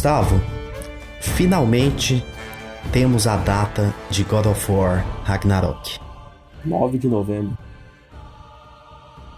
Gustavo, 0.00 0.40
finalmente 1.20 2.24
temos 2.90 3.26
a 3.26 3.36
data 3.36 3.94
de 4.08 4.24
God 4.24 4.46
of 4.46 4.72
War 4.72 5.04
Ragnarok. 5.24 5.98
9 6.64 6.96
de 6.96 7.06
novembro. 7.06 7.58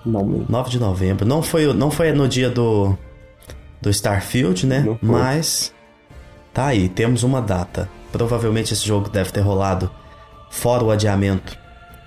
Não, 0.06 0.46
9 0.48 0.70
de 0.70 0.79
novembro. 0.79 1.26
Não 1.26 1.43
foi, 1.43 1.72
não 1.75 1.90
foi 1.90 2.12
no 2.12 2.29
dia 2.29 2.48
do, 2.48 2.96
do 3.80 3.90
Starfield, 3.90 4.64
né? 4.64 4.86
Mas 5.02 5.75
tá 6.54 6.66
aí, 6.66 6.88
temos 6.88 7.24
uma 7.24 7.42
data. 7.42 7.88
Provavelmente 8.13 8.72
esse 8.72 8.86
jogo 8.86 9.10
deve 9.10 9.32
ter 9.32 9.40
rolado 9.40 9.90
fora 10.49 10.85
o 10.85 10.93
adiamento 10.93 11.58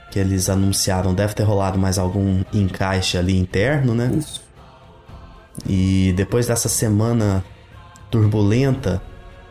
que 0.09 0.17
eles 0.17 0.49
anunciaram, 0.49 1.13
deve 1.13 1.33
ter 1.33 1.43
rolado 1.43 1.77
mais 1.77 1.99
algum 1.99 2.41
encaixe 2.53 3.17
ali 3.17 3.37
interno, 3.37 3.93
né? 3.93 4.13
Isso. 4.17 4.41
E 5.67 6.13
depois 6.15 6.47
dessa 6.47 6.69
semana 6.69 7.43
turbulenta, 8.15 9.01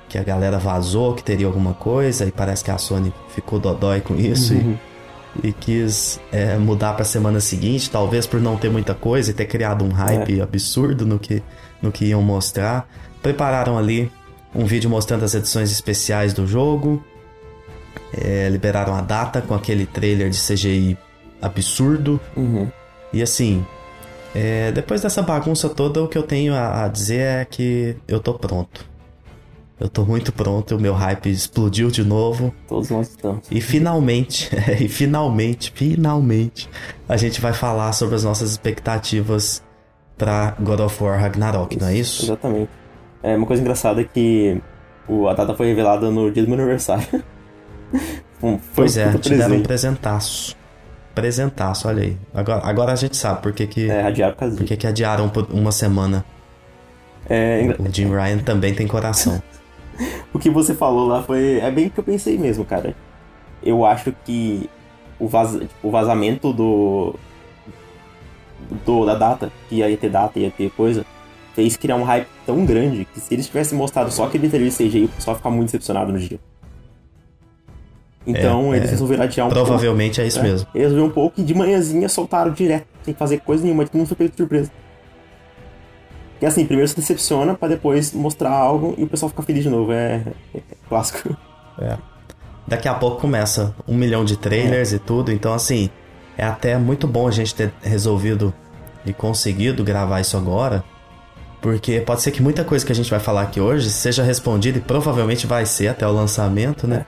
que 0.09 0.17
a 0.17 0.23
galera 0.23 0.59
vazou 0.59 1.15
que 1.15 1.23
teria 1.23 1.47
alguma 1.47 1.75
coisa, 1.75 2.25
e 2.25 2.33
parece 2.33 2.65
que 2.65 2.71
a 2.71 2.79
Sony 2.79 3.13
ficou 3.29 3.59
dodói 3.61 4.01
com 4.01 4.17
isso 4.17 4.55
uhum. 4.55 4.79
e, 5.43 5.49
e, 5.49 5.53
quis 5.53 6.19
é, 6.33 6.57
mudar 6.57 6.95
para 6.95 7.03
a 7.03 7.05
semana 7.05 7.41
seguinte, 7.41 7.91
talvez 7.91 8.27
por 8.27 8.41
não 8.41 8.57
ter 8.57 8.71
muita 8.71 8.95
coisa 8.95 9.31
e 9.31 9.35
ter 9.35 9.45
criado 9.45 9.85
um 9.85 9.91
hype 9.91 10.41
é. 10.41 10.43
absurdo 10.43 11.05
no 11.05 11.19
que, 11.19 11.43
no 11.83 11.93
que 11.93 12.07
iam 12.07 12.23
mostrar. 12.23 12.89
Prepararam 13.23 13.77
ali 13.77 14.11
um 14.55 14.65
vídeo 14.65 14.89
mostrando 14.89 15.25
as 15.25 15.35
edições 15.35 15.71
especiais 15.71 16.33
do 16.33 16.47
jogo, 16.47 17.05
é, 18.17 18.49
liberaram 18.49 18.95
a 18.95 19.03
data 19.03 19.43
com 19.43 19.55
aquele 19.55 19.85
trailer 19.85 20.31
de 20.31 20.39
CGI 20.39 20.97
absurdo. 21.43 22.19
Uhum. 22.35 22.71
E 23.13 23.23
assim, 23.23 23.65
é, 24.35 24.73
depois 24.73 25.01
dessa 25.01 25.23
bagunça 25.23 25.69
toda, 25.69 26.03
o 26.03 26.09
que 26.09 26.19
eu 26.19 26.23
tenho 26.23 26.55
a, 26.55 26.85
a, 26.85 26.89
dizer 26.89 27.21
é 27.21 27.45
que 27.45 27.97
eu 28.09 28.19
tô 28.19 28.35
pronto. 28.35 28.85
Eu 29.79 29.89
tô 29.89 30.05
muito 30.05 30.33
pronto, 30.33 30.77
o 30.77 30.81
meu 30.81 30.93
hype 30.93 31.31
explodiu 31.31 31.91
de 31.91 32.03
novo. 32.05 32.53
Todos 32.67 32.91
nós 32.91 33.11
estamos. 33.11 33.47
E 33.51 33.61
finalmente, 33.61 34.51
e 34.81 34.89
finalmente, 34.89 35.73
finalmente, 35.75 36.69
a 37.09 37.17
gente 37.17 37.41
vai 37.41 37.53
falar 37.53 37.93
sobre 37.93 38.17
as 38.17 38.25
nossas 38.25 38.51
expectativas 38.51 39.63
para 40.17 40.57
God 40.61 40.81
of 40.81 41.03
War 41.03 41.21
Ragnarok, 41.21 41.75
isso, 41.75 41.85
não 41.85 41.91
é 41.91 41.97
isso? 41.97 42.25
Exatamente. 42.25 42.71
É 43.23 43.37
uma 43.37 43.47
coisa 43.47 43.63
engraçada 43.63 44.01
é 44.01 44.05
que 44.05 44.61
o, 45.09 45.29
a 45.29 45.35
data 45.35 45.55
foi 45.55 45.67
revelada 45.69 46.11
no 46.11 46.31
dia 46.31 46.43
do 46.43 46.49
meu 46.49 46.59
aniversário. 46.59 47.23
um, 48.43 48.59
pois 48.75 48.97
é, 48.97 49.13
te 49.19 49.31
deram 49.31 49.57
um 49.57 49.63
presentaço. 49.63 50.57
Presentaço, 51.15 51.89
olha 51.89 52.03
aí. 52.03 52.17
Agora, 52.35 52.67
agora 52.67 52.93
a 52.93 52.97
gente 52.97 53.17
sabe 53.17 53.43
por 53.43 53.53
que 53.53 53.67
que... 53.67 53.91
É, 53.91 54.05
adiaram 54.05 54.35
Por 54.35 54.65
que 54.65 54.77
que 54.77 54.87
adiaram 54.87 55.29
por 55.29 55.47
uma 55.51 55.73
semana. 55.73 56.25
É, 57.29 57.75
o 57.79 57.93
Jim 57.93 58.09
Ryan 58.09 58.39
também 58.39 58.75
tem 58.75 58.87
coração. 58.87 59.43
o 60.33 60.39
que 60.39 60.51
você 60.51 60.75
falou 60.75 61.07
lá 61.07 61.23
foi... 61.23 61.61
É 61.61 61.71
bem 61.71 61.87
o 61.87 61.91
que 61.91 62.01
eu 62.01 62.05
pensei 62.05 62.37
mesmo, 62.37 62.65
cara. 62.65 62.95
Eu 63.63 63.85
acho 63.85 64.13
que 64.25 64.69
o, 65.19 65.29
vaz, 65.29 65.59
o 65.83 65.91
vazamento 65.91 66.53
do, 66.53 67.15
do... 68.85 69.07
Da 69.07 69.15
data, 69.15 69.53
que 69.69 69.77
ia 69.77 69.97
ter 69.97 70.11
data, 70.11 70.39
ia 70.39 70.51
ter 70.51 70.71
coisa 70.71 71.05
fez 71.55 71.77
criar 71.77 71.97
um 71.97 72.03
hype 72.03 72.27
tão 72.45 72.67
grande 72.67 73.07
que 73.07 73.21
se 73.21 73.33
eles 73.33 73.47
tivessem 73.47 73.79
mostrado 73.79 74.11
só 74.11 74.25
aquele 74.25 74.49
trailer 74.49 74.71
de 74.71 74.77
CGI, 74.77 75.05
o 75.05 75.09
pessoal 75.09 75.35
ia 75.35 75.39
ficar 75.39 75.51
muito 75.51 75.67
decepcionado 75.67 76.13
no 76.13 76.19
dia. 76.19 76.39
Então 78.27 78.73
é, 78.73 78.79
eles 78.79 78.89
é, 78.89 78.93
resolveram 78.93 79.25
adiar 79.25 79.47
um 79.47 79.51
Provavelmente 79.51 80.17
pouco, 80.17 80.25
é 80.25 80.27
isso 80.27 80.43
né? 80.43 80.49
mesmo. 80.49 80.69
Eles 80.75 80.89
resolveram 80.89 81.09
um 81.09 81.15
pouco 81.15 81.41
e 81.41 81.45
de 81.45 81.55
manhãzinha 81.55 82.09
soltaram 82.09 82.53
direto, 82.53 82.87
sem 83.03 83.15
fazer 83.15 83.41
coisa 83.41 83.63
nenhuma, 83.63 83.85
todo 83.85 83.97
mundo 83.97 84.09
foi 84.09 84.17
pego 84.17 84.31
de 84.31 84.37
surpresa. 84.37 84.71
Porque 86.33 86.47
assim, 86.47 86.65
primeiro 86.67 86.89
se 86.89 86.97
decepciona 86.97 87.55
pra 87.55 87.69
depois 87.69 88.13
mostrar 88.13 88.51
algo 88.51 88.95
e 88.99 89.05
o 89.05 89.07
pessoal 89.07 89.31
fica 89.31 89.43
feliz 89.43 89.63
de 89.63 89.71
novo. 89.71 89.93
É, 89.93 90.23
é, 90.55 90.59
é 90.59 90.63
clássico. 90.89 91.37
É. 91.79 91.97
Daqui 92.67 92.89
a 92.89 92.95
pouco 92.95 93.21
começa 93.21 93.75
um 93.87 93.95
milhão 93.95 94.25
de 94.25 94.37
trailers 94.39 94.93
é. 94.93 94.97
e 94.97 94.99
tudo, 94.99 95.31
então 95.31 95.53
assim, 95.53 95.91
é 96.37 96.45
até 96.45 96.79
muito 96.79 97.07
bom 97.07 97.29
a 97.29 97.31
gente 97.31 97.55
ter 97.55 97.73
resolvido 97.83 98.55
e 99.05 99.13
conseguido 99.13 99.85
gravar 99.85 100.21
isso 100.21 100.37
agora. 100.37 100.83
Porque 101.61 102.01
pode 102.01 102.23
ser 102.23 102.31
que 102.31 102.43
muita 102.43 102.63
coisa 102.65 102.85
que 102.85 102.93
a 102.93 102.95
gente 102.95 103.11
vai 103.11 103.21
falar 103.21 103.43
aqui 103.43 103.61
hoje 103.61 103.91
seja 103.91 104.23
respondida 104.23 104.79
e 104.79 104.81
provavelmente 104.81 105.47
vai 105.47 105.65
ser 105.65 105.89
até 105.89 106.07
o 106.07 106.13
lançamento, 106.13 106.87
né? 106.87 107.07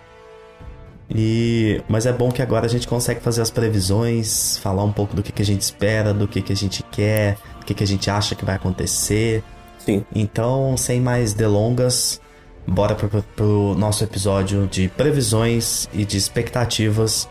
E, 1.08 1.80
mas 1.88 2.04
é 2.04 2.12
bom 2.12 2.30
que 2.30 2.42
agora 2.42 2.66
a 2.66 2.68
gente 2.68 2.88
consegue 2.88 3.20
fazer 3.20 3.40
as 3.40 3.50
previsões, 3.50 4.58
falar 4.58 4.82
um 4.82 4.92
pouco 4.92 5.14
do 5.14 5.22
que, 5.22 5.30
que 5.30 5.42
a 5.42 5.44
gente 5.44 5.60
espera, 5.60 6.12
do 6.12 6.26
que, 6.26 6.42
que 6.42 6.52
a 6.52 6.56
gente 6.56 6.82
quer, 6.82 7.36
do 7.60 7.66
que, 7.66 7.74
que 7.74 7.84
a 7.84 7.86
gente 7.86 8.10
acha 8.10 8.34
que 8.34 8.44
vai 8.44 8.56
acontecer. 8.56 9.42
Sim. 9.78 10.04
Então, 10.14 10.76
sem 10.76 11.00
mais 11.00 11.32
delongas, 11.32 12.20
bora 12.66 12.94
pro, 12.94 13.22
pro 13.22 13.74
nosso 13.78 14.02
episódio 14.02 14.66
de 14.66 14.88
previsões 14.88 15.88
e 15.92 16.04
de 16.04 16.16
expectativas 16.16 17.28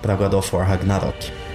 para 0.00 0.14
God 0.14 0.34
of 0.34 0.54
War 0.54 0.68
Ragnarok. 0.68 1.45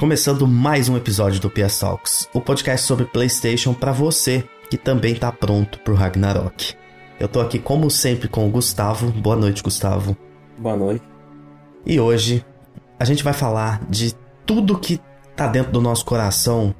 Começando 0.00 0.48
mais 0.48 0.88
um 0.88 0.96
episódio 0.96 1.38
do 1.42 1.50
PS 1.50 1.78
Talks, 1.78 2.26
o 2.32 2.40
podcast 2.40 2.86
sobre 2.86 3.04
PlayStation 3.04 3.74
para 3.74 3.92
você 3.92 4.42
que 4.70 4.78
também 4.78 5.14
tá 5.14 5.30
pronto 5.30 5.78
pro 5.80 5.94
Ragnarok. 5.94 6.74
Eu 7.20 7.28
tô 7.28 7.38
aqui 7.38 7.58
como 7.58 7.90
sempre 7.90 8.26
com 8.26 8.48
o 8.48 8.50
Gustavo. 8.50 9.12
Boa 9.12 9.36
noite, 9.36 9.62
Gustavo. 9.62 10.16
Boa 10.56 10.74
noite. 10.74 11.04
E 11.84 12.00
hoje 12.00 12.42
a 12.98 13.04
gente 13.04 13.22
vai 13.22 13.34
falar 13.34 13.84
de 13.90 14.14
tudo 14.46 14.78
que 14.78 14.98
tá 15.36 15.46
dentro 15.46 15.70
do 15.70 15.82
nosso 15.82 16.06
coração 16.06 16.74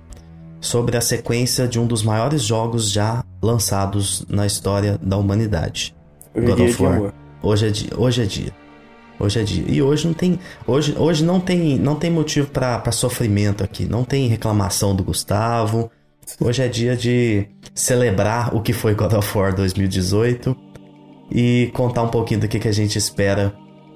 sobre 0.58 0.96
a 0.96 1.02
sequência 1.02 1.68
de 1.68 1.78
um 1.78 1.86
dos 1.86 2.02
maiores 2.02 2.42
jogos 2.42 2.90
já 2.90 3.22
lançados 3.42 4.24
na 4.30 4.46
história 4.46 4.96
da 4.96 5.18
humanidade. 5.18 5.94
Hoje 6.34 6.46
God 6.46 6.58
é 6.58 6.64
of 6.64 6.82
War. 6.82 7.14
Hoje 7.42 7.66
é 7.66 7.70
dia. 7.70 7.90
Hoje 7.98 8.22
é 8.22 8.24
dia. 8.24 8.59
Hoje 9.20 9.38
é 9.38 9.42
dia. 9.42 9.64
E 9.68 9.82
hoje 9.82 10.06
não 10.06 10.14
tem, 10.14 10.38
hoje, 10.66 10.94
hoje 10.98 11.22
não 11.22 11.38
tem, 11.38 11.78
não 11.78 11.94
tem 11.94 12.10
motivo 12.10 12.48
para 12.48 12.90
sofrimento 12.90 13.62
aqui. 13.62 13.84
Não 13.84 14.02
tem 14.02 14.26
reclamação 14.26 14.96
do 14.96 15.04
Gustavo. 15.04 15.90
Hoje 16.40 16.62
é 16.62 16.68
dia 16.68 16.96
de 16.96 17.46
celebrar 17.74 18.56
o 18.56 18.62
que 18.62 18.72
foi 18.72 18.94
God 18.94 19.12
of 19.12 19.36
War 19.36 19.54
2018 19.54 20.56
e 21.30 21.70
contar 21.74 22.02
um 22.02 22.08
pouquinho 22.08 22.40
do 22.40 22.48
que, 22.48 22.58
que 22.58 22.68
a 22.68 22.72
gente 22.72 22.96
espera 22.96 23.52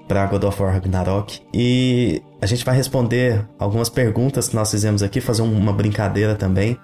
para 0.06 0.26
God 0.26 0.44
of 0.44 0.62
War 0.62 0.74
Ragnarok. 0.74 1.40
E 1.54 2.22
a 2.42 2.46
gente 2.46 2.64
vai 2.64 2.76
responder 2.76 3.46
algumas 3.58 3.88
perguntas 3.88 4.48
que 4.48 4.54
nós 4.54 4.70
fizemos 4.70 5.02
aqui, 5.02 5.20
fazer 5.20 5.40
uma 5.42 5.72
brincadeira 5.72 6.34
também, 6.34 6.76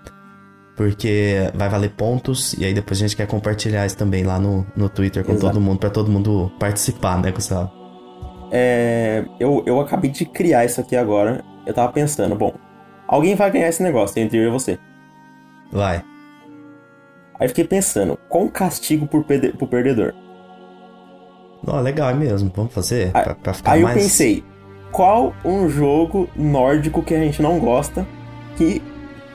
porque 0.76 1.50
vai 1.54 1.68
valer 1.68 1.90
pontos 1.90 2.54
e 2.54 2.64
aí 2.64 2.72
depois 2.72 2.98
a 2.98 3.02
gente 3.02 3.16
quer 3.16 3.26
compartilhar 3.26 3.84
isso 3.84 3.96
também 3.96 4.24
lá 4.24 4.38
no, 4.38 4.66
no 4.74 4.88
Twitter 4.88 5.24
com 5.24 5.32
Exato. 5.32 5.52
todo 5.52 5.60
mundo, 5.60 5.78
para 5.78 5.90
todo 5.90 6.10
mundo 6.10 6.50
participar, 6.58 7.20
né, 7.20 7.30
Gustavo? 7.30 7.79
É, 8.50 9.24
eu, 9.38 9.62
eu 9.66 9.80
acabei 9.80 10.10
de 10.10 10.24
criar 10.24 10.64
isso 10.64 10.80
aqui 10.80 10.96
agora. 10.96 11.44
Eu 11.66 11.74
tava 11.74 11.92
pensando, 11.92 12.34
bom, 12.34 12.54
alguém 13.06 13.34
vai 13.34 13.50
ganhar 13.50 13.68
esse 13.68 13.82
negócio 13.82 14.20
entre 14.20 14.38
eu 14.38 14.48
e 14.48 14.50
você. 14.50 14.78
Vai. 15.70 16.02
Aí 17.38 17.48
fiquei 17.48 17.64
pensando, 17.64 18.18
qual 18.28 18.48
castigo 18.48 19.06
por, 19.06 19.24
perde 19.24 19.52
pro 19.52 19.66
perdedor? 19.66 20.14
Oh, 21.66 21.80
legal, 21.80 22.10
é 22.10 22.14
mesmo. 22.14 22.50
Vamos 22.54 22.72
fazer? 22.72 23.10
Aí, 23.14 23.24
pra, 23.24 23.34
pra 23.34 23.54
ficar 23.54 23.72
aí 23.72 23.82
mais... 23.82 23.96
eu 23.96 24.02
pensei, 24.02 24.44
qual 24.90 25.34
um 25.44 25.68
jogo 25.68 26.28
nórdico 26.36 27.02
que 27.02 27.14
a 27.14 27.18
gente 27.18 27.40
não 27.40 27.58
gosta 27.58 28.06
que 28.56 28.82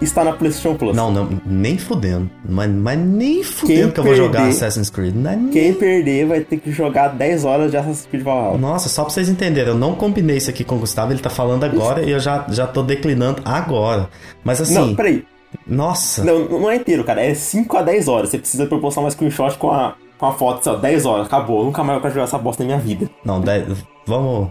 está 0.05 0.23
na 0.23 0.33
PlayStation 0.33 0.75
Plus. 0.75 0.95
Não, 0.95 1.11
não, 1.11 1.29
nem 1.45 1.77
fudendo. 1.77 2.29
Mas, 2.47 2.69
mas 2.69 2.99
nem 2.99 3.43
fudendo 3.43 3.91
que 3.91 3.99
eu 3.99 4.03
vou 4.03 4.15
jogar 4.15 4.47
Assassin's 4.47 4.89
Creed. 4.89 5.15
É 5.25 5.51
quem 5.51 5.73
perder 5.73 6.25
vai 6.25 6.41
ter 6.41 6.57
que 6.57 6.71
jogar 6.71 7.09
10 7.09 7.45
horas 7.45 7.71
de 7.71 7.77
Assassin's 7.77 8.07
Creed 8.07 8.23
Valhalla. 8.23 8.57
Nossa, 8.57 8.89
só 8.89 9.03
pra 9.03 9.11
vocês 9.11 9.29
entenderem, 9.29 9.69
eu 9.69 9.77
não 9.77 9.95
combinei 9.95 10.37
isso 10.37 10.49
aqui 10.49 10.63
com 10.63 10.75
o 10.75 10.79
Gustavo, 10.79 11.11
ele 11.11 11.19
tá 11.21 11.29
falando 11.29 11.63
agora 11.63 12.03
e 12.03 12.11
eu 12.11 12.19
já, 12.19 12.45
já 12.49 12.65
tô 12.65 12.83
declinando 12.83 13.41
agora. 13.43 14.09
Mas 14.43 14.61
assim. 14.61 14.73
Não, 14.73 14.95
peraí. 14.95 15.25
Nossa. 15.65 16.23
Não, 16.23 16.47
não 16.47 16.69
é 16.69 16.75
inteiro, 16.75 17.03
cara. 17.03 17.21
É 17.21 17.33
5 17.33 17.77
a 17.77 17.81
10 17.81 18.07
horas. 18.07 18.29
Você 18.29 18.37
precisa 18.37 18.65
proporcionar 18.65 19.05
uma 19.05 19.11
screenshot 19.11 19.57
com 19.57 19.71
a, 19.71 19.95
com 20.17 20.25
a 20.25 20.33
foto, 20.33 20.63
só 20.63 20.75
10 20.75 21.05
horas. 21.05 21.27
Acabou. 21.27 21.59
Eu 21.59 21.65
nunca 21.65 21.83
mais 21.83 22.01
quero 22.01 22.13
jogar 22.13 22.25
essa 22.25 22.37
bosta 22.37 22.63
na 22.63 22.67
minha 22.67 22.79
vida. 22.79 23.09
Não, 23.23 23.39
10. 23.39 23.85
Vamos. 24.05 24.49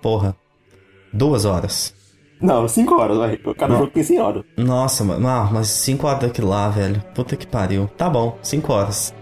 Porra. 0.00 0.34
Duas 1.12 1.44
horas. 1.44 1.94
Não, 2.40 2.66
5 2.68 2.94
horas, 2.94 3.16
vai. 3.16 3.36
Cada 3.36 3.72
não. 3.72 3.80
jogo 3.80 3.90
tem 3.92 4.02
100 4.02 4.20
horas. 4.20 4.44
Nossa, 4.56 5.04
mano, 5.04 5.26
ah, 5.26 5.48
mas 5.50 5.68
5 5.68 6.06
horas 6.06 6.20
daquilo 6.20 6.48
lá, 6.48 6.68
velho. 6.68 7.02
Puta 7.14 7.36
que 7.36 7.46
pariu. 7.46 7.88
Tá 7.96 8.08
bom, 8.10 8.36
5 8.42 8.72
horas. 8.72 9.14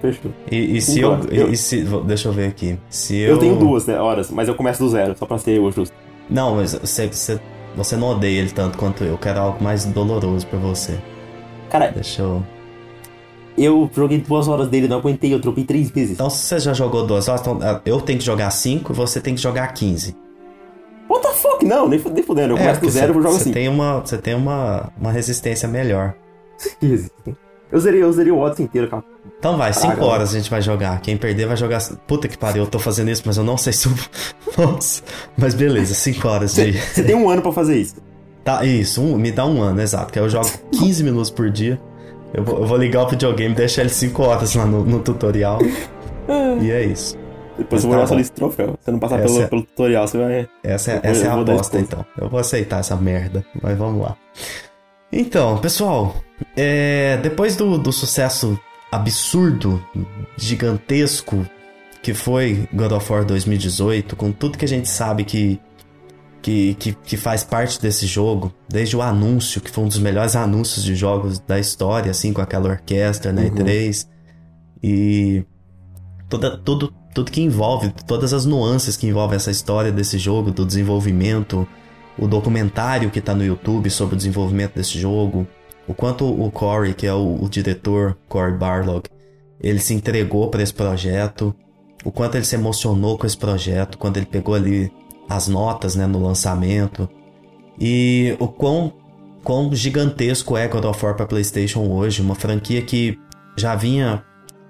Fechou. 0.00 0.30
E, 0.50 0.76
e 0.76 0.80
se 0.80 1.00
eu, 1.00 1.18
eu, 1.30 1.50
E 1.50 1.56
se, 1.56 1.84
deixa 2.06 2.28
eu 2.28 2.32
ver 2.32 2.48
aqui. 2.48 2.78
Se 2.88 3.16
eu... 3.16 3.30
eu 3.30 3.38
tenho 3.38 3.56
duas 3.56 3.86
né, 3.86 3.98
horas, 4.00 4.30
mas 4.30 4.48
eu 4.48 4.54
começo 4.54 4.82
do 4.82 4.88
zero, 4.88 5.16
só 5.18 5.26
pra 5.26 5.38
ser 5.38 5.58
eu 5.58 5.70
justo. 5.72 5.94
Não, 6.30 6.56
mas 6.56 6.74
você, 6.74 7.06
você, 7.08 7.40
você 7.76 7.96
não 7.96 8.10
odeia 8.10 8.40
ele 8.40 8.50
tanto 8.50 8.78
quanto 8.78 9.02
eu. 9.02 9.10
Eu 9.10 9.18
quero 9.18 9.40
algo 9.40 9.62
mais 9.62 9.84
doloroso 9.84 10.46
pra 10.46 10.58
você. 10.58 10.98
Cara. 11.70 11.88
Deixa 11.88 12.22
eu. 12.22 12.42
Eu 13.56 13.90
joguei 13.92 14.18
duas 14.20 14.46
horas 14.46 14.68
dele, 14.68 14.86
não 14.86 14.98
aguentei, 14.98 15.34
eu 15.34 15.40
tropei 15.40 15.64
três 15.64 15.90
vezes. 15.90 16.12
Então, 16.12 16.30
se 16.30 16.38
você 16.38 16.60
já 16.60 16.72
jogou 16.72 17.04
duas 17.04 17.28
horas, 17.28 17.40
então 17.40 17.58
eu 17.84 18.00
tenho 18.00 18.20
que 18.20 18.24
jogar 18.24 18.50
cinco 18.50 18.92
e 18.92 18.94
você 18.94 19.20
tem 19.20 19.34
que 19.34 19.40
jogar 19.40 19.66
15. 19.68 20.14
What 21.08 21.26
the 21.26 21.32
fuck? 21.34 21.64
Não, 21.64 21.88
nem, 21.88 21.98
nem 21.98 22.22
fudendo. 22.22 22.54
Eu 22.54 22.58
é, 22.58 22.60
começo 22.60 22.80
do 22.80 22.90
zero 22.90 23.12
e 23.12 23.14
vou 23.14 23.22
jogar 23.22 23.36
assim. 23.36 23.52
Tem 23.52 23.68
uma, 23.68 24.00
você 24.00 24.18
tem 24.18 24.34
uma, 24.34 24.92
uma 25.00 25.10
resistência 25.10 25.66
melhor. 25.68 26.14
eu 27.72 27.80
zerei, 27.80 28.02
eu 28.02 28.12
zerei 28.12 28.32
o 28.32 28.38
Odyssey 28.38 28.64
inteiro, 28.64 28.88
cara. 28.88 29.04
Então 29.38 29.56
vai, 29.56 29.72
5 29.72 30.04
horas 30.04 30.30
a 30.30 30.38
gente 30.38 30.50
vai 30.50 30.60
jogar. 30.60 31.00
Quem 31.00 31.16
perder 31.16 31.46
vai 31.46 31.56
jogar. 31.56 31.80
Puta 32.06 32.26
que 32.26 32.36
pariu, 32.36 32.64
eu 32.64 32.66
tô 32.66 32.78
fazendo 32.78 33.10
isso, 33.10 33.22
mas 33.24 33.36
eu 33.36 33.44
não 33.44 33.56
sei 33.56 33.72
se 33.72 33.86
eu. 33.86 33.92
Nossa. 34.58 35.02
Mas 35.36 35.54
beleza, 35.54 35.94
5 35.94 36.28
horas 36.28 36.54
de. 36.54 36.72
Você 36.92 37.02
tem 37.02 37.14
um 37.14 37.30
ano 37.30 37.40
pra 37.40 37.52
fazer 37.52 37.76
isso. 37.78 37.96
Tá, 38.44 38.64
isso, 38.64 39.02
um, 39.02 39.16
me 39.16 39.30
dá 39.30 39.46
um 39.46 39.62
ano, 39.62 39.80
exato. 39.80 40.12
Que 40.12 40.18
aí 40.18 40.24
eu 40.24 40.28
jogo 40.28 40.48
15 40.72 41.04
minutos 41.04 41.30
por 41.30 41.50
dia. 41.50 41.80
Eu 42.34 42.42
vou, 42.44 42.58
eu 42.60 42.66
vou 42.66 42.76
ligar 42.76 43.04
o 43.04 43.08
videogame 43.08 43.52
e 43.52 43.56
deixar 43.56 43.82
ele 43.82 43.90
5 43.90 44.22
horas 44.22 44.54
lá 44.54 44.66
no, 44.66 44.84
no 44.84 45.00
tutorial. 45.00 45.58
e 46.60 46.70
é 46.70 46.84
isso. 46.84 47.16
Depois 47.58 47.82
eu 47.82 47.90
vou 47.90 47.96
tá 47.96 47.98
olhar 47.98 48.06
sua 48.06 48.16
lista 48.16 48.34
de 48.34 48.40
troféu. 48.40 48.78
Você 48.80 48.90
não 48.90 48.98
passar 48.98 49.20
pelo, 49.20 49.42
é... 49.42 49.46
pelo 49.46 49.62
tutorial, 49.62 50.06
você 50.06 50.18
vai. 50.18 50.48
Essa 50.62 50.92
é, 50.92 51.00
essa 51.02 51.26
é 51.26 51.28
a 51.28 51.40
aposta, 51.40 51.78
então. 51.78 52.06
Eu 52.16 52.28
vou 52.28 52.38
aceitar 52.38 52.80
essa 52.80 52.96
merda. 52.96 53.44
Mas 53.60 53.76
vamos 53.76 54.02
lá. 54.02 54.16
Então, 55.12 55.58
pessoal, 55.58 56.16
é... 56.56 57.18
depois 57.18 57.56
do, 57.56 57.76
do 57.76 57.92
sucesso 57.92 58.58
absurdo, 58.90 59.84
gigantesco 60.36 61.44
que 62.02 62.14
foi 62.14 62.68
God 62.72 62.92
of 62.92 63.12
War 63.12 63.24
2018, 63.24 64.16
com 64.16 64.32
tudo 64.32 64.56
que 64.56 64.64
a 64.64 64.68
gente 64.68 64.88
sabe 64.88 65.24
que, 65.24 65.60
que, 66.40 66.74
que, 66.74 66.92
que, 66.94 67.16
faz 67.16 67.44
parte 67.44 67.80
desse 67.80 68.06
jogo, 68.06 68.54
desde 68.68 68.96
o 68.96 69.02
anúncio, 69.02 69.60
que 69.60 69.70
foi 69.70 69.84
um 69.84 69.88
dos 69.88 69.98
melhores 69.98 70.36
anúncios 70.36 70.84
de 70.84 70.94
jogos 70.94 71.38
da 71.40 71.58
história, 71.58 72.10
assim, 72.10 72.32
com 72.32 72.40
aquela 72.40 72.68
orquestra, 72.68 73.32
né, 73.32 73.42
uhum. 73.42 73.56
E3, 73.56 74.06
e 74.82 75.44
toda, 76.28 76.56
tudo, 76.56 76.94
tudo 77.18 77.32
que 77.32 77.42
envolve, 77.42 77.92
todas 78.06 78.32
as 78.32 78.44
nuances 78.44 78.96
que 78.96 79.08
envolvem 79.08 79.34
essa 79.34 79.50
história 79.50 79.90
desse 79.90 80.18
jogo, 80.18 80.52
do 80.52 80.64
desenvolvimento, 80.64 81.66
o 82.16 82.28
documentário 82.28 83.10
que 83.10 83.18
está 83.18 83.34
no 83.34 83.44
YouTube 83.44 83.90
sobre 83.90 84.14
o 84.14 84.16
desenvolvimento 84.16 84.76
desse 84.76 84.96
jogo, 85.00 85.44
o 85.88 85.92
quanto 85.92 86.24
o 86.24 86.48
Corey, 86.48 86.94
que 86.94 87.08
é 87.08 87.12
o, 87.12 87.42
o 87.42 87.48
diretor, 87.48 88.16
Corey 88.28 88.56
Barlog, 88.56 89.02
ele 89.60 89.80
se 89.80 89.94
entregou 89.94 90.48
para 90.48 90.62
esse 90.62 90.72
projeto, 90.72 91.52
o 92.04 92.12
quanto 92.12 92.36
ele 92.36 92.44
se 92.44 92.54
emocionou 92.54 93.18
com 93.18 93.26
esse 93.26 93.36
projeto 93.36 93.98
quando 93.98 94.16
ele 94.18 94.26
pegou 94.26 94.54
ali 94.54 94.92
as 95.28 95.48
notas 95.48 95.96
né, 95.96 96.06
no 96.06 96.22
lançamento, 96.22 97.08
e 97.80 98.36
o 98.38 98.46
quão, 98.46 98.92
quão 99.42 99.74
gigantesco 99.74 100.56
é 100.56 100.68
God 100.68 100.84
of 100.84 101.04
War 101.04 101.16
para 101.16 101.26
PlayStation 101.26 101.80
hoje, 101.80 102.22
uma 102.22 102.36
franquia 102.36 102.80
que 102.80 103.18
já 103.56 103.74
vinha 103.74 104.22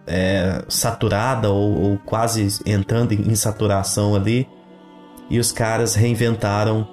é, 0.09 0.63
saturada 0.69 1.51
ou, 1.51 1.91
ou, 1.91 1.99
quase 1.99 2.61
entrando 2.67 3.13
em 3.13 3.35
saturação 3.35 4.15
ali. 4.15 4.49
E 5.31 5.39
os 5.39 5.53
caras 5.53 5.95
reinventaram 5.95 6.89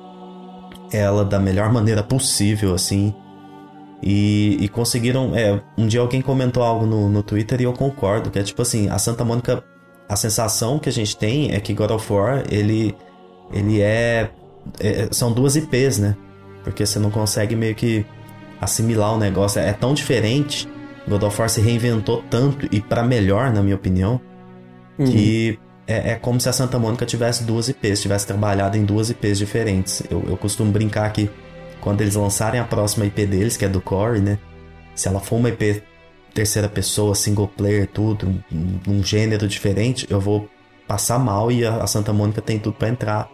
ela 0.91 1.23
da 1.23 1.39
melhor 1.39 1.71
maneira 1.71 2.03
possível, 2.03 2.75
assim. 2.75 3.13
E, 4.03 4.57
e 4.59 4.67
conseguiram. 4.67 5.33
É, 5.33 5.61
um 5.77 5.87
dia 5.87 6.01
alguém 6.01 6.21
comentou 6.21 6.61
algo 6.61 6.85
no, 6.85 7.09
no 7.09 7.23
Twitter 7.23 7.61
e 7.61 7.63
eu 7.63 7.73
concordo, 7.73 8.29
que 8.29 8.37
é 8.37 8.43
tipo 8.43 8.61
assim, 8.61 8.89
a 8.89 8.99
Santa 8.99 9.23
Mônica. 9.23 9.63
A 10.07 10.15
sensação 10.15 10.77
que 10.77 10.87
a 10.87 10.91
gente 10.91 11.17
tem 11.17 11.51
é 11.51 11.59
que 11.59 11.73
God 11.73 11.89
of 11.89 12.13
War, 12.13 12.43
ele, 12.51 12.95
ele 13.51 13.81
é, 13.81 14.29
é 14.79 15.07
São 15.09 15.31
duas 15.31 15.55
IPs, 15.55 15.97
né? 15.97 16.15
Porque 16.63 16.85
você 16.85 16.99
não 16.99 17.09
consegue 17.09 17.55
meio 17.55 17.73
que 17.73 18.05
assimilar 18.61 19.15
o 19.15 19.17
negócio. 19.17 19.59
É 19.59 19.73
tão 19.73 19.95
diferente 19.95 20.67
God 21.07 21.23
of 21.23 21.39
War 21.39 21.49
se 21.49 21.61
reinventou 21.61 22.23
tanto 22.29 22.67
e 22.71 22.81
para 22.81 23.03
melhor, 23.03 23.51
na 23.51 23.61
minha 23.61 23.75
opinião, 23.75 24.19
uhum. 24.97 25.05
que 25.05 25.59
é, 25.87 26.11
é, 26.11 26.15
como 26.15 26.39
se 26.39 26.49
a 26.49 26.53
Santa 26.53 26.79
Mônica 26.79 27.05
tivesse 27.05 27.43
duas 27.43 27.69
IPs, 27.69 28.01
tivesse 28.01 28.25
trabalhado 28.25 28.77
em 28.77 28.83
duas 28.83 29.09
IPs 29.09 29.37
diferentes. 29.37 30.03
Eu, 30.09 30.23
eu 30.27 30.37
costumo 30.37 30.71
brincar 30.71 31.11
que 31.11 31.29
quando 31.79 32.01
eles 32.01 32.15
lançarem 32.15 32.59
a 32.59 32.63
próxima 32.63 33.05
IP 33.05 33.25
deles, 33.25 33.55
que 33.55 33.65
é 33.65 33.69
do 33.69 33.79
Core, 33.79 34.19
né? 34.19 34.39
Se 34.95 35.07
ela 35.07 35.19
for 35.19 35.35
uma 35.35 35.49
IP 35.49 35.83
terceira 36.33 36.67
pessoa, 36.67 37.15
single 37.15 37.47
player, 37.47 37.87
tudo, 37.87 38.27
um, 38.51 38.79
um 38.87 39.03
gênero 39.03 39.47
diferente, 39.47 40.07
eu 40.09 40.19
vou 40.19 40.49
passar 40.87 41.19
mal 41.19 41.51
e 41.51 41.65
a, 41.65 41.77
a 41.77 41.87
Santa 41.87 42.11
Mônica 42.11 42.41
tem 42.41 42.59
tudo 42.59 42.75
para 42.75 42.89
entrar 42.89 43.29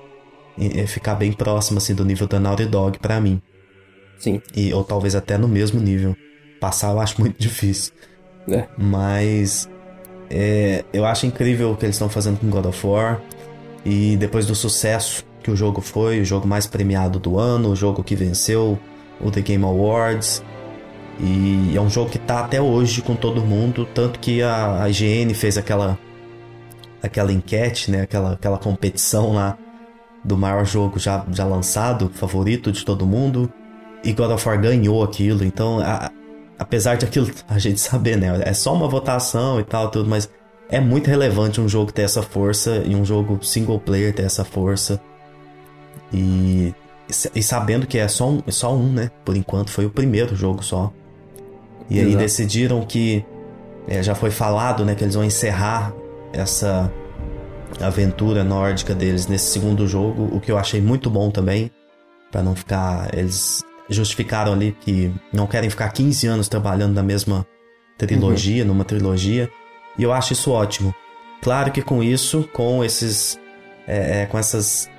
e, 0.57 0.81
e, 0.81 0.87
ficar 0.87 1.15
bem 1.15 1.31
próximo 1.31 1.77
assim 1.77 1.95
do 1.95 2.05
nível 2.05 2.27
da 2.27 2.39
Naughty 2.39 2.65
Dog 2.65 2.99
para 2.99 3.19
mim. 3.19 3.41
Sim. 4.19 4.41
E 4.55 4.73
ou 4.73 4.83
talvez 4.83 5.15
até 5.15 5.37
no 5.37 5.47
mesmo 5.47 5.79
nível. 5.79 6.15
Passar 6.61 6.91
eu 6.91 7.01
acho 7.01 7.19
muito 7.19 7.35
difícil. 7.41 7.91
É. 8.47 8.65
Mas 8.77 9.69
é, 10.29 10.85
eu 10.93 11.05
acho 11.05 11.25
incrível 11.25 11.71
o 11.71 11.75
que 11.75 11.85
eles 11.85 11.95
estão 11.95 12.07
fazendo 12.07 12.39
com 12.39 12.49
God 12.49 12.67
of 12.67 12.87
War. 12.87 13.21
E 13.83 14.15
depois 14.15 14.45
do 14.45 14.55
sucesso 14.55 15.25
que 15.43 15.51
o 15.51 15.55
jogo 15.55 15.81
foi, 15.81 16.21
o 16.21 16.25
jogo 16.25 16.47
mais 16.47 16.65
premiado 16.65 17.19
do 17.19 17.37
ano, 17.37 17.71
o 17.71 17.75
jogo 17.75 18.03
que 18.03 18.15
venceu 18.15 18.79
o 19.19 19.29
The 19.29 19.41
Game 19.41 19.65
Awards. 19.65 20.43
E 21.19 21.75
é 21.75 21.81
um 21.81 21.89
jogo 21.89 22.09
que 22.09 22.17
tá 22.17 22.39
até 22.39 22.61
hoje 22.61 23.01
com 23.01 23.15
todo 23.15 23.41
mundo, 23.41 23.87
tanto 23.93 24.19
que 24.19 24.41
a, 24.41 24.83
a 24.83 24.89
IGN 24.89 25.33
fez 25.33 25.57
aquela 25.57 25.99
aquela 27.01 27.31
enquete, 27.33 27.89
né, 27.89 28.01
aquela, 28.01 28.33
aquela 28.33 28.57
competição 28.59 29.33
lá 29.33 29.57
do 30.23 30.37
maior 30.37 30.65
jogo 30.65 30.99
já, 30.99 31.25
já 31.31 31.45
lançado, 31.45 32.11
favorito 32.13 32.71
de 32.71 32.85
todo 32.85 33.07
mundo, 33.07 33.51
e 34.03 34.13
God 34.13 34.31
of 34.31 34.47
War 34.47 34.61
ganhou 34.61 35.03
aquilo. 35.03 35.43
Então, 35.43 35.79
a, 35.79 36.11
apesar 36.61 36.95
de 36.95 37.05
aquilo 37.05 37.27
a 37.47 37.57
gente 37.57 37.79
saber, 37.81 38.17
né? 38.17 38.27
É 38.45 38.53
só 38.53 38.73
uma 38.73 38.87
votação 38.87 39.59
e 39.59 39.63
tal, 39.63 39.89
tudo, 39.89 40.07
mas 40.07 40.29
é 40.69 40.79
muito 40.79 41.07
relevante 41.07 41.59
um 41.59 41.67
jogo 41.67 41.91
ter 41.91 42.03
essa 42.03 42.21
força 42.21 42.83
e 42.85 42.95
um 42.95 43.03
jogo 43.03 43.43
single 43.43 43.79
player 43.79 44.13
ter 44.13 44.23
essa 44.23 44.45
força. 44.45 45.01
E, 46.13 46.73
e 47.33 47.41
sabendo 47.41 47.87
que 47.87 47.97
é 47.97 48.07
só 48.07 48.29
um, 48.29 48.43
só 48.49 48.73
um, 48.73 48.93
né? 48.93 49.09
Por 49.25 49.35
enquanto 49.35 49.71
foi 49.71 49.85
o 49.85 49.89
primeiro 49.89 50.35
jogo 50.35 50.63
só. 50.63 50.93
E 51.89 51.97
Exato. 51.97 52.09
aí 52.09 52.15
decidiram 52.15 52.85
que 52.85 53.25
é, 53.87 54.03
já 54.03 54.13
foi 54.13 54.29
falado, 54.29 54.85
né, 54.85 54.93
que 54.93 55.03
eles 55.03 55.15
vão 55.15 55.23
encerrar 55.25 55.91
essa 56.31 56.91
aventura 57.81 58.43
nórdica 58.43 58.93
deles 58.93 59.27
nesse 59.27 59.47
segundo 59.47 59.87
jogo, 59.87 60.29
o 60.31 60.39
que 60.39 60.51
eu 60.51 60.57
achei 60.57 60.79
muito 60.79 61.09
bom 61.09 61.31
também, 61.31 61.71
para 62.31 62.43
não 62.43 62.55
ficar 62.55 63.09
eles 63.13 63.63
justificaram 63.91 64.53
ali 64.53 64.75
que 64.79 65.11
não 65.31 65.45
querem 65.45 65.69
ficar 65.69 65.89
15 65.89 66.27
anos 66.27 66.47
trabalhando 66.47 66.93
na 66.93 67.03
mesma 67.03 67.45
trilogia, 67.97 68.63
uhum. 68.63 68.69
numa 68.69 68.85
trilogia, 68.85 69.49
e 69.97 70.03
eu 70.03 70.11
acho 70.11 70.33
isso 70.33 70.51
ótimo. 70.51 70.93
Claro 71.41 71.71
que 71.71 71.81
com 71.81 72.01
isso, 72.01 72.47
com 72.53 72.83
esses, 72.83 73.39
é, 73.87 74.21
é, 74.21 74.25
com 74.25 74.37
essas 74.37 74.89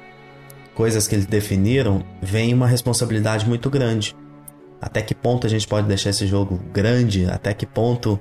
coisas 0.74 1.06
que 1.06 1.14
eles 1.14 1.26
definiram, 1.26 2.04
vem 2.20 2.52
uma 2.52 2.66
responsabilidade 2.66 3.48
muito 3.48 3.70
grande. 3.70 4.14
Até 4.80 5.00
que 5.00 5.14
ponto 5.14 5.46
a 5.46 5.50
gente 5.50 5.66
pode 5.66 5.86
deixar 5.86 6.10
esse 6.10 6.26
jogo 6.26 6.60
grande? 6.72 7.26
Até 7.26 7.54
que 7.54 7.64
ponto 7.64 8.20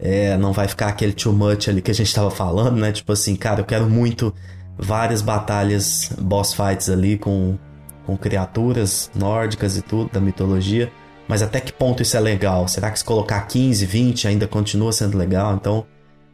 é, 0.00 0.36
não 0.38 0.52
vai 0.52 0.66
ficar 0.66 0.88
aquele 0.88 1.12
too 1.12 1.32
much 1.32 1.68
ali 1.68 1.82
que 1.82 1.90
a 1.90 1.94
gente 1.94 2.06
estava 2.06 2.30
falando, 2.30 2.76
né? 2.76 2.90
Tipo 2.90 3.12
assim, 3.12 3.36
cara, 3.36 3.60
eu 3.60 3.64
quero 3.64 3.88
muito 3.88 4.34
várias 4.78 5.20
batalhas, 5.20 6.10
boss 6.18 6.54
fights 6.54 6.88
ali 6.88 7.18
com 7.18 7.58
com 8.06 8.16
criaturas 8.16 9.10
nórdicas 9.14 9.76
e 9.76 9.82
tudo, 9.82 10.10
da 10.12 10.20
mitologia. 10.20 10.90
Mas 11.28 11.42
até 11.42 11.60
que 11.60 11.72
ponto 11.72 12.02
isso 12.02 12.16
é 12.16 12.20
legal? 12.20 12.66
Será 12.66 12.90
que 12.90 12.98
se 12.98 13.04
colocar 13.04 13.40
15, 13.42 13.86
20 13.86 14.26
ainda 14.26 14.48
continua 14.48 14.92
sendo 14.92 15.16
legal? 15.16 15.54
Então, 15.54 15.86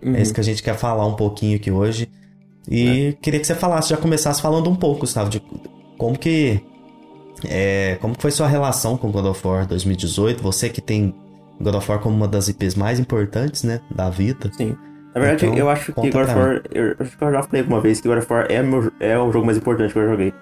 uhum. 0.02 0.14
é 0.14 0.22
isso 0.22 0.30
uhum. 0.30 0.34
que 0.34 0.40
a 0.40 0.44
gente 0.44 0.62
quer 0.62 0.74
falar 0.74 1.04
um 1.06 1.14
pouquinho 1.14 1.56
aqui 1.56 1.70
hoje. 1.70 2.08
E 2.68 3.08
é. 3.08 3.12
queria 3.12 3.38
que 3.38 3.46
você 3.46 3.54
falasse, 3.54 3.90
já 3.90 3.96
começasse 3.96 4.40
falando 4.40 4.70
um 4.70 4.74
pouco, 4.74 5.00
Gustavo, 5.00 5.28
de 5.28 5.40
como 5.98 6.18
que. 6.18 6.60
É, 7.44 7.98
como 8.00 8.16
que 8.16 8.22
foi 8.22 8.30
sua 8.30 8.48
relação 8.48 8.96
com 8.96 9.10
God 9.10 9.26
of 9.26 9.46
War 9.46 9.66
2018? 9.66 10.42
Você 10.42 10.70
que 10.70 10.80
tem 10.80 11.14
God 11.60 11.74
of 11.74 11.90
War 11.90 12.00
como 12.00 12.16
uma 12.16 12.26
das 12.26 12.48
IPs 12.48 12.74
mais 12.74 12.98
importantes, 12.98 13.62
né? 13.62 13.80
Da 13.94 14.08
vida. 14.08 14.50
Sim. 14.56 14.76
Na 15.14 15.20
verdade, 15.20 15.46
então, 15.46 15.58
eu 15.58 15.70
acho 15.70 15.92
que 15.92 16.10
God 16.10 16.24
of 16.24 16.34
War. 16.34 16.62
Eu, 16.72 16.96
acho 16.98 17.16
que 17.16 17.24
eu 17.24 17.32
já 17.32 17.42
falei 17.42 17.60
alguma 17.62 17.80
vez 17.80 18.00
que 18.00 18.08
God 18.08 18.18
of 18.18 18.32
War 18.32 18.46
é, 18.50 18.62
meu, 18.62 18.92
é 19.00 19.18
o 19.18 19.30
jogo 19.32 19.46
mais 19.46 19.58
importante 19.58 19.92
que 19.92 19.98
eu 19.98 20.08
joguei. 20.08 20.32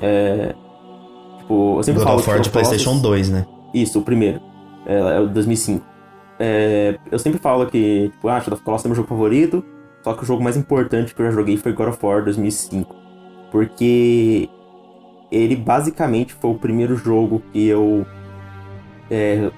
É. 0.00 0.54
Tipo, 1.38 1.78
eu 1.78 1.82
sempre 1.82 2.00
God 2.00 2.08
falo. 2.08 2.20
Of 2.20 2.30
War 2.30 2.40
de 2.40 2.50
PlayStation 2.50 2.98
2, 2.98 3.30
né? 3.30 3.46
Isso, 3.72 3.98
o 3.98 4.02
primeiro. 4.02 4.40
É, 4.86 5.16
é 5.16 5.20
o 5.20 5.28
2005. 5.28 5.84
É, 6.38 6.98
eu 7.10 7.18
sempre 7.18 7.38
falo 7.38 7.66
que, 7.66 8.10
tipo, 8.10 8.28
ah, 8.28 8.40
Shadow 8.40 8.56
of 8.56 8.64
Colossus 8.64 8.86
é 8.86 8.88
meu 8.88 8.96
jogo 8.96 9.08
favorito, 9.08 9.64
só 10.02 10.14
que 10.14 10.22
o 10.22 10.26
jogo 10.26 10.42
mais 10.42 10.56
importante 10.56 11.14
que 11.14 11.22
eu 11.22 11.26
já 11.26 11.32
joguei 11.32 11.56
foi 11.56 11.72
God 11.72 11.88
of 11.88 11.98
War 12.04 12.24
2005. 12.24 12.94
Porque 13.50 14.48
ele 15.30 15.56
basicamente 15.56 16.32
foi 16.34 16.50
o 16.50 16.54
primeiro 16.54 16.96
jogo 16.96 17.42
que 17.52 17.66
eu 17.66 18.04
é, 19.10 19.50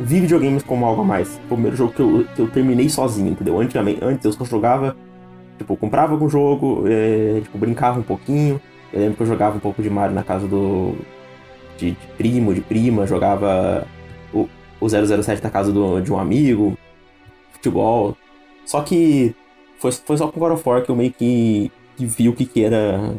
vi 0.00 0.20
videogames 0.20 0.62
como 0.62 0.84
algo 0.84 1.02
a 1.02 1.04
mais. 1.04 1.28
Foi 1.28 1.42
o 1.44 1.48
primeiro 1.48 1.76
jogo 1.76 1.92
que 1.92 2.00
eu, 2.00 2.26
que 2.34 2.42
eu 2.42 2.48
terminei 2.48 2.88
sozinho, 2.88 3.30
entendeu? 3.30 3.58
Antigamente, 3.60 3.98
antes 4.02 4.24
eu 4.24 4.32
só 4.32 4.44
jogava, 4.44 4.96
tipo, 5.56 5.76
comprava 5.76 6.12
algum 6.12 6.28
jogo, 6.28 6.84
é, 6.86 7.40
tipo, 7.42 7.58
brincava 7.58 7.98
um 7.98 8.02
pouquinho. 8.02 8.60
Eu 8.92 9.00
lembro 9.00 9.16
que 9.16 9.22
eu 9.22 9.26
jogava 9.26 9.56
um 9.56 9.60
pouco 9.60 9.82
de 9.82 9.90
Mario 9.90 10.14
na 10.14 10.22
casa 10.22 10.46
do. 10.46 10.94
de, 11.76 11.92
de 11.92 12.06
primo, 12.16 12.54
de 12.54 12.60
prima, 12.60 13.06
jogava 13.06 13.86
o, 14.32 14.48
o 14.80 14.88
007 14.88 15.42
na 15.42 15.50
casa 15.50 15.72
do, 15.72 16.00
de 16.00 16.12
um 16.12 16.18
amigo, 16.18 16.76
futebol. 17.52 18.16
Só 18.64 18.82
que 18.82 19.34
foi, 19.78 19.92
foi 19.92 20.16
só 20.16 20.28
com 20.28 20.40
God 20.40 20.52
of 20.52 20.68
War 20.68 20.82
que 20.82 20.90
eu 20.90 20.96
meio 20.96 21.12
que, 21.12 21.70
que 21.96 22.06
vi 22.06 22.28
o 22.28 22.34
que, 22.34 22.44
que 22.44 22.64
era. 22.64 23.14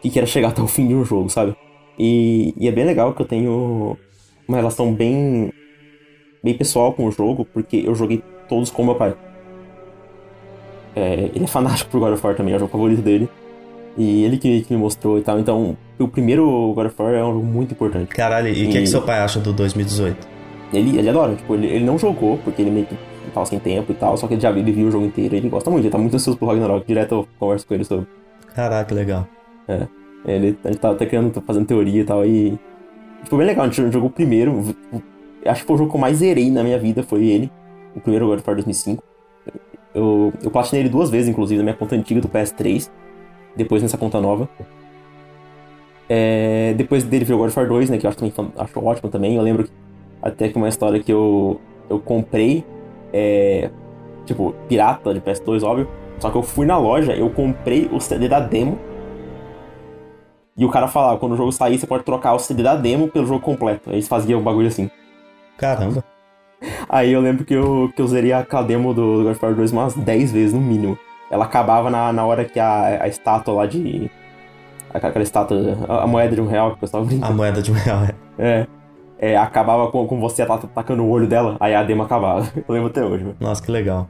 Que, 0.00 0.10
que 0.10 0.18
era 0.18 0.26
chegar 0.26 0.48
até 0.48 0.62
o 0.62 0.66
fim 0.68 0.86
de 0.86 0.94
um 0.94 1.04
jogo, 1.04 1.28
sabe? 1.28 1.56
E, 1.98 2.54
e 2.56 2.68
é 2.68 2.72
bem 2.72 2.84
legal 2.84 3.12
que 3.12 3.20
eu 3.20 3.26
tenho 3.26 3.96
uma 4.46 4.56
relação 4.56 4.94
bem, 4.94 5.52
bem 6.42 6.56
pessoal 6.56 6.92
com 6.92 7.06
o 7.06 7.10
jogo, 7.10 7.44
porque 7.44 7.82
eu 7.84 7.94
joguei 7.94 8.22
todos 8.48 8.70
com 8.70 8.84
meu 8.84 8.94
pai. 8.94 9.14
É, 10.94 11.30
ele 11.34 11.44
é 11.44 11.48
fanático 11.48 11.90
por 11.90 12.00
God 12.00 12.14
of 12.14 12.26
War 12.26 12.36
também, 12.36 12.54
é 12.54 12.56
o 12.56 12.60
jogo 12.60 12.72
favorito 12.72 13.02
dele. 13.02 13.28
E 13.98 14.24
ele 14.24 14.38
que, 14.38 14.60
que, 14.62 14.72
me 14.72 14.78
mostrou 14.78 15.18
e 15.18 15.22
tal. 15.22 15.40
Então, 15.40 15.76
o 15.98 16.06
primeiro 16.08 16.72
God 16.72 16.86
of 16.86 17.02
War 17.02 17.12
é 17.12 17.24
um 17.24 17.32
jogo 17.32 17.44
muito 17.44 17.72
importante. 17.72 18.06
Caralho, 18.14 18.48
e 18.48 18.66
o 18.66 18.70
que, 18.70 18.78
é 18.78 18.80
que 18.80 18.86
seu 18.86 19.02
pai 19.02 19.18
acha 19.18 19.40
do 19.40 19.52
2018? 19.52 20.28
Ele, 20.72 20.98
ele 20.98 21.08
adora, 21.08 21.34
tipo, 21.34 21.54
ele, 21.54 21.66
ele 21.66 21.84
não 21.84 21.98
jogou, 21.98 22.38
porque 22.38 22.62
ele 22.62 22.70
meio 22.70 22.86
que 22.86 22.96
tava 23.34 23.44
sem 23.46 23.58
tempo 23.58 23.90
e 23.90 23.94
tal, 23.94 24.16
só 24.16 24.26
que 24.26 24.34
ele 24.34 24.40
já 24.40 24.50
ele 24.50 24.72
viu 24.72 24.88
o 24.88 24.90
jogo 24.90 25.04
inteiro 25.04 25.36
ele 25.36 25.48
gosta 25.48 25.70
muito, 25.70 25.84
ele 25.84 25.90
tá 25.90 25.98
muito 25.98 26.14
ansioso 26.14 26.38
pro 26.38 26.48
Ragnarok, 26.48 26.86
direto 26.86 27.14
eu 27.14 27.28
converso 27.38 27.66
com 27.66 27.74
ele 27.74 27.84
sobre. 27.84 28.06
Caraca, 28.54 28.94
legal. 28.94 29.26
É. 29.66 29.86
Ele, 30.26 30.58
gente 30.64 30.78
tá 30.78 30.90
até 30.90 31.06
querendo, 31.06 31.30
tá 31.30 31.40
fazendo 31.40 31.66
teoria 31.66 32.02
e 32.02 32.04
tal, 32.04 32.24
e. 32.24 32.58
Tipo, 33.24 33.36
bem 33.36 33.46
legal, 33.46 33.64
a 33.64 33.68
gente 33.68 33.92
jogou 33.92 34.08
o 34.08 34.12
primeiro. 34.12 34.74
Acho 35.44 35.62
que 35.62 35.66
foi 35.66 35.74
o 35.74 35.78
jogo 35.78 35.90
que 35.90 35.96
eu 35.96 36.00
mais 36.00 36.18
zerei 36.18 36.50
na 36.50 36.62
minha 36.62 36.78
vida, 36.78 37.02
foi 37.02 37.26
ele. 37.26 37.50
O 37.96 38.00
primeiro 38.00 38.26
God 38.26 38.38
of 38.38 38.48
War 38.48 38.56
2005. 38.56 39.02
Eu, 39.94 40.32
eu 40.42 40.50
platinei 40.50 40.82
ele 40.82 40.88
duas 40.88 41.10
vezes, 41.10 41.28
inclusive, 41.28 41.58
na 41.58 41.64
minha 41.64 41.74
conta 41.74 41.96
antiga 41.96 42.20
do 42.20 42.28
PS3. 42.28 42.90
Depois 43.58 43.82
nessa 43.82 43.98
conta 43.98 44.20
nova. 44.20 44.48
É, 46.08 46.72
depois 46.76 47.04
dele 47.04 47.24
veio 47.24 47.38
o 47.38 47.42
God 47.42 47.50
of 47.50 47.58
War 47.58 47.68
2, 47.68 47.90
né? 47.90 47.98
Que 47.98 48.06
eu 48.06 48.08
acho, 48.08 48.18
também, 48.18 48.52
acho 48.56 48.84
ótimo 48.84 49.10
também. 49.10 49.36
Eu 49.36 49.42
lembro 49.42 49.64
que, 49.64 49.70
até 50.22 50.48
que 50.48 50.56
uma 50.56 50.68
história 50.68 51.00
que 51.00 51.12
eu, 51.12 51.60
eu 51.90 51.98
comprei. 51.98 52.64
É, 53.12 53.70
tipo, 54.24 54.54
pirata 54.68 55.12
de 55.12 55.20
PS2, 55.20 55.62
óbvio. 55.62 55.88
Só 56.18 56.30
que 56.30 56.36
eu 56.36 56.42
fui 56.42 56.66
na 56.66 56.78
loja, 56.78 57.14
eu 57.14 57.28
comprei 57.30 57.88
o 57.92 58.00
CD 58.00 58.28
da 58.28 58.40
demo 58.40 58.78
e 60.58 60.64
o 60.64 60.68
cara 60.68 60.88
falava, 60.88 61.16
quando 61.18 61.32
o 61.32 61.36
jogo 61.36 61.52
sair, 61.52 61.78
você 61.78 61.86
pode 61.86 62.02
trocar 62.02 62.34
o 62.34 62.38
CD 62.40 62.64
da 62.64 62.74
demo 62.74 63.06
pelo 63.06 63.24
jogo 63.24 63.40
completo. 63.40 63.90
Aí 63.90 63.94
eles 63.94 64.08
faziam 64.08 64.40
um 64.40 64.42
bagulho 64.42 64.66
assim. 64.66 64.90
Caramba. 65.56 66.02
Aí 66.88 67.12
eu 67.12 67.20
lembro 67.20 67.44
que 67.44 67.54
eu, 67.54 67.92
que 67.94 68.02
eu 68.02 68.08
zerei 68.08 68.32
a 68.32 68.42
demo 68.66 68.92
do, 68.92 69.18
do 69.18 69.22
God 69.22 69.36
of 69.36 69.44
War 69.44 69.54
2 69.54 69.70
umas 69.70 69.94
10 69.94 70.32
vezes, 70.32 70.52
no 70.52 70.60
mínimo. 70.60 70.98
Ela 71.30 71.44
acabava 71.44 71.90
na, 71.90 72.12
na 72.12 72.24
hora 72.24 72.44
que 72.44 72.58
a, 72.58 73.02
a 73.02 73.08
estátua 73.08 73.54
lá 73.54 73.66
de... 73.66 74.10
Aquela 74.92 75.22
estátua, 75.22 75.58
a, 75.88 76.04
a 76.04 76.06
moeda 76.06 76.34
de 76.34 76.40
um 76.40 76.46
real 76.46 76.70
que 76.70 76.76
o 76.76 76.80
pessoal 76.80 77.04
brinca. 77.04 77.26
A 77.26 77.30
moeda 77.30 77.60
de 77.60 77.70
um 77.70 77.74
real, 77.74 78.04
é. 78.04 78.14
É. 78.38 78.66
é 79.18 79.36
acabava 79.36 79.90
com, 79.90 80.06
com 80.06 80.18
você 80.18 80.42
atacando 80.42 81.02
o 81.02 81.10
olho 81.10 81.26
dela, 81.26 81.56
aí 81.60 81.74
a 81.74 81.82
demo 81.82 82.02
acabava. 82.02 82.48
Eu 82.56 82.74
lembro 82.74 82.88
até 82.88 83.04
hoje. 83.04 83.26
Nossa, 83.38 83.62
que 83.62 83.70
legal. 83.70 84.08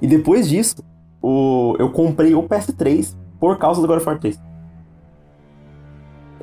E 0.00 0.06
depois 0.06 0.48
disso, 0.48 0.82
o, 1.22 1.76
eu 1.78 1.90
comprei 1.90 2.34
o 2.34 2.42
PS3 2.42 3.14
por 3.38 3.56
causa 3.56 3.80
do 3.80 3.86
God 3.86 3.98
of 3.98 4.06
War 4.06 4.18
3. 4.18 4.40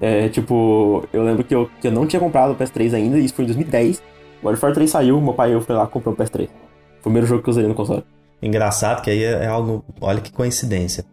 É, 0.02 0.30
tipo, 0.30 1.04
eu 1.12 1.24
lembro 1.24 1.44
que 1.44 1.54
eu, 1.54 1.70
que 1.82 1.88
eu 1.88 1.92
não 1.92 2.08
tinha 2.08 2.20
comprado 2.20 2.54
o 2.54 2.56
PS3 2.56 2.94
ainda, 2.94 3.20
isso 3.20 3.34
foi 3.34 3.44
em 3.44 3.48
2010. 3.48 4.02
O 4.42 4.46
God 4.46 4.54
of 4.54 4.66
War 4.66 4.74
3 4.74 4.90
saiu, 4.90 5.20
meu 5.20 5.34
pai 5.34 5.54
eu 5.54 5.60
fui 5.60 5.76
lá 5.76 5.84
e 5.84 5.88
comprou 5.88 6.14
o 6.14 6.18
PS3. 6.18 6.48
Foi 6.48 6.48
o 6.48 7.02
primeiro 7.04 7.28
jogo 7.28 7.44
que 7.44 7.50
eu 7.50 7.52
usei 7.52 7.68
no 7.68 7.76
console. 7.76 8.06
Engraçado 8.42 9.02
que 9.02 9.10
aí 9.10 9.24
é, 9.24 9.46
é 9.46 9.48
algo. 9.48 9.84
Olha 10.00 10.22
que 10.22 10.32
coincidência. 10.32 11.06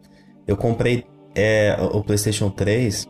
Eu 0.46 0.56
comprei 0.56 1.04
é, 1.34 1.76
o 1.92 2.02
PlayStation 2.02 2.50
3 2.50 3.06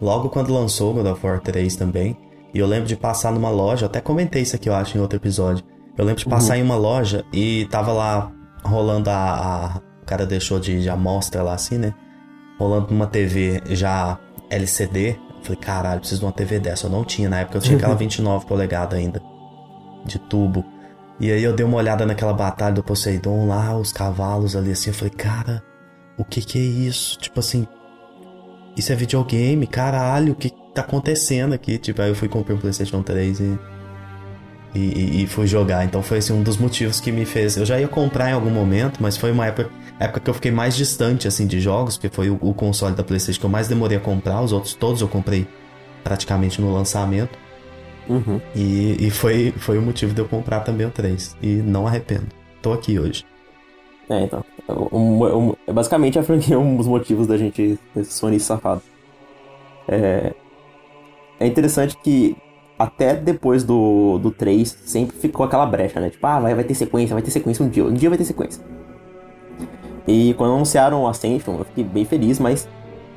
logo 0.00 0.30
quando 0.30 0.52
lançou 0.52 0.92
o 0.92 0.94
God 0.94 1.06
of 1.06 1.26
War 1.26 1.40
3 1.40 1.76
também. 1.76 2.16
E 2.52 2.58
eu 2.58 2.66
lembro 2.66 2.86
de 2.86 2.96
passar 2.96 3.32
numa 3.32 3.50
loja, 3.50 3.86
até 3.86 4.00
comentei 4.00 4.42
isso 4.42 4.56
aqui, 4.56 4.68
eu 4.68 4.74
acho, 4.74 4.96
em 4.98 5.00
outro 5.00 5.18
episódio. 5.18 5.64
Eu 5.96 6.04
lembro 6.04 6.20
de 6.20 6.28
passar 6.28 6.54
uhum. 6.54 6.60
em 6.60 6.62
uma 6.62 6.76
loja 6.76 7.24
e 7.32 7.66
tava 7.70 7.92
lá 7.92 8.32
rolando 8.64 9.10
a. 9.10 9.14
a 9.14 9.90
o 10.02 10.06
cara 10.10 10.26
deixou 10.26 10.58
de, 10.58 10.82
de 10.82 10.90
amostra 10.90 11.42
lá 11.42 11.54
assim, 11.54 11.78
né? 11.78 11.94
Rolando 12.58 12.88
numa 12.90 13.06
TV 13.06 13.62
já 13.70 14.18
LCD. 14.48 15.10
Eu 15.10 15.44
falei, 15.44 15.60
caralho, 15.60 16.00
preciso 16.00 16.20
de 16.20 16.26
uma 16.26 16.32
TV 16.32 16.58
dessa. 16.58 16.86
Eu 16.86 16.90
não 16.90 17.04
tinha 17.04 17.28
na 17.28 17.40
época, 17.40 17.58
eu 17.58 17.62
tinha 17.62 17.76
aquela 17.76 17.94
29 17.96 18.46
polegadas 18.46 18.98
ainda. 18.98 19.22
De 20.04 20.18
tubo. 20.18 20.64
E 21.20 21.30
aí 21.30 21.42
eu 21.42 21.52
dei 21.52 21.64
uma 21.66 21.76
olhada 21.76 22.06
naquela 22.06 22.32
batalha 22.32 22.74
do 22.74 22.82
Poseidon 22.82 23.46
lá, 23.46 23.76
os 23.76 23.92
cavalos 23.92 24.56
ali 24.56 24.72
assim. 24.72 24.90
Eu 24.90 24.94
falei, 24.94 25.12
cara, 25.14 25.62
o 26.16 26.24
que 26.24 26.40
que 26.40 26.58
é 26.58 26.62
isso? 26.62 27.18
Tipo 27.18 27.40
assim, 27.40 27.66
isso 28.76 28.92
é 28.92 28.96
videogame, 28.96 29.66
caralho, 29.66 30.32
o 30.32 30.36
que 30.36 30.50
tá 30.74 30.80
acontecendo 30.80 31.52
aqui? 31.52 31.76
Tipo, 31.76 32.00
aí 32.00 32.08
eu 32.08 32.14
fui 32.14 32.28
comprar 32.28 32.54
um 32.54 32.58
PlayStation 32.58 33.02
3 33.02 33.40
e 33.40 33.58
e, 34.74 34.78
e, 34.78 35.22
e, 35.22 35.26
fui 35.26 35.46
jogar. 35.46 35.84
Então 35.84 36.02
foi 36.02 36.18
assim, 36.18 36.32
um 36.32 36.42
dos 36.42 36.56
motivos 36.56 37.00
que 37.00 37.10
me 37.10 37.24
fez. 37.24 37.56
Eu 37.56 37.66
já 37.66 37.78
ia 37.80 37.88
comprar 37.88 38.30
em 38.30 38.32
algum 38.32 38.50
momento, 38.50 39.02
mas 39.02 39.16
foi 39.16 39.32
uma 39.32 39.46
época, 39.46 39.70
época 39.98 40.20
que 40.20 40.30
eu 40.30 40.34
fiquei 40.34 40.50
mais 40.50 40.76
distante 40.76 41.26
assim 41.26 41.46
de 41.46 41.60
jogos, 41.60 41.96
porque 41.96 42.14
foi 42.14 42.30
o, 42.30 42.38
o, 42.40 42.54
console 42.54 42.94
da 42.94 43.02
PlayStation 43.02 43.40
que 43.40 43.46
eu 43.46 43.50
mais 43.50 43.68
demorei 43.68 43.98
a 43.98 44.00
comprar. 44.00 44.40
Os 44.40 44.52
outros 44.52 44.74
todos 44.74 45.00
eu 45.00 45.08
comprei 45.08 45.46
praticamente 46.04 46.60
no 46.60 46.72
lançamento. 46.72 47.36
Uhum. 48.10 48.40
E, 48.56 49.06
e 49.06 49.10
foi, 49.10 49.52
foi 49.52 49.78
o 49.78 49.82
motivo 49.82 50.12
de 50.12 50.20
eu 50.20 50.26
comprar 50.26 50.60
também 50.60 50.84
o 50.84 50.90
3. 50.90 51.36
E 51.40 51.46
não 51.46 51.86
arrependo. 51.86 52.26
Tô 52.60 52.72
aqui 52.72 52.98
hoje. 52.98 53.24
É, 54.08 54.24
então. 54.24 54.44
Um, 54.92 55.24
um, 55.24 55.54
é 55.66 55.72
basicamente 55.72 56.18
a 56.18 56.22
franquia 56.22 56.58
um 56.60 56.76
dos 56.76 56.88
motivos 56.88 57.28
da 57.28 57.38
gente 57.38 57.78
sonista 58.04 58.54
safado. 58.54 58.82
É, 59.88 60.34
é 61.38 61.46
interessante 61.46 61.96
que 61.96 62.36
até 62.76 63.14
depois 63.14 63.62
do, 63.62 64.18
do 64.18 64.30
3, 64.30 64.78
sempre 64.84 65.16
ficou 65.16 65.46
aquela 65.46 65.66
brecha, 65.66 66.00
né? 66.00 66.10
Tipo, 66.10 66.26
ah, 66.26 66.40
vai, 66.40 66.54
vai 66.54 66.64
ter 66.64 66.74
sequência, 66.74 67.14
vai 67.14 67.22
ter 67.22 67.30
sequência 67.30 67.64
um 67.64 67.68
dia, 67.68 67.84
um 67.84 67.92
dia 67.92 68.08
vai 68.08 68.18
ter 68.18 68.24
sequência. 68.24 68.62
E 70.08 70.34
quando 70.34 70.54
anunciaram 70.54 71.02
o 71.02 71.06
Ascension, 71.06 71.58
eu 71.58 71.64
fiquei 71.64 71.84
bem 71.84 72.04
feliz, 72.04 72.38
mas 72.38 72.66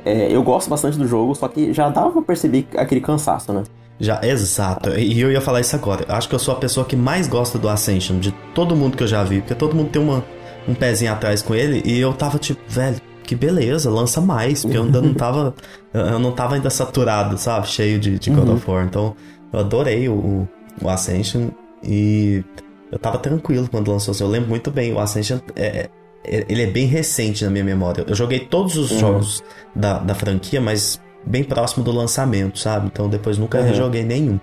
é, 0.05 0.31
eu 0.31 0.43
gosto 0.43 0.69
bastante 0.69 0.97
do 0.97 1.07
jogo, 1.07 1.33
só 1.33 1.47
que 1.47 1.73
já 1.73 1.89
dava 1.89 2.11
pra 2.11 2.21
perceber 2.21 2.67
aquele 2.75 3.01
cansaço, 3.01 3.53
né? 3.53 3.63
Já, 3.99 4.19
exato. 4.23 4.89
E 4.91 5.19
eu 5.19 5.31
ia 5.31 5.41
falar 5.41 5.61
isso 5.61 5.75
agora. 5.75 6.05
Acho 6.09 6.27
que 6.27 6.35
eu 6.35 6.39
sou 6.39 6.53
a 6.53 6.57
pessoa 6.57 6.85
que 6.85 6.95
mais 6.95 7.27
gosta 7.27 7.57
do 7.57 7.69
Ascension, 7.69 8.19
de 8.19 8.31
todo 8.53 8.75
mundo 8.75 8.97
que 8.97 9.03
eu 9.03 9.07
já 9.07 9.23
vi, 9.23 9.39
porque 9.39 9.55
todo 9.55 9.75
mundo 9.75 9.89
tem 9.89 10.01
uma, 10.01 10.23
um 10.67 10.73
pezinho 10.73 11.11
atrás 11.11 11.41
com 11.41 11.53
ele, 11.53 11.81
e 11.85 11.99
eu 11.99 12.13
tava 12.13 12.37
tipo, 12.37 12.61
velho, 12.67 12.99
que 13.23 13.35
beleza, 13.35 13.89
lança 13.89 14.19
mais, 14.19 14.61
porque 14.61 14.77
eu 14.77 14.83
ainda 14.83 15.01
não 15.01 15.13
tava. 15.13 15.53
Eu 15.93 16.17
não 16.17 16.31
tava 16.31 16.55
ainda 16.55 16.71
saturado, 16.71 17.37
sabe? 17.37 17.67
Cheio 17.67 17.99
de, 17.99 18.17
de 18.17 18.31
God 18.31 18.47
uhum. 18.47 18.55
of 18.55 18.71
War. 18.71 18.83
Então, 18.83 19.15
eu 19.53 19.59
adorei 19.59 20.09
o, 20.09 20.47
o 20.81 20.89
Ascension 20.89 21.49
e 21.83 22.43
eu 22.91 22.97
tava 22.97 23.19
tranquilo 23.19 23.67
quando 23.69 23.91
lançou. 23.91 24.11
Assim, 24.11 24.23
eu 24.23 24.29
lembro 24.29 24.49
muito 24.49 24.71
bem. 24.71 24.91
O 24.91 24.99
Ascension 24.99 25.37
é, 25.55 25.87
é, 26.23 26.45
ele 26.49 26.63
é 26.63 26.65
bem 26.65 26.87
recente 26.87 27.45
na 27.45 27.51
minha 27.51 27.63
memória. 27.63 28.03
Eu 28.07 28.15
joguei 28.15 28.39
todos 28.39 28.75
os 28.75 28.89
uhum. 28.91 28.99
jogos 28.99 29.43
da, 29.75 29.99
da 29.99 30.15
franquia, 30.15 30.59
mas 30.59 30.99
bem 31.25 31.43
próximo 31.43 31.83
do 31.83 31.91
lançamento, 31.91 32.59
sabe? 32.59 32.87
Então 32.87 33.09
depois 33.09 33.37
nunca 33.37 33.59
uhum. 33.59 33.65
rejoguei 33.65 34.03
nenhum. 34.03 34.39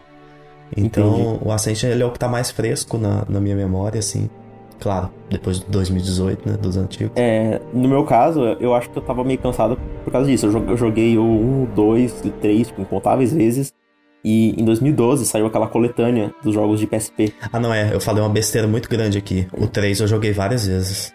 Então 0.77 1.21
Entendi. 1.21 1.39
o 1.43 1.53
Ascension 1.53 1.91
ele 1.91 2.03
é 2.03 2.07
o 2.07 2.11
que 2.11 2.19
tá 2.19 2.29
mais 2.29 2.51
fresco 2.51 2.97
na, 2.97 3.25
na 3.29 3.41
minha 3.41 3.57
memória, 3.57 3.99
assim. 3.99 4.31
Claro, 4.79 5.11
depois 5.29 5.61
de 5.61 5.67
2018, 5.67 6.49
né? 6.49 6.57
Dos 6.57 6.77
antigos. 6.77 7.13
É, 7.17 7.61
no 7.73 7.87
meu 7.87 8.05
caso, 8.05 8.41
eu 8.61 8.75
acho 8.75 8.89
que 8.89 8.99
eu 8.99 9.03
tava 9.03 9.23
meio 9.23 9.39
cansado 9.39 9.79
por 10.05 10.11
causa 10.11 10.29
disso. 10.29 10.47
Eu 10.47 10.77
joguei 10.77 11.19
o 11.19 11.23
1, 11.23 11.69
2 11.75 12.25
e 12.25 12.31
3 12.31 12.69
tipo, 12.69 12.81
incontáveis 12.81 13.33
vezes. 13.33 13.75
E 14.25 14.61
em 14.61 14.65
2012 14.65 15.25
saiu 15.27 15.47
aquela 15.47 15.67
coletânea 15.67 16.35
dos 16.43 16.55
jogos 16.55 16.81
de 16.81 16.87
PSP. 16.87 17.33
Ah, 17.53 17.61
não 17.61 17.73
é. 17.73 17.95
Eu 17.95 18.01
falei 18.01 18.23
uma 18.23 18.29
besteira 18.29 18.67
muito 18.67 18.89
grande 18.89 19.19
aqui. 19.19 19.47
O 19.53 19.67
3 19.67 20.01
eu 20.01 20.07
joguei 20.07 20.33
várias 20.33 20.67
vezes. 20.67 21.13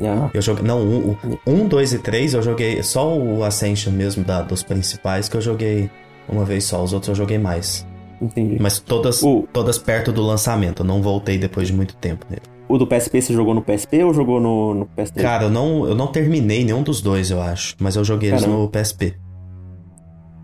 Yeah. 0.00 0.30
Eu 0.34 0.42
joguei. 0.42 0.64
Não, 0.64 0.80
um, 0.80 1.16
um, 1.46 1.68
dois 1.68 1.92
e 1.92 1.98
três 1.98 2.34
eu 2.34 2.42
joguei. 2.42 2.82
Só 2.82 3.16
o 3.16 3.44
Ascension 3.44 3.92
mesmo 3.92 4.24
da, 4.24 4.42
dos 4.42 4.62
principais 4.62 5.28
que 5.28 5.36
eu 5.36 5.40
joguei 5.40 5.90
uma 6.28 6.44
vez 6.44 6.64
só. 6.64 6.82
Os 6.82 6.92
outros 6.92 7.10
eu 7.10 7.14
joguei 7.14 7.38
mais. 7.38 7.86
Entendi. 8.20 8.56
Mas 8.60 8.78
todas, 8.78 9.22
o... 9.22 9.46
todas 9.52 9.78
perto 9.78 10.12
do 10.12 10.22
lançamento. 10.22 10.82
Eu 10.82 10.86
não 10.86 11.02
voltei 11.02 11.38
depois 11.38 11.68
de 11.68 11.74
muito 11.74 11.94
tempo 11.96 12.26
nele. 12.28 12.42
O 12.66 12.78
do 12.78 12.86
PSP 12.86 13.20
você 13.20 13.32
jogou 13.32 13.54
no 13.54 13.62
PSP 13.62 14.02
ou 14.02 14.14
jogou 14.14 14.40
no, 14.40 14.74
no 14.74 14.86
PSP? 14.86 15.20
Cara, 15.20 15.44
eu 15.44 15.50
não, 15.50 15.86
eu 15.86 15.94
não 15.94 16.06
terminei 16.06 16.64
nenhum 16.64 16.82
dos 16.82 17.00
dois, 17.00 17.30
eu 17.30 17.40
acho. 17.40 17.76
Mas 17.78 17.94
eu 17.94 18.02
joguei 18.04 18.30
Caramba. 18.30 18.48
eles 18.48 18.58
no 18.58 18.68
PSP. 18.68 19.14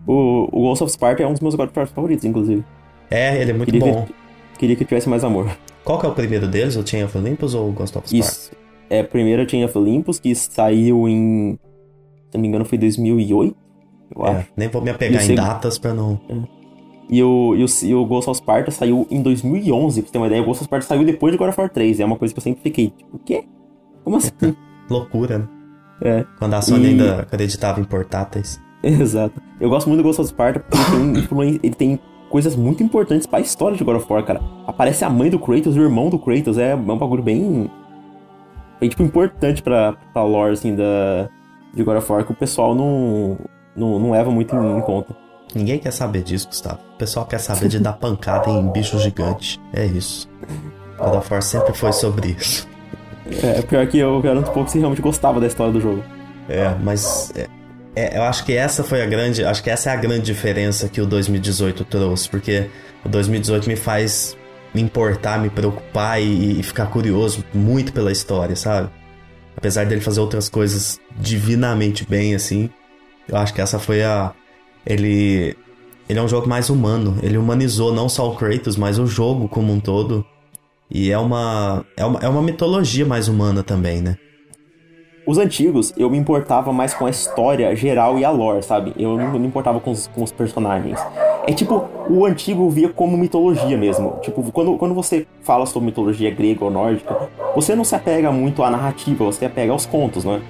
O, 0.05 0.47
o 0.51 0.61
Ghost 0.61 0.83
of 0.83 0.93
Sparta 0.93 1.23
é 1.23 1.27
um 1.27 1.33
dos 1.33 1.41
meus 1.41 1.55
God 1.55 1.69
of 1.69 1.79
War 1.79 1.87
favoritos, 1.87 2.23
inclusive. 2.23 2.63
É, 3.09 3.41
ele 3.41 3.51
é 3.51 3.53
muito 3.53 3.71
queria 3.71 3.91
bom. 3.91 4.05
Que, 4.05 4.59
queria 4.59 4.75
que 4.75 4.85
tivesse 4.85 5.09
mais 5.09 5.23
amor. 5.23 5.49
Qual 5.83 5.99
que 5.99 6.05
é 6.05 6.09
o 6.09 6.13
primeiro 6.13 6.47
deles? 6.47 6.75
O 6.75 6.85
Chain 6.85 7.03
of 7.03 7.17
Olympus 7.17 7.55
ou 7.55 7.69
o 7.69 7.71
Ghost 7.71 7.97
of 7.97 8.07
Sparta? 8.07 8.27
Isso. 8.27 8.60
É, 8.91 9.03
primeiro 9.03 9.49
Chain 9.49 9.63
of 9.63 9.77
Olympus, 9.77 10.19
que 10.19 10.35
saiu 10.35 11.07
em... 11.07 11.57
Se 12.29 12.35
não 12.35 12.41
me 12.41 12.47
engano, 12.47 12.65
foi 12.65 12.77
2008, 12.77 13.55
eu 14.15 14.25
é, 14.25 14.29
acho. 14.31 14.47
Nem 14.57 14.67
vou 14.67 14.81
me 14.81 14.89
apegar 14.89 15.29
em 15.29 15.35
datas 15.35 15.77
pra 15.77 15.93
não... 15.93 16.19
É. 16.29 16.61
E 17.09 17.21
o, 17.21 17.55
e 17.55 17.63
o, 17.63 17.67
e 17.83 17.95
o 17.95 18.05
Ghost 18.05 18.29
of 18.29 18.37
Sparta 18.37 18.71
saiu 18.71 19.05
em 19.11 19.21
2011, 19.21 20.01
pra 20.01 20.07
você 20.07 20.13
ter 20.13 20.17
uma 20.17 20.27
ideia. 20.27 20.41
O 20.41 20.45
Ghost 20.45 20.61
of 20.61 20.65
Sparta 20.65 20.87
saiu 20.87 21.03
depois 21.03 21.33
de 21.33 21.37
God 21.37 21.49
of 21.49 21.59
War 21.59 21.69
3. 21.69 21.99
É 21.99 22.05
uma 22.05 22.15
coisa 22.15 22.33
que 22.33 22.39
eu 22.39 22.43
sempre 22.43 22.61
fiquei, 22.61 22.87
tipo, 22.89 23.17
o 23.17 23.19
quê? 23.19 23.43
Como 24.03 24.15
assim? 24.15 24.31
Loucura, 24.89 25.39
né? 25.39 25.47
É. 26.01 26.25
Quando 26.39 26.53
a 26.53 26.61
Sony 26.61 26.85
e... 26.85 26.87
ainda 26.89 27.21
acreditava 27.21 27.81
em 27.81 27.83
portáteis. 27.83 28.61
Exato. 28.81 29.41
Eu 29.59 29.69
gosto 29.69 29.87
muito 29.87 29.99
do 29.99 30.03
Ghost 30.03 30.21
of 30.21 30.29
Sparta 30.29 30.59
porque 30.61 30.95
ele 30.95 31.27
tem, 31.27 31.59
ele 31.63 31.75
tem 31.75 31.99
coisas 32.29 32.55
muito 32.55 32.81
importantes 32.81 33.27
para 33.27 33.39
a 33.39 33.41
história 33.41 33.77
de 33.77 33.83
God 33.83 33.97
of 33.97 34.11
War, 34.11 34.23
cara. 34.23 34.41
Aparece 34.65 35.03
a 35.03 35.09
mãe 35.09 35.29
do 35.29 35.37
Kratos, 35.37 35.75
o 35.75 35.81
irmão 35.81 36.09
do 36.09 36.17
Kratos. 36.17 36.57
É, 36.57 36.71
é 36.71 36.75
um 36.75 36.97
bagulho 36.97 37.21
bem. 37.21 37.69
Bem 38.81 38.89
tipo, 38.89 39.03
importante 39.03 39.61
pra, 39.61 39.93
pra 40.11 40.23
lore, 40.23 40.53
assim, 40.53 40.75
da, 40.75 41.29
de 41.73 41.83
God 41.83 41.97
of 41.97 42.11
War 42.11 42.25
que 42.25 42.31
o 42.31 42.35
pessoal 42.35 42.73
não, 42.73 43.37
não, 43.75 43.99
não 43.99 44.11
leva 44.11 44.31
muito 44.31 44.55
em, 44.55 44.77
em 44.77 44.81
conta. 44.81 45.15
Ninguém 45.53 45.77
quer 45.77 45.91
saber 45.91 46.23
disso, 46.23 46.47
Gustavo. 46.47 46.79
O 46.95 46.97
pessoal 46.97 47.25
quer 47.25 47.39
saber 47.39 47.67
de 47.67 47.79
dar 47.79 47.93
pancada 47.93 48.49
em 48.49 48.71
bicho 48.71 48.97
gigante. 48.97 49.61
É 49.71 49.85
isso. 49.85 50.27
God 50.97 51.15
of 51.15 51.31
War 51.31 51.41
sempre 51.41 51.73
foi 51.73 51.93
sobre 51.93 52.35
isso. 52.39 52.67
É, 53.43 53.61
pior 53.61 53.85
que 53.87 53.97
eu 53.97 54.19
garanto 54.21 54.49
um 54.49 54.53
pouco 54.53 54.69
se 54.69 54.79
realmente 54.79 55.01
gostava 55.01 55.39
da 55.39 55.47
história 55.47 55.71
do 55.71 55.79
jogo. 55.79 56.03
É, 56.49 56.73
mas 56.81 57.31
é, 57.35 57.47
é, 57.95 58.17
eu 58.17 58.23
acho 58.23 58.45
que 58.45 58.53
essa 58.53 58.83
foi 58.83 59.01
a 59.01 59.05
grande. 59.05 59.43
Acho 59.43 59.61
que 59.61 59.69
essa 59.69 59.89
é 59.89 59.93
a 59.93 59.95
grande 59.95 60.25
diferença 60.25 60.87
que 60.87 61.01
o 61.01 61.05
2018 61.05 61.83
trouxe, 61.85 62.29
porque 62.29 62.69
o 63.05 63.09
2018 63.09 63.67
me 63.67 63.75
faz 63.75 64.37
me 64.73 64.81
importar, 64.81 65.39
me 65.39 65.49
preocupar 65.49 66.21
e, 66.21 66.59
e 66.59 66.63
ficar 66.63 66.87
curioso 66.87 67.43
muito 67.53 67.91
pela 67.93 68.11
história, 68.11 68.55
sabe? 68.55 68.89
Apesar 69.55 69.85
dele 69.85 70.01
fazer 70.01 70.21
outras 70.21 70.49
coisas 70.49 70.99
divinamente 71.19 72.05
bem, 72.07 72.33
assim, 72.33 72.69
eu 73.27 73.37
acho 73.37 73.53
que 73.53 73.61
essa 73.61 73.77
foi 73.77 74.03
a, 74.03 74.33
ele 74.85 75.55
ele 76.11 76.19
é 76.19 76.21
um 76.21 76.27
jogo 76.27 76.47
mais 76.47 76.69
humano. 76.69 77.17
Ele 77.23 77.37
humanizou 77.37 77.93
não 77.93 78.09
só 78.09 78.29
o 78.29 78.35
Kratos, 78.35 78.75
mas 78.75 78.99
o 78.99 79.07
jogo 79.07 79.47
como 79.47 79.71
um 79.71 79.79
todo. 79.79 80.25
E 80.89 81.09
é 81.09 81.17
uma, 81.17 81.85
é 81.95 82.03
uma, 82.03 82.19
é 82.19 82.27
uma 82.27 82.41
mitologia 82.41 83.05
mais 83.05 83.29
humana 83.29 83.63
também, 83.63 84.01
né? 84.01 84.17
Os 85.25 85.37
antigos, 85.37 85.93
eu 85.95 86.09
me 86.09 86.17
importava 86.17 86.73
mais 86.73 86.93
com 86.93 87.05
a 87.05 87.09
história 87.09 87.75
geral 87.75 88.17
e 88.17 88.25
a 88.25 88.31
lore, 88.31 88.63
sabe? 88.63 88.93
Eu 88.97 89.17
não 89.17 89.37
me 89.37 89.47
importava 89.47 89.79
com 89.79 89.91
os, 89.91 90.07
com 90.07 90.23
os 90.23 90.31
personagens. 90.31 90.99
É 91.45 91.53
tipo, 91.53 91.87
o 92.09 92.25
antigo 92.25 92.69
via 92.69 92.89
como 92.89 93.15
mitologia 93.17 93.77
mesmo. 93.77 94.17
Tipo, 94.21 94.51
quando, 94.51 94.77
quando 94.77 94.95
você 94.95 95.27
fala 95.41 95.65
sobre 95.65 95.87
mitologia 95.87 96.31
grega 96.31 96.65
ou 96.65 96.71
nórdica, 96.71 97.29
você 97.55 97.75
não 97.75 97.83
se 97.83 97.95
apega 97.95 98.31
muito 98.31 98.63
à 98.63 98.71
narrativa, 98.71 99.23
você 99.23 99.39
se 99.39 99.45
apega 99.45 99.71
aos 99.71 99.85
contos, 99.85 100.25
não 100.25 100.35
é? 100.35 100.41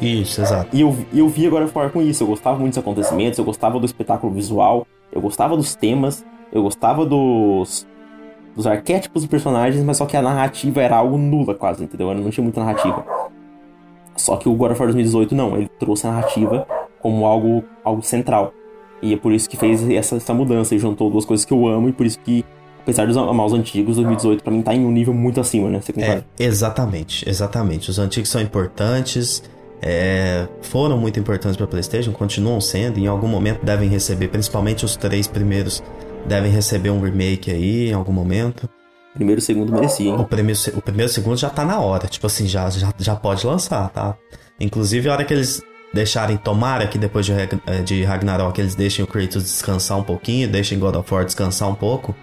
Isso, 0.00 0.40
exato. 0.40 0.74
E 0.74 0.80
eu, 0.80 0.96
eu 1.12 1.28
vi 1.28 1.46
agora 1.46 1.66
fora 1.66 1.90
com 1.90 2.00
isso. 2.00 2.22
Eu 2.22 2.28
gostava 2.28 2.56
muito 2.58 2.74
dos 2.74 2.78
acontecimentos, 2.78 3.38
eu 3.38 3.44
gostava 3.44 3.80
do 3.80 3.86
espetáculo 3.86 4.32
visual, 4.32 4.86
eu 5.12 5.20
gostava 5.20 5.56
dos 5.56 5.74
temas, 5.74 6.24
eu 6.52 6.62
gostava 6.62 7.04
dos, 7.04 7.86
dos 8.54 8.66
arquétipos 8.66 9.22
dos 9.22 9.30
personagens, 9.30 9.82
mas 9.84 9.96
só 9.96 10.06
que 10.06 10.16
a 10.16 10.22
narrativa 10.22 10.80
era 10.80 10.96
algo 10.96 11.18
nula 11.18 11.54
quase, 11.54 11.82
entendeu? 11.82 12.08
Eu 12.10 12.14
não 12.14 12.30
tinha 12.30 12.44
muita 12.44 12.60
narrativa. 12.60 13.04
Só 14.20 14.36
que 14.36 14.48
o 14.48 14.54
God 14.54 14.72
of 14.72 14.80
War 14.80 14.88
2018 14.88 15.34
não, 15.34 15.56
ele 15.56 15.70
trouxe 15.78 16.06
a 16.06 16.10
narrativa 16.10 16.66
como 17.00 17.24
algo, 17.26 17.64
algo 17.82 18.02
central. 18.02 18.52
E 19.02 19.14
é 19.14 19.16
por 19.16 19.32
isso 19.32 19.48
que 19.48 19.56
fez 19.56 19.88
essa, 19.90 20.16
essa 20.16 20.34
mudança 20.34 20.74
e 20.74 20.78
juntou 20.78 21.10
duas 21.10 21.24
coisas 21.24 21.44
que 21.44 21.52
eu 21.52 21.66
amo 21.66 21.88
e 21.88 21.92
por 21.92 22.04
isso 22.04 22.18
que 22.20 22.44
apesar 22.82 23.06
de 23.06 23.18
amar 23.18 23.46
os 23.46 23.52
antigos, 23.52 23.96
2018 23.96 24.42
para 24.42 24.52
mim 24.52 24.62
tá 24.62 24.74
em 24.74 24.84
um 24.84 24.90
nível 24.90 25.14
muito 25.14 25.40
acima, 25.40 25.68
né? 25.68 25.80
Você 25.80 25.92
concorda? 25.92 26.24
É, 26.38 26.44
exatamente, 26.44 27.28
exatamente. 27.28 27.90
Os 27.90 27.98
antigos 27.98 28.28
são 28.28 28.40
importantes, 28.40 29.42
é, 29.80 30.46
foram 30.62 30.98
muito 30.98 31.18
importantes 31.18 31.56
para 31.56 31.66
PlayStation, 31.66 32.12
continuam 32.12 32.60
sendo, 32.60 32.98
em 32.98 33.06
algum 33.06 33.28
momento 33.28 33.64
devem 33.64 33.88
receber, 33.88 34.28
principalmente 34.28 34.84
os 34.84 34.96
três 34.96 35.26
primeiros, 35.26 35.82
devem 36.26 36.50
receber 36.50 36.90
um 36.90 37.00
remake 37.00 37.50
aí 37.50 37.90
em 37.90 37.94
algum 37.94 38.12
momento. 38.12 38.68
Primeiro 39.14 39.40
e 39.40 39.42
segundo 39.42 39.72
merecia, 39.72 40.08
hein? 40.08 40.16
O 40.16 40.24
primeiro, 40.24 40.60
o 40.76 40.82
primeiro 40.82 41.10
e 41.10 41.14
segundo 41.14 41.36
já 41.36 41.50
tá 41.50 41.64
na 41.64 41.80
hora, 41.80 42.06
tipo 42.06 42.26
assim, 42.26 42.46
já, 42.46 42.70
já, 42.70 42.92
já 42.96 43.16
pode 43.16 43.46
lançar, 43.46 43.88
tá? 43.90 44.16
Inclusive, 44.58 45.08
a 45.08 45.12
hora 45.12 45.24
que 45.24 45.34
eles 45.34 45.62
deixarem, 45.92 46.36
tomara 46.36 46.86
que 46.86 46.98
depois 46.98 47.26
de, 47.26 47.32
é, 47.32 47.82
de 47.82 48.04
Ragnarok 48.04 48.60
eles 48.60 48.74
deixem 48.74 49.04
o 49.04 49.08
Kratos 49.08 49.42
descansar 49.42 49.98
um 49.98 50.02
pouquinho, 50.02 50.48
deixem 50.48 50.78
God 50.78 50.96
of 50.96 51.12
War 51.12 51.24
descansar 51.24 51.68
um 51.68 51.74
pouco, 51.74 52.14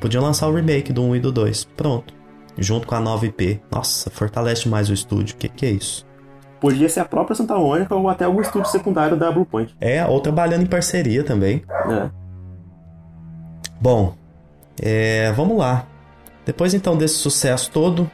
podiam 0.00 0.22
lançar 0.22 0.48
o 0.48 0.54
remake 0.54 0.92
do 0.92 1.02
1 1.02 1.16
e 1.16 1.20
do 1.20 1.32
2. 1.32 1.64
Pronto. 1.76 2.14
Junto 2.56 2.86
com 2.86 2.94
a 2.94 3.00
9P. 3.00 3.60
Nossa, 3.70 4.10
fortalece 4.10 4.68
mais 4.68 4.88
o 4.88 4.94
estúdio. 4.94 5.36
Que 5.36 5.48
que 5.48 5.66
é 5.66 5.70
isso? 5.70 6.06
Podia 6.60 6.88
ser 6.88 7.00
a 7.00 7.04
própria 7.04 7.34
Santa 7.34 7.56
Mônica 7.56 7.94
ou 7.94 8.08
até 8.08 8.24
algum 8.24 8.40
estúdio 8.40 8.70
secundário 8.70 9.16
da 9.16 9.30
Bluepoint. 9.30 9.74
É, 9.80 10.06
ou 10.06 10.20
trabalhando 10.20 10.62
em 10.62 10.66
parceria 10.66 11.24
também. 11.24 11.62
É. 11.90 12.10
Bom, 13.80 14.14
é, 14.80 15.32
vamos 15.32 15.58
lá. 15.58 15.86
Depois 16.44 16.74
então 16.74 16.96
desse 16.96 17.16
sucesso 17.16 17.70
todo, 17.70 18.10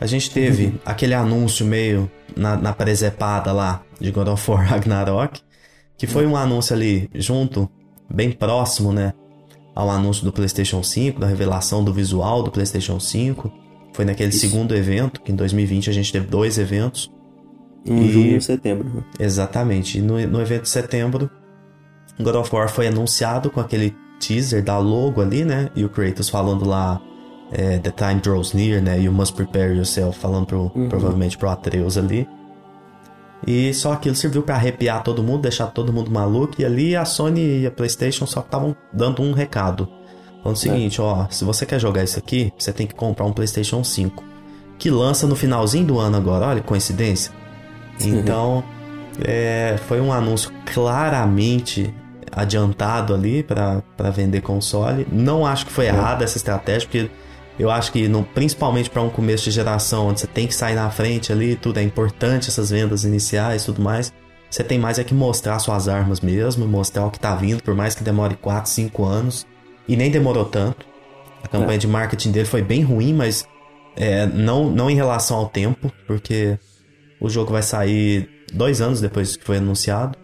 a 0.00 0.06
gente 0.06 0.30
teve 0.30 0.66
uhum. 0.66 0.78
aquele 0.84 1.14
anúncio 1.14 1.64
meio 1.64 2.10
na, 2.36 2.56
na 2.56 2.72
presepada 2.72 3.52
lá 3.52 3.82
de 3.98 4.10
God 4.10 4.28
of 4.28 4.50
War 4.50 4.64
Ragnarok, 4.68 5.40
que 5.96 6.06
foi 6.06 6.26
um 6.26 6.36
anúncio 6.36 6.74
ali 6.74 7.08
junto, 7.14 7.70
bem 8.10 8.30
próximo, 8.30 8.92
né, 8.92 9.14
ao 9.74 9.90
anúncio 9.90 10.24
do 10.24 10.32
PlayStation 10.32 10.82
5, 10.82 11.20
da 11.20 11.26
revelação 11.26 11.82
do 11.82 11.92
visual 11.92 12.42
do 12.42 12.50
PlayStation 12.50 13.00
5. 13.00 13.52
Foi 13.92 14.04
naquele 14.04 14.30
Isso. 14.30 14.40
segundo 14.40 14.74
evento, 14.74 15.20
que 15.22 15.32
em 15.32 15.36
2020 15.36 15.88
a 15.88 15.92
gente 15.92 16.12
teve 16.12 16.26
dois 16.26 16.58
eventos. 16.58 17.10
Em 17.84 18.04
e... 18.04 18.12
junho 18.12 18.36
e 18.36 18.40
setembro. 18.40 19.04
Exatamente. 19.18 19.98
E 19.98 20.02
no, 20.02 20.18
no 20.26 20.40
evento 20.40 20.62
de 20.62 20.68
setembro, 20.68 21.30
God 22.18 22.34
of 22.36 22.54
War 22.54 22.68
foi 22.68 22.88
anunciado 22.88 23.50
com 23.50 23.60
aquele 23.60 23.94
teaser 24.18 24.62
da 24.62 24.78
logo 24.78 25.20
ali, 25.20 25.44
né? 25.44 25.70
E 25.74 25.84
o 25.84 25.88
Kratos 25.88 26.28
falando 26.28 26.66
lá 26.66 27.00
é, 27.52 27.78
The 27.78 27.90
time 27.90 28.20
draws 28.20 28.52
near, 28.52 28.82
né? 28.82 29.00
You 29.00 29.12
must 29.12 29.34
prepare 29.34 29.74
yourself, 29.74 30.18
falando 30.18 30.46
pro, 30.46 30.72
uhum. 30.74 30.88
provavelmente 30.88 31.36
pro 31.38 31.48
Atreus 31.48 31.96
ali. 31.96 32.28
E 33.46 33.72
só 33.74 33.92
aquilo 33.92 34.14
serviu 34.14 34.42
para 34.42 34.56
arrepiar 34.56 35.02
todo 35.02 35.22
mundo, 35.22 35.42
deixar 35.42 35.66
todo 35.66 35.92
mundo 35.92 36.10
maluco. 36.10 36.54
E 36.58 36.64
ali 36.64 36.96
a 36.96 37.04
Sony 37.04 37.60
e 37.60 37.66
a 37.66 37.70
PlayStation 37.70 38.26
só 38.26 38.40
estavam 38.40 38.74
dando 38.92 39.22
um 39.22 39.32
recado. 39.32 39.88
Falando 40.42 40.56
o 40.56 40.58
seguinte, 40.60 41.00
é. 41.00 41.04
ó, 41.04 41.26
se 41.28 41.44
você 41.44 41.66
quer 41.66 41.78
jogar 41.78 42.02
isso 42.02 42.18
aqui, 42.18 42.52
você 42.58 42.72
tem 42.72 42.86
que 42.86 42.94
comprar 42.94 43.26
um 43.26 43.32
PlayStation 43.32 43.82
5. 43.84 44.24
Que 44.78 44.90
lança 44.90 45.26
no 45.26 45.36
finalzinho 45.36 45.86
do 45.86 45.98
ano 45.98 46.16
agora, 46.16 46.46
olha 46.46 46.60
coincidência. 46.60 47.32
Então, 48.00 48.62
é, 49.24 49.78
foi 49.86 50.00
um 50.00 50.12
anúncio 50.12 50.52
claramente 50.72 51.94
adiantado 52.30 53.14
ali 53.14 53.42
para 53.42 54.10
vender 54.12 54.42
console. 54.42 55.06
Não 55.10 55.46
acho 55.46 55.66
que 55.66 55.72
foi 55.72 55.86
errada 55.86 56.24
essa 56.24 56.36
estratégia, 56.36 56.86
porque 56.86 57.10
eu 57.58 57.70
acho 57.70 57.90
que, 57.90 58.06
no, 58.06 58.22
principalmente 58.22 58.90
para 58.90 59.00
um 59.02 59.08
começo 59.08 59.44
de 59.44 59.50
geração, 59.50 60.08
onde 60.08 60.20
você 60.20 60.26
tem 60.26 60.46
que 60.46 60.54
sair 60.54 60.74
na 60.74 60.90
frente 60.90 61.32
ali, 61.32 61.56
tudo 61.56 61.78
é 61.78 61.82
importante, 61.82 62.48
essas 62.48 62.70
vendas 62.70 63.04
iniciais 63.04 63.62
e 63.62 63.66
tudo 63.66 63.80
mais. 63.80 64.12
Você 64.50 64.62
tem 64.62 64.78
mais 64.78 64.98
é 64.98 65.04
que 65.04 65.14
mostrar 65.14 65.58
suas 65.58 65.88
armas 65.88 66.20
mesmo, 66.20 66.66
mostrar 66.66 67.06
o 67.06 67.10
que 67.10 67.18
tá 67.18 67.34
vindo, 67.34 67.62
por 67.62 67.74
mais 67.74 67.94
que 67.94 68.04
demore 68.04 68.36
4, 68.36 68.70
5 68.70 69.04
anos. 69.04 69.46
E 69.88 69.96
nem 69.96 70.10
demorou 70.10 70.44
tanto. 70.44 70.86
A 71.42 71.48
campanha 71.48 71.76
é. 71.76 71.78
de 71.78 71.86
marketing 71.86 72.32
dele 72.32 72.46
foi 72.46 72.62
bem 72.62 72.82
ruim, 72.82 73.14
mas 73.14 73.46
é, 73.96 74.26
não, 74.26 74.68
não 74.70 74.90
em 74.90 74.94
relação 74.94 75.38
ao 75.38 75.48
tempo, 75.48 75.92
porque 76.06 76.58
o 77.20 77.28
jogo 77.28 77.52
vai 77.52 77.62
sair 77.62 78.28
dois 78.52 78.80
anos 78.80 79.00
depois 79.00 79.36
que 79.36 79.44
foi 79.44 79.58
anunciado. 79.58 80.18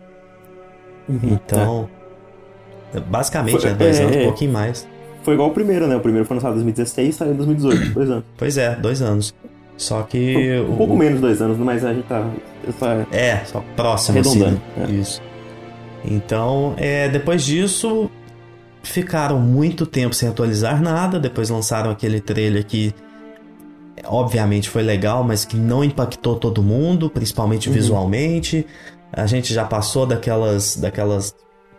Uhum, 1.08 1.20
então, 1.32 1.88
é. 2.94 3.00
basicamente, 3.00 3.60
foi, 3.60 3.70
é 3.70 3.74
dois 3.74 3.98
é, 3.98 4.04
anos, 4.04 4.16
um 4.16 4.20
é. 4.20 4.24
pouquinho 4.24 4.52
mais. 4.52 4.86
Foi 5.22 5.34
igual 5.34 5.50
o 5.50 5.52
primeiro, 5.52 5.86
né? 5.86 5.96
O 5.96 6.00
primeiro 6.00 6.26
foi 6.26 6.36
lançado 6.36 6.52
em 6.52 6.64
2016 6.64 7.08
e 7.08 7.12
saiu 7.12 7.32
em 7.32 7.36
2018, 7.36 7.94
dois 7.94 8.10
anos. 8.10 8.24
Pois 8.36 8.58
é, 8.58 8.76
dois 8.76 9.02
anos. 9.02 9.34
Só 9.76 10.02
que. 10.02 10.60
Um, 10.60 10.74
o, 10.74 10.76
pouco 10.76 10.96
menos 10.96 11.20
dois 11.20 11.40
anos, 11.40 11.58
mas 11.58 11.84
a 11.84 11.92
gente 11.92 12.06
tá. 12.06 12.28
Só 12.78 12.86
é, 13.10 13.44
só 13.44 13.64
próximo, 13.76 14.20
assim. 14.20 14.60
É. 14.76 14.90
Isso. 14.90 15.22
Então, 16.04 16.74
é, 16.76 17.08
depois 17.08 17.44
disso, 17.44 18.10
ficaram 18.82 19.38
muito 19.38 19.86
tempo 19.86 20.14
sem 20.14 20.28
atualizar 20.28 20.82
nada. 20.82 21.18
Depois 21.18 21.48
lançaram 21.48 21.90
aquele 21.90 22.20
trailer 22.20 22.64
que 22.64 22.94
obviamente 24.04 24.68
foi 24.68 24.82
legal, 24.82 25.22
mas 25.22 25.44
que 25.44 25.56
não 25.56 25.84
impactou 25.84 26.36
todo 26.36 26.62
mundo, 26.62 27.08
principalmente 27.08 27.68
uhum. 27.68 27.74
visualmente. 27.74 28.66
A 29.12 29.26
gente 29.26 29.52
já 29.52 29.64
passou 29.64 30.06
daquelas, 30.06 30.76
daquelas 30.76 31.34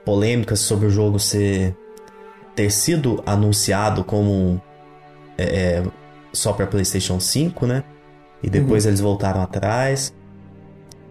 polêmicas 0.06 0.60
sobre 0.60 0.88
o 0.88 0.90
jogo 0.90 1.20
ser 1.20 1.76
ter 2.56 2.72
sido 2.72 3.22
anunciado 3.26 4.04
como 4.04 4.62
é, 5.38 5.44
é 5.44 5.84
só 6.32 6.54
para 6.54 6.68
PlayStation 6.68 7.20
5, 7.20 7.66
né? 7.66 7.84
E 8.42 8.50
depois 8.50 8.84
uhum. 8.84 8.90
eles 8.90 9.00
voltaram 9.00 9.42
atrás. 9.42 10.14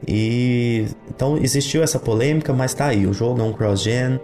E 0.07 0.87
então 1.09 1.39
existiu 1.39 1.83
essa 1.83 1.99
polêmica, 1.99 2.53
mas 2.53 2.75
tá 2.75 2.87
aí. 2.87 3.07
O 3.07 3.13
jogo 3.13 3.41
é 3.41 3.45
um 3.45 3.53
cross-gen, 3.53 4.21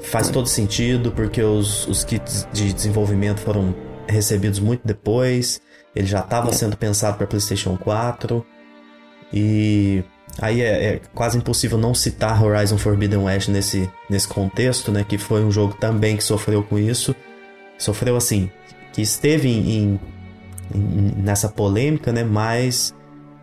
faz 0.00 0.30
todo 0.30 0.46
sentido 0.46 1.10
porque 1.12 1.42
os, 1.42 1.86
os 1.88 2.04
kits 2.04 2.46
de 2.52 2.72
desenvolvimento 2.72 3.40
foram 3.40 3.74
recebidos 4.06 4.60
muito 4.60 4.82
depois. 4.84 5.60
Ele 5.94 6.06
já 6.06 6.20
estava 6.20 6.52
sendo 6.52 6.76
pensado 6.76 7.16
para 7.16 7.26
PlayStation 7.26 7.76
4 7.76 8.44
e 9.32 10.04
aí 10.40 10.60
é, 10.60 10.84
é, 10.84 11.00
quase 11.14 11.38
impossível 11.38 11.78
não 11.78 11.94
citar 11.94 12.42
Horizon 12.42 12.78
Forbidden 12.78 13.20
West 13.20 13.48
nesse, 13.48 13.90
nesse 14.08 14.28
contexto, 14.28 14.92
né? 14.92 15.04
Que 15.06 15.18
foi 15.18 15.44
um 15.44 15.50
jogo 15.50 15.74
também 15.74 16.16
que 16.16 16.24
sofreu 16.24 16.62
com 16.62 16.78
isso, 16.78 17.14
sofreu 17.78 18.16
assim, 18.16 18.50
que 18.92 19.02
esteve 19.02 19.48
em, 19.48 19.98
em, 20.74 21.12
nessa 21.16 21.48
polêmica, 21.48 22.12
né? 22.12 22.24
Mas 22.24 22.94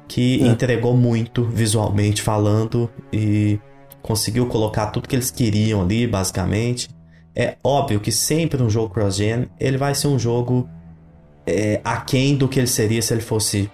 que 0.08 0.43
é. 0.43 0.47
entregou 0.47 0.95
muito 0.95 1.43
visualmente 1.43 2.21
falando 2.21 2.89
e 3.12 3.60
conseguiu 4.01 4.45
colocar 4.47 4.88
tudo 4.88 5.08
que 5.08 5.15
eles 5.15 5.32
queriam 5.32 5.82
ali, 5.82 6.06
basicamente. 6.06 6.89
É 7.36 7.58
óbvio 7.63 7.99
que 7.99 8.12
sempre 8.12 8.62
um 8.62 8.69
jogo 8.69 8.93
cross-gen 8.93 9.47
ele 9.60 9.77
vai 9.77 9.95
ser 9.95 10.08
um 10.08 10.19
jogo 10.19 10.69
é, 11.47 11.82
aquém 11.84 12.36
do 12.36 12.47
que 12.47 12.60
ele 12.60 12.67
seria 12.67 13.01
se 13.01 13.12
ele 13.12 13.21
fosse 13.21 13.71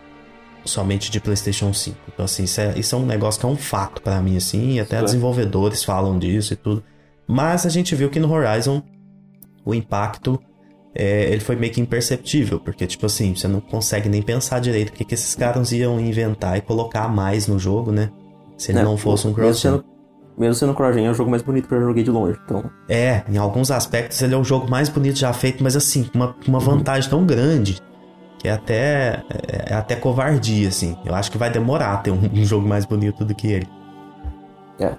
somente 0.66 1.12
de 1.12 1.20
PlayStation 1.20 1.74
5. 1.74 1.98
Então, 2.14 2.26
assim, 2.26 2.44
isso 2.44 2.62
é, 2.62 2.74
isso 2.78 2.96
é 2.96 2.98
um 2.98 3.06
negócio 3.06 3.40
que 3.40 3.46
é 3.46 3.50
um 3.50 3.58
fato 3.58 4.02
para 4.02 4.22
mim, 4.22 4.38
assim, 4.38 4.74
e 4.74 4.80
até 4.80 4.98
é. 4.98 5.04
desenvolvedores 5.04 5.84
falam 5.84 6.18
disso 6.18 6.54
e 6.54 6.56
tudo. 6.56 6.84
Mas 7.28 7.66
a 7.66 7.70
gente 7.70 7.96
viu 7.96 8.10
que 8.10 8.20
no 8.20 8.32
Horizon 8.32 8.82
o 9.66 9.74
impacto 9.74 10.40
é, 10.96 11.32
ele 11.32 11.42
foi 11.42 11.56
meio 11.56 11.72
que 11.72 11.80
imperceptível, 11.80 12.60
porque, 12.60 12.88
tipo 12.88 13.06
assim, 13.06 13.36
você 13.36 13.48
não 13.48 13.62
consegue 13.62 14.10
nem 14.10 14.22
pensar 14.22 14.60
direito 14.60 14.90
o 14.90 14.94
que, 14.94 15.06
que 15.06 15.14
esses 15.14 15.36
caras 15.36 15.72
iam 15.72 16.00
inventar 16.00 16.58
e 16.58 16.62
colocar 16.62 17.08
mais 17.08 17.48
no 17.48 17.60
jogo, 17.60 17.92
né? 17.92 18.10
Se 18.58 18.72
ele 18.72 18.80
é, 18.80 18.84
não 18.84 18.98
fosse 18.98 19.28
um 19.28 19.34
cross-gen. 19.34 19.84
Mesmo 20.38 20.56
sendo 20.56 20.74
cross-gen, 20.74 21.06
é 21.06 21.12
o 21.12 21.14
jogo 21.14 21.30
mais 21.30 21.42
bonito 21.42 21.68
que 21.68 21.74
eu 21.74 21.82
joguei 21.82 22.04
de 22.04 22.10
longe, 22.10 22.40
então... 22.44 22.64
É, 22.88 23.24
em 23.30 23.38
alguns 23.38 23.72
aspectos 23.72 24.22
ele 24.22 24.34
é 24.34 24.38
o 24.38 24.44
jogo 24.44 24.70
mais 24.70 24.90
bonito 24.90 25.20
já 25.20 25.32
feito, 25.34 25.64
mas 25.64 25.76
assim, 25.76 26.10
uma, 26.14 26.36
uma 26.48 26.60
vantagem 26.60 27.10
tão 27.10 27.26
grande 27.26 27.80
que 28.40 28.48
é 28.48 28.52
até, 28.52 29.22
é, 29.30 29.66
é, 29.68 29.74
até 29.74 29.96
covardia, 29.96 30.70
assim. 30.70 30.98
Eu 31.06 31.14
acho 31.14 31.30
que 31.30 31.38
vai 31.38 31.52
demorar 31.52 31.98
ter 31.98 32.10
um, 32.10 32.20
um 32.34 32.46
jogo 32.46 32.68
mais 32.68 32.86
bonito 32.86 33.24
do 33.24 33.36
que 33.36 33.48
ele. 33.52 33.68
É. 34.80 34.94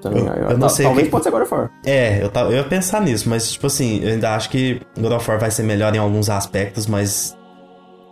Também, 0.00 0.26
eu, 0.26 0.34
eu, 0.34 0.50
eu 0.50 0.58
não 0.58 0.68
sei 0.68 0.84
talvez 0.84 1.06
que... 1.06 1.10
pode 1.10 1.24
ser 1.24 1.30
God 1.30 1.42
of 1.42 1.54
War. 1.54 1.70
É, 1.84 2.22
eu, 2.22 2.30
eu 2.50 2.52
ia 2.52 2.64
pensar 2.64 3.00
nisso, 3.00 3.28
mas 3.28 3.52
tipo 3.52 3.66
assim, 3.66 4.00
eu 4.02 4.10
ainda 4.10 4.34
acho 4.34 4.50
que 4.50 4.80
God 4.98 5.12
of 5.12 5.30
War 5.30 5.38
vai 5.38 5.50
ser 5.50 5.62
melhor 5.62 5.94
em 5.94 5.98
alguns 5.98 6.28
aspectos, 6.28 6.86
mas 6.86 7.36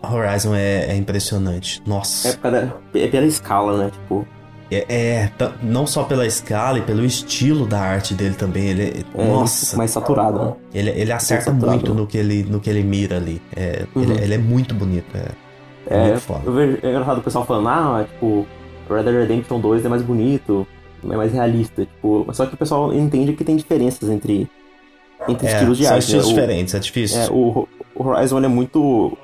Horizon 0.03 0.55
é, 0.55 0.87
é 0.87 0.97
impressionante. 0.97 1.83
Nossa. 1.87 2.29
É, 2.29 2.33
cada, 2.37 2.75
é 2.95 3.09
pela 3.09 3.27
escala, 3.27 3.85
né? 3.85 3.91
Tipo, 3.91 4.27
é, 4.75 4.87
é, 4.89 5.31
não 5.63 5.87
só 5.87 6.05
pela 6.05 6.27
escala 6.27 6.79
e 6.79 6.83
pelo 6.83 7.05
estilo 7.05 7.67
da 7.67 7.81
arte 7.81 8.15
dele 8.15 8.35
também. 8.35 8.69
Ele, 8.69 9.05
é, 9.15 9.25
nossa. 9.25 9.77
Mais 9.77 9.91
saturado, 9.91 10.39
né? 10.39 10.53
Ele, 10.75 10.91
ele 10.91 11.13
acerta 11.13 11.53
muito 11.53 11.95
no 11.95 12.07
que 12.07 12.19
ele, 12.19 12.43
no 12.45 12.61
que 12.61 12.71
ele 12.71 12.83
mira 12.83 13.17
ali. 13.17 13.41
É, 13.55 13.85
uhum. 13.95 14.03
ele, 14.03 14.13
ele, 14.23 14.35
é 14.35 14.39
muito 14.39 14.75
bonito. 14.75 15.17
É, 15.17 15.29
é 15.87 16.03
muito 16.09 16.21
foda. 16.21 16.43
Eu 16.45 16.53
vejo, 16.53 16.79
é 16.83 16.91
engraçado 16.91 17.19
o 17.19 17.23
pessoal 17.23 17.45
falando, 17.45 17.69
ah, 17.69 18.01
é, 18.03 18.05
tipo, 18.13 18.47
Red 18.89 19.03
Dead 19.05 19.15
Redemption 19.15 19.61
2 19.61 19.85
é 19.85 19.89
mais 19.89 20.03
bonito, 20.03 20.67
é 21.05 21.17
mais 21.17 21.33
realista. 21.33 21.85
Tipo, 21.85 22.27
só 22.33 22.47
que 22.47 22.55
o 22.55 22.57
pessoal 22.57 22.95
entende 22.95 23.33
que 23.33 23.45
tem 23.45 23.57
diferenças 23.57 24.09
entre, 24.09 24.49
entre 25.29 25.47
é, 25.47 25.53
estilos 25.53 25.79
de 25.79 25.87
arte. 25.87 26.05
São 26.05 26.19
estilos 26.19 26.29
né? 26.29 26.35
diferentes, 26.35 26.75
é 26.75 26.79
difícil. 26.79 27.21
É, 27.21 27.29
o, 27.31 27.69
o 27.95 28.09
Horizon 28.09 28.43
é 28.43 28.49
muito 28.49 29.17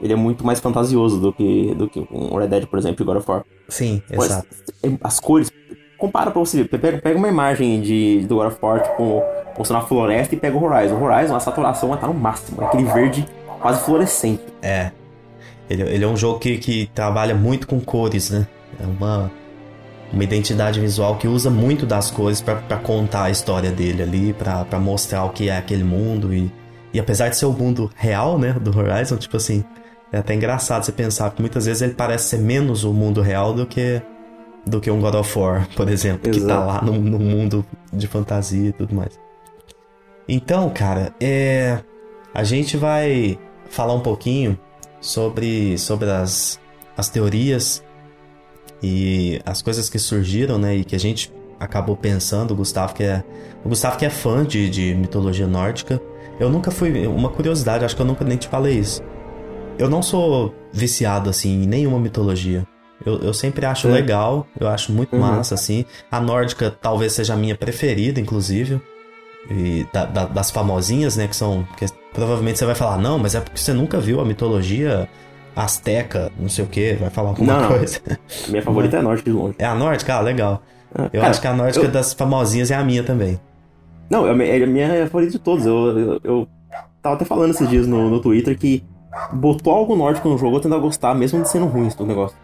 ele 0.00 0.12
é 0.12 0.16
muito 0.16 0.44
mais 0.44 0.60
fantasioso 0.60 1.20
do 1.20 1.32
que, 1.32 1.74
do 1.74 1.88
que 1.88 2.06
um 2.10 2.36
Red 2.36 2.48
Dead, 2.48 2.66
por 2.66 2.78
exemplo, 2.78 3.02
e 3.02 3.06
God 3.06 3.16
of 3.16 3.30
War. 3.30 3.44
Sim, 3.68 4.02
exato. 4.10 4.46
As 5.02 5.20
cores, 5.20 5.50
compara 5.96 6.30
pra 6.30 6.40
você 6.40 6.62
ver, 6.62 6.78
pega, 6.78 6.98
pega 6.98 7.18
uma 7.18 7.28
imagem 7.28 7.80
de, 7.80 8.24
do 8.26 8.36
God 8.36 8.48
of 8.48 8.58
War, 8.62 8.82
tipo, 8.82 9.22
mostrando 9.56 9.82
a 9.82 9.86
floresta 9.86 10.34
e 10.34 10.38
pega 10.38 10.56
o 10.56 10.62
Horizon. 10.62 10.96
O 10.96 11.02
Horizon, 11.02 11.34
a 11.34 11.40
saturação 11.40 11.96
tá 11.96 12.06
no 12.06 12.14
máximo, 12.14 12.64
aquele 12.64 12.84
verde 12.84 13.26
quase 13.60 13.84
fluorescente. 13.84 14.42
É. 14.62 14.92
Ele, 15.68 15.82
ele 15.82 16.04
é 16.04 16.08
um 16.08 16.16
jogo 16.16 16.38
que, 16.38 16.56
que 16.58 16.90
trabalha 16.94 17.34
muito 17.34 17.66
com 17.66 17.80
cores, 17.80 18.30
né? 18.30 18.46
É 18.80 18.86
uma, 18.86 19.30
uma 20.12 20.24
identidade 20.24 20.80
visual 20.80 21.16
que 21.16 21.28
usa 21.28 21.50
muito 21.50 21.84
das 21.84 22.10
cores 22.10 22.40
para 22.40 22.76
contar 22.78 23.24
a 23.24 23.30
história 23.30 23.70
dele 23.70 24.02
ali, 24.02 24.32
para 24.32 24.78
mostrar 24.78 25.24
o 25.24 25.30
que 25.30 25.48
é 25.48 25.56
aquele 25.56 25.84
mundo 25.84 26.32
e, 26.32 26.50
e 26.92 27.00
apesar 27.00 27.28
de 27.28 27.36
ser 27.36 27.46
o 27.46 27.52
mundo 27.52 27.90
real, 27.96 28.38
né, 28.38 28.52
do 28.52 28.76
Horizon, 28.76 29.16
tipo 29.16 29.36
assim, 29.36 29.64
é 30.12 30.18
até 30.18 30.34
engraçado 30.34 30.84
você 30.84 30.92
pensar, 30.92 31.30
porque 31.30 31.42
muitas 31.42 31.66
vezes 31.66 31.82
ele 31.82 31.94
parece 31.94 32.30
ser 32.30 32.38
menos 32.38 32.84
o 32.84 32.92
mundo 32.92 33.20
real 33.20 33.52
do 33.52 33.66
que 33.66 34.00
do 34.66 34.80
que 34.80 34.90
um 34.90 35.00
God 35.00 35.14
of 35.14 35.38
War, 35.38 35.66
por 35.74 35.88
exemplo, 35.88 36.28
Exato. 36.28 36.40
que 36.40 36.46
tá 36.46 36.64
lá 36.64 36.82
no, 36.82 36.92
no, 36.92 37.18
mundo 37.18 37.64
de 37.92 38.06
fantasia 38.06 38.68
e 38.68 38.72
tudo 38.72 38.94
mais. 38.94 39.18
Então, 40.28 40.68
cara, 40.68 41.14
é, 41.18 41.78
a 42.34 42.44
gente 42.44 42.76
vai 42.76 43.38
falar 43.70 43.94
um 43.94 44.00
pouquinho 44.00 44.58
sobre, 45.00 45.78
sobre 45.78 46.10
as, 46.10 46.60
as 46.96 47.08
teorias 47.08 47.82
e 48.82 49.40
as 49.46 49.62
coisas 49.62 49.88
que 49.88 49.98
surgiram, 49.98 50.58
né, 50.58 50.76
e 50.76 50.84
que 50.84 50.94
a 50.94 51.00
gente 51.00 51.32
acabou 51.58 51.96
pensando, 51.96 52.52
o 52.52 52.56
Gustavo 52.56 52.94
que 52.94 53.02
é, 53.02 53.24
o 53.64 53.68
Gustavo 53.70 53.96
que 53.96 54.04
é 54.04 54.10
fã 54.10 54.44
de, 54.44 54.68
de 54.68 54.94
mitologia 54.94 55.46
nórdica. 55.46 56.00
Eu 56.38 56.48
nunca 56.50 56.70
fui, 56.70 57.06
uma 57.06 57.30
curiosidade, 57.30 57.84
acho 57.84 57.96
que 57.96 58.02
eu 58.02 58.06
nunca 58.06 58.24
nem 58.24 58.36
te 58.36 58.46
falei 58.48 58.78
isso. 58.78 59.02
Eu 59.78 59.88
não 59.88 60.02
sou 60.02 60.54
viciado, 60.72 61.30
assim, 61.30 61.62
em 61.62 61.66
nenhuma 61.66 62.00
mitologia. 62.00 62.66
Eu, 63.06 63.18
eu 63.20 63.32
sempre 63.32 63.64
acho 63.64 63.86
é. 63.88 63.92
legal, 63.92 64.46
eu 64.58 64.66
acho 64.68 64.92
muito 64.92 65.14
uhum. 65.14 65.20
massa, 65.20 65.54
assim. 65.54 65.84
A 66.10 66.20
nórdica 66.20 66.70
talvez 66.70 67.12
seja 67.12 67.34
a 67.34 67.36
minha 67.36 67.54
preferida, 67.54 68.20
inclusive. 68.20 68.80
E 69.48 69.86
da, 69.92 70.04
da, 70.04 70.24
das 70.26 70.50
famosinhas, 70.50 71.16
né? 71.16 71.28
Que 71.28 71.36
são. 71.36 71.66
Que 71.76 71.86
provavelmente 72.12 72.58
você 72.58 72.66
vai 72.66 72.74
falar, 72.74 72.98
não, 72.98 73.18
mas 73.18 73.36
é 73.36 73.40
porque 73.40 73.58
você 73.58 73.72
nunca 73.72 74.00
viu 74.00 74.20
a 74.20 74.24
mitologia 74.24 75.08
asteca, 75.54 76.30
não 76.38 76.48
sei 76.48 76.64
o 76.64 76.68
que, 76.68 76.94
vai 76.94 77.10
falar 77.10 77.30
alguma 77.30 77.60
não, 77.60 77.68
coisa. 77.68 78.00
A 78.46 78.50
minha 78.50 78.62
favorita 78.62 78.96
é 78.96 79.00
a 79.00 79.02
nórdica 79.02 79.30
de 79.30 79.36
longe. 79.36 79.54
É 79.58 79.64
a 79.64 79.74
nórdica? 79.74 80.14
Ah, 80.14 80.20
legal. 80.20 80.62
Ah, 80.94 81.08
eu 81.12 81.20
cara, 81.20 81.30
acho 81.30 81.40
que 81.40 81.46
a 81.46 81.54
nórdica 81.54 81.86
eu... 81.86 81.90
das 81.90 82.12
famosinhas 82.12 82.70
é 82.70 82.74
a 82.74 82.84
minha 82.84 83.02
também. 83.02 83.40
Não, 84.10 84.26
é 84.26 84.30
a 84.30 84.66
minha 84.66 85.06
favorita 85.06 85.32
de 85.32 85.38
todos. 85.38 85.66
Eu, 85.66 85.98
eu, 85.98 86.20
eu 86.24 86.48
tava 87.02 87.16
até 87.16 87.24
falando 87.24 87.50
esses 87.50 87.68
dias 87.68 87.86
no, 87.86 88.10
no 88.10 88.20
Twitter 88.20 88.56
que 88.58 88.84
botou 89.32 89.72
algo 89.72 89.96
nórdico 89.96 90.28
no 90.28 90.38
jogo, 90.38 90.56
eu 90.56 90.60
tento 90.60 90.80
gostar, 90.80 91.14
mesmo 91.14 91.42
de 91.42 91.48
sendo 91.48 91.66
ruim 91.66 91.86
esse 91.86 92.02
negócio. 92.02 92.36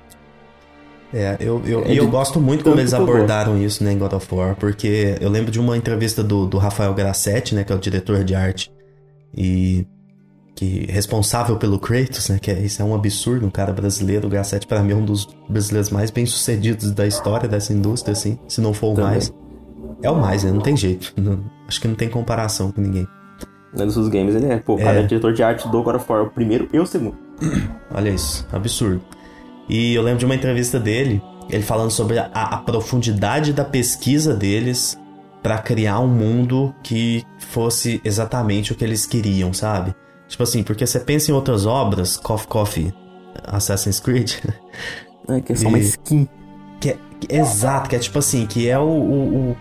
É, 1.12 1.36
eu, 1.38 1.62
eu, 1.64 1.84
é, 1.84 1.94
eu 1.94 2.08
gosto 2.08 2.40
muito 2.40 2.64
como 2.64 2.80
eles 2.80 2.92
abordaram 2.92 3.56
isso 3.56 3.84
né, 3.84 3.92
em 3.92 3.98
God 3.98 4.14
of 4.14 4.34
War, 4.34 4.56
porque 4.56 5.16
eu 5.20 5.30
lembro 5.30 5.52
de 5.52 5.60
uma 5.60 5.76
entrevista 5.76 6.24
do, 6.24 6.44
do 6.44 6.58
Rafael 6.58 6.92
Grassetti, 6.92 7.54
né, 7.54 7.62
que 7.62 7.72
é 7.72 7.76
o 7.76 7.78
diretor 7.78 8.24
de 8.24 8.34
arte, 8.34 8.72
e 9.32 9.86
que 10.56 10.86
responsável 10.90 11.56
pelo 11.56 11.78
Kratos, 11.78 12.28
né, 12.28 12.38
que 12.40 12.50
é, 12.50 12.58
isso 12.58 12.82
é 12.82 12.84
um 12.84 12.94
absurdo, 12.96 13.46
um 13.46 13.50
cara 13.50 13.72
brasileiro, 13.72 14.26
o 14.26 14.30
Grassetti 14.30 14.66
para 14.66 14.82
mim 14.82 14.92
é 14.92 14.96
um 14.96 15.04
dos 15.04 15.28
brasileiros 15.48 15.90
mais 15.90 16.10
bem-sucedidos 16.10 16.90
da 16.90 17.06
história 17.06 17.48
dessa 17.48 17.72
indústria, 17.72 18.12
assim, 18.12 18.36
se 18.48 18.60
não 18.60 18.72
for 18.72 18.92
o 18.92 18.94
Também. 18.94 19.10
mais. 19.12 19.32
É 20.02 20.10
o 20.10 20.16
mais, 20.16 20.42
né, 20.42 20.50
não 20.50 20.60
tem 20.60 20.76
jeito, 20.76 21.12
não, 21.16 21.44
acho 21.68 21.80
que 21.80 21.86
não 21.86 21.94
tem 21.94 22.08
comparação 22.08 22.72
com 22.72 22.80
ninguém 22.80 23.06
né, 23.76 23.84
dos 23.84 24.08
games, 24.08 24.34
ele 24.34 24.46
é, 24.46 24.58
pô, 24.58 24.74
o 24.74 24.78
cara 24.78 24.98
é. 24.98 25.00
é 25.00 25.06
diretor 25.06 25.32
de 25.32 25.42
arte 25.42 25.68
do 25.68 25.82
God 25.82 25.96
of 25.96 26.04
War, 26.10 26.22
o 26.22 26.30
primeiro 26.30 26.68
e 26.72 26.78
o 26.78 26.86
segundo. 26.86 27.16
Olha 27.92 28.10
isso, 28.10 28.46
absurdo. 28.52 29.02
E 29.68 29.94
eu 29.94 30.02
lembro 30.02 30.18
de 30.18 30.24
uma 30.26 30.34
entrevista 30.34 30.78
dele, 30.78 31.22
ele 31.50 31.62
falando 31.62 31.90
sobre 31.90 32.18
a, 32.18 32.26
a 32.32 32.56
profundidade 32.58 33.52
da 33.52 33.64
pesquisa 33.64 34.34
deles 34.34 34.98
para 35.42 35.58
criar 35.58 36.00
um 36.00 36.08
mundo 36.08 36.74
que 36.82 37.22
fosse 37.38 38.00
exatamente 38.04 38.72
o 38.72 38.74
que 38.74 38.84
eles 38.84 39.04
queriam, 39.04 39.52
sabe? 39.52 39.94
Tipo 40.26 40.42
assim, 40.42 40.62
porque 40.62 40.86
você 40.86 40.98
pensa 40.98 41.30
em 41.30 41.34
outras 41.34 41.66
obras, 41.66 42.16
Coffee 42.16 42.48
Coffee, 42.48 42.94
Assassin's 43.44 44.00
Creed. 44.00 44.32
É, 45.26 45.40
que 45.40 45.54
é 45.54 45.56
só 45.56 45.68
uma 45.68 45.78
skin. 45.78 46.28
Que 46.78 46.90
é, 46.90 46.98
exato, 47.38 47.88
que 47.88 47.96
é 47.96 47.98
tipo 47.98 48.18
assim, 48.18 48.44
que 48.44 48.68
é 48.68 48.78
o, 48.78 48.82
o, 48.82 49.50
o 49.52 49.56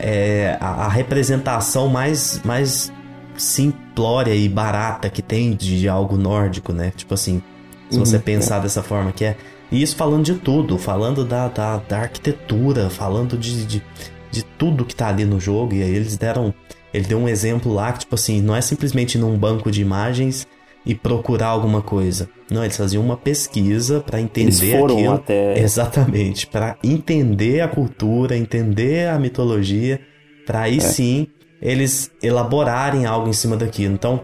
é, 0.00 0.58
a, 0.60 0.86
a, 0.86 0.88
representação 0.88 1.86
mais, 1.86 2.40
mais 2.42 2.92
simplória 3.40 4.34
e 4.34 4.48
barata 4.48 5.08
que 5.08 5.22
tem 5.22 5.54
de 5.54 5.88
algo 5.88 6.16
nórdico, 6.16 6.72
né? 6.72 6.92
Tipo 6.94 7.14
assim, 7.14 7.42
se 7.88 7.98
você 7.98 8.16
uhum, 8.16 8.22
pensar 8.22 8.60
dessa 8.60 8.82
forma 8.82 9.12
que 9.12 9.24
é. 9.24 9.36
E 9.72 9.82
isso 9.82 9.96
falando 9.96 10.24
de 10.24 10.34
tudo, 10.34 10.76
falando 10.76 11.24
da, 11.24 11.48
da, 11.48 11.78
da 11.78 12.00
arquitetura, 12.00 12.90
falando 12.90 13.38
de, 13.38 13.64
de, 13.64 13.82
de, 14.30 14.44
tudo 14.44 14.84
que 14.84 14.94
tá 14.94 15.08
ali 15.08 15.24
no 15.24 15.40
jogo. 15.40 15.74
E 15.74 15.82
aí 15.82 15.94
eles 15.94 16.16
deram. 16.16 16.52
Ele 16.92 17.06
deu 17.06 17.18
um 17.18 17.28
exemplo 17.28 17.72
lá 17.72 17.92
que, 17.92 18.00
tipo 18.00 18.14
assim, 18.14 18.42
não 18.42 18.54
é 18.54 18.60
simplesmente 18.60 19.16
num 19.16 19.38
banco 19.38 19.70
de 19.70 19.80
imagens 19.80 20.46
e 20.84 20.94
procurar 20.94 21.48
alguma 21.48 21.80
coisa. 21.80 22.28
Não, 22.50 22.64
eles 22.64 22.76
faziam 22.76 23.02
uma 23.02 23.16
pesquisa 23.16 24.00
para 24.00 24.20
entender 24.20 24.48
eles 24.48 24.60
foram 24.60 24.96
aquilo. 24.96 25.14
Até... 25.14 25.58
Exatamente, 25.60 26.46
para 26.46 26.76
entender 26.82 27.60
a 27.60 27.68
cultura, 27.68 28.36
entender 28.36 29.08
a 29.08 29.18
mitologia, 29.18 30.00
para 30.44 30.62
aí 30.62 30.78
é. 30.78 30.80
sim 30.80 31.28
eles 31.60 32.10
elaborarem 32.22 33.06
algo 33.06 33.28
em 33.28 33.32
cima 33.32 33.56
daquilo. 33.56 33.94
Então, 33.94 34.20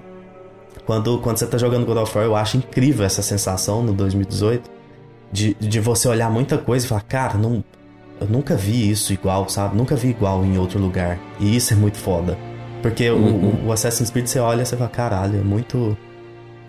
quando, 0.84 1.18
quando 1.18 1.36
você 1.36 1.46
tá 1.46 1.58
jogando 1.58 1.84
God 1.84 1.98
of 1.98 2.16
War, 2.16 2.26
eu 2.26 2.36
acho 2.36 2.56
incrível 2.56 3.04
essa 3.04 3.22
sensação 3.22 3.82
no 3.82 3.92
2018 3.92 4.70
de, 5.32 5.54
de 5.54 5.80
você 5.80 6.08
olhar 6.08 6.30
muita 6.30 6.56
coisa 6.56 6.86
e 6.86 6.88
falar, 6.88 7.02
cara, 7.02 7.34
não, 7.36 7.62
eu 8.20 8.26
nunca 8.26 8.56
vi 8.56 8.90
isso 8.90 9.12
igual, 9.12 9.48
sabe? 9.48 9.76
Nunca 9.76 9.94
vi 9.96 10.08
igual 10.08 10.44
em 10.44 10.56
outro 10.58 10.78
lugar. 10.78 11.18
E 11.38 11.56
isso 11.56 11.74
é 11.74 11.76
muito 11.76 11.98
foda. 11.98 12.38
Porque 12.80 13.10
uhum. 13.10 13.62
o, 13.64 13.66
o, 13.68 13.72
Assassin's 13.72 14.10
Creed 14.10 14.26
você 14.26 14.38
olha 14.38 14.62
e 14.62 14.66
você 14.66 14.76
fala, 14.76 14.88
caralho, 14.88 15.40
é 15.40 15.42
muito 15.42 15.96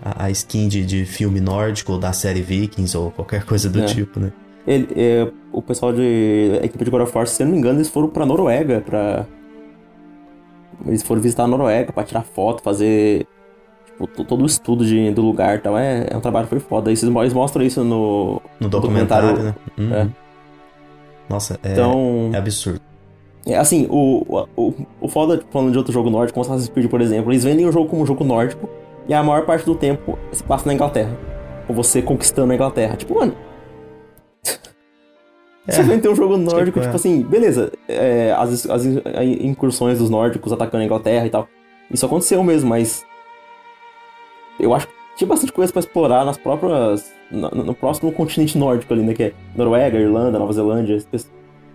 a, 0.02 0.24
a 0.24 0.30
skin 0.30 0.68
de, 0.68 0.84
de 0.84 1.04
filme 1.04 1.40
nórdico 1.40 1.96
da 1.96 2.12
série 2.12 2.42
Vikings 2.42 2.96
ou 2.96 3.10
qualquer 3.10 3.44
coisa 3.44 3.70
do 3.70 3.80
é. 3.80 3.84
tipo, 3.84 4.18
né? 4.18 4.32
Ele, 4.66 4.88
é, 4.96 5.30
o 5.52 5.62
pessoal 5.62 5.92
de 5.92 6.58
a 6.60 6.64
equipe 6.66 6.84
de 6.84 6.90
God 6.90 7.02
of 7.02 7.16
War, 7.16 7.26
se 7.26 7.42
eu 7.42 7.46
não 7.46 7.52
me 7.52 7.58
engano, 7.58 7.78
eles 7.78 7.88
foram 7.88 8.08
pra 8.08 8.26
Noruega 8.26 8.82
pra. 8.84 9.26
Eles 10.86 11.02
foram 11.02 11.20
visitar 11.20 11.44
a 11.44 11.46
Noruega 11.46 11.92
pra 11.92 12.04
tirar 12.04 12.22
foto, 12.22 12.62
fazer 12.62 13.26
tipo, 13.86 14.24
todo 14.24 14.42
o 14.42 14.46
estudo 14.46 14.84
de, 14.84 15.10
do 15.10 15.22
lugar 15.22 15.56
e 15.56 15.60
tal. 15.60 15.76
É, 15.76 16.06
é 16.10 16.16
um 16.16 16.20
trabalho 16.20 16.46
foi 16.46 16.60
foda. 16.60 16.90
Eles, 16.90 17.02
eles 17.02 17.32
mostram 17.32 17.64
isso 17.64 17.82
no, 17.84 18.40
no 18.60 18.68
documentário, 18.68 19.28
documentário 19.28 19.54
né? 19.76 19.94
Uhum. 19.94 19.94
É. 19.94 20.08
Nossa, 21.28 21.58
é, 21.62 21.72
então, 21.72 22.30
é 22.32 22.38
absurdo. 22.38 22.80
É, 23.46 23.56
assim, 23.56 23.86
o, 23.90 24.44
o, 24.56 24.74
o 25.00 25.08
foda, 25.08 25.42
falando 25.50 25.72
de 25.72 25.78
outro 25.78 25.92
jogo 25.92 26.10
nórdico, 26.10 26.34
como 26.34 26.44
Assassin's 26.44 26.68
Creed, 26.68 26.88
por 26.88 27.00
exemplo, 27.00 27.32
eles 27.32 27.44
vendem 27.44 27.66
o 27.66 27.72
jogo 27.72 27.88
como 27.88 28.02
um 28.02 28.06
jogo 28.06 28.24
nórdico 28.24 28.68
e 29.06 29.14
a 29.14 29.22
maior 29.22 29.46
parte 29.46 29.64
do 29.64 29.74
tempo 29.74 30.18
se 30.32 30.42
passa 30.42 30.66
na 30.66 30.74
Inglaterra. 30.74 31.16
Com 31.66 31.74
você 31.74 32.02
conquistando 32.02 32.52
a 32.52 32.54
Inglaterra. 32.54 32.96
Tipo, 32.96 33.14
mano. 33.14 33.34
É, 35.68 35.72
você 35.72 35.82
vem 35.82 36.00
ter 36.00 36.08
um 36.08 36.14
jogo 36.14 36.38
nórdico, 36.38 36.80
tipo, 36.80 36.80
tipo 36.80 36.96
assim, 36.96 37.22
beleza, 37.22 37.70
é, 37.86 38.32
as, 38.32 38.68
as 38.70 38.86
incursões 38.86 39.98
dos 39.98 40.08
nórdicos 40.08 40.50
atacando 40.50 40.82
a 40.82 40.86
Inglaterra 40.86 41.26
e 41.26 41.30
tal. 41.30 41.46
Isso 41.90 42.06
aconteceu 42.06 42.42
mesmo, 42.42 42.70
mas. 42.70 43.04
Eu 44.58 44.74
acho 44.74 44.88
que 44.88 44.94
tinha 45.16 45.28
bastante 45.28 45.52
coisa 45.52 45.70
para 45.70 45.80
explorar 45.80 46.24
nas 46.24 46.38
próprias. 46.38 47.12
No, 47.30 47.50
no, 47.50 47.74
próximo 47.74 48.10
continente 48.10 48.56
nórdico 48.56 48.94
ali, 48.94 49.02
né? 49.02 49.12
Que 49.12 49.24
é 49.24 49.32
Noruega, 49.54 49.98
Irlanda, 49.98 50.38
Nova 50.38 50.52
Zelândia, 50.54 50.96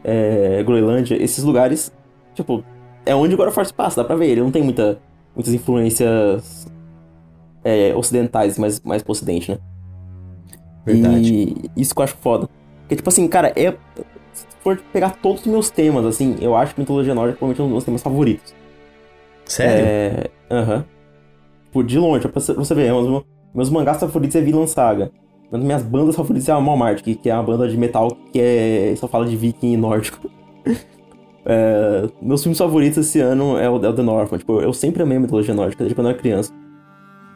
é, 0.03 0.63
Groenlândia, 0.63 1.15
esses 1.21 1.43
lugares. 1.43 1.93
Tipo, 2.34 2.63
é 3.06 3.13
onde 3.13 3.36
o 3.36 3.38
God 3.38 3.49
of 3.49 3.58
War 3.58 3.65
se 3.65 3.73
passa, 3.73 4.01
dá 4.01 4.08
pra 4.08 4.15
ver. 4.15 4.29
Ele 4.29 4.41
não 4.41 4.49
tem 4.49 4.63
muita, 4.63 4.99
muitas 5.36 5.53
influências 5.53 6.67
é, 7.63 7.93
ocidentais, 7.95 8.58
mais, 8.58 8.79
mais 8.82 9.03
pro 9.03 9.12
ocidente, 9.12 9.51
né? 9.51 9.60
Verdade. 10.84 11.32
E 11.32 11.82
isso 11.82 11.93
que 11.93 12.01
eu 12.01 12.03
acho 12.03 12.17
foda. 12.17 12.49
Porque, 12.84 12.96
tipo 12.96 13.10
assim, 13.10 13.28
cara, 13.28 13.52
é. 13.56 13.76
Se 14.34 14.46
for 14.62 14.82
pegar 14.91 15.12
todos 15.22 15.41
os 15.41 15.48
meus 15.48 15.69
temas, 15.69 16.06
assim, 16.06 16.38
eu 16.41 16.56
acho 16.56 16.74
que 16.74 16.80
mitologia 16.82 17.13
nórdica 17.13 17.38
provavelmente 17.38 17.62
é 17.62 17.63
um 17.63 17.67
dos 17.67 17.74
meus 17.74 17.84
temas 17.84 18.02
favoritos. 18.02 18.56
Sério? 19.46 19.86
É. 19.86 20.30
Aham. 20.50 20.76
Uhum. 20.78 20.84
Tipo, 21.65 21.84
de 21.84 22.00
longe, 22.00 22.28
pra 22.28 22.39
você 22.39 22.76
ver, 22.76 22.91
meus, 22.91 23.24
meus 23.54 23.69
mangás 23.69 24.00
favoritos 24.00 24.36
é 24.36 24.41
Vinland 24.41 24.69
Saga. 24.69 25.12
Uma 25.52 25.60
das 25.60 25.65
minhas 25.65 25.84
bandas 25.84 26.15
favoritas 26.15 26.50
é 26.50 26.52
a 26.52 26.60
Malmart, 26.60 27.04
que, 27.04 27.15
que 27.15 27.30
é 27.30 27.34
uma 27.34 27.43
banda 27.43 27.67
de 27.67 27.78
metal 27.78 28.17
que 28.32 28.39
é, 28.39 28.96
só 28.96 29.08
fala 29.08 29.26
de 29.26 29.36
viking 29.36 29.74
e 29.74 29.78
nórdico. 29.78 30.30
é, 31.46 32.10
meus 32.22 32.41
filmes 32.41 32.58
favoritos 32.58 32.98
esse 32.98 33.19
ano 33.19 33.58
é 33.58 33.69
o, 33.69 33.84
é 33.84 33.89
o 33.89 33.93
The 33.93 34.02
Northman. 34.02 34.39
Tipo, 34.39 34.62
eu 34.62 34.74
sempre 34.74 35.04
amei 35.04 35.17
a 35.17 35.22
mitologia 35.22 35.54
nórdica, 35.54 35.84
desde 35.84 35.93
quando 35.93 36.08
eu 36.08 36.12
era 36.12 36.19
criança. 36.19 36.52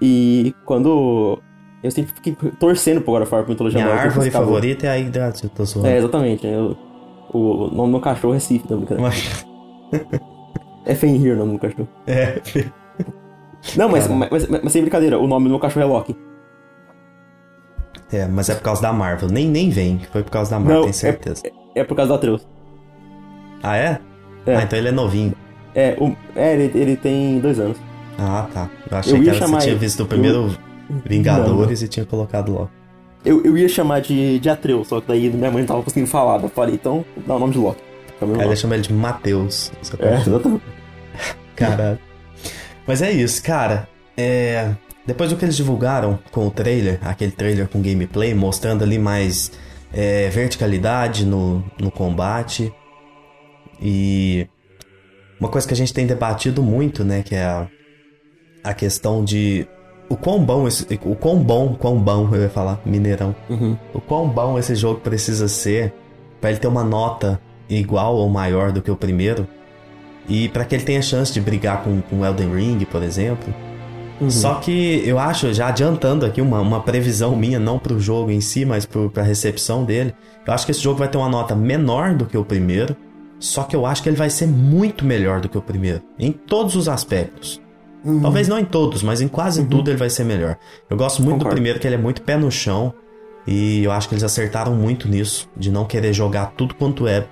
E 0.01 0.53
quando. 0.65 1.39
Eu 1.87 1.91
sempre 1.91 2.13
fiquei 2.13 2.35
torcendo 2.59 2.99
pro 2.99 3.13
God 3.13 3.23
of 3.23 3.33
War 3.33 3.43
pra 3.43 3.51
mitologia 3.53 3.79
Minha 3.79 3.93
nórdica. 3.93 4.09
Árvore 4.09 4.29
favorita 4.29 4.87
é 4.87 4.89
a 4.89 4.95
Yggdrasil, 4.95 5.45
eu 5.45 5.49
tô 5.49 5.63
zoando. 5.63 5.87
É, 5.87 5.97
exatamente. 5.97 6.45
Eu, 6.45 6.77
o 7.33 7.69
nome 7.71 7.75
do 7.75 7.87
meu 7.87 7.99
cachorro 8.01 8.33
é 8.33 8.39
Sif, 8.39 8.65
não 8.69 8.79
brincadeira. 8.79 9.09
Mas... 9.09 9.45
é 10.85 10.93
Fenrir 10.93 11.35
o 11.35 11.37
nome 11.37 11.53
do 11.53 11.59
cachorro. 11.59 11.87
É. 12.05 12.41
Não, 13.77 13.89
mas, 13.89 14.07
mas, 14.07 14.29
mas, 14.29 14.47
mas, 14.63 14.71
sem 14.71 14.81
brincadeira, 14.81 15.17
o 15.17 15.27
nome 15.27 15.45
do 15.45 15.51
meu 15.51 15.59
cachorro 15.59 15.85
é 15.85 15.87
Loki. 15.87 16.15
É, 18.11 18.27
mas 18.27 18.49
é 18.49 18.55
por 18.55 18.63
causa 18.63 18.81
da 18.81 18.91
Marvel. 18.91 19.29
Nem, 19.29 19.47
nem 19.47 19.69
vem, 19.69 19.99
foi 20.11 20.23
por 20.23 20.31
causa 20.31 20.51
da 20.51 20.59
Marvel, 20.59 20.81
tenho 20.81 20.89
é 20.89 20.93
certeza. 20.93 21.43
É, 21.45 21.79
é, 21.79 21.83
por 21.85 21.95
causa 21.95 22.09
do 22.09 22.15
Atreus. 22.15 22.47
Ah, 23.63 23.77
é? 23.77 23.99
é? 24.45 24.55
Ah, 24.55 24.63
então 24.63 24.77
ele 24.77 24.89
é 24.89 24.91
novinho. 24.91 25.33
É, 25.73 25.95
o, 25.99 26.15
é 26.35 26.53
ele, 26.53 26.77
ele 26.77 26.97
tem 26.97 27.39
dois 27.39 27.59
anos. 27.59 27.77
Ah, 28.19 28.47
tá. 28.53 28.69
Eu 28.91 28.97
achei 28.97 29.13
eu 29.17 29.23
que 29.23 29.29
era, 29.29 29.47
você 29.47 29.57
tinha 29.59 29.75
visto 29.75 30.03
o 30.03 30.05
primeiro 30.05 30.49
eu... 30.49 30.66
Vingadores 31.05 31.81
e 31.81 31.87
tinha 31.87 32.05
colocado 32.05 32.51
Loki. 32.51 32.71
Eu, 33.25 33.43
eu 33.43 33.57
ia 33.57 33.67
chamar 33.67 33.99
de, 34.01 34.39
de 34.39 34.49
Atreus, 34.49 34.87
só 34.87 35.01
que 35.01 35.07
daí 35.07 35.29
minha 35.29 35.51
mãe 35.51 35.61
não 35.61 35.67
tava 35.67 35.83
conseguindo 35.83 36.09
falar. 36.09 36.41
Eu 36.41 36.49
falei, 36.49 36.75
então 36.75 37.03
dá 37.25 37.35
o 37.35 37.39
nome 37.39 37.53
de 37.53 37.59
Loki. 37.59 37.81
Ela 38.21 38.55
chama 38.55 38.75
ele 38.75 38.83
de 38.83 38.93
Matheus. 38.93 39.71
É, 39.99 40.15
exatamente. 40.15 40.63
Caralho. 41.55 41.99
Mas 42.85 43.01
é 43.01 43.11
isso, 43.11 43.43
cara. 43.43 43.87
É... 44.15 44.73
Depois 45.05 45.29
do 45.29 45.37
que 45.37 45.45
eles 45.45 45.55
divulgaram 45.55 46.19
com 46.31 46.47
o 46.47 46.51
trailer, 46.51 46.99
aquele 47.01 47.31
trailer 47.31 47.67
com 47.67 47.81
gameplay, 47.81 48.33
mostrando 48.33 48.83
ali 48.83 48.99
mais 48.99 49.51
é, 49.93 50.29
verticalidade 50.29 51.25
no, 51.25 51.63
no 51.79 51.89
combate. 51.89 52.73
E 53.81 54.47
uma 55.39 55.49
coisa 55.49 55.67
que 55.67 55.73
a 55.73 55.77
gente 55.77 55.93
tem 55.93 56.05
debatido 56.05 56.61
muito, 56.61 57.03
né, 57.03 57.23
que 57.23 57.35
é 57.35 57.45
a, 57.45 57.67
a 58.63 58.73
questão 58.73 59.23
de 59.23 59.67
o 60.09 60.15
quão 60.15 60.43
bom 60.43 60.67
esse, 60.67 60.87
o 61.03 61.15
quão 61.15 61.37
bom, 61.37 61.75
quão 61.75 61.97
bom 61.97 62.29
eu 62.31 62.43
ia 62.43 62.49
falar, 62.49 62.79
Mineirão. 62.85 63.35
Uhum. 63.49 63.77
O 63.93 64.01
quão 64.01 64.27
bom 64.27 64.57
esse 64.57 64.75
jogo 64.75 64.99
precisa 64.99 65.47
ser 65.47 65.93
para 66.39 66.51
ele 66.51 66.59
ter 66.59 66.67
uma 66.67 66.83
nota 66.83 67.39
igual 67.69 68.15
ou 68.15 68.29
maior 68.29 68.71
do 68.71 68.81
que 68.81 68.89
o 68.89 68.95
primeiro 68.95 69.47
e 70.27 70.49
para 70.49 70.65
que 70.65 70.75
ele 70.75 70.83
tenha 70.83 71.01
chance 71.01 71.33
de 71.33 71.41
brigar 71.41 71.83
com, 71.83 72.01
com 72.01 72.25
Elden 72.25 72.53
Ring, 72.53 72.85
por 72.85 73.01
exemplo. 73.01 73.53
Uhum. 74.19 74.31
Só 74.31 74.55
que 74.55 75.03
eu 75.05 75.19
acho, 75.19 75.53
já 75.53 75.67
adiantando 75.67 76.25
aqui 76.25 76.41
uma, 76.41 76.59
uma 76.59 76.81
previsão 76.81 77.35
minha, 77.35 77.59
não 77.59 77.77
pro 77.77 77.99
jogo 77.99 78.31
em 78.31 78.41
si, 78.41 78.65
mas 78.65 78.85
pro, 78.85 79.09
pra 79.09 79.23
recepção 79.23 79.83
dele, 79.83 80.13
eu 80.45 80.53
acho 80.53 80.65
que 80.65 80.71
esse 80.71 80.81
jogo 80.81 80.99
vai 80.99 81.07
ter 81.07 81.17
uma 81.17 81.29
nota 81.29 81.55
menor 81.55 82.15
do 82.15 82.25
que 82.25 82.37
o 82.37 82.43
primeiro, 82.43 82.95
só 83.39 83.63
que 83.63 83.75
eu 83.75 83.85
acho 83.85 84.01
que 84.01 84.09
ele 84.09 84.15
vai 84.15 84.29
ser 84.29 84.47
muito 84.47 85.05
melhor 85.05 85.39
do 85.39 85.47
que 85.47 85.57
o 85.57 85.61
primeiro, 85.61 86.01
em 86.17 86.31
todos 86.31 86.75
os 86.75 86.89
aspectos. 86.89 87.61
Uhum. 88.07 88.21
Talvez 88.21 88.47
não 88.47 88.57
em 88.57 88.63
todos, 88.63 89.03
mas 89.03 89.19
em 89.19 89.27
quase 89.27 89.59
uhum. 89.59 89.67
tudo 89.67 89.91
ele 89.91 89.97
vai 89.97 90.09
ser 90.09 90.23
melhor. 90.23 90.57
Eu 90.89 90.95
gosto 90.95 91.21
muito 91.21 91.39
Concordo. 91.39 91.49
do 91.49 91.55
primeiro, 91.55 91.77
que 91.77 91.85
ele 91.85 91.95
é 91.95 91.99
muito 91.99 92.21
pé 92.21 92.37
no 92.37 92.49
chão, 92.49 92.93
e 93.45 93.83
eu 93.83 93.91
acho 93.91 94.07
que 94.07 94.15
eles 94.15 94.23
acertaram 94.23 94.73
muito 94.73 95.09
nisso, 95.09 95.49
de 95.55 95.69
não 95.69 95.83
querer 95.83 96.13
jogar 96.13 96.53
tudo 96.57 96.73
quanto 96.73 97.05
é 97.05 97.27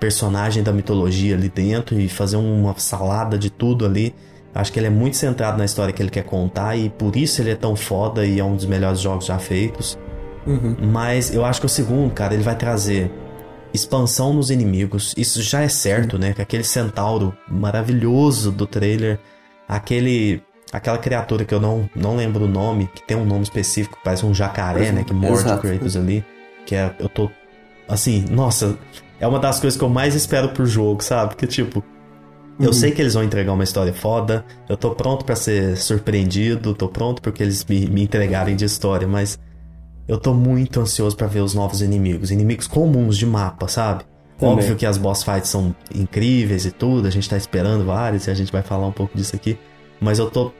personagem 0.00 0.62
da 0.62 0.72
mitologia 0.72 1.34
ali 1.34 1.48
dentro 1.48 1.98
e 2.00 2.08
fazer 2.08 2.36
uma 2.36 2.76
salada 2.78 3.38
de 3.38 3.48
tudo 3.48 3.86
ali. 3.86 4.14
Acho 4.54 4.72
que 4.72 4.78
ele 4.80 4.86
é 4.86 4.90
muito 4.90 5.16
centrado 5.16 5.56
na 5.56 5.64
história 5.64 5.92
que 5.92 6.02
ele 6.02 6.10
quer 6.10 6.24
contar 6.24 6.76
e 6.76 6.88
por 6.88 7.16
isso 7.16 7.40
ele 7.40 7.50
é 7.50 7.54
tão 7.54 7.76
foda 7.76 8.26
e 8.26 8.40
é 8.40 8.44
um 8.44 8.56
dos 8.56 8.66
melhores 8.66 9.00
jogos 9.00 9.26
já 9.26 9.38
feitos. 9.38 9.98
Uhum. 10.46 10.76
Mas 10.92 11.32
eu 11.32 11.44
acho 11.44 11.60
que 11.60 11.66
o 11.66 11.68
segundo, 11.68 12.12
cara, 12.12 12.34
ele 12.34 12.42
vai 12.42 12.56
trazer 12.56 13.10
expansão 13.72 14.32
nos 14.32 14.50
inimigos. 14.50 15.14
Isso 15.16 15.42
já 15.42 15.62
é 15.62 15.68
certo, 15.68 16.18
né? 16.18 16.32
Que 16.32 16.42
aquele 16.42 16.64
centauro 16.64 17.36
maravilhoso 17.48 18.50
do 18.50 18.66
trailer, 18.66 19.18
aquele 19.68 20.42
aquela 20.72 20.98
criatura 20.98 21.44
que 21.44 21.54
eu 21.54 21.60
não, 21.60 21.88
não 21.94 22.16
lembro 22.16 22.44
o 22.44 22.48
nome, 22.48 22.88
que 22.94 23.02
tem 23.02 23.16
um 23.16 23.24
nome 23.24 23.42
específico, 23.42 23.98
parece 24.02 24.24
um 24.24 24.34
jacaré, 24.34 24.92
né? 24.92 25.04
Que 25.04 25.12
morde 25.12 25.50
o 25.50 25.58
Kratos 25.58 25.96
ali. 25.96 26.24
Que 26.66 26.74
é. 26.74 26.94
Eu 26.98 27.08
tô. 27.08 27.30
Assim, 27.88 28.24
nossa, 28.30 28.78
é 29.18 29.26
uma 29.26 29.38
das 29.38 29.60
coisas 29.60 29.78
que 29.78 29.84
eu 29.84 29.88
mais 29.88 30.14
espero 30.14 30.50
pro 30.50 30.66
jogo, 30.66 31.02
sabe? 31.02 31.30
Porque, 31.30 31.46
tipo, 31.46 31.82
eu 32.60 32.66
uhum. 32.66 32.72
sei 32.72 32.90
que 32.90 33.00
eles 33.00 33.14
vão 33.14 33.22
entregar 33.22 33.52
uma 33.52 33.64
história 33.64 33.94
foda, 33.94 34.44
eu 34.68 34.76
tô 34.76 34.90
pronto 34.90 35.24
para 35.24 35.36
ser 35.36 35.76
surpreendido, 35.76 36.74
tô 36.74 36.88
pronto 36.88 37.22
porque 37.22 37.42
eles 37.42 37.64
me, 37.64 37.86
me 37.86 38.02
entregarem 38.02 38.54
de 38.54 38.64
história, 38.64 39.08
mas 39.08 39.38
eu 40.06 40.18
tô 40.18 40.34
muito 40.34 40.80
ansioso 40.80 41.16
para 41.16 41.26
ver 41.26 41.40
os 41.40 41.54
novos 41.54 41.80
inimigos, 41.80 42.30
inimigos 42.30 42.66
comuns 42.66 43.16
de 43.16 43.24
mapa, 43.24 43.68
sabe? 43.68 44.04
Também. 44.38 44.54
Óbvio 44.54 44.76
que 44.76 44.86
as 44.86 44.96
boss 44.96 45.22
fights 45.24 45.48
são 45.48 45.74
incríveis 45.94 46.64
e 46.64 46.70
tudo, 46.70 47.08
a 47.08 47.10
gente 47.10 47.28
tá 47.28 47.36
esperando 47.36 47.84
vários 47.84 48.26
e 48.26 48.30
a 48.30 48.34
gente 48.34 48.52
vai 48.52 48.62
falar 48.62 48.86
um 48.86 48.92
pouco 48.92 49.16
disso 49.16 49.34
aqui, 49.34 49.58
mas 50.00 50.18
eu 50.18 50.30
tô 50.30 50.52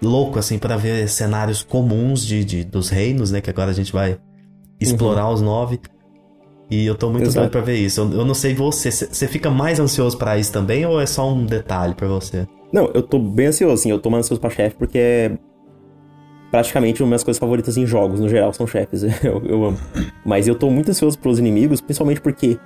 louco 0.00 0.38
assim 0.38 0.58
para 0.58 0.76
ver 0.76 1.08
cenários 1.08 1.62
comuns 1.62 2.24
de, 2.24 2.44
de, 2.44 2.64
dos 2.64 2.88
reinos, 2.88 3.32
né, 3.32 3.40
que 3.40 3.50
agora 3.50 3.70
a 3.70 3.74
gente 3.74 3.92
vai 3.92 4.18
explorar 4.80 5.26
uhum. 5.26 5.34
os 5.34 5.42
nove. 5.42 5.80
E 6.70 6.86
eu 6.86 6.94
tô 6.94 7.10
muito 7.10 7.24
Exato. 7.24 7.40
doido 7.40 7.50
pra 7.50 7.60
ver 7.60 7.76
isso. 7.76 8.00
Eu, 8.00 8.12
eu 8.12 8.24
não 8.24 8.34
sei 8.34 8.54
você, 8.54 8.90
você 8.90 9.28
fica 9.28 9.50
mais 9.50 9.78
ansioso 9.78 10.16
para 10.16 10.38
isso 10.38 10.52
também 10.52 10.86
ou 10.86 11.00
é 11.00 11.06
só 11.06 11.30
um 11.30 11.44
detalhe 11.44 11.94
para 11.94 12.08
você? 12.08 12.46
Não, 12.72 12.90
eu 12.94 13.02
tô 13.02 13.18
bem 13.18 13.46
ansioso, 13.46 13.74
assim. 13.74 13.90
Eu 13.90 13.98
tô 13.98 14.10
mais 14.10 14.24
ansioso 14.24 14.40
pra 14.40 14.50
chefe 14.50 14.74
porque 14.76 14.98
é 14.98 15.38
praticamente 16.50 17.02
uma 17.02 17.06
das 17.06 17.08
minhas 17.10 17.24
coisas 17.24 17.38
favoritas 17.38 17.76
em 17.76 17.86
jogos, 17.86 18.18
no 18.18 18.28
geral, 18.28 18.52
são 18.52 18.66
chefes. 18.66 19.02
eu, 19.22 19.42
eu 19.44 19.64
amo. 19.64 19.78
Mas 20.24 20.48
eu 20.48 20.54
tô 20.54 20.70
muito 20.70 20.90
ansioso 20.90 21.18
pros 21.18 21.38
inimigos, 21.38 21.80
principalmente 21.80 22.20
porque 22.20 22.58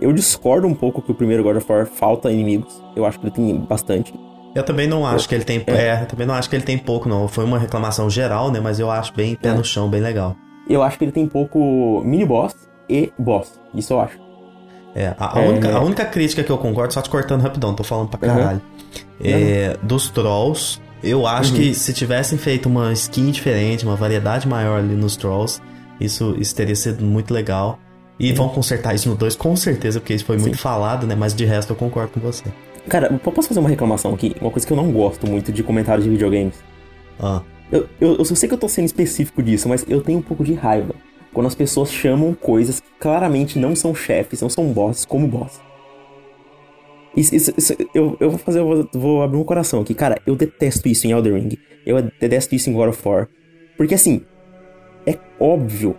eu 0.00 0.12
discordo 0.12 0.66
um 0.66 0.74
pouco 0.74 1.00
que 1.02 1.10
o 1.10 1.14
primeiro 1.14 1.42
God 1.42 1.56
of 1.56 1.70
War 1.70 1.86
falta 1.86 2.30
inimigos. 2.30 2.82
Eu 2.94 3.04
acho 3.06 3.18
que 3.18 3.26
ele 3.26 3.34
tem 3.34 3.56
bastante. 3.58 4.14
Eu 4.54 4.62
também 4.62 4.86
não 4.86 5.04
acho 5.04 5.28
que 5.28 5.34
ele 5.34 5.44
tem. 5.44 5.62
É. 5.66 5.72
é, 5.72 6.02
eu 6.02 6.06
também 6.06 6.26
não 6.26 6.34
acho 6.34 6.48
que 6.48 6.54
ele 6.54 6.64
tem 6.64 6.78
pouco, 6.78 7.08
não. 7.08 7.26
Foi 7.26 7.44
uma 7.44 7.58
reclamação 7.58 8.08
geral, 8.08 8.52
né? 8.52 8.60
Mas 8.60 8.78
eu 8.78 8.90
acho 8.90 9.12
bem 9.12 9.34
pé 9.34 9.48
é. 9.48 9.54
no 9.54 9.64
chão, 9.64 9.88
bem 9.88 10.00
legal. 10.00 10.36
Eu 10.68 10.82
acho 10.82 10.96
que 10.96 11.04
ele 11.04 11.12
tem 11.12 11.26
pouco 11.26 12.02
mini 12.04 12.24
boss 12.24 12.54
e 12.88 13.12
boss. 13.18 13.60
Isso 13.74 13.92
eu 13.92 14.00
acho. 14.00 14.18
É, 14.94 15.12
a, 15.18 15.38
a 15.38 15.42
é... 15.42 15.48
Única, 15.48 15.76
a 15.76 15.80
única 15.80 16.04
crítica 16.04 16.44
que 16.44 16.50
eu 16.50 16.56
concordo, 16.56 16.94
só 16.94 17.02
te 17.02 17.10
cortando 17.10 17.42
rapidão, 17.42 17.74
tô 17.74 17.82
falando 17.82 18.08
pra 18.08 18.20
caralho. 18.20 18.62
Uhum. 19.20 19.26
É, 19.26 19.76
dos 19.82 20.08
Trolls, 20.08 20.80
eu 21.02 21.26
acho 21.26 21.52
uhum. 21.52 21.58
que 21.58 21.74
se 21.74 21.92
tivessem 21.92 22.38
feito 22.38 22.66
uma 22.68 22.92
skin 22.92 23.30
diferente, 23.32 23.84
uma 23.84 23.96
variedade 23.96 24.46
maior 24.46 24.78
ali 24.78 24.94
nos 24.94 25.16
Trolls, 25.16 25.60
isso, 26.00 26.36
isso 26.38 26.54
teria 26.54 26.76
sido 26.76 27.04
muito 27.04 27.34
legal. 27.34 27.78
E 28.18 28.32
vão 28.32 28.48
consertar 28.48 28.94
isso 28.94 29.08
no 29.08 29.16
2, 29.16 29.34
com 29.34 29.56
certeza, 29.56 29.98
porque 29.98 30.14
isso 30.14 30.24
foi 30.24 30.38
Sim. 30.38 30.42
muito 30.42 30.58
falado, 30.58 31.06
né? 31.06 31.14
Mas 31.14 31.34
de 31.34 31.44
resto 31.44 31.72
eu 31.72 31.76
concordo 31.76 32.12
com 32.12 32.20
você. 32.20 32.44
Cara, 32.88 33.10
posso 33.18 33.48
fazer 33.48 33.60
uma 33.60 33.68
reclamação 33.68 34.14
aqui? 34.14 34.36
Uma 34.40 34.50
coisa 34.50 34.66
que 34.66 34.72
eu 34.72 34.76
não 34.76 34.92
gosto 34.92 35.26
muito 35.26 35.50
de 35.50 35.62
comentários 35.62 36.04
de 36.04 36.10
videogames. 36.10 36.54
Ah. 37.18 37.42
Eu, 37.72 37.88
eu, 38.00 38.16
eu 38.18 38.24
sei 38.24 38.48
que 38.48 38.54
eu 38.54 38.58
tô 38.58 38.68
sendo 38.68 38.84
específico 38.84 39.42
disso, 39.42 39.68
mas 39.68 39.84
eu 39.88 40.00
tenho 40.00 40.18
um 40.18 40.22
pouco 40.22 40.44
de 40.44 40.54
raiva 40.54 40.94
quando 41.34 41.46
as 41.46 41.54
pessoas 41.54 41.92
chamam 41.92 42.32
coisas 42.32 42.78
que 42.78 42.86
claramente 43.00 43.58
não 43.58 43.74
são 43.74 43.94
chefes, 43.94 44.40
não 44.40 44.48
são 44.48 44.72
bosses, 44.72 45.04
como 45.04 45.26
boss. 45.26 45.60
Isso, 47.16 47.34
isso, 47.34 47.52
isso, 47.56 47.74
eu, 47.92 48.16
eu 48.20 48.30
vou 48.30 48.38
fazer, 48.38 48.60
eu 48.60 48.66
vou, 48.66 48.88
vou 48.94 49.22
abrir 49.22 49.36
meu 49.36 49.44
coração 49.44 49.80
aqui. 49.80 49.94
Cara, 49.94 50.20
eu 50.26 50.36
detesto 50.36 50.88
isso 50.88 51.06
em 51.06 51.10
Elden 51.10 51.34
Ring. 51.34 51.58
Eu 51.84 52.00
detesto 52.02 52.54
isso 52.54 52.70
em 52.70 52.72
God 52.72 52.90
of 52.90 53.08
War. 53.08 53.28
Porque 53.76 53.94
assim, 53.94 54.22
é 55.06 55.18
óbvio 55.38 55.96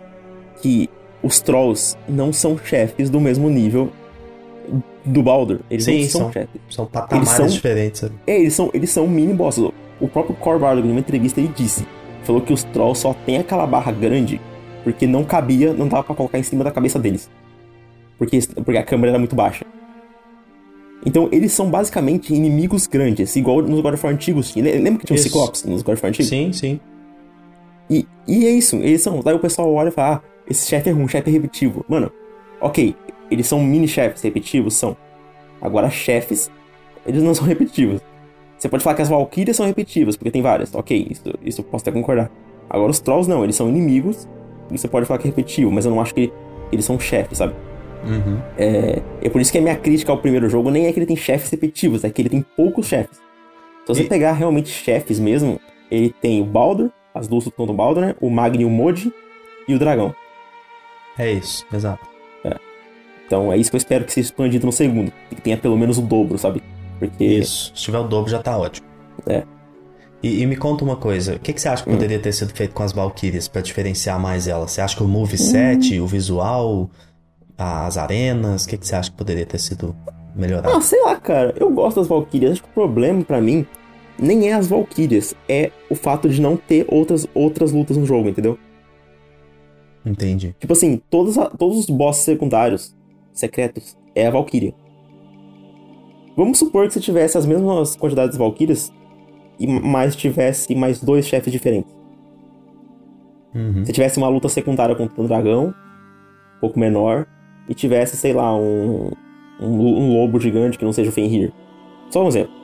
que 0.60 0.88
os 1.22 1.40
Trolls 1.40 1.96
não 2.08 2.32
são 2.32 2.58
chefes 2.58 3.10
do 3.10 3.20
mesmo 3.20 3.48
nível 3.48 3.90
do 5.04 5.22
Baldur. 5.22 5.60
Eles 5.70 5.84
Sim, 5.84 6.02
não 6.02 6.08
são, 6.08 6.20
são 6.20 6.32
chefes. 6.32 6.60
São 6.70 6.86
patamares 6.86 7.30
são, 7.30 7.46
diferentes. 7.46 8.00
Sabe? 8.00 8.14
É, 8.26 8.38
eles 8.38 8.54
são, 8.54 8.70
eles 8.74 8.90
são 8.90 9.06
mini 9.06 9.32
bosses. 9.32 9.64
O 10.00 10.08
próprio 10.08 10.34
Core 10.36 10.58
Baldur, 10.58 10.84
numa 10.84 11.00
entrevista, 11.00 11.40
ele 11.40 11.52
disse: 11.54 11.86
falou 12.24 12.40
que 12.40 12.52
os 12.52 12.64
Trolls 12.64 13.00
só 13.00 13.14
tem 13.24 13.38
aquela 13.38 13.66
barra 13.66 13.92
grande 13.92 14.40
porque 14.86 15.04
não 15.04 15.24
cabia, 15.24 15.72
não 15.72 15.88
dava 15.88 16.04
para 16.04 16.14
colocar 16.14 16.38
em 16.38 16.44
cima 16.44 16.62
da 16.62 16.70
cabeça 16.70 16.96
deles. 16.96 17.28
Porque, 18.16 18.38
porque 18.64 18.78
a 18.78 18.84
câmera 18.84 19.10
era 19.10 19.18
muito 19.18 19.34
baixa. 19.34 19.66
Então, 21.04 21.28
eles 21.32 21.50
são 21.50 21.68
basicamente 21.68 22.32
inimigos 22.32 22.86
grandes, 22.86 23.34
igual 23.34 23.62
nos 23.62 23.80
God 23.80 23.94
of 23.94 24.06
War 24.06 24.14
antigos. 24.14 24.54
Lembra 24.54 25.00
que 25.00 25.06
tinha 25.06 25.18
um 25.18 25.22
Ciclopes 25.22 25.64
nos 25.64 25.82
God 25.82 25.94
of 25.94 26.02
War 26.04 26.10
antigos? 26.10 26.28
Sim, 26.28 26.52
sim. 26.52 26.80
E, 27.90 28.06
e 28.28 28.46
é 28.46 28.50
isso, 28.50 28.76
eles 28.76 29.02
são. 29.02 29.20
Daí 29.20 29.34
o 29.34 29.40
pessoal 29.40 29.72
olha 29.74 29.88
e 29.88 29.90
fala: 29.90 30.16
ah, 30.16 30.35
esse 30.48 30.68
chefe 30.68 30.90
é 30.90 30.92
ruim, 30.92 31.08
chefe 31.08 31.28
é 31.28 31.32
repetitivo. 31.32 31.84
Mano, 31.88 32.10
ok, 32.60 32.94
eles 33.30 33.46
são 33.46 33.60
mini-chefes 33.60 34.22
repetitivos? 34.22 34.74
São. 34.74 34.96
Agora, 35.60 35.90
chefes, 35.90 36.50
eles 37.06 37.22
não 37.22 37.32
são 37.34 37.46
repetitivos. 37.46 38.00
Você 38.56 38.68
pode 38.68 38.82
falar 38.82 38.96
que 38.96 39.02
as 39.02 39.08
Valkyrias 39.08 39.56
são 39.56 39.66
repetitivas, 39.66 40.16
porque 40.16 40.30
tem 40.30 40.42
várias. 40.42 40.74
Ok, 40.74 41.06
isso, 41.10 41.22
isso 41.44 41.60
eu 41.60 41.64
posso 41.64 41.82
até 41.82 41.92
concordar. 41.92 42.30
Agora, 42.70 42.90
os 42.90 43.00
Trolls 43.00 43.28
não, 43.28 43.44
eles 43.44 43.54
são 43.54 43.68
inimigos 43.68 44.26
e 44.70 44.78
você 44.78 44.88
pode 44.88 45.06
falar 45.06 45.18
que 45.18 45.28
é 45.28 45.30
repetitivo, 45.30 45.70
mas 45.70 45.84
eu 45.84 45.90
não 45.90 46.00
acho 46.00 46.14
que 46.14 46.32
eles 46.72 46.84
são 46.84 46.98
chefes, 46.98 47.38
sabe? 47.38 47.54
Uhum. 48.04 48.40
É, 48.56 49.02
é 49.22 49.28
por 49.28 49.40
isso 49.40 49.52
que 49.52 49.58
a 49.58 49.60
minha 49.60 49.76
crítica 49.76 50.10
ao 50.10 50.18
primeiro 50.18 50.48
jogo 50.48 50.70
nem 50.70 50.86
é 50.86 50.92
que 50.92 50.98
ele 50.98 51.06
tem 51.06 51.16
chefes 51.16 51.50
repetitivos, 51.50 52.04
é 52.04 52.10
que 52.10 52.22
ele 52.22 52.28
tem 52.28 52.44
poucos 52.56 52.86
chefes. 52.86 53.18
Se 53.84 53.94
você 53.94 54.02
e... 54.02 54.08
pegar 54.08 54.32
realmente 54.32 54.68
chefes 54.68 55.20
mesmo, 55.20 55.60
ele 55.90 56.10
tem 56.20 56.40
o 56.40 56.44
Baldur, 56.44 56.90
as 57.14 57.28
duas 57.28 57.44
do 57.44 57.72
Baldur, 57.72 58.02
né? 58.02 58.14
O 58.20 58.30
Magni, 58.30 58.64
o 58.64 58.70
Moji 58.70 59.12
e 59.68 59.74
o 59.74 59.78
Dragão. 59.78 60.14
É 61.18 61.32
isso, 61.32 61.64
exato. 61.72 62.06
É. 62.44 62.56
Então 63.26 63.52
é 63.52 63.56
isso 63.56 63.70
que 63.70 63.76
eu 63.76 63.78
espero 63.78 64.04
que 64.04 64.12
seja 64.12 64.26
expandido 64.28 64.66
no 64.66 64.72
segundo. 64.72 65.12
Que 65.30 65.40
tenha 65.40 65.56
pelo 65.56 65.76
menos 65.76 65.98
o 65.98 66.02
dobro, 66.02 66.38
sabe? 66.38 66.62
Porque... 66.98 67.24
Isso, 67.24 67.72
se 67.74 67.82
tiver 67.82 67.98
o 67.98 68.04
dobro 68.04 68.30
já 68.30 68.42
tá 68.42 68.56
ótimo. 68.56 68.86
É. 69.26 69.42
E, 70.22 70.42
e, 70.42 70.46
me 70.46 70.56
conta 70.56 70.82
uma 70.82 70.96
coisa, 70.96 71.36
o 71.36 71.38
que, 71.38 71.52
que 71.52 71.60
você 71.60 71.68
acha 71.68 71.84
que 71.84 71.90
hum. 71.90 71.92
poderia 71.92 72.18
ter 72.18 72.32
sido 72.32 72.52
feito 72.52 72.72
com 72.74 72.82
as 72.82 72.92
Valkyrias 72.92 73.48
para 73.48 73.60
diferenciar 73.60 74.18
mais 74.18 74.48
elas? 74.48 74.72
Você 74.72 74.80
acha 74.80 74.96
que 74.96 75.02
o 75.02 75.08
moveset, 75.08 76.00
hum. 76.00 76.04
o 76.04 76.06
visual, 76.06 76.90
as 77.56 77.96
arenas, 77.98 78.64
o 78.64 78.68
que, 78.68 78.78
que 78.78 78.86
você 78.86 78.96
acha 78.96 79.10
que 79.10 79.16
poderia 79.16 79.44
ter 79.44 79.58
sido 79.58 79.94
melhorado? 80.34 80.76
Ah, 80.76 80.80
sei 80.80 81.00
lá, 81.02 81.16
cara. 81.16 81.54
Eu 81.58 81.70
gosto 81.70 82.00
das 82.00 82.08
Valkyrias. 82.08 82.52
Acho 82.52 82.62
que 82.62 82.68
o 82.68 82.72
problema 82.72 83.22
para 83.22 83.40
mim 83.40 83.66
nem 84.18 84.48
é 84.48 84.54
as 84.54 84.68
Valkyrias, 84.68 85.34
é 85.48 85.70
o 85.90 85.94
fato 85.94 86.28
de 86.28 86.40
não 86.40 86.56
ter 86.56 86.86
outras, 86.88 87.26
outras 87.34 87.72
lutas 87.72 87.96
no 87.96 88.06
jogo, 88.06 88.28
entendeu? 88.28 88.58
Entendi. 90.06 90.54
Tipo 90.60 90.72
assim, 90.72 91.02
todos, 91.10 91.34
todos 91.58 91.78
os 91.78 91.90
bosses 91.90 92.24
secundários, 92.24 92.96
secretos, 93.32 93.98
é 94.14 94.26
a 94.26 94.30
Valkyria. 94.30 94.72
Vamos 96.36 96.58
supor 96.58 96.86
que 96.86 96.94
se 96.94 97.00
tivesse 97.00 97.36
as 97.36 97.44
mesmas 97.44 97.96
quantidades 97.96 98.32
de 98.32 98.38
Valkyrias, 98.38 98.92
e 99.58 99.66
mais 99.66 100.14
tivesse 100.14 100.74
mais 100.74 101.00
dois 101.00 101.26
chefes 101.26 101.52
diferentes. 101.52 101.94
Uhum. 103.54 103.84
Se 103.84 103.92
tivesse 103.92 104.18
uma 104.18 104.28
luta 104.28 104.48
secundária 104.48 104.94
contra 104.94 105.20
um 105.20 105.26
dragão, 105.26 105.74
um 106.56 106.60
pouco 106.60 106.78
menor, 106.78 107.26
e 107.68 107.74
tivesse, 107.74 108.16
sei 108.16 108.32
lá, 108.32 108.54
um, 108.54 109.10
um, 109.60 109.66
um 109.66 110.12
lobo 110.12 110.38
gigante 110.38 110.78
que 110.78 110.84
não 110.84 110.92
seja 110.92 111.08
o 111.08 111.12
Fenrir. 111.12 111.52
Só 112.10 112.22
um 112.22 112.28
exemplo. 112.28 112.54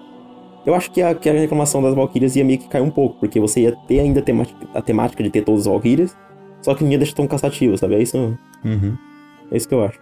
Eu 0.64 0.74
acho 0.74 0.90
que 0.92 1.02
a, 1.02 1.14
que 1.14 1.28
a 1.28 1.32
reclamação 1.32 1.82
das 1.82 1.94
Valkyrias 1.94 2.36
ia 2.36 2.44
meio 2.44 2.58
que 2.58 2.68
cair 2.68 2.82
um 2.82 2.90
pouco, 2.90 3.18
porque 3.18 3.40
você 3.40 3.62
ia 3.62 3.76
ter 3.88 4.00
ainda 4.00 4.20
a 4.20 4.22
temática, 4.22 4.68
a 4.74 4.82
temática 4.82 5.22
de 5.22 5.30
ter 5.30 5.42
todas 5.42 5.62
as 5.62 5.66
Valkyrias, 5.66 6.16
só 6.62 6.74
que 6.74 6.84
ia 6.84 6.98
deixar 6.98 7.14
tão 7.14 7.26
cansativo, 7.26 7.76
sabe? 7.76 7.96
É 7.96 8.02
isso, 8.02 8.16
uhum. 8.64 8.96
é 9.50 9.56
isso 9.56 9.68
que 9.68 9.74
eu 9.74 9.84
acho. 9.84 9.98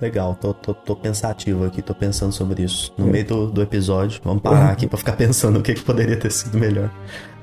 Legal, 0.00 0.34
tô, 0.34 0.52
tô, 0.52 0.74
tô, 0.74 0.96
pensativo 0.96 1.64
aqui, 1.64 1.80
tô 1.80 1.94
pensando 1.94 2.32
sobre 2.32 2.62
isso. 2.64 2.92
No 2.98 3.08
é. 3.08 3.10
meio 3.10 3.24
do, 3.24 3.46
do, 3.50 3.62
episódio, 3.62 4.20
vamos 4.24 4.42
parar 4.42 4.70
aqui 4.70 4.86
pra 4.86 4.98
ficar 4.98 5.12
pensando 5.16 5.60
o 5.60 5.62
que, 5.62 5.74
que 5.74 5.82
poderia 5.82 6.16
ter 6.16 6.32
sido 6.32 6.58
melhor. 6.58 6.90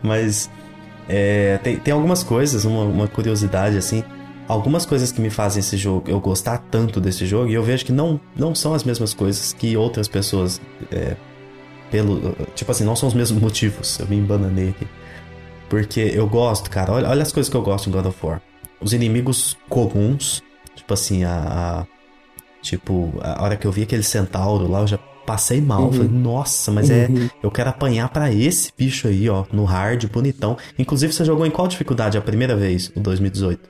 Mas 0.04 0.50
é, 1.08 1.58
tem, 1.64 1.78
tem 1.78 1.94
algumas 1.94 2.24
coisas, 2.24 2.66
uma, 2.66 2.84
uma, 2.84 3.08
curiosidade 3.08 3.78
assim. 3.78 4.04
Algumas 4.48 4.86
coisas 4.86 5.12
que 5.12 5.22
me 5.22 5.30
fazem 5.30 5.62
esse 5.62 5.78
jogo, 5.78 6.10
eu 6.10 6.20
gostar 6.20 6.58
tanto 6.70 7.00
desse 7.00 7.26
jogo, 7.26 7.50
e 7.50 7.54
eu 7.54 7.64
vejo 7.64 7.86
que 7.86 7.92
não, 7.92 8.20
não 8.36 8.54
são 8.54 8.74
as 8.74 8.84
mesmas 8.84 9.14
coisas 9.14 9.54
que 9.54 9.78
outras 9.78 10.08
pessoas. 10.08 10.60
É, 10.92 11.16
pelo. 11.90 12.36
Tipo 12.54 12.72
assim, 12.72 12.84
não 12.84 12.96
são 12.96 13.08
os 13.08 13.14
mesmos 13.14 13.42
motivos. 13.42 13.98
Eu 14.00 14.08
me 14.08 14.18
embananei 14.18 14.70
aqui. 14.70 14.88
Porque 15.72 16.12
eu 16.14 16.28
gosto, 16.28 16.70
cara, 16.70 16.92
olha, 16.92 17.10
olha 17.10 17.22
as 17.24 17.32
coisas 17.32 17.50
que 17.50 17.58
eu 17.58 17.62
gosto 17.64 17.90
em 17.90 17.92
God 17.92 18.06
of 18.06 18.18
War. 18.22 18.42
Os 18.80 18.94
inimigos 18.94 19.58
comuns, 19.70 20.44
tipo 20.76 20.94
assim, 20.94 21.24
a, 21.24 21.86
a 21.86 21.86
Tipo, 22.62 23.12
a 23.22 23.44
hora 23.44 23.58
que 23.58 23.66
eu 23.66 23.72
vi 23.72 23.84
aquele 23.84 24.04
centauro 24.04 24.70
lá, 24.70 24.82
eu 24.82 24.88
já 24.88 24.98
passei 25.26 25.60
mal. 25.60 25.84
Uhum. 25.84 25.94
Falei, 25.94 26.08
nossa, 26.10 26.72
mas 26.72 26.90
é. 26.90 27.08
Uhum. 27.08 27.30
Eu 27.42 27.50
quero 27.50 27.70
apanhar 27.70 28.08
para 28.10 28.32
esse 28.32 28.72
bicho 28.78 29.08
aí, 29.08 29.28
ó, 29.30 29.46
no 29.52 29.64
hard, 29.64 30.06
bonitão. 30.08 30.58
Inclusive, 30.78 31.12
você 31.12 31.26
jogou 31.26 31.46
em 31.46 31.52
qual 31.52 31.68
dificuldade 31.68 32.18
a 32.18 32.22
primeira 32.22 32.56
vez, 32.56 32.92
o 32.96 33.00
2018? 33.00 33.70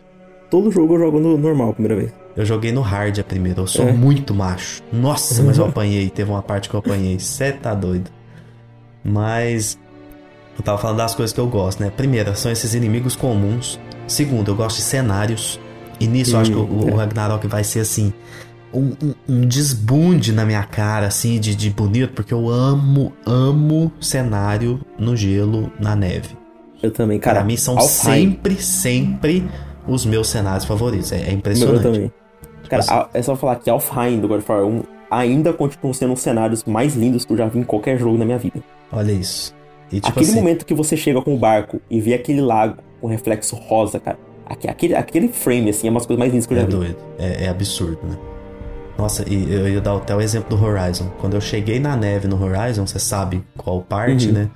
Todo 0.49 0.69
jogo 0.69 0.95
eu 0.95 0.99
jogo 0.99 1.19
no 1.19 1.37
normal 1.37 1.69
a 1.69 1.73
primeira 1.73 1.95
vez. 1.95 2.13
Eu 2.35 2.45
joguei 2.45 2.73
no 2.73 2.81
hard 2.81 3.17
a 3.19 3.23
primeira, 3.23 3.61
eu 3.61 3.67
sou 3.67 3.87
é. 3.87 3.93
muito 3.93 4.33
macho. 4.33 4.81
Nossa, 4.91 5.41
mas 5.43 5.57
eu 5.57 5.65
apanhei, 5.65 6.09
teve 6.09 6.29
uma 6.29 6.41
parte 6.41 6.69
que 6.69 6.75
eu 6.75 6.79
apanhei. 6.79 7.17
Cê 7.19 7.53
tá 7.53 7.73
doido. 7.73 8.11
Mas. 9.03 9.79
Eu 10.61 10.65
tava 10.65 10.77
falando 10.77 10.97
das 10.97 11.15
coisas 11.15 11.33
que 11.33 11.39
eu 11.39 11.47
gosto, 11.47 11.81
né? 11.81 11.89
Primeira, 11.89 12.35
são 12.35 12.51
esses 12.51 12.75
inimigos 12.75 13.15
comuns. 13.15 13.79
Segundo, 14.07 14.51
eu 14.51 14.55
gosto 14.55 14.75
de 14.77 14.83
cenários. 14.83 15.59
E 15.99 16.05
nisso 16.05 16.35
eu 16.35 16.39
acho 16.39 16.51
que 16.51 16.57
o, 16.57 16.87
é. 16.87 16.93
o 16.93 16.95
Ragnarok 16.97 17.47
vai 17.47 17.63
ser 17.63 17.79
assim 17.79 18.13
um, 18.71 18.93
um, 19.03 19.13
um, 19.27 19.41
desbunde 19.41 20.31
na 20.31 20.45
minha 20.45 20.61
cara, 20.61 21.07
assim, 21.07 21.39
de, 21.39 21.55
de 21.55 21.71
bonito, 21.71 22.13
porque 22.13 22.31
eu 22.31 22.47
amo, 22.47 23.11
amo 23.25 23.91
cenário 23.99 24.79
no 24.99 25.15
gelo, 25.15 25.71
na 25.79 25.95
neve. 25.95 26.37
Eu 26.81 26.91
também, 26.91 27.17
cara. 27.17 27.37
Pra 27.37 27.43
mim 27.43 27.57
são 27.57 27.81
sempre, 27.81 28.55
sempre 28.61 29.49
os 29.87 30.05
meus 30.05 30.29
cenários 30.29 30.65
favoritos. 30.65 31.11
É, 31.11 31.21
é 31.21 31.31
impressionante. 31.31 31.85
Eu 31.85 31.91
também. 31.91 32.11
Tipo 32.61 32.69
cara, 32.69 32.83
assim, 32.83 33.09
é 33.15 33.21
só 33.23 33.35
falar 33.35 33.55
que 33.55 33.67
Alfheim 33.67 34.19
do 34.19 34.27
God 34.27 34.41
of 34.41 34.51
War 34.51 34.63
1 34.63 34.83
ainda 35.09 35.51
continuam 35.53 35.91
sendo 35.91 36.13
os 36.13 36.21
cenários 36.21 36.63
mais 36.65 36.95
lindos 36.95 37.25
que 37.25 37.33
eu 37.33 37.37
já 37.37 37.47
vi 37.47 37.57
em 37.57 37.63
qualquer 37.63 37.97
jogo 37.97 38.15
na 38.15 38.25
minha 38.25 38.37
vida. 38.37 38.61
Olha 38.91 39.11
isso. 39.11 39.59
E, 39.91 39.99
tipo 39.99 40.09
aquele 40.09 40.25
assim... 40.25 40.35
momento 40.35 40.65
que 40.65 40.73
você 40.73 40.95
chega 40.95 41.21
com 41.21 41.33
o 41.33 41.37
barco 41.37 41.81
e 41.89 41.99
vê 41.99 42.13
aquele 42.13 42.41
lago 42.41 42.77
com 42.99 43.07
reflexo 43.07 43.55
rosa, 43.55 43.99
cara. 43.99 44.17
Aquele, 44.45 44.95
aquele 44.95 45.27
frame, 45.29 45.69
assim, 45.69 45.87
é 45.87 45.89
uma 45.89 45.99
das 45.99 46.05
coisas 46.05 46.19
mais 46.19 46.31
lindas 46.31 46.45
que 46.45 46.53
eu 46.53 46.57
já 46.57 46.63
é 46.63 46.65
vi. 46.65 46.71
Doido. 46.71 46.97
É, 47.17 47.45
é 47.45 47.49
absurdo, 47.49 47.99
né? 48.03 48.17
Nossa, 48.97 49.27
e 49.27 49.51
eu 49.51 49.67
ia 49.67 49.81
dar 49.81 49.95
até 49.95 50.15
o 50.15 50.21
exemplo 50.21 50.55
do 50.55 50.63
Horizon. 50.63 51.09
Quando 51.19 51.35
eu 51.35 51.41
cheguei 51.41 51.79
na 51.79 51.95
neve 51.95 52.27
no 52.27 52.41
Horizon, 52.41 52.85
você 52.85 52.99
sabe 52.99 53.43
qual 53.57 53.81
parte, 53.81 54.27
uhum. 54.27 54.33
né? 54.33 54.49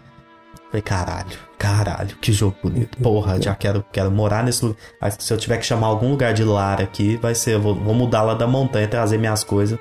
Falei, 0.67 0.81
caralho, 0.81 1.37
caralho, 1.57 2.15
que 2.21 2.33
jogo 2.33 2.55
bonito. 2.61 2.97
Porra, 2.97 3.41
já 3.41 3.55
quero, 3.55 3.83
quero 3.91 4.11
morar 4.11 4.43
nesse 4.43 4.65
lugar. 4.65 4.77
Se 5.17 5.33
eu 5.33 5.37
tiver 5.37 5.57
que 5.57 5.65
chamar 5.65 5.87
algum 5.87 6.11
lugar 6.11 6.33
de 6.33 6.43
lar 6.43 6.81
aqui, 6.81 7.15
vai 7.17 7.33
ser, 7.33 7.53
eu 7.53 7.61
vou, 7.61 7.73
vou 7.73 7.93
mudar 7.93 8.23
lá 8.23 8.33
da 8.33 8.45
montanha, 8.45 8.87
trazer 8.87 9.17
minhas 9.17 9.43
coisas. 9.43 9.79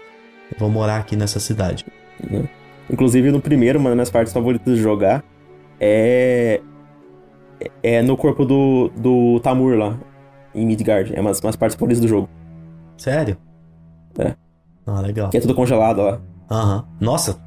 vou 0.57 0.71
morar 0.71 0.99
aqui 0.99 1.17
nessa 1.17 1.41
cidade. 1.41 1.85
Uhum. 2.31 2.47
Inclusive, 2.89 3.33
no 3.33 3.41
primeiro, 3.41 3.79
uma 3.79 3.91
das 3.91 3.97
minhas 3.97 4.11
partes 4.11 4.33
favoritas 4.33 4.77
de 4.77 4.81
jogar 4.81 5.25
é. 5.85 6.61
É 7.83 8.03
no 8.03 8.17
corpo 8.17 8.45
do, 8.45 8.91
do 8.97 9.41
Tamur 9.41 9.77
lá, 9.77 9.99
em 10.55 10.67
Midgard. 10.67 11.15
É 11.15 11.21
uma 11.21 11.31
das 11.31 11.41
partes 11.41 11.75
favoritas 11.75 12.01
do 12.01 12.09
jogo. 12.09 12.29
Sério? 12.97 13.37
É. 14.19 14.35
Ah, 14.87 15.01
legal. 15.01 15.31
Que 15.31 15.39
é 15.39 15.41
tudo 15.41 15.55
congelado 15.55 16.03
lá. 16.03 16.21
Aham. 16.51 16.85
Nossa, 17.01 17.39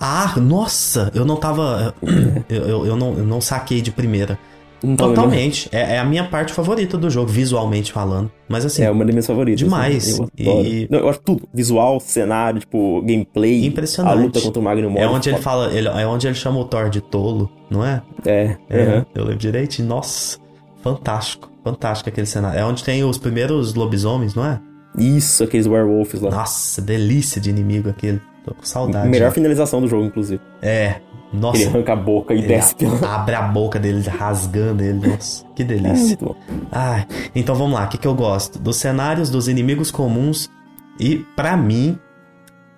Ah, 0.00 0.34
nossa! 0.38 1.10
Eu 1.14 1.24
não 1.24 1.36
tava. 1.36 1.94
eu, 2.48 2.62
eu, 2.68 2.86
eu, 2.86 2.96
não, 2.96 3.14
eu 3.14 3.24
não 3.24 3.40
saquei 3.40 3.80
de 3.80 3.90
primeira. 3.90 4.38
Então, 4.82 5.08
Totalmente. 5.08 5.68
É, 5.72 5.94
é, 5.94 5.98
a 5.98 6.04
minha 6.04 6.24
parte 6.24 6.52
favorita 6.52 6.98
do 6.98 7.08
jogo, 7.10 7.28
visualmente 7.28 7.92
falando. 7.92 8.30
Mas 8.48 8.64
assim. 8.64 8.82
É 8.82 8.90
uma 8.90 9.04
das 9.04 9.14
minhas 9.14 9.26
favoritas. 9.26 9.60
Demais. 9.60 10.08
Assim, 10.08 10.26
eu, 10.36 10.64
e... 10.64 10.88
não, 10.90 11.00
eu 11.00 11.08
acho 11.08 11.20
tudo. 11.20 11.48
Visual, 11.52 11.98
cenário, 12.00 12.60
tipo, 12.60 13.00
gameplay. 13.02 13.66
Impressionante. 13.66 14.12
A 14.12 14.20
luta 14.20 14.40
contra 14.40 14.60
o 14.60 14.62
Magnum 14.62 14.96
É 14.96 15.08
onde 15.08 15.30
ele 15.30 15.38
fala. 15.38 15.72
Ele, 15.72 15.88
é 15.88 16.06
onde 16.06 16.26
ele 16.26 16.34
chama 16.34 16.60
o 16.60 16.64
Thor 16.64 16.88
de 16.90 17.00
tolo, 17.00 17.50
não 17.70 17.84
é? 17.84 18.02
É. 18.24 18.56
é 18.68 18.78
uhum. 18.78 19.04
Eu 19.14 19.24
lembro 19.24 19.38
direito. 19.38 19.82
Nossa. 19.82 20.38
Fantástico. 20.82 21.50
Fantástico 21.64 22.08
aquele 22.10 22.26
cenário. 22.26 22.58
É 22.60 22.64
onde 22.64 22.84
tem 22.84 23.02
os 23.02 23.18
primeiros 23.18 23.74
lobisomens, 23.74 24.34
não 24.34 24.44
é? 24.46 24.60
Isso, 24.98 25.44
aqueles 25.44 25.66
werewolves 25.66 26.20
lá. 26.20 26.30
Nossa, 26.30 26.80
delícia 26.80 27.40
de 27.40 27.50
inimigo 27.50 27.88
aquele. 27.88 28.20
Tô 28.44 28.54
com 28.54 28.64
saudade. 28.64 29.08
Melhor 29.08 29.32
finalização 29.32 29.80
do 29.80 29.88
jogo, 29.88 30.04
inclusive. 30.04 30.40
É, 30.62 31.00
nossa. 31.32 31.60
Ele 31.60 31.68
arranca 31.68 31.92
a 31.92 31.96
boca 31.96 32.34
e 32.34 32.42
desce 32.42 32.74
pela... 32.74 32.96
Abre 33.14 33.34
a 33.34 33.42
boca 33.42 33.78
dele, 33.78 34.06
rasgando 34.08 34.82
ele. 34.82 35.08
Nossa, 35.08 35.44
que 35.54 35.64
delícia. 35.64 36.18
É 36.22 36.34
Ai, 36.70 37.06
então 37.34 37.54
vamos 37.54 37.74
lá, 37.74 37.84
o 37.84 37.88
que, 37.88 37.98
que 37.98 38.06
eu 38.06 38.14
gosto? 38.14 38.58
Dos 38.58 38.76
cenários, 38.76 39.30
dos 39.30 39.48
inimigos 39.48 39.90
comuns. 39.90 40.50
E, 40.98 41.16
para 41.36 41.56
mim, 41.56 41.98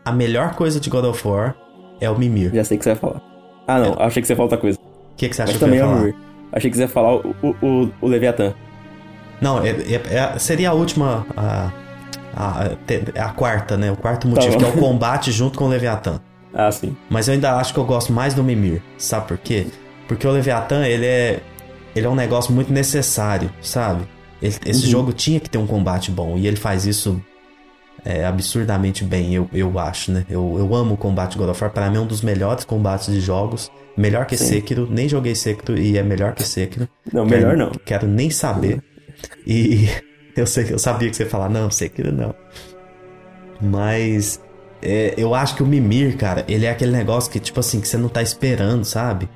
a 0.05 0.11
melhor 0.11 0.55
coisa 0.55 0.81
de 0.81 0.91
God 0.91 1.05
of 1.05 1.27
War 1.27 1.55
é 2.01 2.11
o 2.11 2.19
Mimir. 2.19 2.53
Já 2.55 2.65
sei 2.65 2.77
o 2.77 2.79
que 2.79 2.85
você 2.85 2.95
vai 2.95 2.99
falar. 2.99 3.23
Ah, 3.67 3.79
não, 3.79 3.95
é. 3.95 4.07
achei 4.07 4.23
que 4.23 4.27
você 4.27 4.33
ia 4.33 4.37
falar 4.37 4.47
outra 4.47 4.59
coisa. 4.59 4.79
O 4.79 5.17
que, 5.17 5.29
que 5.29 5.37
você 5.37 5.43
acha 5.43 5.53
Mas 5.53 5.59
que 5.59 5.65
também 5.65 5.79
eu 5.79 5.87
ia 5.87 5.95
falar? 5.95 6.09
É 6.09 6.15
achei 6.53 6.71
que 6.71 6.77
você 6.77 6.83
ia 6.85 6.89
falar 6.89 7.17
o, 7.17 7.37
o, 7.43 7.67
o, 7.67 7.91
o 8.01 8.07
Leviatã. 8.09 8.55
Não, 9.41 9.63
é, 9.63 9.71
é, 9.71 10.03
é, 10.17 10.39
seria 10.39 10.71
a 10.71 10.73
última. 10.73 11.27
A, 11.37 11.71
a, 12.35 13.25
a, 13.25 13.29
quarta, 13.31 13.77
né? 13.77 13.91
O 13.91 13.97
quarto 13.97 14.27
motivo, 14.27 14.53
tá 14.53 14.59
que 14.59 14.65
é 14.65 14.69
o 14.69 14.73
combate 14.73 15.31
junto 15.33 15.59
com 15.59 15.65
o 15.67 15.69
Leviatã. 15.69 16.21
Ah, 16.53 16.71
sim. 16.71 16.97
Mas 17.11 17.29
eu 17.29 17.35
ainda 17.35 17.57
acho 17.57 17.73
que 17.73 17.79
eu 17.79 17.85
gosto 17.85 18.13
mais 18.13 18.35
do 18.35 18.43
Mimir. 18.43 18.83
Sabe 18.97 19.29
por 19.29 19.39
quê? 19.39 19.67
Porque 20.07 20.27
o 20.27 20.31
Leviatã, 20.31 20.87
ele 20.87 21.07
é. 21.07 21.41
Ele 21.95 22.07
é 22.07 22.09
um 22.09 22.15
negócio 22.15 22.53
muito 22.53 22.73
necessário, 22.73 23.51
sabe? 23.61 24.07
Ele, 24.41 24.55
esse 24.67 24.85
uhum. 24.85 24.91
jogo 24.91 25.13
tinha 25.13 25.41
que 25.41 25.51
ter 25.51 25.59
um 25.59 25.67
combate 25.67 26.11
bom. 26.11 26.37
E 26.37 26.47
ele 26.47 26.57
faz 26.57 26.87
isso 26.87 27.21
é, 28.05 28.25
absurdamente 28.25 29.05
bem, 29.05 29.35
eu, 29.35 29.49
eu 29.53 29.79
acho, 29.79 30.13
né? 30.13 30.25
Eu, 30.31 30.57
eu 30.59 30.75
amo 30.75 30.95
o 30.95 30.97
combate 30.97 31.37
God 31.37 31.51
of 31.51 31.63
War. 31.63 31.73
Pra 31.73 31.91
mim 31.91 31.97
é 31.97 32.01
um 32.01 32.07
dos 32.07 32.23
melhores 32.23 32.65
combates 32.65 33.13
de 33.13 33.21
jogos. 33.21 33.71
Melhor 33.97 34.27
que 34.27 34.37
Sim. 34.37 34.47
Sekiro. 34.47 34.89
Nem 34.91 35.09
joguei 35.09 35.35
Sekiro 35.35 35.77
e 35.77 35.99
é 35.99 36.03
melhor 36.03 36.35
que 36.35 36.43
Sekiro. 36.43 36.89
Não, 37.13 37.27
quero, 37.27 37.41
melhor 37.41 37.57
não. 37.57 37.73
Quero 37.85 38.07
nem 38.07 38.31
saber. 38.31 38.83
E 39.47 39.89
eu, 40.37 40.47
sei, 40.47 40.67
eu 40.71 40.79
sabia 40.79 41.11
que 41.11 41.17
você 41.17 41.25
ia 41.25 41.29
falar, 41.29 41.49
não, 41.49 41.71
Sekiro 41.71 42.13
não. 42.13 42.35
Mas 43.61 44.41
é, 44.83 45.15
eu 45.17 45.35
acho 45.35 45.57
que 45.57 45.63
o 45.63 45.67
Mimir, 45.67 46.17
cara, 46.17 46.45
ele 46.49 46.67
é 46.67 46.71
aquele 46.71 46.93
negócio 46.93 47.31
que, 47.31 47.41
tipo 47.41 47.59
assim, 47.61 47.81
que 47.81 47.89
você 47.89 47.97
não 47.97 48.09
tá 48.09 48.23
esperando, 48.23 48.85
sabe? 48.85 49.29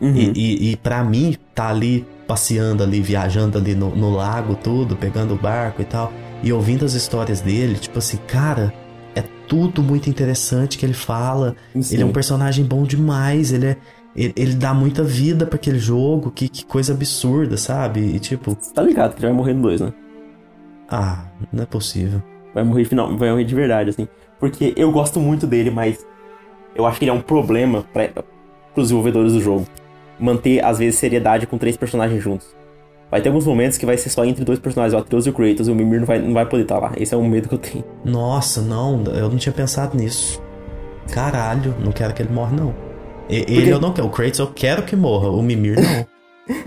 Uhum. 0.00 0.14
E, 0.14 0.32
e, 0.34 0.72
e 0.72 0.76
para 0.76 1.02
mim, 1.04 1.36
tá 1.54 1.68
ali 1.68 2.06
passeando 2.26 2.82
ali, 2.82 3.00
viajando 3.00 3.58
ali 3.58 3.74
no, 3.74 3.94
no 3.94 4.10
lago, 4.10 4.54
tudo, 4.54 4.96
pegando 4.96 5.34
o 5.34 5.36
barco 5.36 5.82
e 5.82 5.84
tal, 5.84 6.12
e 6.42 6.52
ouvindo 6.52 6.84
as 6.84 6.94
histórias 6.94 7.40
dele, 7.40 7.76
tipo 7.76 7.98
assim, 7.98 8.18
cara, 8.26 8.72
é 9.14 9.22
tudo 9.46 9.82
muito 9.82 10.08
interessante 10.08 10.78
que 10.78 10.86
ele 10.86 10.94
fala. 10.94 11.56
Sim. 11.80 11.94
Ele 11.94 12.02
é 12.02 12.06
um 12.06 12.12
personagem 12.12 12.64
bom 12.64 12.84
demais, 12.84 13.52
ele 13.52 13.66
é. 13.66 13.76
Ele, 14.16 14.32
ele 14.36 14.54
dá 14.54 14.74
muita 14.74 15.04
vida 15.04 15.46
para 15.46 15.56
aquele 15.56 15.78
jogo, 15.78 16.30
que, 16.30 16.48
que 16.48 16.64
coisa 16.64 16.92
absurda, 16.92 17.56
sabe? 17.56 18.00
E 18.00 18.18
tipo. 18.18 18.56
Tá 18.74 18.82
ligado 18.82 19.14
que 19.14 19.22
já 19.22 19.28
vai 19.28 19.36
morrer 19.36 19.54
no 19.54 19.62
2, 19.62 19.80
né? 19.80 19.92
Ah, 20.88 21.26
não 21.52 21.62
é 21.62 21.66
possível. 21.66 22.22
Vai 22.54 22.64
morrer 22.64 22.84
final, 22.84 23.16
vai 23.16 23.30
morrer 23.30 23.44
de 23.44 23.54
verdade, 23.54 23.90
assim. 23.90 24.08
Porque 24.38 24.72
eu 24.76 24.90
gosto 24.92 25.18
muito 25.18 25.46
dele, 25.46 25.70
mas 25.70 26.06
eu 26.74 26.86
acho 26.86 26.98
que 26.98 27.04
ele 27.04 27.10
é 27.10 27.14
um 27.14 27.20
problema 27.20 27.84
para 27.92 28.24
os 28.76 28.84
desenvolvedores 28.84 29.32
do 29.32 29.40
jogo. 29.40 29.66
Manter, 30.18 30.64
às 30.64 30.78
vezes, 30.78 30.98
seriedade 30.98 31.46
com 31.46 31.58
três 31.58 31.76
personagens 31.76 32.22
juntos. 32.22 32.56
Vai 33.10 33.22
ter 33.22 33.28
alguns 33.28 33.46
momentos 33.46 33.78
que 33.78 33.86
vai 33.86 33.96
ser 33.96 34.10
só 34.10 34.24
entre 34.24 34.44
dois 34.44 34.58
personagens, 34.58 34.94
o 34.94 34.98
Atreus 34.98 35.26
e 35.26 35.30
o 35.30 35.32
Kratos, 35.32 35.66
e 35.66 35.70
o 35.70 35.74
Mimir 35.74 36.00
não 36.00 36.06
vai, 36.06 36.18
não 36.18 36.34
vai 36.34 36.44
poder 36.44 36.62
estar 36.62 36.78
lá. 36.78 36.92
Esse 36.96 37.14
é 37.14 37.16
um 37.16 37.26
medo 37.26 37.48
que 37.48 37.54
eu 37.54 37.58
tenho. 37.58 37.84
Nossa, 38.04 38.60
não, 38.60 39.02
eu 39.04 39.30
não 39.30 39.38
tinha 39.38 39.52
pensado 39.52 39.96
nisso. 39.96 40.42
Caralho, 41.10 41.74
não 41.82 41.90
quero 41.90 42.12
que 42.12 42.22
ele 42.22 42.32
morra, 42.32 42.54
não. 42.54 42.74
Ele 43.28 43.44
Porque... 43.44 43.72
eu 43.72 43.80
não 43.80 43.92
quero, 43.92 44.06
o 44.06 44.10
Kratos 44.10 44.38
eu 44.38 44.46
quero 44.48 44.82
que 44.82 44.94
morra, 44.94 45.30
o 45.30 45.42
Mimir 45.42 45.76
não. 45.76 46.06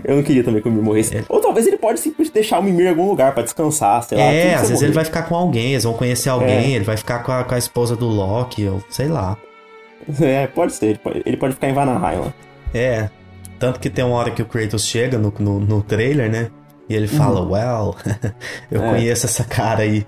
Eu 0.04 0.16
não 0.16 0.22
queria 0.22 0.44
também 0.44 0.62
que 0.62 0.68
o 0.68 0.70
Mimir 0.70 0.84
morresse. 0.84 1.16
É. 1.16 1.24
Ou 1.28 1.40
talvez 1.40 1.66
ele 1.66 1.76
pode 1.76 2.00
simplesmente 2.00 2.34
deixar 2.34 2.58
o 2.58 2.62
Mimir 2.62 2.86
em 2.86 2.88
algum 2.90 3.08
lugar 3.08 3.34
para 3.34 3.42
descansar, 3.42 4.02
sei 4.02 4.18
lá. 4.18 4.24
É, 4.24 4.54
às 4.54 4.60
vezes 4.60 4.74
morrer. 4.74 4.86
ele 4.86 4.94
vai 4.94 5.04
ficar 5.04 5.22
com 5.22 5.34
alguém, 5.34 5.72
eles 5.72 5.84
vão 5.84 5.94
conhecer 5.94 6.28
alguém, 6.28 6.72
é. 6.72 6.76
ele 6.76 6.84
vai 6.84 6.96
ficar 6.96 7.20
com 7.22 7.32
a, 7.32 7.44
com 7.44 7.54
a, 7.54 7.58
esposa 7.58 7.96
do 7.96 8.06
Loki, 8.06 8.66
ou 8.66 8.82
sei 8.88 9.08
lá. 9.08 9.36
É, 10.20 10.46
pode 10.46 10.72
ser, 10.72 10.86
ele 10.86 10.98
pode, 10.98 11.22
ele 11.24 11.36
pode 11.36 11.54
ficar 11.54 11.68
em 11.68 11.72
Vanaheim 11.72 12.18
lá. 12.18 12.34
É, 12.74 13.08
tanto 13.58 13.78
que 13.78 13.90
tem 13.90 14.04
uma 14.04 14.16
hora 14.16 14.30
que 14.30 14.42
o 14.42 14.46
Kratos 14.46 14.84
chega 14.86 15.18
no, 15.18 15.32
no, 15.38 15.60
no 15.60 15.82
trailer, 15.82 16.30
né? 16.30 16.50
E 16.88 16.94
ele 16.94 17.06
fala, 17.06 17.40
uhum. 17.40 17.52
well, 17.52 17.96
eu 18.70 18.82
é. 18.84 18.88
conheço 18.90 19.26
essa 19.26 19.44
cara 19.44 19.82
aí. 19.82 20.06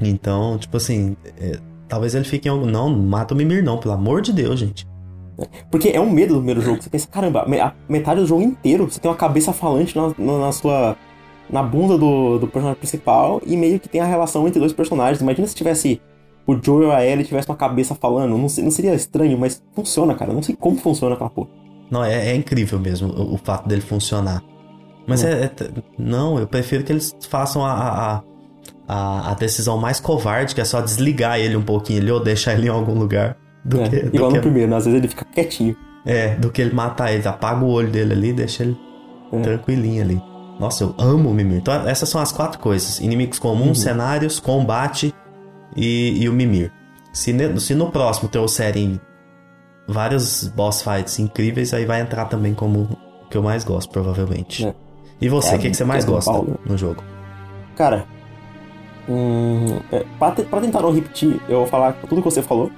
Então, 0.00 0.56
tipo 0.58 0.76
assim, 0.76 1.16
é, 1.40 1.58
talvez 1.86 2.14
ele 2.14 2.24
fique 2.24 2.48
em 2.48 2.50
algum... 2.50 2.66
Não, 2.66 2.88
mata 2.88 3.34
o 3.34 3.36
Mimir 3.36 3.62
não, 3.62 3.78
pelo 3.78 3.94
amor 3.94 4.22
de 4.22 4.32
Deus, 4.32 4.58
gente. 4.58 4.86
Porque 5.70 5.90
é 5.90 6.00
um 6.00 6.10
medo 6.10 6.34
do 6.34 6.40
primeiro 6.40 6.60
jogo. 6.60 6.82
Você 6.82 6.90
pensa, 6.90 7.06
caramba, 7.08 7.42
a 7.42 7.72
metade 7.88 8.20
do 8.20 8.26
jogo 8.26 8.42
inteiro 8.42 8.90
você 8.90 8.98
tem 8.98 9.10
uma 9.10 9.16
cabeça 9.16 9.52
falante 9.52 9.96
na, 9.96 10.12
na, 10.18 10.38
na 10.38 10.52
sua. 10.52 10.96
na 11.50 11.62
bunda 11.62 11.96
do, 11.96 12.38
do, 12.38 12.46
personagem 12.48 12.78
principal 12.78 13.40
e 13.46 13.56
meio 13.56 13.78
que 13.78 13.88
tem 13.88 14.00
a 14.00 14.06
relação 14.06 14.46
entre 14.46 14.58
dois 14.58 14.72
personagens. 14.72 15.20
Imagina 15.20 15.46
se 15.46 15.54
tivesse. 15.54 16.00
O 16.46 16.56
Joe 16.60 16.86
e 16.86 16.90
a 16.90 17.04
Ellie 17.04 17.26
tivesse 17.26 17.48
uma 17.48 17.56
cabeça 17.56 17.94
falando. 17.94 18.30
Não, 18.30 18.38
não 18.38 18.48
seria 18.48 18.94
estranho, 18.94 19.38
mas 19.38 19.62
funciona, 19.74 20.14
cara. 20.14 20.32
Não 20.32 20.42
sei 20.42 20.56
como 20.56 20.78
funciona 20.78 21.14
aquela 21.14 21.28
porra. 21.28 21.50
Não, 21.90 22.04
é, 22.04 22.30
é 22.30 22.34
incrível 22.34 22.78
mesmo 22.78 23.08
o, 23.08 23.34
o, 23.34 23.38
fato 23.38 23.68
dele 23.68 23.82
funcionar. 23.82 24.42
Mas 25.06 25.22
hum. 25.22 25.28
é, 25.28 25.44
é, 25.44 25.52
Não, 25.98 26.38
eu 26.38 26.46
prefiro 26.46 26.84
que 26.84 26.92
eles 26.92 27.14
façam 27.28 27.64
a, 27.64 27.72
a, 27.72 28.22
a, 28.86 29.30
a, 29.32 29.34
decisão 29.34 29.78
mais 29.78 30.00
covarde, 30.00 30.54
que 30.54 30.60
é 30.60 30.64
só 30.64 30.80
desligar 30.80 31.38
ele 31.38 31.56
um 31.56 31.62
pouquinho 31.62 32.00
ali 32.00 32.10
ou 32.10 32.20
deixar 32.20 32.54
ele 32.54 32.66
em 32.66 32.70
algum 32.70 32.98
lugar. 32.98 33.36
Do 33.64 33.82
é, 33.82 33.88
que, 33.88 33.96
igual 33.96 34.30
do 34.30 34.36
no 34.36 34.40
que... 34.40 34.40
primeiro, 34.40 34.70
né? 34.70 34.76
às 34.76 34.84
vezes 34.84 34.98
ele 34.98 35.08
fica 35.08 35.24
quietinho. 35.24 35.76
É, 36.06 36.36
do 36.36 36.50
que 36.50 36.62
ele 36.62 36.74
matar 36.74 37.12
ele, 37.12 37.26
apaga 37.26 37.64
o 37.64 37.68
olho 37.68 37.90
dele 37.90 38.12
ali, 38.12 38.32
deixa 38.32 38.62
ele 38.62 38.78
é. 39.32 39.40
tranquilinho 39.40 40.02
ali. 40.02 40.22
Nossa, 40.58 40.84
eu 40.84 40.94
amo 40.98 41.30
o 41.30 41.34
Mimir. 41.34 41.58
Então, 41.58 41.88
essas 41.88 42.08
são 42.08 42.20
as 42.20 42.32
quatro 42.32 42.58
coisas: 42.58 42.98
inimigos 43.00 43.38
comuns, 43.38 43.78
uhum. 43.78 43.84
cenários, 43.84 44.40
combate 44.40 45.14
e, 45.76 46.22
e, 46.22 46.28
o 46.28 46.32
Mimir. 46.32 46.72
Se, 47.12 47.32
se 47.60 47.74
no 47.74 47.90
próximo 47.90 48.28
trouxerem 48.28 49.00
vários 49.86 50.48
boss 50.48 50.82
fights 50.82 51.18
incríveis, 51.18 51.72
aí 51.72 51.84
vai 51.84 52.00
entrar 52.00 52.26
também 52.26 52.54
como 52.54 52.88
o 53.24 53.28
que 53.28 53.36
eu 53.36 53.42
mais 53.42 53.64
gosto, 53.64 53.90
provavelmente. 53.90 54.66
É. 54.66 54.74
E 55.20 55.28
você, 55.28 55.52
o 55.52 55.54
é, 55.54 55.58
que, 55.58 55.70
que 55.70 55.76
você 55.76 55.84
mais 55.84 56.04
gosta 56.04 56.32
no 56.64 56.76
jogo? 56.76 57.02
Cara, 57.76 58.04
hum, 59.08 59.78
é, 59.92 60.04
pra, 60.18 60.32
pra 60.32 60.60
tentar 60.60 60.80
não 60.82 60.92
repetir, 60.92 61.40
eu 61.48 61.58
vou 61.58 61.66
falar 61.66 61.92
tudo 62.08 62.22
que 62.22 62.30
você 62.30 62.42
falou 62.42 62.70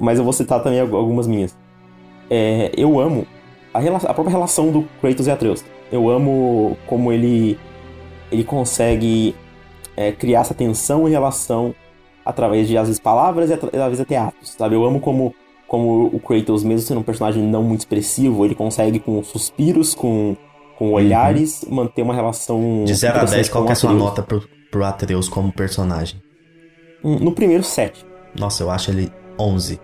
mas 0.00 0.18
eu 0.18 0.24
vou 0.24 0.32
citar 0.32 0.62
também 0.62 0.80
algumas 0.80 1.26
minhas. 1.26 1.56
É, 2.30 2.72
eu 2.76 2.98
amo 2.98 3.26
a, 3.72 3.78
a, 3.78 4.14
própria 4.14 4.30
relação 4.30 4.70
do 4.70 4.88
Kratos 5.00 5.26
e 5.26 5.30
Atreus. 5.30 5.64
Eu 5.90 6.08
amo 6.08 6.76
como 6.86 7.12
ele 7.12 7.58
ele 8.30 8.42
consegue 8.42 9.34
é, 9.96 10.10
criar 10.10 10.40
essa 10.40 10.54
tensão 10.54 11.06
em 11.06 11.12
relação 11.12 11.74
através 12.24 12.66
de 12.66 12.76
às 12.76 12.88
vezes 12.88 13.00
palavras 13.00 13.50
e 13.50 13.52
às 13.52 13.60
vezes 13.60 14.00
até 14.00 14.16
atos, 14.16 14.50
sabe? 14.50 14.74
Eu 14.74 14.84
amo 14.84 15.00
como 15.00 15.34
como 15.66 16.06
o 16.06 16.20
Kratos, 16.20 16.62
mesmo 16.62 16.86
sendo 16.86 17.00
um 17.00 17.02
personagem 17.02 17.42
não 17.42 17.62
muito 17.62 17.80
expressivo, 17.80 18.44
ele 18.44 18.54
consegue 18.54 19.00
com 19.00 19.22
suspiros, 19.22 19.94
com, 19.94 20.36
com 20.78 20.92
olhares, 20.92 21.62
uhum. 21.64 21.74
manter 21.74 22.02
uma 22.02 22.14
relação. 22.14 22.84
De 22.84 22.94
0 22.94 23.18
a 23.18 23.24
10, 23.24 23.48
qual 23.48 23.66
é 23.66 23.72
a 23.72 23.74
sua 23.74 23.92
nota 23.92 24.22
pro, 24.22 24.48
pro 24.70 24.84
Atreus 24.84 25.28
como 25.28 25.52
personagem? 25.52 26.22
Hum, 27.02 27.18
no 27.20 27.32
primeiro, 27.32 27.62
7. 27.62 28.06
Nossa, 28.38 28.62
eu 28.62 28.70
acho 28.70 28.90
ele 28.90 29.10
11. 29.38 29.80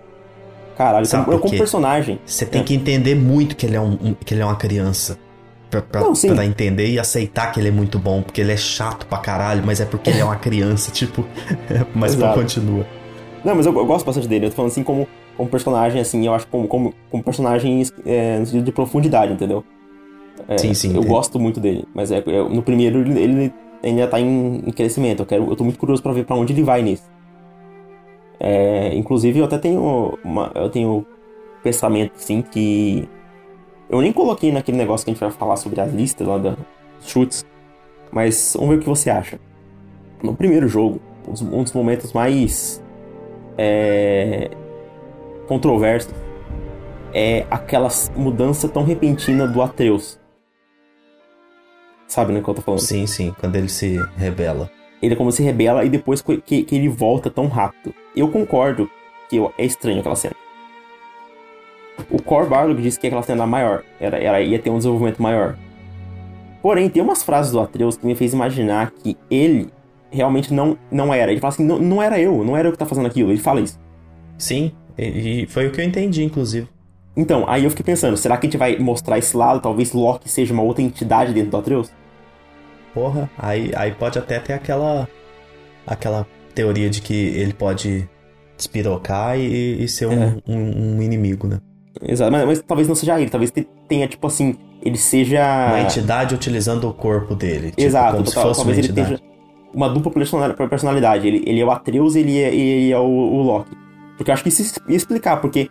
Caralho, 0.83 1.07
Sabe 1.07 1.25
como, 1.27 1.39
como 1.39 1.57
personagem. 1.57 2.19
Você 2.27 2.45
tem 2.45 2.61
é. 2.61 2.65
que 2.65 2.75
entender 2.75 3.15
muito 3.15 3.55
que 3.55 3.65
ele 3.65 3.77
é, 3.77 3.81
um, 3.81 3.93
um, 3.93 4.15
que 4.15 4.35
ele 4.35 4.43
é 4.43 4.45
uma 4.45 4.57
criança. 4.57 5.17
Pra, 5.71 5.81
pra, 5.81 6.01
não, 6.01 6.13
pra, 6.13 6.45
entender 6.45 6.91
e 6.91 6.99
aceitar 6.99 7.51
que 7.51 7.61
ele 7.61 7.69
é 7.69 7.71
muito 7.71 7.99
bom, 7.99 8.21
porque 8.21 8.41
ele 8.41 8.53
é 8.53 8.57
chato 8.57 9.07
pra 9.07 9.19
caralho, 9.19 9.63
mas 9.65 9.81
é 9.81 9.87
porque 9.87 10.11
ele 10.11 10.19
é 10.19 10.25
uma 10.25 10.37
criança, 10.37 10.91
tipo. 10.93 11.25
mas 11.95 12.17
não 12.17 12.35
continua. 12.35 12.85
Não, 13.45 13.55
mas 13.55 13.65
eu, 13.65 13.75
eu, 13.75 13.87
gosto 13.87 14.05
bastante 14.05 14.27
dele. 14.27 14.47
Eu 14.47 14.51
tô 14.51 14.57
falando 14.57 14.73
assim 14.73 14.83
como, 14.83 15.07
como 15.37 15.49
personagem, 15.49 16.01
assim, 16.01 16.27
eu 16.27 16.35
acho 16.35 16.49
como, 16.49 16.67
como, 16.67 16.93
como 17.11 17.23
personagem 17.23 17.83
é, 18.05 18.41
no 18.41 18.47
sentido 18.47 18.65
de 18.65 18.73
profundidade, 18.73 19.33
entendeu? 19.33 19.65
É, 20.49 20.59
sim, 20.59 20.75
sim. 20.75 20.89
Eu 20.89 20.97
entendi. 20.97 21.09
gosto 21.09 21.39
muito 21.39 21.61
dele. 21.61 21.87
Mas 21.95 22.11
é, 22.11 22.19
é, 22.19 22.43
no 22.43 22.63
primeiro 22.63 23.01
ele, 23.01 23.21
ele 23.21 23.55
ainda 23.85 24.09
tá 24.09 24.21
em, 24.21 24.63
em, 24.67 24.73
crescimento. 24.73 25.21
Eu, 25.21 25.27
quero, 25.27 25.49
eu 25.49 25.57
tô 25.57 25.63
muito 25.63 25.79
curioso 25.79 26.03
pra 26.03 26.13
ver 26.13 26.25
pra 26.25 26.35
onde 26.35 26.53
ele 26.53 26.65
vai 26.65 26.83
nisso. 26.83 27.05
É, 28.45 28.93
inclusive, 28.97 29.39
eu 29.39 29.45
até 29.45 29.57
tenho, 29.57 30.19
uma, 30.25 30.51
eu 30.57 30.69
tenho 30.69 31.07
pensamento, 31.63 32.15
assim, 32.17 32.43
que 32.43 33.09
eu 33.89 34.01
nem 34.01 34.13
coloquei 34.13 34.51
naquele 34.51 34.77
negócio 34.77 35.05
que 35.05 35.13
a 35.13 35.15
gente 35.15 35.21
vai 35.21 35.31
falar 35.31 35.55
sobre 35.55 35.81
as 35.81 35.93
listas 35.93 36.27
lá 36.27 36.39
dos 36.39 36.57
chutes, 37.03 37.47
mas 38.11 38.55
vamos 38.59 38.71
ver 38.71 38.77
o 38.79 38.81
que 38.81 38.89
você 38.89 39.11
acha. 39.11 39.39
No 40.21 40.35
primeiro 40.35 40.67
jogo, 40.67 41.01
um 41.53 41.63
dos 41.63 41.73
momentos 41.73 42.13
mais 42.13 42.83
é, 43.57 44.51
controverso 45.47 46.11
é 47.15 47.47
aquela 47.49 47.91
mudança 48.17 48.69
tão 48.69 48.83
repentina 48.83 49.47
do 49.47 49.63
Atreus. 49.63 50.19
Sabe, 52.09 52.33
né, 52.33 52.41
que 52.43 52.49
eu 52.49 52.55
tô 52.55 52.61
falando? 52.63 52.81
Sim, 52.81 53.07
sim, 53.07 53.33
quando 53.39 53.55
ele 53.55 53.69
se 53.69 53.99
rebela. 54.17 54.69
Ele 55.03 55.15
é 55.15 55.17
como 55.17 55.33
se 55.33 55.43
rebela 55.43 55.85
e 55.85 55.89
depois 55.89 56.23
que, 56.23 56.63
que 56.63 56.75
ele 56.75 56.89
volta 56.89 57.29
tão 57.29 57.49
rápido. 57.49 57.93
Eu 58.15 58.29
concordo 58.29 58.89
que 59.29 59.39
é 59.59 59.65
estranho 59.65 59.99
aquela 59.99 60.15
cena. 60.15 60.37
O 62.11 62.23
Core 62.23 62.49
Barlog 62.49 62.81
disse 62.81 62.99
que 62.99 63.09
aquela 63.09 63.23
cena 63.23 63.47
maior, 63.47 63.83
era, 64.01 64.17
era, 64.17 64.41
ia 64.41 64.59
ter 64.59 64.71
um 64.71 64.77
desenvolvimento 64.77 65.21
maior. 65.21 65.57
Porém, 66.63 66.89
tem 66.89 67.03
umas 67.03 67.23
frases 67.23 67.51
do 67.51 67.61
Atreus 67.61 67.97
que 67.97 68.07
me 68.07 68.15
fez 68.15 68.33
imaginar 68.33 68.93
que 68.93 69.17
ele 69.29 69.69
realmente 70.11 70.55
não, 70.55 70.79
não 70.91 71.13
era. 71.13 71.33
Ele 71.33 71.41
fala 71.41 71.53
assim, 71.53 71.65
não, 71.65 71.79
não 71.79 72.01
era 72.01 72.21
eu, 72.21 72.45
não 72.45 72.57
era 72.57 72.69
eu 72.69 72.73
que 72.73 72.79
tá 72.79 72.87
fazendo 72.87 73.07
aquilo. 73.07 73.31
Ele 73.31 73.41
fala 73.41 73.61
isso. 73.61 73.81
Sim, 74.39 74.73
e 74.97 75.47
foi 75.49 75.67
o 75.67 75.73
que 75.73 75.81
eu 75.81 75.85
entendi, 75.85 76.23
inclusive. 76.23 76.69
Então, 77.17 77.45
aí 77.49 77.65
eu 77.65 77.71
fiquei 77.71 77.85
pensando, 77.85 78.17
será 78.17 78.37
que 78.37 78.47
a 78.47 78.51
gente 78.51 78.59
vai 78.59 78.79
mostrar 78.79 79.19
esse 79.19 79.37
lado? 79.37 79.61
Talvez 79.61 79.93
Loki 79.93 80.29
seja 80.29 80.55
uma 80.55 80.63
outra 80.63 80.83
entidade 80.83 81.33
dentro 81.33 81.51
do 81.51 81.57
Atreus? 81.57 81.91
Porra, 82.95 83.31
aí, 83.39 83.73
aí 83.75 83.93
pode 83.93 84.19
até 84.19 84.39
ter 84.39 84.53
aquela 84.53 85.09
aquela 85.87 86.27
teoria 86.55 86.91
de 86.91 87.01
que 87.01 87.15
ele 87.15 87.53
pode 87.53 88.09
despirocar 88.57 89.39
e, 89.39 89.83
e 89.83 89.89
ser 89.89 90.07
um, 90.07 90.23
é. 90.23 90.37
um, 90.47 90.97
um, 90.97 91.03
inimigo, 91.03 91.47
né? 91.47 91.59
Exato, 92.01 92.31
mas, 92.31 92.45
mas, 92.47 92.63
talvez 92.63 92.87
não 92.87 92.95
seja 92.95 93.21
ele, 93.21 93.31
talvez 93.31 93.53
tenha, 93.89 94.07
tipo 94.07 94.27
assim, 94.27 94.57
ele 94.83 94.97
seja... 94.97 95.43
Uma 95.69 95.81
entidade 95.81 96.35
utilizando 96.35 96.89
o 96.89 96.95
corpo 96.95 97.35
dele. 97.35 97.71
Tipo, 97.71 97.83
Exato, 97.83 98.23
talvez 98.33 98.79
ele 98.79 98.93
tenha 98.93 99.19
uma 99.75 99.89
dupla 99.89 100.13
personalidade. 100.69 101.27
Ele, 101.27 101.43
ele 101.47 101.61
é 101.61 101.65
o 101.65 101.71
Atreus 101.71 102.15
e 102.15 102.21
ele 102.21 102.39
é, 102.39 102.55
ele 102.55 102.93
é 102.93 102.99
o, 102.99 103.03
o 103.03 103.43
Loki. 103.43 103.77
Porque 104.17 104.31
eu 104.31 104.35
acho 104.35 104.43
que 104.43 104.49
isso 104.49 104.81
ia 104.89 104.97
explicar, 104.97 105.41
porque 105.41 105.71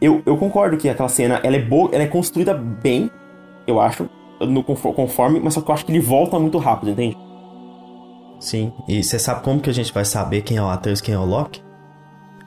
eu, 0.00 0.22
eu 0.26 0.36
concordo 0.36 0.76
que 0.76 0.88
aquela 0.88 1.08
cena 1.08 1.40
ela 1.42 1.56
é 1.56 1.62
boa, 1.62 1.90
ela 1.92 2.02
é 2.02 2.06
construída 2.06 2.54
bem, 2.54 3.10
eu 3.66 3.80
acho, 3.80 4.08
no 4.40 4.62
conforme, 4.62 5.40
mas 5.40 5.54
só 5.54 5.60
que 5.60 5.70
eu 5.70 5.74
acho 5.74 5.84
que 5.84 5.92
ele 5.92 6.00
volta 6.00 6.38
muito 6.38 6.58
rápido, 6.58 6.90
entende? 6.90 7.16
Sim. 8.40 8.72
E 8.86 9.02
você 9.02 9.18
sabe 9.18 9.42
como 9.42 9.60
que 9.60 9.70
a 9.70 9.74
gente 9.74 9.92
vai 9.92 10.04
saber 10.04 10.42
quem 10.42 10.56
é 10.56 10.62
o 10.62 10.68
Atreus 10.68 11.00
e 11.00 11.02
quem 11.02 11.14
é 11.14 11.18
o 11.18 11.24
Loki? 11.24 11.62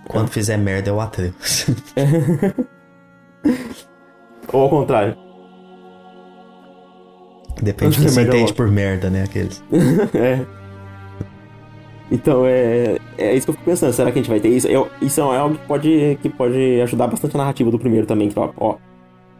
Quando 0.08 0.30
é. 0.30 0.32
fizer 0.32 0.58
merda 0.58 0.90
é 0.90 0.94
o 0.94 1.00
Atreus. 1.00 1.68
Ou 4.52 4.62
ao 4.62 4.70
contrário. 4.70 5.16
Depende 7.62 7.98
do 7.98 8.04
que 8.04 8.10
você 8.10 8.22
entende 8.22 8.54
por 8.54 8.68
merda, 8.68 9.10
né? 9.10 9.24
Aqueles. 9.24 9.64
é. 10.16 10.46
Então 12.10 12.46
é, 12.46 12.98
é 13.18 13.36
isso 13.36 13.46
que 13.46 13.52
eu 13.52 13.54
fico 13.54 13.66
pensando. 13.66 13.94
Será 13.94 14.12
que 14.12 14.20
a 14.20 14.22
gente 14.22 14.30
vai 14.30 14.40
ter 14.40 14.50
isso? 14.50 14.68
Eu, 14.68 14.90
isso 15.02 15.22
é 15.22 15.38
algo 15.38 15.58
que 15.58 15.68
pode, 15.68 16.20
que 16.22 16.30
pode 16.30 16.82
ajudar 16.82 17.08
bastante 17.08 17.36
a 17.36 17.38
narrativa 17.38 17.72
do 17.72 17.80
primeiro 17.80 18.08
também. 18.08 18.30
Que, 18.30 18.40
ó, 18.40 18.52
ó, 18.58 18.76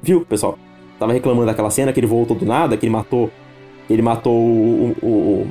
viu, 0.02 0.26
pessoal? 0.26 0.58
Tava 1.02 1.14
reclamando 1.14 1.48
daquela 1.48 1.72
cena 1.72 1.92
que 1.92 2.00
ele 2.00 2.06
voltou 2.06 2.38
do 2.38 2.46
nada, 2.46 2.78
que 2.78 2.86
ele 2.86 2.94
matou. 2.94 3.32
Ele 3.90 4.04
matou 4.04 4.36
o, 4.36 4.96
o, 5.02 5.08
o, 5.08 5.48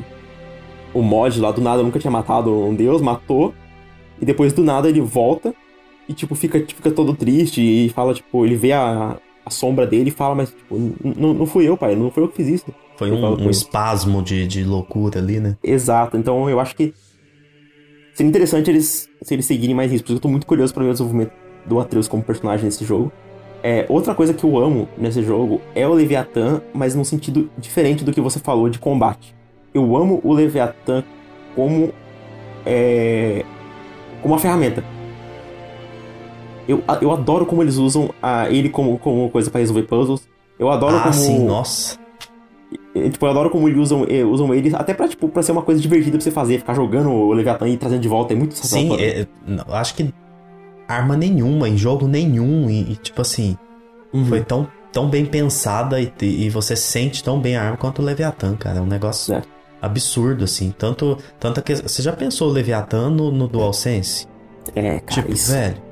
o 1.01 1.03
mod 1.03 1.41
lá 1.41 1.51
do 1.51 1.61
nada, 1.61 1.83
nunca 1.83 1.99
tinha 1.99 2.11
matado 2.11 2.55
um 2.55 2.73
deus, 2.73 3.03
matou. 3.03 3.53
E 4.21 4.25
depois 4.25 4.53
do 4.53 4.63
nada 4.63 4.89
ele 4.89 5.01
volta 5.01 5.53
e, 6.09 6.13
tipo, 6.15 6.37
fica, 6.37 6.65
fica 6.65 6.93
todo 6.93 7.17
triste 7.17 7.61
e 7.61 7.89
fala, 7.89 8.15
tipo, 8.15 8.47
ele 8.47 8.55
vê 8.55 8.71
a, 8.71 9.17
a 9.45 9.51
sombra 9.51 9.89
dele 9.89 10.11
e 10.11 10.13
fala, 10.13 10.37
mas, 10.37 10.51
tipo, 10.51 10.79
não 11.03 11.45
fui 11.47 11.69
eu, 11.69 11.77
pai, 11.77 11.97
não 11.97 12.13
foi 12.13 12.23
eu 12.23 12.29
que 12.29 12.37
fiz 12.37 12.47
isso. 12.47 12.67
Foi 12.97 13.11
um, 13.11 13.47
um 13.47 13.51
espasmo 13.51 14.23
de, 14.23 14.47
de 14.47 14.63
loucura 14.63 15.19
ali, 15.19 15.41
né? 15.41 15.57
Exato, 15.65 16.17
então 16.17 16.49
eu 16.49 16.61
acho 16.61 16.77
que 16.77 16.95
Seria 18.15 18.29
interessante 18.29 18.71
eles, 18.71 19.09
se 19.21 19.35
eles 19.35 19.47
seguirem 19.47 19.75
mais 19.75 19.91
isso, 19.91 20.05
porque 20.05 20.15
eu 20.15 20.21
tô 20.21 20.29
muito 20.29 20.47
curioso 20.47 20.73
para 20.73 20.85
ver 20.85 20.91
o 20.91 20.93
desenvolvimento 20.93 21.33
do 21.67 21.81
Atreus 21.81 22.07
como 22.07 22.23
personagem 22.23 22.67
nesse 22.67 22.85
jogo. 22.85 23.11
É, 23.63 23.85
outra 23.89 24.15
coisa 24.15 24.33
que 24.33 24.43
eu 24.43 24.59
amo 24.59 24.89
nesse 24.97 25.23
jogo 25.23 25.61
é 25.75 25.87
o 25.87 25.93
Leviathan, 25.93 26.63
mas 26.73 26.95
num 26.95 27.05
sentido 27.05 27.51
diferente 27.59 28.05
do 28.05 28.13
que 28.13 28.21
você 28.21 28.39
falou 28.39 28.69
de 28.69 28.79
combate. 28.79 29.35
Eu 29.73 29.97
amo 29.97 30.21
o 30.25 30.33
Leviathan 30.33 31.05
como 31.55 31.93
é, 32.65 33.45
como 34.23 34.35
uma 34.35 34.41
ferramenta. 34.41 34.83
Eu, 36.67 36.83
eu 37.01 37.11
adoro 37.11 37.45
como 37.45 37.63
eles 37.63 37.77
usam 37.77 38.11
a, 38.23 38.49
ele 38.49 38.69
como, 38.69 38.99
como 38.99 39.29
coisa 39.31 39.51
para 39.51 39.61
resolver 39.61 39.83
puzzles. 39.83 40.29
Eu 40.59 40.71
adoro 40.71 40.97
ah, 40.97 41.03
como. 41.03 41.15
Sim, 41.15 41.45
nossa. 41.45 41.99
Tipo, 43.11 43.27
eu 43.27 43.31
adoro 43.31 43.51
como 43.51 43.69
eles 43.69 43.79
usam, 43.79 44.07
eh, 44.09 44.25
usam 44.25 44.53
eles, 44.55 44.75
até 44.75 44.95
pra, 44.95 45.09
tipo, 45.09 45.29
pra 45.29 45.43
ser 45.43 45.53
uma 45.53 45.63
coisa 45.63 45.81
divertida 45.81 46.17
pra 46.17 46.21
você 46.21 46.31
fazer, 46.31 46.59
ficar 46.59 46.75
jogando 46.75 47.11
o 47.11 47.33
Leviathan 47.33 47.69
e 47.69 47.77
trazendo 47.77 48.01
de 48.01 48.09
volta, 48.09 48.33
é 48.33 48.37
muito 48.37 48.55
Sim, 48.55 48.97
é, 49.01 49.27
eu 49.47 49.75
acho 49.75 49.95
que 49.95 50.13
arma 50.93 51.17
nenhuma, 51.17 51.69
em 51.69 51.77
jogo 51.77 52.07
nenhum, 52.07 52.69
e, 52.69 52.93
e 52.93 52.97
tipo 52.97 53.23
assim, 53.23 53.57
uhum. 54.13 54.27
foi 54.27 54.43
tão, 54.43 54.69
tão 54.93 55.09
bem 55.09 55.25
pensada 55.27 56.01
e, 56.01 56.13
e 56.21 56.51
você 56.51 56.77
sente 56.77 57.23
tão 57.23 57.41
bem 57.41 57.57
a 57.57 57.63
arma 57.63 57.77
quanto 57.77 58.01
o 58.01 58.05
Leviathan, 58.05 58.57
cara, 58.57 58.79
é 58.79 58.83
um 58.83 58.87
negócio 58.87 59.35
é. 59.35 59.43
absurdo, 59.81 60.45
assim, 60.45 60.75
tanto, 60.77 61.19
tanto 61.39 61.63
que, 61.63 61.75
você 61.75 62.03
já 62.03 62.13
pensou 62.13 62.49
o 62.49 62.53
Leviathan 62.53 63.11
no, 63.11 63.31
no 63.31 63.49
DualSense? 63.49 64.27
É, 64.75 65.01
cara, 65.01 65.01
Tipo, 65.01 65.33
isso... 65.33 65.53
velho, 65.53 65.91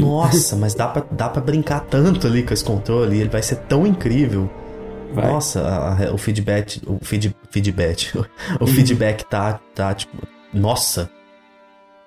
nossa, 0.00 0.56
mas 0.56 0.74
dá 0.74 0.88
pra, 0.88 1.04
dá 1.10 1.28
pra 1.28 1.40
brincar 1.40 1.80
tanto 1.80 2.26
ali 2.26 2.42
com 2.42 2.52
esse 2.52 2.64
controle, 2.64 3.20
ele 3.20 3.28
vai 3.28 3.42
ser 3.42 3.56
tão 3.56 3.86
incrível. 3.86 4.50
Vai. 5.12 5.26
Nossa, 5.26 5.62
a, 5.62 6.08
a, 6.08 6.12
o 6.12 6.18
feedback, 6.18 6.82
o 6.86 6.98
feed, 7.00 7.34
feedback, 7.50 8.12
o 8.60 8.66
feedback 8.66 9.24
tá, 9.24 9.60
tá 9.74 9.94
tipo, 9.94 10.16
nossa, 10.52 11.10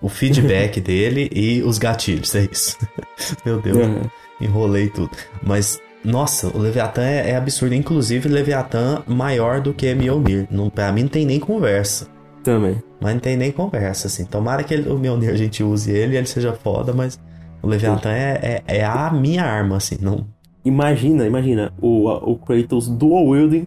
o 0.02 0.10
feedback 0.10 0.80
dele 0.82 1.30
e 1.34 1.62
os 1.62 1.78
gatilhos, 1.78 2.34
é 2.36 2.48
isso. 2.52 2.78
Meu 3.46 3.62
Deus, 3.62 3.78
uhum. 3.78 4.02
enrolei 4.40 4.90
tudo. 4.90 5.12
Mas, 5.42 5.80
nossa, 6.04 6.48
o 6.48 6.58
Leviathan 6.58 7.04
é, 7.04 7.32
é 7.32 7.36
absurdo. 7.36 7.76
Inclusive, 7.76 8.28
Leviathan 8.28 9.04
maior 9.08 9.62
do 9.62 9.74
que 9.74 9.94
Mjolnir. 9.94 10.48
Não, 10.50 10.70
pra 10.70 10.92
mim 10.92 11.04
não 11.04 11.10
tem 11.10 11.26
nem 11.26 11.40
conversa. 11.40 12.08
Também. 12.44 12.82
Mas 13.00 13.14
não 13.14 13.20
tem 13.20 13.38
nem 13.38 13.52
conversa, 13.52 14.08
assim. 14.08 14.26
Tomara 14.26 14.64
que 14.64 14.74
ele, 14.74 14.90
o 14.90 14.98
Mjolnir 14.98 15.30
a 15.30 15.38
gente 15.38 15.64
use 15.64 15.92
ele 15.92 16.16
e 16.16 16.18
ele 16.18 16.28
seja 16.28 16.54
foda, 16.54 16.92
mas 16.92 17.20
o 17.62 17.68
Leviathan 17.68 18.12
é, 18.12 18.62
é, 18.68 18.78
é, 18.80 18.86
a 18.86 19.12
minha 19.12 19.44
arma, 19.44 19.78
assim. 19.78 19.98
Não, 20.02 20.26
Imagina, 20.64 21.26
imagina 21.26 21.74
o, 21.82 22.08
o 22.08 22.38
Kratos 22.38 22.88
dual 22.88 23.26
wielding 23.28 23.66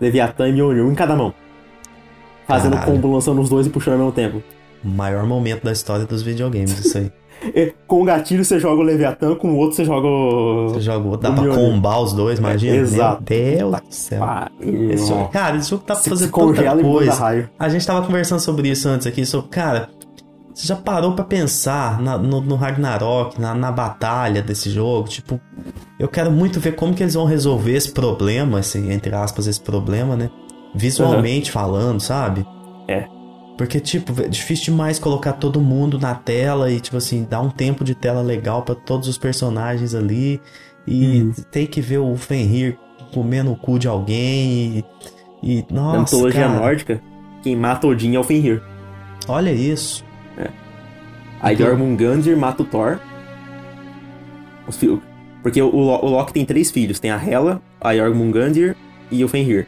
Leviathan 0.00 0.48
e 0.48 0.52
Mjolnir, 0.52 0.84
um 0.84 0.92
em 0.92 0.94
cada 0.94 1.16
mão. 1.16 1.34
Fazendo 2.46 2.74
Caralho. 2.74 2.92
combo, 2.92 3.12
lançando 3.12 3.40
os 3.40 3.48
dois 3.48 3.66
e 3.66 3.70
puxando 3.70 3.94
ao 3.94 3.98
mesmo 3.98 4.12
tempo. 4.12 4.42
Maior 4.82 5.26
momento 5.26 5.64
da 5.64 5.72
história 5.72 6.06
dos 6.06 6.22
videogames, 6.22 6.78
isso 6.78 6.98
aí. 6.98 7.12
com 7.86 8.02
o 8.02 8.04
gatilho 8.04 8.44
você 8.44 8.58
joga 8.58 8.80
o 8.80 8.84
Leviathan, 8.84 9.34
com 9.36 9.52
o 9.52 9.56
outro 9.56 9.76
você 9.76 9.84
joga 9.84 10.06
o. 10.06 10.68
Você 10.68 10.80
joga 10.80 11.06
o 11.06 11.10
outro. 11.10 11.30
Dá 11.30 11.32
pra 11.32 11.54
combar 11.54 12.00
os 12.00 12.12
dois, 12.12 12.38
imagina. 12.38 12.76
É, 12.76 12.78
exato. 12.78 13.24
Meu 13.28 13.70
Deus 13.70 13.80
do 13.82 13.94
céu. 13.94 14.24
Esse 14.60 15.06
jogo, 15.06 15.28
cara, 15.28 15.56
esse 15.56 15.70
jogo 15.70 15.82
tá 15.84 15.94
fazendo 15.94 16.32
tanta 16.32 16.82
coisa. 16.82 17.48
A 17.58 17.68
gente 17.68 17.86
tava 17.86 18.04
conversando 18.04 18.40
sobre 18.40 18.68
isso 18.68 18.88
antes 18.88 19.06
aqui. 19.06 19.24
Sobre, 19.24 19.48
cara, 19.50 19.88
você 20.54 20.66
já 20.66 20.76
parou 20.76 21.12
para 21.12 21.24
pensar 21.24 22.00
na, 22.00 22.18
no, 22.18 22.40
no, 22.40 22.56
Ragnarok, 22.56 23.40
na, 23.40 23.54
na, 23.54 23.70
batalha 23.70 24.42
desse 24.42 24.70
jogo? 24.70 25.08
Tipo, 25.08 25.40
eu 25.98 26.08
quero 26.08 26.32
muito 26.32 26.58
ver 26.58 26.74
como 26.74 26.94
que 26.94 27.02
eles 27.02 27.14
vão 27.14 27.26
resolver 27.26 27.76
esse 27.76 27.92
problema, 27.92 28.58
esse, 28.58 28.78
entre 28.78 29.14
aspas, 29.14 29.46
esse 29.46 29.60
problema, 29.60 30.16
né? 30.16 30.30
Visualmente 30.74 31.50
uhum. 31.50 31.52
falando, 31.52 32.00
sabe? 32.00 32.44
É. 32.88 33.06
Porque, 33.58 33.80
tipo, 33.80 34.22
é 34.22 34.28
difícil 34.28 34.66
demais 34.66 35.00
colocar 35.00 35.32
todo 35.32 35.60
mundo 35.60 35.98
na 35.98 36.14
tela 36.14 36.70
e, 36.70 36.78
tipo 36.78 36.96
assim, 36.96 37.26
dar 37.28 37.40
um 37.40 37.50
tempo 37.50 37.82
de 37.82 37.92
tela 37.92 38.22
legal 38.22 38.62
para 38.62 38.76
todos 38.76 39.08
os 39.08 39.18
personagens 39.18 39.96
ali. 39.96 40.40
E 40.86 41.22
uhum. 41.22 41.32
tem 41.50 41.66
que 41.66 41.80
ver 41.80 41.98
o 41.98 42.16
Fenrir 42.16 42.78
comendo 43.12 43.50
o 43.50 43.56
cu 43.56 43.76
de 43.76 43.88
alguém 43.88 44.78
e. 44.78 44.84
e 45.42 45.66
nossa. 45.72 45.92
Na 45.92 46.02
mitologia 46.02 46.46
cara. 46.46 46.60
nórdica, 46.60 47.02
quem 47.42 47.56
mata 47.56 47.88
Odin 47.88 48.14
é 48.14 48.20
o 48.20 48.22
Fenrir. 48.22 48.62
Olha 49.26 49.50
isso. 49.50 50.04
É. 50.36 50.50
Aí 51.40 51.56
então... 51.56 51.66
Jormungandr 51.66 52.36
mata 52.36 52.62
o 52.62 52.64
Thor. 52.64 53.00
Porque 55.42 55.60
o, 55.60 55.68
o, 55.68 56.08
Loki 56.08 56.32
tem 56.32 56.44
três 56.44 56.70
filhos. 56.70 57.00
Tem 57.00 57.10
a 57.10 57.16
Hela, 57.16 57.60
a 57.80 57.92
Jormungandr 57.96 58.76
e 59.10 59.24
o 59.24 59.28
Fenrir. 59.28 59.66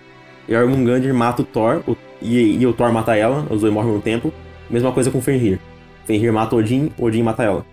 Jormungandr 0.48 1.12
mata 1.12 1.42
o 1.42 1.44
Thor 1.44 1.82
o, 1.88 1.96
e, 2.20 2.58
e, 2.60 2.66
o 2.66 2.72
Thor 2.72 2.92
mata 2.92 3.16
ela. 3.16 3.46
Os 3.50 3.60
dois 3.60 3.72
morrem 3.72 3.92
no 3.92 4.00
tempo. 4.00 4.32
Mesma 4.68 4.92
coisa 4.92 5.10
com 5.10 5.18
o 5.18 5.22
Fenrir. 5.22 5.58
Fenrir 6.04 6.32
mata 6.32 6.56
Odin, 6.56 6.92
Odin 6.98 7.22
mata 7.22 7.42
ela. 7.42 7.64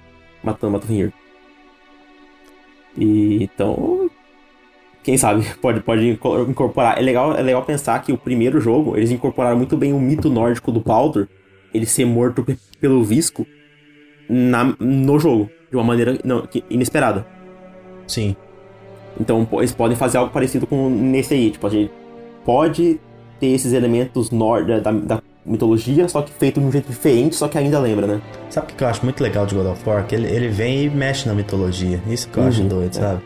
Matando, 0.43 0.73
mata 0.73 0.85
o 0.85 0.87
Fenrir. 0.87 1.13
E, 2.97 3.43
então... 3.43 4.09
Quem 5.03 5.17
sabe 5.17 5.45
pode, 5.61 5.79
pode 5.81 6.19
incorporar. 6.49 6.97
É 6.97 7.01
legal, 7.01 7.33
é 7.33 7.41
legal 7.41 7.63
pensar 7.63 8.01
que 8.01 8.11
o 8.11 8.17
primeiro 8.17 8.59
jogo, 8.59 8.97
eles 8.97 9.11
incorporaram 9.11 9.57
muito 9.57 9.77
bem 9.77 9.93
o 9.93 9.99
mito 9.99 10.29
nórdico 10.29 10.71
do 10.71 10.81
Baldur 10.81 11.27
ele 11.73 11.85
ser 11.85 12.05
morto 12.05 12.45
pelo 12.79 13.03
Visco 13.03 13.45
na, 14.29 14.75
no 14.79 15.19
jogo, 15.19 15.49
de 15.69 15.77
uma 15.77 15.83
maneira 15.83 16.17
não, 16.23 16.47
inesperada. 16.69 17.25
Sim. 18.07 18.35
Então 19.19 19.47
eles 19.53 19.73
podem 19.73 19.97
fazer 19.97 20.17
algo 20.17 20.31
parecido 20.31 20.67
com 20.67 20.89
nesse 20.89 21.33
aí. 21.33 21.51
Tipo, 21.51 21.67
a 21.67 21.69
gente 21.69 21.91
pode 22.45 22.99
ter 23.39 23.47
esses 23.47 23.73
elementos 23.73 24.31
nor 24.31 24.65
da, 24.65 24.91
da, 24.91 25.21
mitologia, 25.45 26.07
só 26.09 26.21
que 26.21 26.31
feito 26.31 26.59
de 26.59 26.65
um 26.65 26.71
jeito 26.71 26.87
diferente, 26.89 27.35
só 27.35 27.47
que 27.47 27.57
ainda 27.57 27.79
lembra, 27.79 28.05
né? 28.05 28.21
Sabe 28.49 28.71
o 28.71 28.75
que 28.75 28.83
eu 28.83 28.87
acho 28.87 29.03
muito 29.03 29.23
legal 29.23 29.45
de 29.45 29.55
God 29.55 29.67
of 29.67 29.89
War? 29.89 30.05
Que 30.05 30.15
ele, 30.15 30.27
ele 30.27 30.49
vem 30.49 30.83
e 30.83 30.89
mexe 30.89 31.27
na 31.27 31.33
mitologia. 31.33 32.01
Isso 32.05 32.27
que 32.27 32.37
eu 32.37 32.43
uhum, 32.43 32.49
acho 32.49 32.63
doido, 32.63 32.97
é. 32.97 32.99
sabe? 32.99 33.21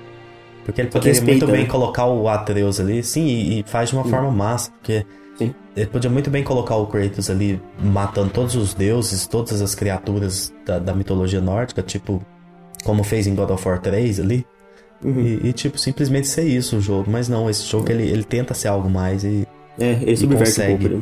Porque 0.63 0.81
ele 0.81 0.89
poderia 0.89 1.13
respeita, 1.13 1.45
muito 1.45 1.51
bem 1.51 1.63
né? 1.63 1.69
colocar 1.69 2.05
o 2.05 2.27
Atreus 2.27 2.79
ali, 2.79 3.03
sim, 3.03 3.25
e, 3.25 3.59
e 3.59 3.63
faz 3.63 3.89
de 3.89 3.95
uma 3.95 4.05
forma 4.05 4.29
massa, 4.29 4.71
porque 4.71 5.03
sim. 5.35 5.53
ele 5.75 5.87
podia 5.87 6.09
muito 6.09 6.29
bem 6.29 6.43
colocar 6.43 6.75
o 6.75 6.85
Kratos 6.85 7.29
ali 7.29 7.59
matando 7.79 8.29
todos 8.29 8.55
os 8.55 8.73
deuses, 8.75 9.25
todas 9.25 9.59
as 9.61 9.73
criaturas 9.73 10.53
da, 10.63 10.77
da 10.77 10.93
mitologia 10.93 11.41
nórdica, 11.41 11.81
tipo, 11.81 12.23
como 12.83 13.03
fez 13.03 13.25
em 13.25 13.33
God 13.33 13.49
of 13.49 13.67
War 13.67 13.79
3 13.79 14.19
ali. 14.19 14.45
Uhum. 15.03 15.19
E, 15.19 15.47
e, 15.49 15.53
tipo, 15.53 15.79
simplesmente 15.79 16.27
ser 16.27 16.43
isso 16.43 16.77
o 16.77 16.81
jogo. 16.81 17.09
Mas 17.09 17.27
não, 17.27 17.49
esse 17.49 17.65
jogo 17.65 17.91
ele, 17.91 18.03
ele 18.03 18.23
tenta 18.23 18.53
ser 18.53 18.67
algo 18.67 18.89
mais 18.89 19.23
e. 19.23 19.47
É, 19.79 19.99
ele 20.01 20.17
subverte 20.17 20.51
consegue. 20.51 20.73
um 20.73 20.77
pouco. 20.77 20.95
Né? 20.95 21.01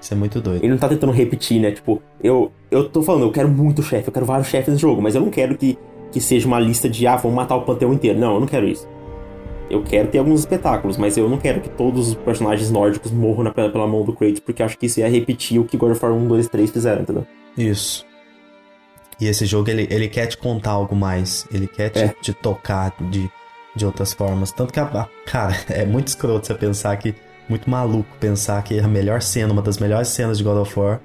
Isso 0.00 0.14
é 0.14 0.16
muito 0.16 0.40
doido. 0.40 0.62
Ele 0.62 0.72
não 0.72 0.78
tá 0.78 0.88
tentando 0.88 1.12
repetir, 1.12 1.60
né? 1.60 1.70
Tipo, 1.70 2.02
eu, 2.22 2.52
eu 2.70 2.88
tô 2.88 3.02
falando, 3.02 3.24
eu 3.24 3.32
quero 3.32 3.48
muito 3.48 3.82
chefe, 3.82 4.08
eu 4.08 4.12
quero 4.12 4.26
vários 4.26 4.48
chefes 4.48 4.74
no 4.74 4.78
jogo, 4.78 5.02
mas 5.02 5.14
eu 5.14 5.20
não 5.20 5.30
quero 5.30 5.56
que 5.56 5.78
que 6.16 6.20
seja 6.20 6.46
uma 6.46 6.58
lista 6.58 6.88
de, 6.88 7.06
ah, 7.06 7.16
vamos 7.16 7.36
matar 7.36 7.56
o 7.56 7.62
panteão 7.62 7.92
inteiro. 7.92 8.18
Não, 8.18 8.34
eu 8.34 8.40
não 8.40 8.46
quero 8.46 8.66
isso. 8.66 8.88
Eu 9.68 9.82
quero 9.82 10.08
ter 10.08 10.18
alguns 10.18 10.40
espetáculos, 10.40 10.96
mas 10.96 11.16
eu 11.18 11.28
não 11.28 11.38
quero 11.38 11.60
que 11.60 11.68
todos 11.68 12.08
os 12.08 12.14
personagens 12.14 12.70
nórdicos 12.70 13.10
morram 13.10 13.44
na, 13.44 13.50
pela 13.50 13.86
mão 13.86 14.02
do 14.02 14.14
Kratos, 14.14 14.40
porque 14.40 14.62
acho 14.62 14.78
que 14.78 14.86
isso 14.86 15.00
ia 15.00 15.08
repetir 15.10 15.60
o 15.60 15.64
que 15.64 15.76
God 15.76 15.92
of 15.92 16.02
War 16.02 16.14
1, 16.14 16.28
2, 16.28 16.48
3 16.48 16.70
fizeram, 16.70 17.02
entendeu? 17.02 17.26
Isso. 17.58 18.06
E 19.20 19.26
esse 19.26 19.44
jogo, 19.44 19.68
ele, 19.68 19.86
ele 19.90 20.08
quer 20.08 20.26
te 20.26 20.38
contar 20.38 20.70
algo 20.70 20.96
mais. 20.96 21.46
Ele 21.52 21.66
quer 21.66 21.90
te, 21.90 21.98
é. 21.98 22.08
te 22.08 22.32
tocar 22.32 22.94
de, 23.10 23.28
de 23.74 23.84
outras 23.84 24.12
formas. 24.12 24.52
Tanto 24.52 24.72
que, 24.72 24.80
a, 24.80 25.08
cara, 25.26 25.56
é 25.68 25.84
muito 25.84 26.08
escroto 26.08 26.46
você 26.46 26.54
pensar 26.54 26.96
que... 26.96 27.14
Muito 27.48 27.68
maluco 27.70 28.08
pensar 28.18 28.62
que 28.62 28.78
a 28.78 28.88
melhor 28.88 29.22
cena, 29.22 29.52
uma 29.52 29.62
das 29.62 29.78
melhores 29.78 30.08
cenas 30.08 30.38
de 30.38 30.44
God 30.44 30.58
of 30.58 30.78
War 30.78 31.00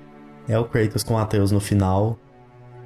é 0.47 0.57
o 0.57 0.65
Kratos 0.65 1.03
com 1.03 1.17
Atreus 1.17 1.51
no 1.51 1.59
final 1.59 2.17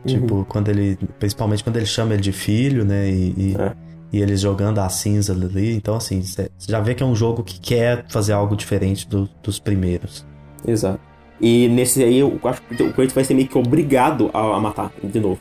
Tipo, 0.06 0.36
uhum. 0.36 0.44
quando 0.44 0.70
ele. 0.70 0.98
Principalmente 1.20 1.64
quando 1.64 1.78
ele 1.78 1.86
chama 1.86 2.14
ele 2.14 2.22
de 2.22 2.32
filho, 2.32 2.86
né? 2.86 3.10
E, 3.10 3.34
e, 3.36 3.56
é. 3.58 3.74
e 4.14 4.22
eles 4.22 4.40
jogando 4.40 4.80
a 4.80 4.88
cinza 4.88 5.34
ali. 5.34 5.76
Então, 5.76 5.96
assim, 5.96 6.22
você 6.22 6.50
já 6.60 6.80
vê 6.80 6.94
que 6.94 7.02
é 7.02 7.06
um 7.06 7.16
jogo 7.16 7.44
que 7.44 7.60
quer 7.60 8.06
fazer 8.10 8.34
algo 8.34 8.56
diferente 8.56 9.08
do, 9.08 9.28
dos 9.42 9.58
primeiros. 9.60 10.26
Exato. 10.66 11.00
E 11.42 11.68
nesse 11.70 12.04
aí, 12.04 12.20
eu 12.20 12.40
acho 12.44 12.62
que 12.62 12.84
o 12.84 12.94
Kratos 12.94 13.14
vai 13.14 13.24
ser 13.24 13.34
meio 13.34 13.48
que 13.48 13.58
obrigado 13.58 14.30
a, 14.34 14.56
a 14.56 14.60
matar 14.60 14.92
de 15.04 15.20
novo. 15.20 15.40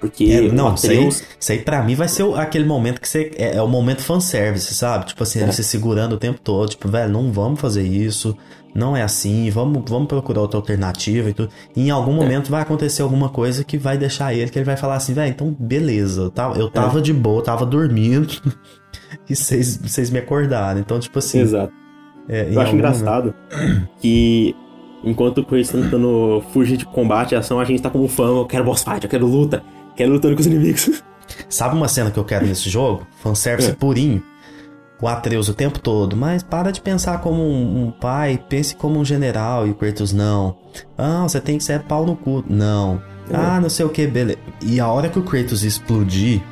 Porque 0.00 0.24
é, 0.24 0.52
não, 0.52 0.68
Atreus... 0.68 1.16
isso, 1.16 1.24
aí, 1.24 1.36
isso 1.40 1.52
aí 1.52 1.58
pra 1.58 1.82
mim 1.82 1.94
vai 1.94 2.08
ser 2.08 2.22
aquele 2.38 2.64
momento 2.64 3.00
que 3.00 3.08
você. 3.08 3.32
É, 3.36 3.56
é 3.56 3.62
o 3.62 3.68
momento 3.68 4.02
fanservice, 4.02 4.74
sabe? 4.74 5.06
Tipo 5.06 5.22
assim, 5.22 5.40
é. 5.40 5.42
ele 5.42 5.52
se 5.52 5.64
segurando 5.64 6.14
o 6.14 6.18
tempo 6.18 6.40
todo, 6.40 6.68
tipo, 6.68 6.88
velho, 6.88 7.12
não 7.12 7.32
vamos 7.32 7.60
fazer 7.60 7.82
isso 7.82 8.36
não 8.74 8.96
é 8.96 9.02
assim, 9.02 9.50
vamos, 9.50 9.82
vamos 9.88 10.08
procurar 10.08 10.40
outra 10.40 10.58
alternativa 10.58 11.30
e 11.30 11.34
tudo. 11.34 11.50
E 11.74 11.88
em 11.88 11.90
algum 11.90 12.12
é. 12.12 12.16
momento 12.16 12.50
vai 12.50 12.62
acontecer 12.62 13.02
alguma 13.02 13.28
coisa 13.28 13.64
que 13.64 13.76
vai 13.76 13.98
deixar 13.98 14.32
ele, 14.34 14.50
que 14.50 14.58
ele 14.58 14.64
vai 14.64 14.76
falar 14.76 14.96
assim, 14.96 15.12
velho, 15.12 15.30
então 15.30 15.54
beleza, 15.58 16.22
eu 16.22 16.30
tava, 16.30 16.58
eu 16.58 16.70
tava 16.70 16.98
é. 16.98 17.02
de 17.02 17.12
boa, 17.12 17.42
tava 17.42 17.66
dormindo 17.66 18.40
e 19.28 19.34
vocês 19.34 20.10
me 20.10 20.18
acordaram. 20.18 20.80
Então, 20.80 20.98
tipo 21.00 21.18
assim. 21.18 21.40
Exato. 21.40 21.72
É, 22.28 22.46
eu 22.52 22.60
acho 22.60 22.74
engraçado 22.74 23.34
momento... 23.50 23.88
que 24.00 24.54
enquanto 25.02 25.38
o 25.38 25.44
Chris 25.44 25.70
tá 25.70 25.78
tentando 25.78 26.42
fugir 26.52 26.76
de 26.76 26.84
combate 26.84 27.32
e 27.32 27.36
ação, 27.36 27.58
a 27.58 27.64
gente 27.64 27.80
tá 27.80 27.88
como 27.88 28.06
fã, 28.06 28.26
eu 28.26 28.46
quero 28.46 28.64
boss 28.64 28.84
fight, 28.84 29.02
eu 29.02 29.08
quero 29.08 29.26
luta, 29.26 29.62
quero 29.98 30.12
lutando 30.12 30.34
com 30.34 30.40
os 30.40 30.46
inimigos. 30.46 31.02
Sabe 31.48 31.76
uma 31.76 31.88
cena 31.88 32.10
que 32.10 32.18
eu 32.18 32.24
quero 32.24 32.46
nesse 32.46 32.70
jogo? 32.70 33.06
Fanservice 33.20 33.70
é. 33.70 33.74
purinho 33.74 34.22
o 35.00 35.06
Atreus 35.06 35.48
o 35.48 35.54
tempo 35.54 35.78
todo, 35.78 36.16
mas 36.16 36.42
para 36.42 36.72
de 36.72 36.80
pensar 36.80 37.20
como 37.20 37.40
um, 37.40 37.84
um, 37.84 37.90
pai, 37.90 38.42
pense 38.48 38.74
como 38.74 38.98
um 38.98 39.04
general 39.04 39.66
e 39.66 39.70
o 39.70 39.74
Kratos 39.74 40.12
não. 40.12 40.56
Ah, 40.96 41.22
você 41.22 41.40
tem 41.40 41.56
que 41.56 41.64
ser 41.64 41.82
pau 41.82 42.04
no 42.04 42.16
cu. 42.16 42.44
Não. 42.48 43.00
É. 43.30 43.36
Ah, 43.36 43.60
não 43.60 43.68
sei 43.68 43.86
o 43.86 43.90
que, 43.90 44.06
beleza. 44.06 44.38
E 44.60 44.80
a 44.80 44.88
hora 44.88 45.08
que 45.08 45.18
o 45.18 45.22
Kratos 45.22 45.62
explodir, 45.62 46.42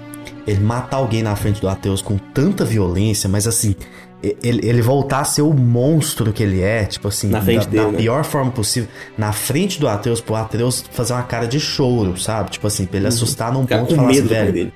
ele 0.47 0.61
matar 0.61 0.99
alguém 0.99 1.25
na 1.25 1.35
frente 1.35 1.61
do 1.61 1.69
Atreus 1.69 2.01
com 2.01 2.17
tanta 2.19 2.65
violência, 2.65 3.29
mas 3.29 3.49
assim, 3.49 3.75
ele, 4.23 4.67
ele 4.67 4.83
voltar 4.83 5.21
a 5.21 5.25
ser 5.25 5.43
o 5.43 5.53
monstro 5.53 6.33
que 6.33 6.43
ele 6.43 6.63
é, 6.63 6.85
tipo 6.85 7.09
assim, 7.09 7.29
na 7.29 7.43
frente 7.43 7.65
da, 7.65 7.71
dele, 7.71 7.85
da 7.85 7.93
né? 7.93 7.99
pior 7.99 8.25
forma 8.25 8.51
possível, 8.51 8.89
na 9.17 9.33
frente 9.33 9.79
do 9.79 9.89
Atreus, 9.89 10.21
pro 10.21 10.35
Atreus 10.35 10.85
fazer 10.91 11.13
uma 11.13 11.23
cara 11.23 11.47
de 11.47 11.61
choro, 11.61 12.19
sabe? 12.19 12.51
Tipo 12.51 12.67
assim, 12.67 12.87
pra 12.87 12.97
ele 12.97 13.07
uhum. 13.07 13.13
assustar 13.13 13.53
num 13.53 13.63
Ficar 13.63 13.79
ponto 13.79 13.93
e 13.93 13.97
falar 13.97 14.11
assim, 14.11 14.23
velho, 14.23 14.73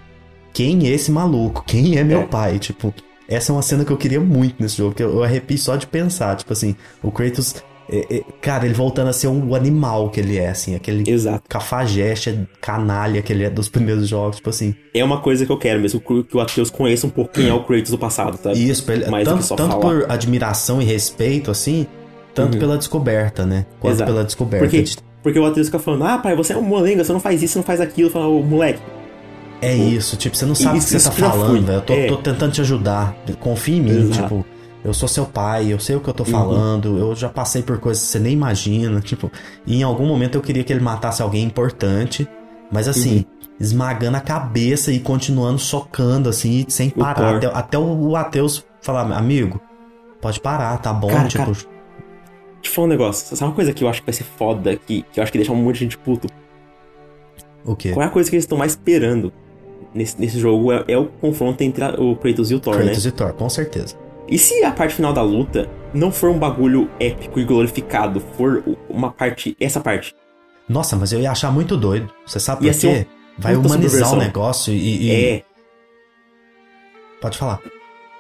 quem 0.53 0.87
é 0.87 0.91
esse 0.91 1.11
maluco? 1.11 1.65
Quem 1.67 1.97
é 1.97 2.05
meu 2.05 2.21
é. 2.21 2.27
pai? 2.27 2.59
Tipo, 2.59 2.95
essa 3.29 3.53
é 3.53 3.55
uma 3.55 3.63
cena 3.63 3.85
que 3.85 3.93
eu 3.93 3.97
queria 3.97 4.21
muito 4.21 4.61
nesse 4.61 4.77
jogo, 4.77 4.95
que 4.95 5.03
eu, 5.03 5.11
eu 5.11 5.23
arrepio 5.23 5.57
só 5.57 5.77
de 5.77 5.87
pensar. 5.87 6.37
Tipo 6.37 6.53
assim, 6.53 6.77
o 7.03 7.11
Kratos. 7.11 7.55
É, 7.93 8.19
é, 8.19 8.23
cara, 8.41 8.65
ele 8.65 8.75
voltando 8.75 9.09
a 9.09 9.13
ser 9.13 9.27
um 9.27 9.55
animal 9.55 10.11
que 10.11 10.21
ele 10.21 10.39
é, 10.39 10.49
assim, 10.49 10.77
aquele 10.77 11.11
Exato. 11.11 11.43
cafajeste, 11.49 12.49
canalha 12.61 13.21
que 13.21 13.33
ele 13.33 13.45
é 13.45 13.51
dos 13.51 13.69
primeiros 13.69 14.09
jogos, 14.09 14.37
tipo 14.37 14.51
assim. 14.51 14.75
É 14.95 15.03
uma 15.03 15.21
coisa 15.21 15.45
que 15.45 15.51
eu 15.51 15.59
quero 15.59 15.81
mesmo, 15.81 16.01
que 16.01 16.37
o 16.37 16.41
Atreus 16.41 16.71
conheça 16.71 17.07
um 17.07 17.11
pouco 17.11 17.33
quem 17.33 17.49
é 17.49 17.53
o 17.53 17.65
Kratos 17.65 17.91
do 17.91 17.99
passado, 17.99 18.39
tá? 18.39 18.53
Isso, 18.53 18.91
ele, 18.91 19.11
Mais 19.11 19.27
tanto, 19.27 19.57
tanto 19.57 19.77
por 19.79 20.07
admiração 20.09 20.81
e 20.81 20.85
respeito, 20.85 21.51
assim, 21.51 21.87
tanto 22.33 22.55
uhum. 22.55 22.61
pela 22.61 22.79
descoberta, 22.79 23.45
né? 23.45 23.67
Quanto 23.81 23.95
Exato. 23.95 24.13
pela 24.13 24.25
descoberta. 24.25 24.65
Porque, 24.65 24.83
de... 24.83 24.97
porque 25.23 25.39
o 25.39 25.45
Atreus 25.45 25.67
fica 25.67 25.81
falando, 25.81 26.05
ah, 26.05 26.19
pai, 26.19 26.37
você 26.37 26.53
é 26.53 26.57
um 26.57 26.63
molenga, 26.63 27.03
você 27.03 27.13
não 27.13 27.21
faz 27.21 27.43
isso, 27.43 27.55
você 27.55 27.59
não 27.59 27.67
faz 27.67 27.81
aquilo. 27.81 28.09
Fala, 28.09 28.29
ô, 28.29 28.41
moleque, 28.43 28.81
é 29.61 29.75
isso, 29.75 30.17
tipo, 30.17 30.37
você 30.37 30.47
não 30.47 30.55
sabe 30.55 30.79
o 30.79 30.83
que 30.83 30.89
você 30.89 31.01
tá 31.01 31.11
falando. 31.11 31.71
Eu 31.71 31.83
tô, 31.83 31.93
é. 31.93 32.07
tô, 32.07 32.17
tentando 32.17 32.53
te 32.53 32.61
ajudar. 32.61 33.15
Confia 33.39 33.77
em 33.77 33.81
mim, 33.81 34.11
Exato. 34.11 34.23
tipo, 34.23 34.47
eu 34.85 34.95
sou 34.95 35.09
seu 35.09 35.27
pai, 35.27 35.73
eu 35.73 35.79
sei 35.79 35.97
o 35.97 36.01
que 36.01 36.09
eu 36.09 36.15
tô 36.15 36.25
uhum. 36.25 36.31
falando, 36.31 36.99
eu 36.99 37.15
já 37.15 37.29
passei 37.29 37.63
por 37.63 37.79
coisas 37.79 38.03
que 38.03 38.11
você 38.11 38.19
nem 38.19 38.33
imagina, 38.33 39.01
tipo, 39.01 39.31
e 39.67 39.81
em 39.81 39.83
algum 39.83 40.07
momento 40.07 40.37
eu 40.37 40.43
queria 40.43 40.65
que 40.65 40.73
ele 40.73 40.81
matasse 40.81 41.23
alguém 41.23 41.45
importante, 41.45 42.27
mas 42.71 42.89
assim, 42.89 43.19
uhum. 43.19 43.25
esmagando 43.59 44.17
a 44.17 44.21
cabeça 44.21 44.93
e 44.93 44.99
continuando 45.01 45.59
socando, 45.59 46.29
assim, 46.29 46.65
sem 46.69 46.89
parar. 46.89 47.37
Até, 47.37 47.47
até, 47.47 47.79
o 47.79 48.17
Ateus 48.17 48.65
falar, 48.81 49.13
amigo, 49.13 49.61
pode 50.21 50.41
parar, 50.41 50.79
tá 50.79 50.93
bom, 50.93 51.09
cara, 51.09 51.29
tipo. 51.29 51.45
Cara, 51.45 51.53
deixa 51.53 51.69
eu 52.65 52.71
falar 52.73 52.87
um 52.87 52.91
negócio. 52.91 53.37
Sabe 53.37 53.51
uma 53.51 53.55
coisa 53.55 53.73
que 53.73 53.85
eu 53.85 53.89
acho 53.89 54.01
que 54.01 54.07
vai 54.07 54.15
ser 54.15 54.25
foda, 54.25 54.77
que, 54.77 55.03
que 55.13 55.21
eu 55.21 55.23
acho 55.23 55.31
que 55.31 55.39
deixa 55.39 55.53
um 55.53 55.57
monte 55.57 55.75
de 55.75 55.81
gente 55.81 55.99
puto? 55.99 56.27
O 57.65 57.77
quê? 57.77 57.93
Qual 57.93 58.03
é 58.03 58.07
a 58.07 58.11
coisa 58.11 58.31
que 58.31 58.37
eles 58.37 58.45
estão 58.45 58.57
mais 58.57 58.73
esperando? 58.73 59.33
nesse, 59.95 60.21
nesse 60.21 60.39
jogo 60.39 60.73
é, 60.73 60.85
é, 60.89 60.99
o 60.99 61.07
confronto 61.07 61.63
entre 61.63 61.83
a, 61.85 61.91
o 61.91 62.17
Kratos 62.17 62.51
e 62.51 62.55
o 62.55 62.61
Thor, 62.61 62.75
Kratos 62.75 62.87
né? 62.87 62.93
Kratos 62.93 63.07
e 63.07 63.13
Thor, 63.13 63.33
com 63.33 63.49
certeza. 63.49 63.97
E 64.31 64.39
se 64.39 64.63
a 64.63 64.71
parte 64.71 64.95
final 64.95 65.13
da 65.13 65.23
luta 65.23 65.69
não 65.93 66.13
for 66.13 66.31
um 66.31 66.39
bagulho 66.39 66.89
épico 67.01 67.41
e 67.41 67.45
glorificado, 67.45 68.23
for 68.37 68.63
uma 68.89 69.11
parte, 69.11 69.57
essa 69.61 69.81
parte? 69.81 70.15
Nossa, 70.69 70.95
mas 70.95 71.13
eu 71.13 71.21
ia 71.21 71.33
achar 71.33 71.51
muito 71.51 71.77
doido. 71.77 72.09
Você 72.25 72.39
sabe 72.39 72.71
por 72.71 72.79
quê? 72.79 73.07
Um, 73.07 73.21
Vai 73.43 73.57
humanizar 73.57 74.13
o 74.13 74.17
negócio 74.17 74.73
e, 74.73 75.07
e, 75.07 75.11
É. 75.11 75.43
Pode 77.21 77.37
falar. 77.37 77.61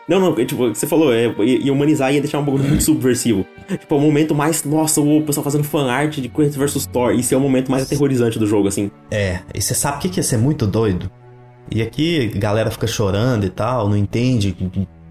Não, 0.08 0.18
não, 0.18 0.34
tipo, 0.44 0.68
você 0.68 0.86
falou, 0.88 1.14
é, 1.14 1.32
ia 1.44 1.72
humanizar 1.72 2.10
e 2.10 2.16
ia 2.16 2.20
deixar 2.20 2.40
um 2.40 2.44
bagulho 2.44 2.64
muito 2.64 2.82
subversivo. 2.84 3.46
Tipo, 3.68 3.94
o 3.94 4.00
momento 4.00 4.34
mais, 4.34 4.64
nossa, 4.64 5.00
o 5.00 5.22
pessoal 5.22 5.44
fazendo 5.44 5.62
fanart 5.62 6.18
de 6.18 6.28
Kratos 6.28 6.56
vs 6.56 6.86
Thor. 6.86 7.12
Isso 7.12 7.32
é 7.32 7.36
o 7.36 7.40
momento 7.40 7.70
mais 7.70 7.84
aterrorizante 7.84 8.36
do 8.36 8.46
jogo, 8.46 8.66
assim. 8.66 8.90
É, 9.10 9.40
e 9.54 9.62
você 9.62 9.74
sabe 9.74 9.98
o 9.98 10.00
que, 10.00 10.08
que 10.08 10.18
ia 10.18 10.24
ser 10.24 10.38
muito 10.38 10.66
doido? 10.66 11.08
E 11.70 11.80
aqui 11.80 12.32
a 12.34 12.38
galera 12.38 12.70
fica 12.72 12.88
chorando 12.88 13.46
e 13.46 13.50
tal, 13.50 13.88
não 13.88 13.96
entende 13.96 14.56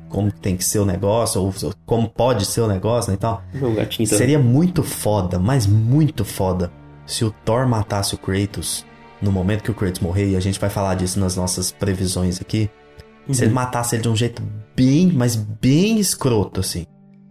como 0.10 0.32
tem 0.32 0.58
que 0.58 0.64
ser 0.66 0.80
o 0.80 0.86
negócio, 0.86 1.42
ou 1.42 1.54
como 1.86 2.10
pode 2.10 2.46
ser 2.46 2.62
o 2.62 2.68
negócio 2.68 3.12
né, 3.12 3.16
e 3.16 3.20
tal. 3.20 3.44
Meu 3.54 3.74
gatinho 3.74 4.08
Seria 4.08 4.40
muito 4.40 4.84
foda, 4.84 5.40
mas 5.40 5.66
muito 5.66 6.26
foda, 6.26 6.72
se 7.06 7.24
o 7.24 7.32
Thor 7.32 7.68
matasse 7.68 8.16
o 8.16 8.18
Kratos 8.18 8.86
no 9.22 9.32
momento 9.32 9.64
que 9.64 9.72
o 9.72 9.74
Kratos 9.74 10.02
morrer, 10.02 10.30
e 10.30 10.36
a 10.36 10.40
gente 10.40 10.60
vai 10.60 10.70
falar 10.70 10.96
disso 10.96 11.20
nas 11.20 11.36
nossas 11.36 11.72
previsões 11.72 12.40
aqui. 12.40 12.70
Uhum. 13.28 13.34
Se 13.34 13.44
ele 13.44 13.54
matasse 13.54 13.96
ele 13.96 14.04
de 14.04 14.10
um 14.10 14.16
jeito 14.16 14.42
bem, 14.76 15.12
mas 15.14 15.36
bem 15.36 16.00
escroto, 16.00 16.60
assim. 16.60 16.86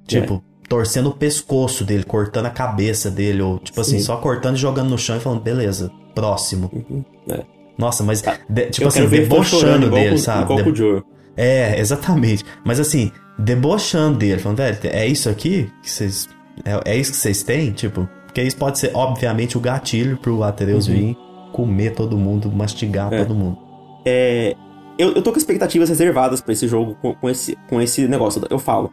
Tipo, 0.07 0.35
é. 0.35 0.69
torcendo 0.69 1.09
o 1.09 1.15
pescoço 1.15 1.85
dele, 1.85 2.05
cortando 2.05 2.47
a 2.47 2.51
cabeça 2.51 3.11
dele, 3.11 3.43
ou 3.43 3.59
tipo 3.59 3.81
assim, 3.81 3.93
Sim. 3.93 3.97
assim, 3.97 4.05
só 4.05 4.17
cortando 4.17 4.57
e 4.57 4.59
jogando 4.59 4.91
no 4.91 4.99
chão 4.99 5.17
e 5.17 5.21
falando, 5.21 5.41
beleza, 5.41 5.91
próximo. 6.15 6.71
Uhum. 6.73 7.05
É. 7.31 7.45
Nossa, 7.77 8.03
mas 8.03 8.21
tá. 8.21 8.39
de, 8.49 8.67
tipo 8.67 8.85
eu 8.85 8.89
assim, 8.89 9.07
debochando 9.07 9.91
dele, 9.91 10.07
igual, 10.07 10.19
sabe? 10.19 10.53
Igual 10.53 10.73
de... 10.73 11.03
É, 11.39 11.79
exatamente. 11.79 12.45
Mas 12.65 12.81
assim, 12.81 13.13
debochando 13.39 14.19
dele, 14.19 14.41
falando, 14.41 14.59
velho, 14.59 14.79
é 14.83 15.07
isso 15.07 15.31
aqui 15.31 15.73
que 15.81 15.91
vocês. 15.91 16.29
É, 16.65 16.93
é 16.93 16.97
isso 16.97 17.13
que 17.13 17.17
vocês 17.17 17.45
têm? 17.45 17.71
Tipo, 17.71 18.09
porque 18.27 18.43
isso 18.43 18.57
pode 18.57 18.81
ser, 18.81 18.91
obviamente, 18.93 19.57
o 19.57 19.61
gatilho 19.61 20.17
pro 20.17 20.43
Atreus 20.43 20.89
uhum. 20.89 20.95
vir 20.95 21.17
comer 21.53 21.93
todo 21.95 22.19
mundo, 22.19 22.51
mastigar 22.51 23.13
é. 23.13 23.19
todo 23.19 23.35
mundo. 23.37 23.57
É. 24.05 24.57
Eu, 24.99 25.13
eu 25.15 25.23
tô 25.23 25.31
com 25.31 25.39
expectativas 25.39 25.89
reservadas 25.89 26.41
para 26.41 26.53
esse 26.53 26.67
jogo 26.67 26.97
com, 27.01 27.15
com, 27.15 27.31
esse, 27.31 27.57
com 27.69 27.81
esse 27.81 28.09
negócio. 28.09 28.43
Eu 28.51 28.59
falo. 28.59 28.93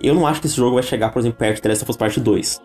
Eu 0.00 0.14
não 0.14 0.26
acho 0.26 0.40
que 0.40 0.46
esse 0.46 0.56
jogo 0.56 0.74
vai 0.74 0.82
chegar, 0.82 1.10
por 1.10 1.18
exemplo, 1.18 1.38
perto 1.38 1.56
de 1.56 1.62
The 1.62 1.68
Last 1.70 1.82
of 1.82 1.90
Us 1.90 1.96
Part 1.96 2.20
2. 2.20 2.60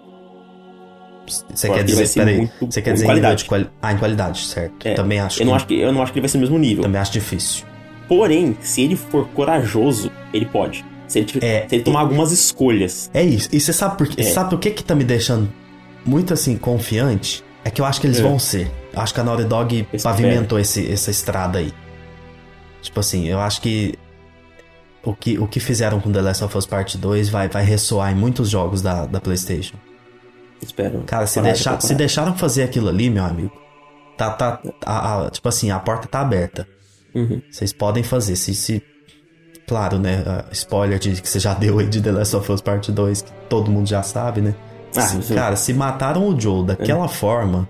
Você 1.27 1.69
quer 1.69 1.83
dizer, 1.83 2.13
peraí, 2.13 2.49
você 2.61 2.81
quer 2.81 2.93
dizer 2.93 3.05
qualidade. 3.05 3.43
Em 3.43 3.47
quali... 3.47 3.69
Ah, 3.81 3.91
em 3.91 3.97
qualidade, 3.97 4.45
certo. 4.45 4.87
É, 4.87 4.93
também 4.93 5.19
acho 5.19 5.37
eu 5.37 5.39
que... 5.39 5.45
Não 5.45 5.55
acho 5.55 5.67
que. 5.67 5.79
Eu 5.79 5.91
não 5.91 6.01
acho 6.01 6.13
que 6.13 6.19
ele 6.19 6.23
vai 6.23 6.29
ser 6.29 6.37
no 6.37 6.41
mesmo 6.41 6.57
nível. 6.59 6.83
Também 6.83 7.01
acho 7.01 7.11
difícil. 7.11 7.65
Porém, 8.07 8.57
se 8.61 8.81
ele 8.81 8.95
for 8.95 9.27
corajoso, 9.29 10.11
ele 10.33 10.45
pode. 10.45 10.85
Se 11.07 11.19
ele, 11.19 11.31
é, 11.41 11.65
se 11.67 11.75
ele 11.75 11.83
tomar 11.83 11.99
é, 11.99 12.03
algumas 12.03 12.31
escolhas. 12.31 13.09
É 13.13 13.23
isso. 13.23 13.49
E 13.51 13.59
você 13.59 13.71
sabe 13.71 13.97
por 13.97 14.07
quê? 14.07 14.21
É. 14.21 14.23
Sabe 14.23 14.55
o 14.55 14.57
que 14.57 14.71
que 14.71 14.83
tá 14.83 14.95
me 14.95 15.03
deixando 15.03 15.49
muito 16.05 16.33
assim, 16.33 16.57
confiante, 16.57 17.43
é 17.63 17.69
que 17.69 17.81
eu 17.81 17.85
acho 17.85 17.99
que 17.99 18.07
eles 18.07 18.19
é. 18.19 18.23
vão 18.23 18.39
ser. 18.39 18.71
Eu 18.93 19.01
acho 19.01 19.13
que 19.13 19.19
a 19.19 19.23
Naughty 19.23 19.43
Dog 19.43 19.87
pavimentou 20.01 20.57
esse, 20.57 20.89
essa 20.91 21.11
estrada 21.11 21.59
aí. 21.59 21.73
Tipo 22.81 22.99
assim, 22.99 23.27
eu 23.27 23.39
acho 23.39 23.61
que 23.61 23.95
o 25.03 25.13
que, 25.13 25.37
o 25.37 25.47
que 25.47 25.59
fizeram 25.59 25.99
com 25.99 26.11
The 26.11 26.21
Last 26.21 26.43
of 26.43 26.57
Us 26.57 26.65
Part 26.65 26.97
2 26.97 27.29
vai, 27.29 27.49
vai 27.49 27.63
ressoar 27.63 28.11
em 28.11 28.15
muitos 28.15 28.49
jogos 28.49 28.81
da, 28.81 29.05
da 29.05 29.19
PlayStation. 29.19 29.75
Espero. 30.61 31.03
Cara, 31.05 31.27
se, 31.27 31.41
deixar, 31.41 31.79
se 31.81 31.93
deixaram 31.93 32.35
fazer 32.35 32.63
aquilo 32.63 32.89
ali, 32.89 33.09
meu 33.09 33.23
amigo, 33.23 33.51
tá, 34.17 34.31
tá, 34.31 34.61
a, 34.85 35.25
a, 35.25 35.29
tipo 35.29 35.47
assim, 35.47 35.69
a 35.69 35.79
porta 35.79 36.07
tá 36.07 36.21
aberta. 36.21 36.67
Uhum. 37.17 37.41
Vocês 37.49 37.73
podem 37.73 38.03
fazer. 38.03 38.35
Se, 38.35 38.53
se, 38.53 38.81
claro, 39.67 39.97
né? 39.97 40.23
Spoiler 40.51 40.99
de, 40.99 41.21
que 41.21 41.27
você 41.27 41.39
já 41.39 41.53
deu 41.55 41.79
aí 41.79 41.87
de 41.87 42.01
The 42.01 42.11
Last 42.11 42.35
of 42.35 42.51
Us 42.51 42.61
Part 42.61 42.91
2, 42.91 43.21
que 43.21 43.31
todo 43.49 43.71
mundo 43.71 43.87
já 43.87 44.03
sabe, 44.03 44.41
né? 44.41 44.55
Ah, 44.95 45.01
se, 45.01 45.33
cara, 45.33 45.55
se 45.55 45.73
mataram 45.73 46.27
o 46.27 46.39
Joe 46.39 46.65
daquela 46.65 47.05
é. 47.05 47.09
forma. 47.09 47.67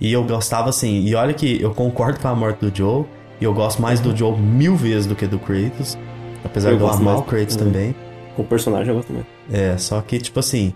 E 0.00 0.12
eu 0.12 0.24
gostava 0.24 0.70
assim. 0.70 1.04
E 1.04 1.14
olha 1.14 1.32
que 1.32 1.60
eu 1.60 1.72
concordo 1.74 2.18
com 2.20 2.28
a 2.28 2.34
morte 2.34 2.64
do 2.64 2.76
Joe. 2.76 3.04
E 3.40 3.44
eu 3.44 3.52
gosto 3.52 3.82
mais 3.82 4.00
uhum. 4.00 4.12
do 4.12 4.16
Joe 4.16 4.38
mil 4.38 4.76
vezes 4.76 5.06
do 5.06 5.14
que 5.14 5.26
do 5.26 5.38
Kratos. 5.38 5.98
Apesar 6.44 6.70
eu 6.70 6.76
de 6.76 6.82
eu 6.82 6.88
amar 6.88 7.18
o 7.18 7.22
Kratos 7.22 7.56
uhum. 7.56 7.64
também. 7.64 7.94
O 8.36 8.44
personagem 8.44 8.88
eu 8.88 8.96
gosto 8.96 9.08
também. 9.08 9.26
É, 9.52 9.76
só 9.76 10.00
que, 10.00 10.18
tipo 10.18 10.40
assim. 10.40 10.72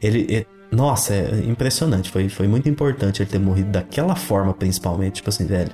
Ele. 0.00 0.26
ele 0.28 0.46
nossa, 0.72 1.14
é 1.14 1.44
impressionante. 1.46 2.10
Foi, 2.10 2.28
foi 2.28 2.46
muito 2.46 2.68
importante 2.68 3.22
ele 3.22 3.30
ter 3.30 3.40
morrido 3.40 3.70
daquela 3.70 4.14
forma, 4.14 4.54
principalmente. 4.54 5.14
Tipo 5.14 5.30
assim, 5.30 5.44
velho. 5.44 5.70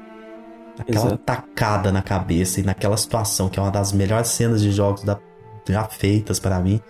Aquela 0.78 1.06
Exato. 1.06 1.18
tacada 1.18 1.90
na 1.90 2.02
cabeça 2.02 2.60
e 2.60 2.62
naquela 2.62 2.96
situação, 2.96 3.48
que 3.48 3.58
é 3.58 3.62
uma 3.62 3.70
das 3.70 3.92
melhores 3.92 4.28
cenas 4.28 4.60
de 4.60 4.70
jogos 4.70 5.02
da, 5.02 5.18
já 5.68 5.84
feitas 5.84 6.38
para 6.38 6.58
mim. 6.60 6.80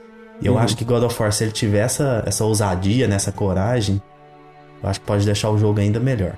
E 0.41 0.47
eu 0.47 0.55
uhum. 0.55 0.59
acho 0.59 0.77
que 0.77 0.85
God 0.85 1.03
of 1.05 1.23
War, 1.23 1.33
se 1.33 1.45
ele 1.45 1.53
tiver 1.53 1.85
essa, 1.85 2.23
essa 2.27 2.45
ousadia, 2.45 3.09
nessa 3.09 3.31
né, 3.31 3.37
coragem, 3.37 4.03
eu 4.83 4.89
acho 4.89 5.01
que 5.01 5.07
pode 5.07 5.25
deixar 5.25 5.51
o 5.51 5.59
jogo 5.59 5.81
ainda 5.81 5.99
melhor. 5.99 6.37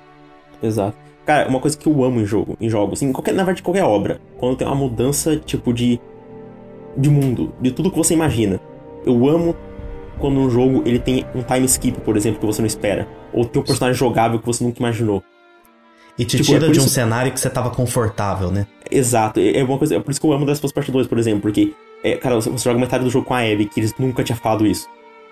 Exato. 0.61 0.95
Cara, 1.25 1.47
uma 1.47 1.59
coisa 1.59 1.77
que 1.77 1.87
eu 1.87 2.03
amo 2.03 2.21
em 2.21 2.25
jogo, 2.25 2.57
em 2.59 2.69
jogos, 2.69 3.01
em 3.01 3.11
qualquer, 3.11 3.33
na 3.33 3.43
verdade, 3.43 3.61
qualquer 3.61 3.83
obra, 3.83 4.19
quando 4.39 4.55
tem 4.57 4.67
uma 4.67 4.75
mudança, 4.75 5.37
tipo, 5.37 5.73
de. 5.73 5.99
de 6.97 7.09
mundo, 7.09 7.53
de 7.61 7.71
tudo 7.71 7.91
que 7.91 7.97
você 7.97 8.13
imagina. 8.13 8.59
Eu 9.05 9.27
amo 9.27 9.55
quando 10.17 10.39
um 10.39 10.49
jogo 10.49 10.83
ele 10.85 10.99
tem 10.99 11.25
um 11.35 11.41
time 11.41 11.65
skip, 11.65 12.01
por 12.01 12.17
exemplo, 12.17 12.39
que 12.39 12.45
você 12.45 12.61
não 12.61 12.67
espera. 12.67 13.07
Ou 13.33 13.45
tem 13.45 13.61
um 13.61 13.65
personagem 13.65 13.97
jogável 13.97 14.39
que 14.39 14.45
você 14.45 14.63
nunca 14.63 14.79
imaginou. 14.79 15.23
E 16.19 16.25
te 16.25 16.35
tipo, 16.35 16.51
tira 16.51 16.67
é 16.67 16.71
de 16.71 16.79
um 16.79 16.83
isso... 16.83 16.93
cenário 16.93 17.31
que 17.31 17.39
você 17.39 17.49
tava 17.49 17.69
confortável, 17.69 18.51
né? 18.51 18.67
Exato. 18.91 19.39
É 19.39 19.63
uma 19.63 19.77
coisa. 19.77 19.95
É 19.95 19.99
por 20.01 20.11
isso 20.11 20.19
que 20.19 20.27
eu 20.27 20.33
amo 20.33 20.45
das 20.45 20.57
suas 20.57 20.73
Part 20.73 20.91
2, 20.91 21.07
por 21.07 21.17
exemplo, 21.17 21.41
porque. 21.41 21.73
É, 22.03 22.17
cara, 22.17 22.35
você 22.35 22.55
joga 22.57 22.77
metade 22.77 23.05
do 23.05 23.09
jogo 23.09 23.25
com 23.25 23.33
a 23.33 23.39
Abby, 23.39 23.65
que 23.65 23.79
eles 23.79 23.93
nunca 23.97 24.21
tinham 24.21 24.37
falado 24.37 24.67
isso. 24.67 24.87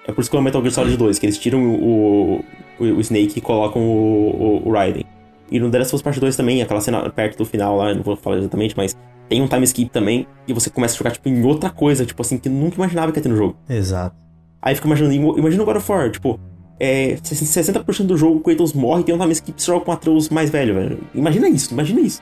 É 0.07 0.13
por 0.13 0.21
isso 0.21 0.29
que 0.29 0.35
eu 0.35 0.39
amo 0.39 0.45
Metal 0.45 0.61
Gear 0.61 0.73
Solid 0.73 0.95
2, 0.95 1.19
que 1.19 1.25
eles 1.25 1.37
tiram 1.37 1.59
o, 1.59 2.43
o, 2.79 2.83
o 2.83 3.01
Snake 3.01 3.37
e 3.37 3.41
colocam 3.41 3.81
o, 3.81 4.63
o, 4.63 4.69
o 4.69 4.71
Raiden. 4.71 5.05
E 5.51 5.59
no 5.59 5.69
The 5.69 5.79
Last 5.79 5.93
of 5.93 5.95
Us 5.97 6.01
Part 6.01 6.19
2 6.19 6.35
também, 6.37 6.61
aquela 6.61 6.79
cena 6.79 7.09
perto 7.09 7.37
do 7.37 7.45
final 7.45 7.75
lá, 7.75 7.93
não 7.93 8.01
vou 8.01 8.15
falar 8.15 8.37
exatamente, 8.37 8.75
mas 8.75 8.95
tem 9.27 9.41
um 9.41 9.47
time 9.47 9.63
skip 9.65 9.89
também, 9.91 10.25
e 10.47 10.53
você 10.53 10.69
começa 10.69 10.95
a 10.95 10.97
jogar, 10.97 11.11
tipo, 11.11 11.27
em 11.27 11.43
outra 11.43 11.69
coisa, 11.69 12.05
tipo 12.05 12.21
assim, 12.21 12.37
que 12.37 12.47
nunca 12.47 12.75
imaginava 12.75 13.11
que 13.11 13.19
ia 13.19 13.23
ter 13.23 13.29
no 13.29 13.35
jogo. 13.35 13.57
Exato. 13.69 14.15
Aí 14.61 14.75
fica 14.75 14.87
imaginando, 14.87 15.13
imagina 15.37 15.63
o 15.63 15.65
God 15.65 15.77
of 15.77 15.91
War, 15.91 16.11
tipo, 16.11 16.39
é, 16.79 17.15
60% 17.15 18.05
do 18.05 18.17
jogo 18.17 18.37
o 18.37 18.39
Kratos 18.41 18.73
morre 18.73 19.01
e 19.01 19.03
tem 19.05 19.15
um 19.15 19.19
time 19.19 19.31
skip 19.31 19.61
você 19.61 19.67
joga 19.67 19.85
com 19.85 19.91
o 19.91 19.93
Atreus 19.93 20.29
mais 20.29 20.49
velho, 20.49 20.75
velho. 20.75 20.99
Imagina 21.13 21.49
isso, 21.49 21.73
imagina 21.73 22.01
isso. 22.01 22.21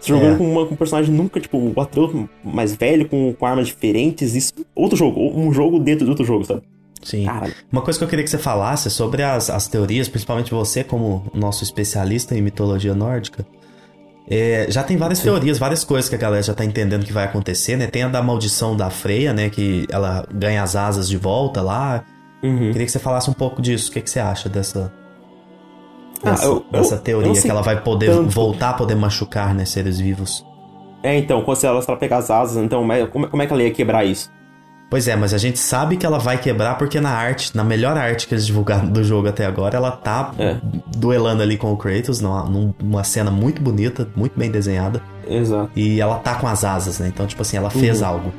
Você 0.00 0.08
jogando 0.08 0.34
é. 0.34 0.38
com, 0.38 0.52
uma, 0.52 0.66
com 0.66 0.74
um 0.74 0.76
personagem 0.76 1.12
nunca, 1.12 1.40
tipo, 1.40 1.58
o 1.58 1.80
Atreus 1.80 2.12
mais 2.44 2.74
velho, 2.74 3.08
com, 3.08 3.34
com 3.34 3.46
armas 3.46 3.66
diferentes, 3.66 4.34
isso. 4.34 4.52
Outro 4.74 4.96
jogo, 4.96 5.20
um 5.20 5.52
jogo 5.52 5.80
dentro 5.80 6.04
de 6.04 6.10
outro 6.10 6.24
jogo, 6.24 6.44
sabe? 6.44 6.62
Sim. 7.02 7.24
Caralho. 7.24 7.54
Uma 7.70 7.82
coisa 7.82 7.98
que 7.98 8.04
eu 8.04 8.08
queria 8.08 8.24
que 8.24 8.30
você 8.30 8.38
falasse 8.38 8.90
sobre 8.90 9.22
as, 9.22 9.50
as 9.50 9.66
teorias, 9.66 10.08
principalmente 10.08 10.52
você, 10.52 10.84
como 10.84 11.30
nosso 11.34 11.64
especialista 11.64 12.36
em 12.36 12.42
mitologia 12.42 12.94
nórdica. 12.94 13.44
É, 14.30 14.66
já 14.68 14.82
tem 14.82 14.96
várias 14.96 15.18
Sim. 15.18 15.24
teorias, 15.24 15.58
várias 15.58 15.84
coisas 15.84 16.08
que 16.08 16.14
a 16.14 16.18
galera 16.18 16.42
já 16.42 16.52
tá 16.52 16.64
entendendo 16.64 17.04
que 17.04 17.12
vai 17.12 17.24
acontecer, 17.24 17.76
né? 17.76 17.86
Tem 17.86 18.02
a 18.02 18.08
da 18.08 18.22
maldição 18.22 18.76
da 18.76 18.90
Freia, 18.90 19.32
né? 19.32 19.48
Que 19.48 19.86
ela 19.90 20.26
ganha 20.32 20.62
as 20.62 20.76
asas 20.76 21.08
de 21.08 21.16
volta 21.16 21.62
lá. 21.62 22.04
Uhum. 22.42 22.70
Queria 22.72 22.86
que 22.86 22.92
você 22.92 22.98
falasse 22.98 23.28
um 23.28 23.32
pouco 23.34 23.60
disso. 23.60 23.90
O 23.90 23.92
que, 23.92 24.00
que 24.00 24.10
você 24.10 24.20
acha 24.20 24.48
dessa, 24.48 24.92
dessa, 26.22 26.44
ah, 26.44 26.48
eu, 26.48 26.64
dessa 26.70 26.94
eu, 26.94 27.00
teoria 27.00 27.32
eu 27.32 27.42
que 27.42 27.50
ela 27.50 27.62
vai 27.62 27.80
poder 27.82 28.06
tanto. 28.06 28.30
voltar 28.30 28.70
a 28.70 28.74
poder 28.74 28.94
machucar, 28.94 29.54
né, 29.54 29.64
seres 29.64 29.98
vivos? 29.98 30.44
É, 31.02 31.16
então, 31.16 31.44
se 31.54 31.66
ela, 31.66 31.80
se 31.80 31.88
ela 31.88 31.98
pegar 31.98 32.18
as 32.18 32.30
asas, 32.30 32.62
então 32.62 32.86
como, 33.10 33.28
como 33.28 33.42
é 33.42 33.46
que 33.46 33.52
ela 33.52 33.62
ia 33.62 33.70
quebrar 33.70 34.04
isso? 34.04 34.30
Pois 34.90 35.06
é, 35.06 35.14
mas 35.14 35.34
a 35.34 35.38
gente 35.38 35.58
sabe 35.58 35.98
que 35.98 36.06
ela 36.06 36.18
vai 36.18 36.38
quebrar 36.38 36.78
porque 36.78 36.98
na 36.98 37.10
arte, 37.10 37.54
na 37.54 37.62
melhor 37.62 37.96
arte 37.96 38.26
que 38.26 38.32
eles 38.32 38.46
divulgaram 38.46 38.88
do 38.88 39.04
jogo 39.04 39.28
até 39.28 39.44
agora, 39.44 39.76
ela 39.76 39.90
tá 39.90 40.32
é. 40.38 40.56
duelando 40.96 41.42
ali 41.42 41.58
com 41.58 41.70
o 41.70 41.76
Kratos 41.76 42.22
numa, 42.22 42.44
numa 42.80 43.04
cena 43.04 43.30
muito 43.30 43.60
bonita, 43.60 44.08
muito 44.16 44.38
bem 44.38 44.50
desenhada. 44.50 45.02
Exato. 45.28 45.70
E 45.76 46.00
ela 46.00 46.16
tá 46.16 46.36
com 46.36 46.48
as 46.48 46.64
asas, 46.64 46.98
né? 47.00 47.08
Então, 47.08 47.26
tipo 47.26 47.42
assim, 47.42 47.58
ela 47.58 47.68
fez 47.68 48.00
uhum. 48.00 48.08
algo. 48.08 48.32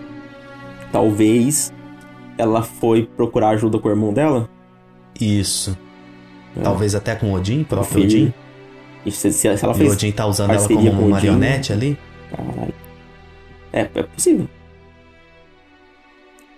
Talvez 0.92 1.72
ela 2.40 2.64
foi 2.64 3.06
procurar 3.06 3.50
ajuda 3.50 3.78
com 3.78 3.88
o 3.88 3.92
irmão 3.92 4.14
dela? 4.14 4.50
Isso. 5.20 5.78
É. 6.58 6.62
Talvez 6.62 6.96
até 6.96 7.16
com 7.16 7.32
o 7.32 7.34
Odin, 7.34 7.64
próprio 7.64 8.04
Odin. 8.04 8.34
E 9.06 9.12
se, 9.12 9.32
se 9.32 9.48
ela 9.48 9.74
fez 9.74 9.92
e 9.92 9.96
Odin 9.96 10.12
tá 10.12 10.26
usando 10.26 10.52
ela 10.52 10.68
como 10.68 10.90
uma 10.90 11.10
marionete 11.10 11.74
ali? 11.74 11.98
Caralho. 12.32 12.74
É, 13.72 13.82
é 13.94 14.04
possível. 14.04 14.48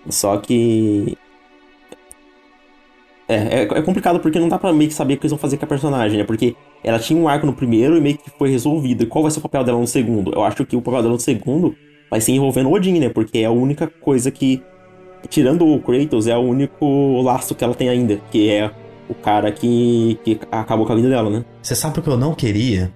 Só 0.08 0.36
que. 0.38 1.16
É, 3.28 3.34
é, 3.34 3.62
é, 3.62 3.82
complicado 3.82 4.20
porque 4.20 4.38
não 4.38 4.48
dá 4.48 4.58
pra 4.58 4.72
meio 4.72 4.88
que 4.88 4.94
saber 4.94 5.14
o 5.14 5.16
que 5.16 5.22
eles 5.22 5.32
vão 5.32 5.38
fazer 5.38 5.56
com 5.56 5.64
a 5.64 5.68
personagem, 5.68 6.18
né? 6.18 6.24
Porque 6.24 6.54
ela 6.82 6.98
tinha 6.98 7.18
um 7.18 7.28
arco 7.28 7.46
no 7.46 7.52
primeiro 7.52 7.96
e 7.96 8.00
meio 8.00 8.18
que 8.18 8.30
foi 8.30 8.50
resolvido. 8.50 9.04
E 9.04 9.06
qual 9.06 9.22
vai 9.22 9.30
ser 9.30 9.38
o 9.38 9.42
papel 9.42 9.64
dela 9.64 9.78
no 9.78 9.86
segundo? 9.86 10.32
Eu 10.34 10.42
acho 10.42 10.64
que 10.64 10.76
o 10.76 10.82
papel 10.82 11.02
dela 11.02 11.14
no 11.14 11.20
segundo 11.20 11.74
vai 12.10 12.20
ser 12.20 12.32
envolvendo 12.32 12.68
o 12.68 12.72
Odin, 12.72 12.98
né? 12.98 13.08
Porque 13.08 13.38
é 13.38 13.44
a 13.44 13.50
única 13.50 13.86
coisa 13.86 14.30
que. 14.30 14.62
Tirando 15.28 15.66
o 15.66 15.80
Kratos, 15.80 16.26
é 16.26 16.36
o 16.36 16.40
único 16.40 17.22
laço 17.22 17.54
que 17.54 17.64
ela 17.64 17.74
tem 17.74 17.88
ainda. 17.88 18.20
Que 18.30 18.50
é 18.50 18.70
o 19.08 19.14
cara 19.14 19.50
que, 19.52 20.18
que 20.24 20.40
acabou 20.50 20.86
com 20.86 20.92
a 20.92 20.96
vida 20.96 21.08
dela, 21.08 21.30
né? 21.30 21.44
Você 21.62 21.74
sabe 21.74 21.98
o 21.98 22.02
que 22.02 22.08
eu 22.08 22.16
não 22.16 22.34
queria? 22.34 22.92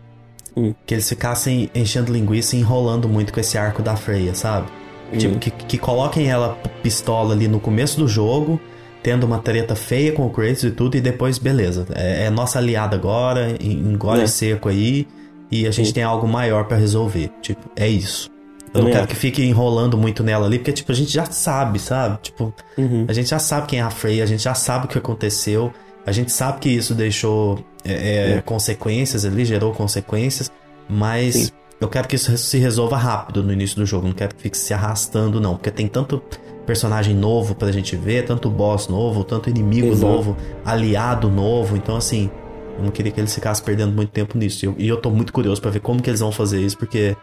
Hum. 0.56 0.74
Que 0.86 0.94
eles 0.94 1.08
ficassem 1.08 1.70
enchendo 1.74 2.12
linguiça 2.12 2.56
e 2.56 2.60
enrolando 2.60 3.08
muito 3.08 3.32
com 3.32 3.40
esse 3.40 3.58
arco 3.58 3.82
da 3.82 3.96
Freya, 3.96 4.34
sabe? 4.34 4.68
Hum. 5.12 5.18
Tipo, 5.18 5.38
que, 5.38 5.50
que 5.50 5.78
coloquem 5.78 6.28
ela 6.28 6.58
pistola 6.82 7.34
ali 7.34 7.46
no 7.46 7.60
começo 7.60 7.98
do 7.98 8.08
jogo, 8.08 8.58
tendo 9.02 9.24
uma 9.24 9.38
treta 9.38 9.74
feia 9.76 10.12
com 10.12 10.26
o 10.26 10.30
Kratos 10.30 10.64
e 10.64 10.70
tudo, 10.70 10.96
e 10.96 11.00
depois, 11.00 11.38
beleza. 11.38 11.86
É, 11.94 12.24
é 12.24 12.30
nossa 12.30 12.58
aliada 12.58 12.96
agora, 12.96 13.54
engole 13.60 14.22
é. 14.22 14.26
seco 14.26 14.68
aí, 14.68 15.06
e 15.50 15.66
a 15.66 15.70
gente 15.70 15.88
Sim. 15.88 15.94
tem 15.94 16.02
algo 16.02 16.26
maior 16.26 16.64
para 16.64 16.76
resolver. 16.76 17.30
Tipo, 17.40 17.70
é 17.76 17.88
isso. 17.88 18.30
Eu 18.78 18.84
não 18.84 18.92
quero 18.92 19.06
que 19.06 19.16
fique 19.16 19.42
enrolando 19.44 19.96
muito 19.96 20.22
nela 20.22 20.46
ali, 20.46 20.58
porque, 20.58 20.72
tipo, 20.72 20.92
a 20.92 20.94
gente 20.94 21.12
já 21.12 21.26
sabe, 21.26 21.78
sabe? 21.78 22.18
Tipo, 22.22 22.54
uhum. 22.76 23.04
a 23.08 23.12
gente 23.12 23.28
já 23.28 23.38
sabe 23.38 23.66
quem 23.66 23.78
é 23.78 23.82
a 23.82 23.90
Frey, 23.90 24.22
a 24.22 24.26
gente 24.26 24.42
já 24.42 24.54
sabe 24.54 24.86
o 24.86 24.88
que 24.88 24.98
aconteceu, 24.98 25.72
a 26.04 26.12
gente 26.12 26.32
sabe 26.32 26.60
que 26.60 26.68
isso 26.68 26.94
deixou 26.94 27.64
é, 27.84 27.92
é, 27.92 28.32
é. 28.32 28.40
consequências 28.42 29.24
ali, 29.24 29.44
gerou 29.44 29.72
consequências, 29.72 30.50
mas 30.88 31.34
Sim. 31.34 31.48
Eu 31.80 31.88
quero 31.88 32.08
que 32.08 32.16
isso 32.16 32.36
se 32.38 32.58
resolva 32.58 32.96
rápido 32.96 33.42
no 33.42 33.52
início 33.52 33.76
do 33.76 33.84
jogo. 33.84 34.06
Não 34.06 34.14
quero 34.14 34.34
que 34.34 34.42
fique 34.42 34.56
se 34.56 34.72
arrastando, 34.72 35.40
não. 35.40 35.56
Porque 35.56 35.70
tem 35.70 35.86
tanto 35.86 36.22
personagem 36.64 37.14
novo 37.14 37.54
pra 37.54 37.70
gente 37.70 37.94
ver, 37.96 38.24
tanto 38.24 38.50
boss 38.50 38.88
novo, 38.88 39.22
tanto 39.22 39.50
inimigo 39.50 39.88
Exato. 39.88 40.12
novo, 40.12 40.36
aliado 40.64 41.28
novo. 41.28 41.76
Então, 41.76 41.96
assim, 41.96 42.30
eu 42.78 42.84
não 42.84 42.90
queria 42.90 43.12
que 43.12 43.20
eles 43.20 43.34
ficassem 43.34 43.64
perdendo 43.64 43.92
muito 43.92 44.10
tempo 44.10 44.38
nisso. 44.38 44.64
E 44.64 44.66
eu, 44.66 44.74
e 44.78 44.88
eu 44.88 44.96
tô 44.96 45.10
muito 45.10 45.32
curioso 45.32 45.60
para 45.60 45.70
ver 45.70 45.80
como 45.80 46.00
que 46.00 46.08
eles 46.08 46.20
vão 46.20 46.32
fazer 46.32 46.60
isso, 46.60 46.78
porque 46.78 47.14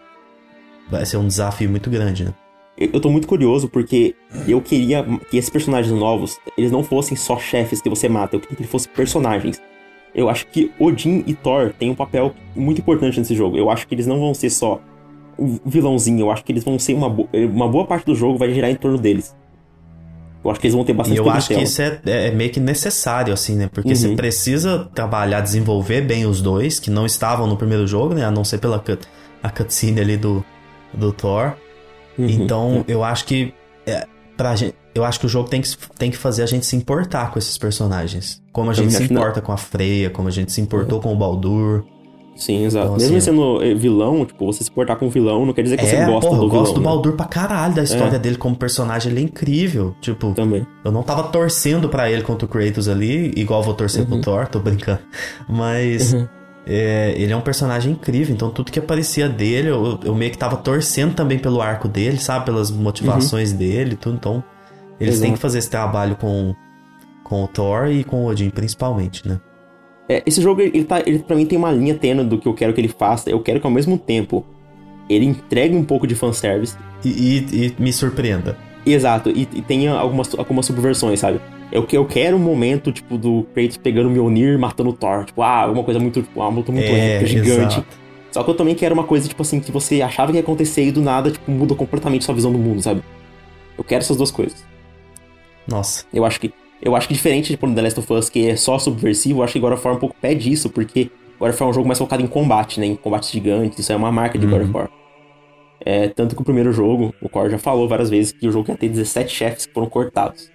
vai 0.90 1.06
ser 1.06 1.18
um 1.18 1.28
desafio 1.28 1.70
muito 1.70 1.90
grande, 1.90 2.26
né? 2.26 2.34
Eu 2.78 3.00
tô 3.00 3.10
muito 3.10 3.28
curioso 3.28 3.70
porque 3.70 4.16
eu 4.48 4.60
queria 4.60 5.06
que 5.30 5.38
esses 5.38 5.50
personagens 5.50 5.94
novos, 5.94 6.40
eles 6.58 6.72
não 6.72 6.84
fossem 6.84 7.16
só 7.16 7.38
chefes 7.38 7.82
que 7.82 7.90
você 7.90 8.10
mata, 8.10 8.36
eu 8.36 8.40
queria 8.40 8.56
que 8.56 8.64
eles 8.64 8.72
fossem 8.72 8.92
personagens 8.92 9.62
eu 10.16 10.30
acho 10.30 10.46
que 10.48 10.72
Odin 10.80 11.24
e 11.26 11.34
Thor 11.34 11.74
têm 11.78 11.90
um 11.90 11.96
papel 11.96 12.34
muito 12.56 12.80
importante 12.80 13.20
nesse 13.20 13.36
jogo. 13.36 13.58
Eu 13.58 13.70
acho 13.70 13.88
que 13.88 13.96
eles 13.96 14.06
não 14.06 14.20
vão 14.20 14.34
ser 14.34 14.50
só 14.50 14.80
um 15.38 15.58
vilãozinho, 15.66 16.22
eu 16.22 16.32
acho 16.32 16.44
que 16.44 16.52
eles 16.52 16.64
vão 16.64 16.78
ser 16.78 16.94
uma, 16.94 17.10
bo 17.10 17.28
uma 17.34 17.68
boa 17.68 17.88
parte 17.88 18.06
do 18.06 18.14
jogo 18.14 18.38
vai 18.38 18.54
girar 18.54 18.70
em 18.70 18.76
torno 18.76 18.98
deles. 19.00 19.36
Eu 20.44 20.52
acho 20.52 20.60
que 20.60 20.68
eles 20.68 20.76
vão 20.76 20.84
ter 20.84 20.94
bastante 20.94 21.16
E 21.16 21.20
eu 21.20 21.30
acho 21.30 21.48
que 21.48 21.62
isso 21.62 21.82
é, 21.82 22.00
é, 22.06 22.32
meio 22.32 22.52
que 22.52 22.60
necessário, 22.60 23.34
assim, 23.34 23.56
né? 23.56 23.70
Porque 23.74 23.90
uhum. 23.90 23.96
você 23.96 24.16
precisa 24.16 24.90
trabalhar, 24.94 25.40
desenvolver 25.40 26.02
bem 26.02 26.26
os 26.26 26.42
dois, 26.42 26.80
que 26.80 26.92
não 26.92 27.06
estavam 27.06 27.48
no 27.48 27.56
primeiro 27.56 27.88
jogo, 27.88 28.14
né? 28.14 28.26
A 28.26 28.30
não 28.30 28.44
ser 28.44 28.60
pela 28.60 28.78
cut, 28.78 29.08
a 29.42 29.50
cutscene 29.50 30.02
ali 30.02 30.18
do, 30.18 30.46
do 30.94 31.12
Thor. 31.12 31.54
Uhum. 32.18 32.30
Então, 32.30 32.86
eu 32.88 33.04
acho 33.04 33.26
que 33.26 33.54
é, 33.86 34.08
pra 34.38 34.56
gente, 34.56 34.76
eu 34.94 35.04
acho 35.04 35.20
que 35.20 35.26
o 35.26 35.30
jogo 35.30 35.50
tem 35.50 35.62
que, 35.62 35.70
tem 35.98 36.12
que 36.12 36.18
fazer 36.18 36.44
a 36.44 36.46
gente 36.46 36.66
se 36.66 36.76
importar 36.76 37.32
com 37.32 37.40
esses 37.40 37.58
personagens. 37.58 38.42
Como 38.52 38.70
a 38.70 38.74
gente 38.74 38.94
se 38.94 39.04
importa 39.04 39.40
não. 39.40 39.48
com 39.48 39.52
a 39.52 39.58
Freya, 39.58 40.10
como 40.10 40.28
a 40.28 40.32
gente 40.32 40.52
se 40.52 40.62
importou 40.62 40.98
uhum. 40.98 41.04
com 41.04 41.14
o 41.14 41.18
Baldur. 41.18 41.84
Sim, 42.36 42.66
exato. 42.66 42.88
Então, 42.88 42.98
Mesmo 42.98 43.18
assim, 43.18 43.26
sendo 43.28 43.64
eh, 43.64 43.76
vilão, 43.76 44.26
tipo, 44.26 44.46
você 44.46 44.64
se 44.64 44.72
portar 44.72 44.98
com 44.98 45.08
vilão 45.08 45.46
não 45.46 45.54
quer 45.54 45.62
dizer 45.62 45.78
que 45.78 45.86
é, 45.86 45.88
você 45.88 46.06
gosta 46.06 46.30
porra, 46.30 46.42
do 46.42 46.48
vilão. 46.48 46.56
Eu 46.56 46.60
gosto 46.62 46.74
do 46.74 46.82
né? 46.82 46.86
Baldur 46.86 47.14
pra 47.14 47.26
caralho, 47.26 47.76
da 47.76 47.84
história 47.84 48.16
é. 48.16 48.20
dele 48.20 48.38
como 48.38 48.56
personagem, 48.56 49.12
ele 49.12 49.22
é 49.22 49.24
incrível. 49.24 49.96
Tipo, 50.02 50.34
Também. 50.34 50.66
eu 50.84 50.92
não 50.92 51.04
tava 51.04 51.24
torcendo 51.24 51.90
para 51.90 52.10
ele 52.10 52.24
contra 52.24 52.46
o 52.46 52.50
Kratos 52.50 52.88
ali, 52.88 53.32
igual 53.36 53.62
vou 53.62 53.74
torcer 53.74 54.02
uhum. 54.02 54.08
pro 54.08 54.22
Thor, 54.22 54.48
tô 54.48 54.60
brincando. 54.60 55.02
Mas. 55.48 56.14
Uhum. 56.14 56.28
É, 56.66 57.14
ele 57.18 57.34
é 57.34 57.36
um 57.36 57.42
personagem 57.42 57.92
incrível, 57.92 58.34
então 58.34 58.50
tudo 58.50 58.72
que 58.72 58.80
aparecia 58.80 59.28
dele, 59.28 59.68
eu, 59.70 60.00
eu, 60.04 60.16
meio 60.16 60.32
que 60.32 60.38
tava 60.38 60.56
torcendo 60.56 61.14
também 61.14 61.38
pelo 61.38 61.62
arco 61.62 61.90
dele, 61.90 62.18
sabe? 62.18 62.46
Pelas 62.46 62.72
motivações 62.72 63.52
uhum. 63.52 63.58
dele 63.58 63.96
tudo. 63.98 64.16
Então, 64.16 64.44
eles 65.00 65.16
Exato. 65.16 65.26
têm 65.26 65.34
que 65.34 65.40
fazer 65.40 65.60
esse 65.60 65.70
trabalho 65.70 66.16
com, 66.16 66.56
com 67.24 67.44
o 67.44 67.48
Thor 67.48 67.88
e 67.88 68.04
com 68.04 68.24
o 68.24 68.28
Odin, 68.28 68.50
principalmente, 68.50 69.28
né? 69.28 69.42
É, 70.08 70.22
esse 70.26 70.42
jogo, 70.42 70.62
ele, 70.62 70.84
tá, 70.84 71.02
ele 71.06 71.20
pra 71.20 71.36
mim 71.36 71.46
tem 71.46 71.58
uma 71.58 71.72
linha 71.72 71.96
tênue 71.96 72.26
do 72.26 72.38
que 72.38 72.48
eu 72.48 72.54
quero 72.54 72.74
que 72.74 72.80
ele 72.80 72.88
faça. 72.88 73.30
Eu 73.30 73.42
quero 73.42 73.60
que 73.60 73.66
ao 73.66 73.72
mesmo 73.72 73.98
tempo 73.98 74.46
ele 75.10 75.26
entregue 75.26 75.76
um 75.76 75.84
pouco 75.84 76.08
de 76.08 76.16
fanservice. 76.16 76.78
E, 77.04 77.10
e, 77.10 77.66
e 77.66 77.76
me 77.82 77.92
surpreenda. 77.92 78.58
Exato, 78.86 79.30
e, 79.30 79.48
e 79.54 79.62
tenha 79.62 79.94
algumas, 79.94 80.34
algumas 80.38 80.66
subversões, 80.66 81.20
sabe? 81.20 81.40
Eu, 81.74 81.88
eu 81.92 82.06
quero 82.06 82.38
um 82.38 82.40
momento, 82.40 82.92
tipo, 82.92 83.18
do 83.18 83.48
Kratos 83.52 83.78
pegando 83.78 84.08
o 84.08 84.12
Mjolnir 84.12 84.60
matando 84.60 84.92
o 84.92 84.94
Thor. 84.94 85.26
Tipo, 85.26 85.42
ah, 85.42 85.64
alguma 85.64 85.84
coisa 85.84 86.00
muito, 86.00 86.22
tipo, 86.22 86.40
uma 86.40 86.48
luta 86.48 86.72
muito 86.72 86.86
é, 86.86 87.16
épica, 87.16 87.26
gigante. 87.26 87.80
Exato. 87.80 87.88
Só 88.32 88.44
que 88.44 88.50
eu 88.52 88.54
também 88.54 88.76
quero 88.76 88.94
uma 88.94 89.04
coisa, 89.04 89.28
tipo 89.28 89.42
assim, 89.42 89.60
que 89.60 89.72
você 89.72 90.00
achava 90.04 90.32
que 90.32 90.38
ia 90.38 90.44
acontecer 90.44 90.86
e 90.86 90.92
do 90.92 91.02
nada, 91.02 91.32
tipo, 91.32 91.50
muda 91.50 91.74
completamente 91.74 92.26
sua 92.26 92.36
visão 92.36 92.52
do 92.52 92.60
mundo, 92.60 92.80
sabe? 92.80 93.02
Eu 93.76 93.84
quero 93.84 94.04
essas 94.04 94.16
duas 94.16 94.30
coisas. 94.30 94.64
Nossa. 95.68 96.06
Eu 96.14 96.24
acho 96.26 96.40
que 96.40 96.54
eu 96.80 96.96
acho 96.96 97.08
que 97.08 97.14
diferente 97.14 97.56
de 97.56 97.58
The 97.58 97.82
Last 97.82 98.00
of 98.00 98.14
Us, 98.14 98.30
que 98.30 98.50
é 98.50 98.56
só 98.56 98.78
subversivo, 98.78 99.40
eu 99.40 99.44
acho 99.44 99.54
que 99.54 99.60
God 99.60 99.74
of 99.74 99.88
War 99.88 99.96
um 99.96 100.00
pouco 100.00 100.16
pede 100.22 100.52
isso, 100.52 100.70
porque 100.70 101.10
God 101.40 101.50
of 101.50 101.64
War 101.64 101.70
é 101.70 101.72
um 101.72 101.74
jogo 101.74 101.88
mais 101.88 101.98
focado 101.98 102.22
em 102.22 102.28
combate, 102.28 102.80
né? 102.80 102.86
Em 102.86 102.96
combates 102.96 103.32
gigantes, 103.32 103.80
isso 103.80 103.92
é 103.92 103.96
uma 103.96 104.12
marca 104.12 104.38
de 104.38 104.46
uhum. 104.46 104.52
God 104.52 104.62
of 104.62 104.72
uhum. 104.72 104.78
War. 104.78 104.90
É, 105.84 106.08
tanto 106.10 106.36
que 106.36 106.42
o 106.42 106.46
primeiro 106.46 106.72
jogo, 106.72 107.16
o 107.20 107.28
Core 107.28 107.50
já 107.50 107.58
falou 107.58 107.88
várias 107.88 108.12
vezes 108.12 108.32
que 108.32 108.48
o 108.48 108.52
jogo 108.52 108.70
ia 108.70 108.78
ter 108.78 108.90
17 108.90 109.34
chefes 109.34 109.66
que 109.66 109.74
foram 109.74 109.90
cortados. 109.90 110.53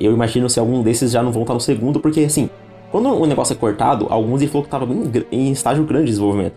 Eu 0.00 0.12
imagino 0.12 0.48
se 0.48 0.58
algum 0.58 0.82
desses 0.82 1.12
já 1.12 1.22
não 1.22 1.32
vão 1.32 1.42
estar 1.42 1.54
no 1.54 1.60
segundo, 1.60 2.00
porque 2.00 2.20
assim, 2.20 2.50
quando 2.90 3.08
o 3.08 3.26
negócio 3.26 3.52
é 3.52 3.56
cortado, 3.56 4.06
alguns 4.10 4.40
ele 4.40 4.50
falou 4.50 4.62
que 4.62 4.74
estava 4.74 4.86
em 5.30 5.52
estágio 5.52 5.84
grande 5.84 6.06
de 6.06 6.10
desenvolvimento. 6.12 6.54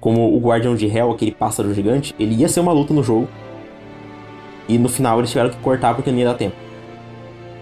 Como 0.00 0.34
o 0.34 0.38
Guardião 0.38 0.74
de 0.74 0.86
Hell, 0.86 1.10
aquele 1.10 1.32
pássaro 1.32 1.74
gigante, 1.74 2.14
ele 2.18 2.34
ia 2.36 2.48
ser 2.48 2.60
uma 2.60 2.72
luta 2.72 2.94
no 2.94 3.02
jogo. 3.02 3.28
E 4.68 4.78
no 4.78 4.88
final 4.88 5.18
eles 5.18 5.30
tiveram 5.30 5.50
que 5.50 5.56
cortar 5.56 5.94
porque 5.94 6.10
não 6.10 6.18
ia 6.18 6.26
dar 6.26 6.34
tempo 6.34 6.68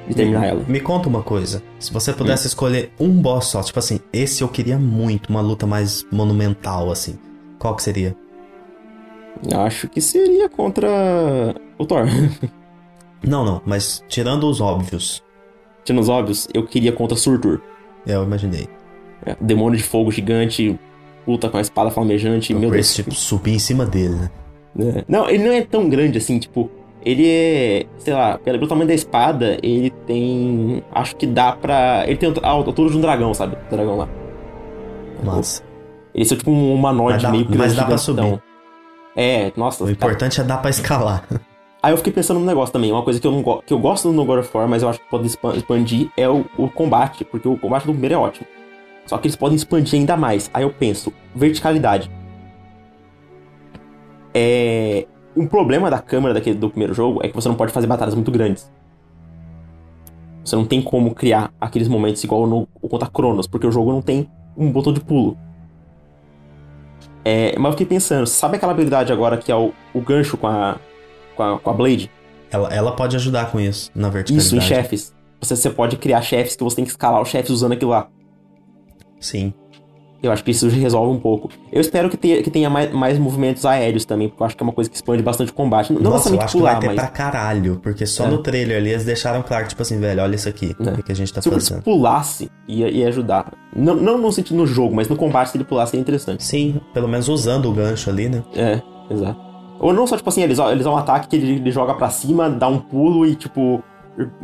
de 0.08 0.14
terminar 0.14 0.40
me, 0.40 0.46
ela. 0.46 0.64
Me 0.66 0.80
conta 0.80 1.08
uma 1.08 1.22
coisa. 1.22 1.62
Se 1.78 1.92
você 1.92 2.12
pudesse 2.12 2.46
hum. 2.46 2.48
escolher 2.48 2.92
um 2.98 3.10
boss 3.10 3.46
só, 3.46 3.62
tipo 3.62 3.78
assim, 3.78 4.00
esse 4.12 4.42
eu 4.42 4.48
queria 4.48 4.78
muito, 4.78 5.30
uma 5.30 5.40
luta 5.40 5.66
mais 5.66 6.06
monumental, 6.10 6.90
assim. 6.90 7.18
Qual 7.58 7.74
que 7.74 7.82
seria? 7.82 8.16
Acho 9.54 9.88
que 9.88 10.00
seria 10.00 10.48
contra 10.48 11.54
o 11.78 11.84
Thor. 11.84 12.06
não, 13.22 13.44
não, 13.44 13.62
mas 13.64 14.04
tirando 14.08 14.48
os 14.48 14.60
óbvios. 14.60 15.22
Tirando 15.84 16.02
os 16.02 16.08
óbvios, 16.08 16.48
eu 16.52 16.64
queria 16.64 16.92
contra 16.92 17.16
Surtur. 17.16 17.60
É, 18.06 18.14
eu 18.14 18.24
imaginei. 18.24 18.68
É, 19.24 19.36
demônio 19.40 19.76
de 19.76 19.82
fogo 19.84 20.10
gigante, 20.10 20.78
luta 21.26 21.48
com 21.48 21.56
a 21.56 21.60
espada 21.60 21.90
flamejante, 21.90 22.54
o 22.54 22.58
meu 22.58 22.70
Deus. 22.70 22.94
tipo, 22.94 23.14
subir 23.14 23.54
em 23.54 23.58
cima 23.58 23.84
dele, 23.84 24.14
né? 24.14 24.30
É. 24.78 25.04
Não, 25.08 25.28
ele 25.28 25.44
não 25.44 25.52
é 25.52 25.62
tão 25.62 25.88
grande 25.88 26.18
assim, 26.18 26.38
tipo, 26.38 26.70
ele 27.06 27.24
é, 27.28 27.86
sei 27.98 28.12
lá, 28.12 28.36
pelo 28.36 28.66
tamanho 28.66 28.88
da 28.88 28.94
espada, 28.94 29.56
ele 29.62 29.90
tem. 30.06 30.82
Acho 30.92 31.14
que 31.14 31.24
dá 31.24 31.52
pra. 31.52 32.02
Ele 32.04 32.16
tem 32.16 32.34
a 32.42 32.48
altura 32.48 32.90
de 32.90 32.96
um 32.96 33.00
dragão, 33.00 33.32
sabe? 33.32 33.56
O 33.56 33.70
dragão 33.70 33.96
lá. 33.96 34.08
Massa. 35.22 35.62
Ele 36.12 36.24
é 36.24 36.26
tipo 36.28 36.50
um 36.50 36.74
humanoide 36.74 37.30
meio 37.30 37.44
grande. 37.44 37.58
Mas 37.58 37.74
dá 37.76 37.84
pra 37.84 37.96
subir. 37.96 38.42
É, 39.14 39.52
nossa. 39.56 39.84
O 39.84 39.90
importante 39.90 40.40
é 40.40 40.44
dar 40.44 40.58
pra 40.58 40.68
escalar. 40.68 41.24
Aí 41.86 41.92
eu 41.92 41.96
fiquei 41.98 42.12
pensando 42.12 42.40
num 42.40 42.46
negócio 42.46 42.72
também, 42.72 42.90
uma 42.90 43.04
coisa 43.04 43.20
que 43.20 43.24
eu, 43.24 43.30
não 43.30 43.62
que 43.64 43.72
eu 43.72 43.78
gosto 43.78 44.10
no 44.10 44.24
God 44.24 44.40
of 44.40 44.50
War, 44.52 44.66
mas 44.66 44.82
eu 44.82 44.88
acho 44.88 44.98
que 44.98 45.08
pode 45.08 45.28
expandir, 45.28 46.10
é 46.16 46.28
o, 46.28 46.44
o 46.58 46.68
combate, 46.68 47.24
porque 47.24 47.46
o 47.46 47.56
combate 47.56 47.86
do 47.86 47.92
primeiro 47.92 48.16
é 48.16 48.18
ótimo. 48.18 48.44
Só 49.06 49.16
que 49.16 49.28
eles 49.28 49.36
podem 49.36 49.54
expandir 49.54 50.00
ainda 50.00 50.16
mais. 50.16 50.50
Aí 50.52 50.64
eu 50.64 50.70
penso, 50.72 51.12
verticalidade. 51.32 52.10
É, 54.34 55.06
um 55.36 55.46
problema 55.46 55.88
da 55.88 56.00
câmera 56.00 56.34
daquele, 56.34 56.58
do 56.58 56.68
primeiro 56.68 56.92
jogo 56.92 57.20
é 57.22 57.28
que 57.28 57.34
você 57.36 57.48
não 57.48 57.54
pode 57.54 57.70
fazer 57.70 57.86
batalhas 57.86 58.16
muito 58.16 58.32
grandes. 58.32 58.68
Você 60.44 60.56
não 60.56 60.64
tem 60.64 60.82
como 60.82 61.14
criar 61.14 61.52
aqueles 61.60 61.86
momentos 61.86 62.24
igual 62.24 62.48
no 62.48 62.66
contra 62.90 63.08
Cronos, 63.08 63.46
porque 63.46 63.64
o 63.64 63.70
jogo 63.70 63.92
não 63.92 64.02
tem 64.02 64.28
um 64.56 64.72
botão 64.72 64.92
de 64.92 64.98
pulo. 64.98 65.38
É, 67.24 67.56
mas 67.56 67.66
eu 67.66 67.72
fiquei 67.78 67.86
pensando, 67.86 68.26
sabe 68.26 68.56
aquela 68.56 68.72
habilidade 68.72 69.12
agora 69.12 69.36
que 69.36 69.52
é 69.52 69.54
o, 69.54 69.72
o 69.94 70.00
gancho 70.00 70.36
com 70.36 70.48
a, 70.48 70.80
com 71.36 71.42
a, 71.42 71.58
com 71.58 71.70
a 71.70 71.72
Blade? 71.72 72.10
Ela, 72.50 72.72
ela 72.72 72.92
pode 72.92 73.16
ajudar 73.16 73.50
com 73.50 73.60
isso, 73.60 73.90
na 73.94 74.08
verticalidade. 74.08 74.46
Isso, 74.46 74.56
em 74.56 74.60
chefes. 74.60 75.14
Você, 75.40 75.54
você 75.54 75.70
pode 75.70 75.96
criar 75.96 76.22
chefes 76.22 76.56
que 76.56 76.64
você 76.64 76.76
tem 76.76 76.84
que 76.84 76.90
escalar 76.90 77.20
os 77.20 77.28
chefes 77.28 77.50
usando 77.50 77.72
aquilo 77.72 77.90
lá. 77.90 78.08
Sim. 79.20 79.52
Eu 80.22 80.32
acho 80.32 80.42
que 80.42 80.50
isso 80.50 80.66
resolve 80.68 81.14
um 81.14 81.20
pouco. 81.20 81.50
Eu 81.70 81.80
espero 81.80 82.08
que 82.08 82.16
tenha, 82.16 82.42
que 82.42 82.50
tenha 82.50 82.70
mais, 82.70 82.90
mais 82.92 83.18
movimentos 83.18 83.66
aéreos 83.66 84.04
também, 84.04 84.28
porque 84.28 84.42
eu 84.42 84.46
acho 84.46 84.56
que 84.56 84.62
é 84.62 84.64
uma 84.64 84.72
coisa 84.72 84.88
que 84.88 84.96
expande 84.96 85.22
bastante 85.22 85.50
o 85.50 85.54
combate. 85.54 85.92
Não 85.92 86.00
Nossa, 86.00 86.30
eu 86.30 86.40
acho 86.40 86.56
pular, 86.56 86.78
que 86.80 86.86
vai 86.86 86.94
ter 86.94 86.96
mas... 86.96 86.96
pra 86.96 87.08
caralho, 87.08 87.78
porque 87.82 88.06
só 88.06 88.24
é. 88.24 88.28
no 88.28 88.38
trailer 88.38 88.78
ali 88.78 88.90
eles 88.90 89.04
deixaram 89.04 89.42
claro, 89.42 89.68
tipo 89.68 89.82
assim, 89.82 90.00
velho, 90.00 90.22
olha 90.22 90.34
isso 90.34 90.48
aqui, 90.48 90.74
é. 90.80 90.90
o 90.90 91.02
que 91.02 91.12
a 91.12 91.14
gente 91.14 91.32
tá 91.32 91.42
se 91.42 91.50
fazendo. 91.50 91.78
Se 91.78 91.82
pulasse, 91.82 92.50
ia, 92.66 92.88
ia 92.90 93.08
ajudar. 93.08 93.52
Não, 93.74 93.94
não 93.94 94.18
no 94.18 94.32
sentido 94.32 94.56
no 94.56 94.66
jogo, 94.66 94.96
mas 94.96 95.08
no 95.08 95.16
combate, 95.16 95.50
se 95.50 95.58
ele 95.58 95.64
pulasse, 95.64 95.90
seria 95.90 96.02
interessante. 96.02 96.42
Sim, 96.42 96.80
pelo 96.94 97.08
menos 97.08 97.28
usando 97.28 97.66
o 97.66 97.72
gancho 97.72 98.08
ali, 98.08 98.28
né? 98.28 98.42
É, 98.54 98.80
exato. 99.10 99.45
Ou 99.78 99.92
não 99.92 100.06
só, 100.06 100.16
tipo 100.16 100.28
assim, 100.28 100.42
eles, 100.42 100.58
eles 100.58 100.84
dão 100.84 100.94
um 100.94 100.96
ataque 100.96 101.28
que 101.28 101.36
ele, 101.36 101.52
ele 101.56 101.70
joga 101.70 101.94
pra 101.94 102.08
cima, 102.08 102.48
dá 102.48 102.68
um 102.68 102.78
pulo 102.78 103.26
e, 103.26 103.34
tipo, 103.34 103.82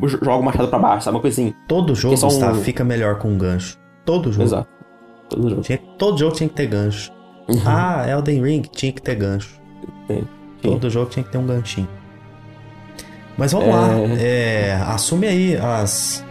joga 0.07 0.37
o 0.37 0.43
machado 0.43 0.69
pra 0.69 0.79
baixo, 0.79 1.05
sabe? 1.05 1.17
Uma 1.17 1.23
coisa 1.23 1.41
assim. 1.41 1.55
Todo 1.67 1.95
jogo, 1.95 2.15
é 2.15 2.51
um... 2.51 2.55
fica 2.57 2.85
melhor 2.85 3.19
com 3.19 3.29
um 3.29 3.39
gancho. 3.39 3.79
Todo 4.05 4.31
jogo. 4.31 4.45
Exato. 4.45 4.69
Todo 5.29 5.49
jogo. 5.49 5.63
Tinha, 5.63 5.79
todo 5.99 6.19
jogo 6.19 6.35
tinha 6.35 6.49
que 6.49 6.55
ter 6.55 6.67
gancho. 6.67 7.13
Uhum. 7.49 7.61
Ah, 7.67 8.05
Elden 8.09 8.43
Ring 8.43 8.63
tinha 8.63 8.93
que 8.93 9.01
ter 9.01 9.15
gancho. 9.15 9.61
Tem. 10.07 10.25
Todo 10.61 10.89
jogo 10.91 11.11
tinha 11.11 11.25
que 11.25 11.31
ter 11.31 11.39
um 11.39 11.47
ganchinho. 11.47 11.89
Mas 13.37 13.53
vamos 13.53 13.69
é... 13.69 13.73
lá. 13.73 13.89
É, 14.19 14.75
assume 14.87 15.27
aí 15.27 15.57
as, 15.57 16.25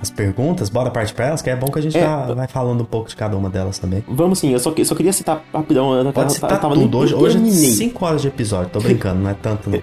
as 0.00 0.10
perguntas, 0.10 0.68
bora 0.68 0.90
partir 0.90 1.14
pra 1.14 1.26
elas, 1.26 1.42
que 1.42 1.50
é 1.50 1.56
bom 1.56 1.66
que 1.66 1.78
a 1.78 1.82
gente 1.82 1.96
é, 1.96 2.02
tá, 2.02 2.32
vai 2.32 2.46
falando 2.46 2.82
um 2.82 2.86
pouco 2.86 3.08
de 3.08 3.16
cada 3.16 3.36
uma 3.36 3.50
delas 3.50 3.78
também. 3.78 4.04
Vamos 4.08 4.38
sim, 4.38 4.52
eu 4.52 4.58
só, 4.58 4.72
só 4.84 4.94
queria 4.94 5.12
citar 5.12 5.42
rapidão. 5.52 5.94
Eu 5.94 6.12
Pode 6.12 6.32
citar 6.32 6.52
eu 6.52 6.58
tava 6.58 6.74
tudo. 6.74 6.98
Hoje, 6.98 7.14
hoje 7.14 7.38
é 7.38 7.50
5 7.50 8.04
horas 8.04 8.22
de 8.22 8.28
episódio, 8.28 8.70
tô 8.70 8.80
brincando, 8.80 9.20
não 9.20 9.30
é 9.30 9.34
tanto 9.34 9.70
não. 9.70 9.82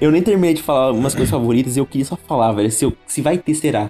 Eu 0.00 0.10
nem 0.10 0.20
terminei 0.20 0.54
de 0.54 0.62
falar 0.62 0.90
umas 0.90 1.14
coisas 1.14 1.30
favoritas 1.30 1.76
e 1.76 1.78
eu 1.78 1.86
queria 1.86 2.04
só 2.04 2.16
falar, 2.16 2.50
velho, 2.52 2.70
se, 2.70 2.84
eu, 2.84 2.92
se 3.06 3.22
vai 3.22 3.38
ter, 3.38 3.54
será 3.54 3.88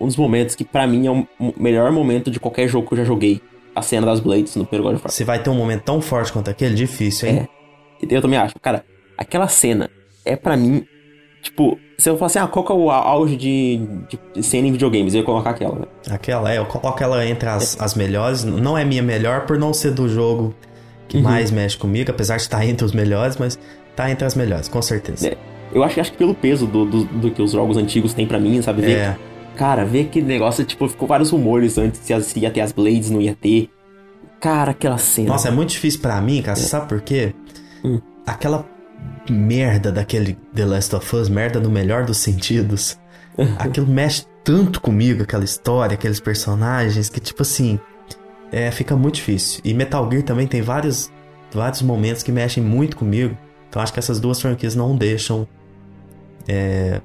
um 0.00 0.06
dos 0.06 0.16
momentos 0.16 0.54
que 0.54 0.64
para 0.64 0.86
mim 0.86 1.06
é 1.06 1.10
o 1.10 1.26
melhor 1.56 1.90
momento 1.92 2.30
de 2.30 2.40
qualquer 2.40 2.68
jogo 2.68 2.86
que 2.88 2.94
eu 2.94 2.98
já 2.98 3.04
joguei. 3.04 3.40
A 3.74 3.82
cena 3.82 4.06
das 4.06 4.20
Blades 4.20 4.56
no 4.56 4.64
primeiro 4.64 4.84
God 4.84 4.94
of 4.94 5.04
War. 5.04 5.12
Você 5.12 5.22
vai 5.22 5.42
ter 5.42 5.50
um 5.50 5.54
momento 5.54 5.82
tão 5.82 6.00
forte 6.00 6.32
quanto 6.32 6.48
aquele? 6.48 6.74
Difícil, 6.74 7.28
hein? 7.28 7.48
É. 8.02 8.06
Eu 8.08 8.22
também 8.22 8.38
acho. 8.38 8.54
Cara, 8.58 8.82
aquela 9.18 9.48
cena 9.48 9.90
é 10.24 10.34
para 10.34 10.56
mim. 10.56 10.86
Tipo, 11.46 11.78
se 11.96 12.10
eu 12.10 12.16
falar 12.16 12.26
assim, 12.26 12.38
ah, 12.40 12.48
qual 12.48 12.64
que 12.64 12.72
é 12.72 12.74
o 12.74 12.90
auge 12.90 13.36
de, 13.36 13.80
de 14.34 14.42
cena 14.42 14.66
em 14.66 14.72
videogames? 14.72 15.14
Eu 15.14 15.20
ia 15.20 15.24
colocar 15.24 15.50
aquela, 15.50 15.76
né? 15.76 15.84
Aquela, 16.10 16.52
é, 16.52 16.58
eu 16.58 16.66
coloco 16.66 17.00
ela 17.00 17.24
entre 17.24 17.48
as, 17.48 17.78
é. 17.78 17.84
as 17.84 17.94
melhores. 17.94 18.42
Não 18.42 18.76
é 18.76 18.84
minha 18.84 19.02
melhor 19.02 19.46
por 19.46 19.56
não 19.56 19.72
ser 19.72 19.92
do 19.92 20.08
jogo 20.08 20.52
que 21.06 21.18
uhum. 21.18 21.22
mais 21.22 21.52
mexe 21.52 21.76
comigo, 21.76 22.10
apesar 22.10 22.34
de 22.34 22.42
estar 22.42 22.66
entre 22.66 22.84
os 22.84 22.90
melhores, 22.90 23.36
mas 23.36 23.56
tá 23.94 24.10
entre 24.10 24.24
as 24.26 24.34
melhores, 24.34 24.66
com 24.66 24.82
certeza. 24.82 25.28
É. 25.28 25.36
Eu 25.72 25.84
acho, 25.84 26.00
acho 26.00 26.10
que 26.10 26.18
pelo 26.18 26.34
peso 26.34 26.66
do, 26.66 26.84
do, 26.84 27.04
do 27.04 27.30
que 27.30 27.40
os 27.40 27.52
jogos 27.52 27.76
antigos 27.76 28.12
têm 28.12 28.26
para 28.26 28.40
mim, 28.40 28.60
sabe? 28.60 28.82
Ver 28.82 28.98
é. 28.98 29.18
Cara, 29.54 29.84
ver 29.84 30.06
aquele 30.06 30.26
negócio, 30.26 30.64
tipo, 30.64 30.88
ficou 30.88 31.06
vários 31.06 31.30
rumores 31.30 31.78
antes 31.78 32.00
se 32.00 32.40
ia 32.40 32.50
ter 32.50 32.60
as 32.60 32.72
Blades, 32.72 33.08
não 33.08 33.20
ia 33.20 33.36
ter. 33.40 33.70
Cara, 34.40 34.72
aquela 34.72 34.98
cena. 34.98 35.28
Nossa, 35.28 35.46
é 35.46 35.52
muito 35.52 35.70
difícil 35.70 36.00
para 36.00 36.20
mim, 36.20 36.42
cara. 36.42 36.58
É. 36.58 36.60
Você 36.60 36.68
sabe 36.68 36.88
por 36.88 37.00
quê? 37.00 37.32
Hum. 37.84 38.00
Aquela 38.26 38.66
merda 39.30 39.90
daquele 39.92 40.38
The 40.54 40.64
Last 40.64 40.94
of 40.94 41.16
Us, 41.16 41.28
merda 41.28 41.60
no 41.60 41.70
melhor 41.70 42.04
dos 42.04 42.18
sentidos. 42.18 42.98
Aquilo 43.58 43.86
mexe 43.86 44.24
tanto 44.42 44.80
comigo, 44.80 45.22
aquela 45.22 45.44
história, 45.44 45.94
aqueles 45.94 46.20
personagens, 46.20 47.08
que 47.08 47.20
tipo 47.20 47.42
assim. 47.42 47.78
É, 48.52 48.70
fica 48.70 48.94
muito 48.96 49.16
difícil. 49.16 49.60
E 49.64 49.74
Metal 49.74 50.08
Gear 50.08 50.22
também 50.22 50.46
tem 50.46 50.62
vários, 50.62 51.10
vários 51.52 51.82
momentos 51.82 52.22
que 52.22 52.30
mexem 52.30 52.62
muito 52.62 52.96
comigo. 52.96 53.36
Então 53.68 53.82
acho 53.82 53.92
que 53.92 53.98
essas 53.98 54.20
duas 54.20 54.40
franquias 54.40 54.76
não 54.76 54.96
deixam 54.96 55.48
é, 56.46 57.00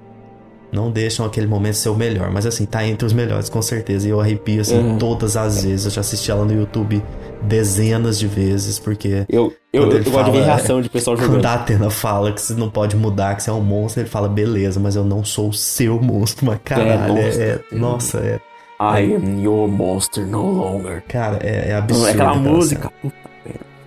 não 0.71 0.89
deixam 0.89 1.25
aquele 1.25 1.47
momento 1.47 1.75
ser 1.75 1.89
o 1.89 1.95
melhor. 1.95 2.31
Mas 2.31 2.45
assim, 2.45 2.65
tá 2.65 2.85
entre 2.85 3.05
os 3.05 3.13
melhores, 3.13 3.49
com 3.49 3.61
certeza. 3.61 4.07
E 4.07 4.11
eu 4.11 4.19
arrepio, 4.19 4.61
assim, 4.61 4.77
uhum. 4.77 4.97
todas 4.97 5.35
as 5.35 5.63
vezes. 5.63 5.85
Eu 5.85 5.91
já 5.91 6.01
assisti 6.01 6.31
ela 6.31 6.45
no 6.45 6.53
YouTube 6.53 7.03
dezenas 7.41 8.17
de 8.17 8.27
vezes, 8.27 8.79
porque. 8.79 9.25
Eu, 9.27 9.53
eu, 9.73 9.91
eu 9.91 10.03
gosto 10.03 10.25
de 10.25 10.31
ver 10.31 10.45
reação 10.45 10.81
de 10.81 10.89
pessoal 10.89 11.17
jogando. 11.17 11.35
Quando 11.35 11.45
a 11.45 11.53
Atena 11.53 11.89
fala 11.89 12.31
que 12.31 12.41
você 12.41 12.53
não 12.53 12.69
pode 12.69 12.95
mudar, 12.95 13.35
que 13.35 13.43
você 13.43 13.49
é 13.49 13.53
um 13.53 13.61
monstro, 13.61 14.01
ele 14.01 14.09
fala, 14.09 14.29
beleza, 14.29 14.79
mas 14.79 14.95
eu 14.95 15.03
não 15.03 15.23
sou 15.23 15.49
o 15.49 15.53
seu 15.53 15.99
monstro, 16.01 16.45
mas 16.45 16.59
caralho. 16.63 17.17
É, 17.17 17.21
é, 17.21 17.59
é, 17.71 17.75
nossa, 17.75 18.19
é. 18.19 18.39
I 18.79 19.13
am 19.13 19.43
your 19.43 19.67
monster 19.67 20.25
no 20.25 20.43
longer. 20.43 21.03
Cara, 21.07 21.37
é, 21.41 21.69
é 21.69 21.75
absurdo. 21.75 22.07
É 22.07 22.11
aquela 22.11 22.33
música, 22.35 22.91
puta 23.01 23.30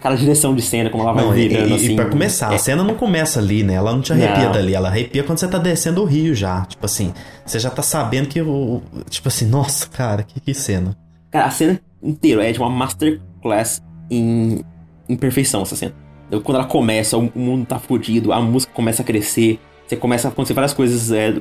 Aquela 0.05 0.19
direção 0.19 0.55
de 0.55 0.61
cena, 0.61 0.91
como 0.91 1.03
ela 1.03 1.15
vai 1.15 1.25
não, 1.25 1.33
virando, 1.33 1.71
e, 1.71 1.73
assim. 1.73 1.93
E 1.93 1.97
pra 1.97 2.05
começar, 2.05 2.53
é... 2.53 2.57
a 2.57 2.59
cena 2.59 2.85
não 2.85 2.95
começa 2.95 3.41
ali, 3.41 3.63
né? 3.63 3.73
Ela 3.73 3.91
não 3.91 4.03
te 4.03 4.13
arrepia 4.13 4.45
não. 4.45 4.53
dali, 4.53 4.75
ela 4.75 4.89
arrepia 4.89 5.23
quando 5.23 5.39
você 5.39 5.49
tá 5.49 5.57
descendo 5.57 6.03
o 6.03 6.05
rio 6.05 6.35
já. 6.35 6.67
Tipo 6.67 6.85
assim, 6.85 7.15
você 7.47 7.59
já 7.59 7.71
tá 7.71 7.81
sabendo 7.81 8.29
que 8.29 8.43
o. 8.43 8.83
Tipo 9.09 9.29
assim, 9.29 9.47
nossa, 9.47 9.89
cara, 9.89 10.23
que, 10.23 10.39
que 10.39 10.53
cena. 10.53 10.95
Cara, 11.31 11.47
a 11.47 11.51
cena 11.51 11.81
inteira 12.03 12.47
é 12.47 12.53
de 12.53 12.59
uma 12.59 12.69
masterclass 12.69 13.81
em, 14.11 14.63
em 15.09 15.17
perfeição, 15.17 15.63
essa 15.63 15.75
cena. 15.75 15.95
Quando 16.43 16.59
ela 16.59 16.67
começa, 16.67 17.17
o 17.17 17.33
mundo 17.35 17.65
tá 17.65 17.79
fodido, 17.79 18.31
a 18.31 18.43
música 18.43 18.75
começa 18.75 19.01
a 19.01 19.05
crescer, 19.07 19.59
você 19.87 19.97
começa 19.97 20.29
a 20.29 20.31
acontecer 20.31 20.53
várias 20.53 20.75
coisas 20.75 21.13
é, 21.13 21.35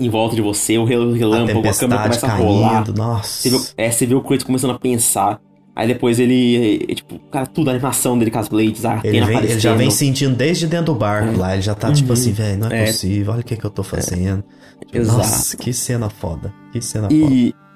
em 0.00 0.10
volta 0.10 0.34
de 0.34 0.42
você, 0.42 0.76
o 0.76 0.84
relâmpago, 0.84 1.64
a, 1.64 1.70
a 1.70 1.74
câmera 1.74 2.02
começa 2.02 2.26
a 2.26 2.34
rolar. 2.34 2.92
Nossa. 2.96 3.48
Você 3.48 3.50
vê, 3.50 3.64
é, 3.76 3.90
você 3.92 4.06
vê 4.06 4.14
o 4.16 4.22
Kratos 4.22 4.44
começando 4.44 4.72
a 4.72 4.78
pensar. 4.78 5.40
Aí 5.76 5.86
depois 5.86 6.18
ele, 6.18 6.78
tipo, 6.94 7.18
cara, 7.30 7.46
tudo, 7.46 7.68
a 7.68 7.72
animação 7.72 8.18
dele 8.18 8.30
com 8.30 8.38
as 8.38 8.48
blades, 8.48 8.82
a 8.86 8.98
ele, 9.04 9.20
vem, 9.26 9.36
ele 9.36 9.60
já 9.60 9.74
vem 9.74 9.90
sentindo 9.90 10.34
desde 10.34 10.66
dentro 10.66 10.86
do 10.86 10.94
barco 10.94 11.34
é. 11.34 11.36
lá, 11.36 11.52
ele 11.52 11.60
já 11.60 11.74
tá 11.74 11.88
tipo 11.88 11.90
uhum. 11.90 11.94
tipo 11.94 12.12
assim, 12.14 12.32
velho, 12.32 12.58
não 12.58 12.70
é, 12.70 12.84
é, 12.84 12.86
possível, 12.86 13.34
olha 13.34 13.42
o 13.42 13.44
que 13.44 13.56
que 13.56 13.64
eu 13.64 13.70
tô 13.70 13.82
fazendo. 13.82 14.42
É. 14.80 14.86
Tipo, 14.86 15.06
Nossa, 15.06 15.54
que 15.54 15.74
cena 15.74 16.08
foda, 16.08 16.50
que 16.72 16.80
cena 16.80 17.08
e, 17.10 17.20
foda. 17.20 17.66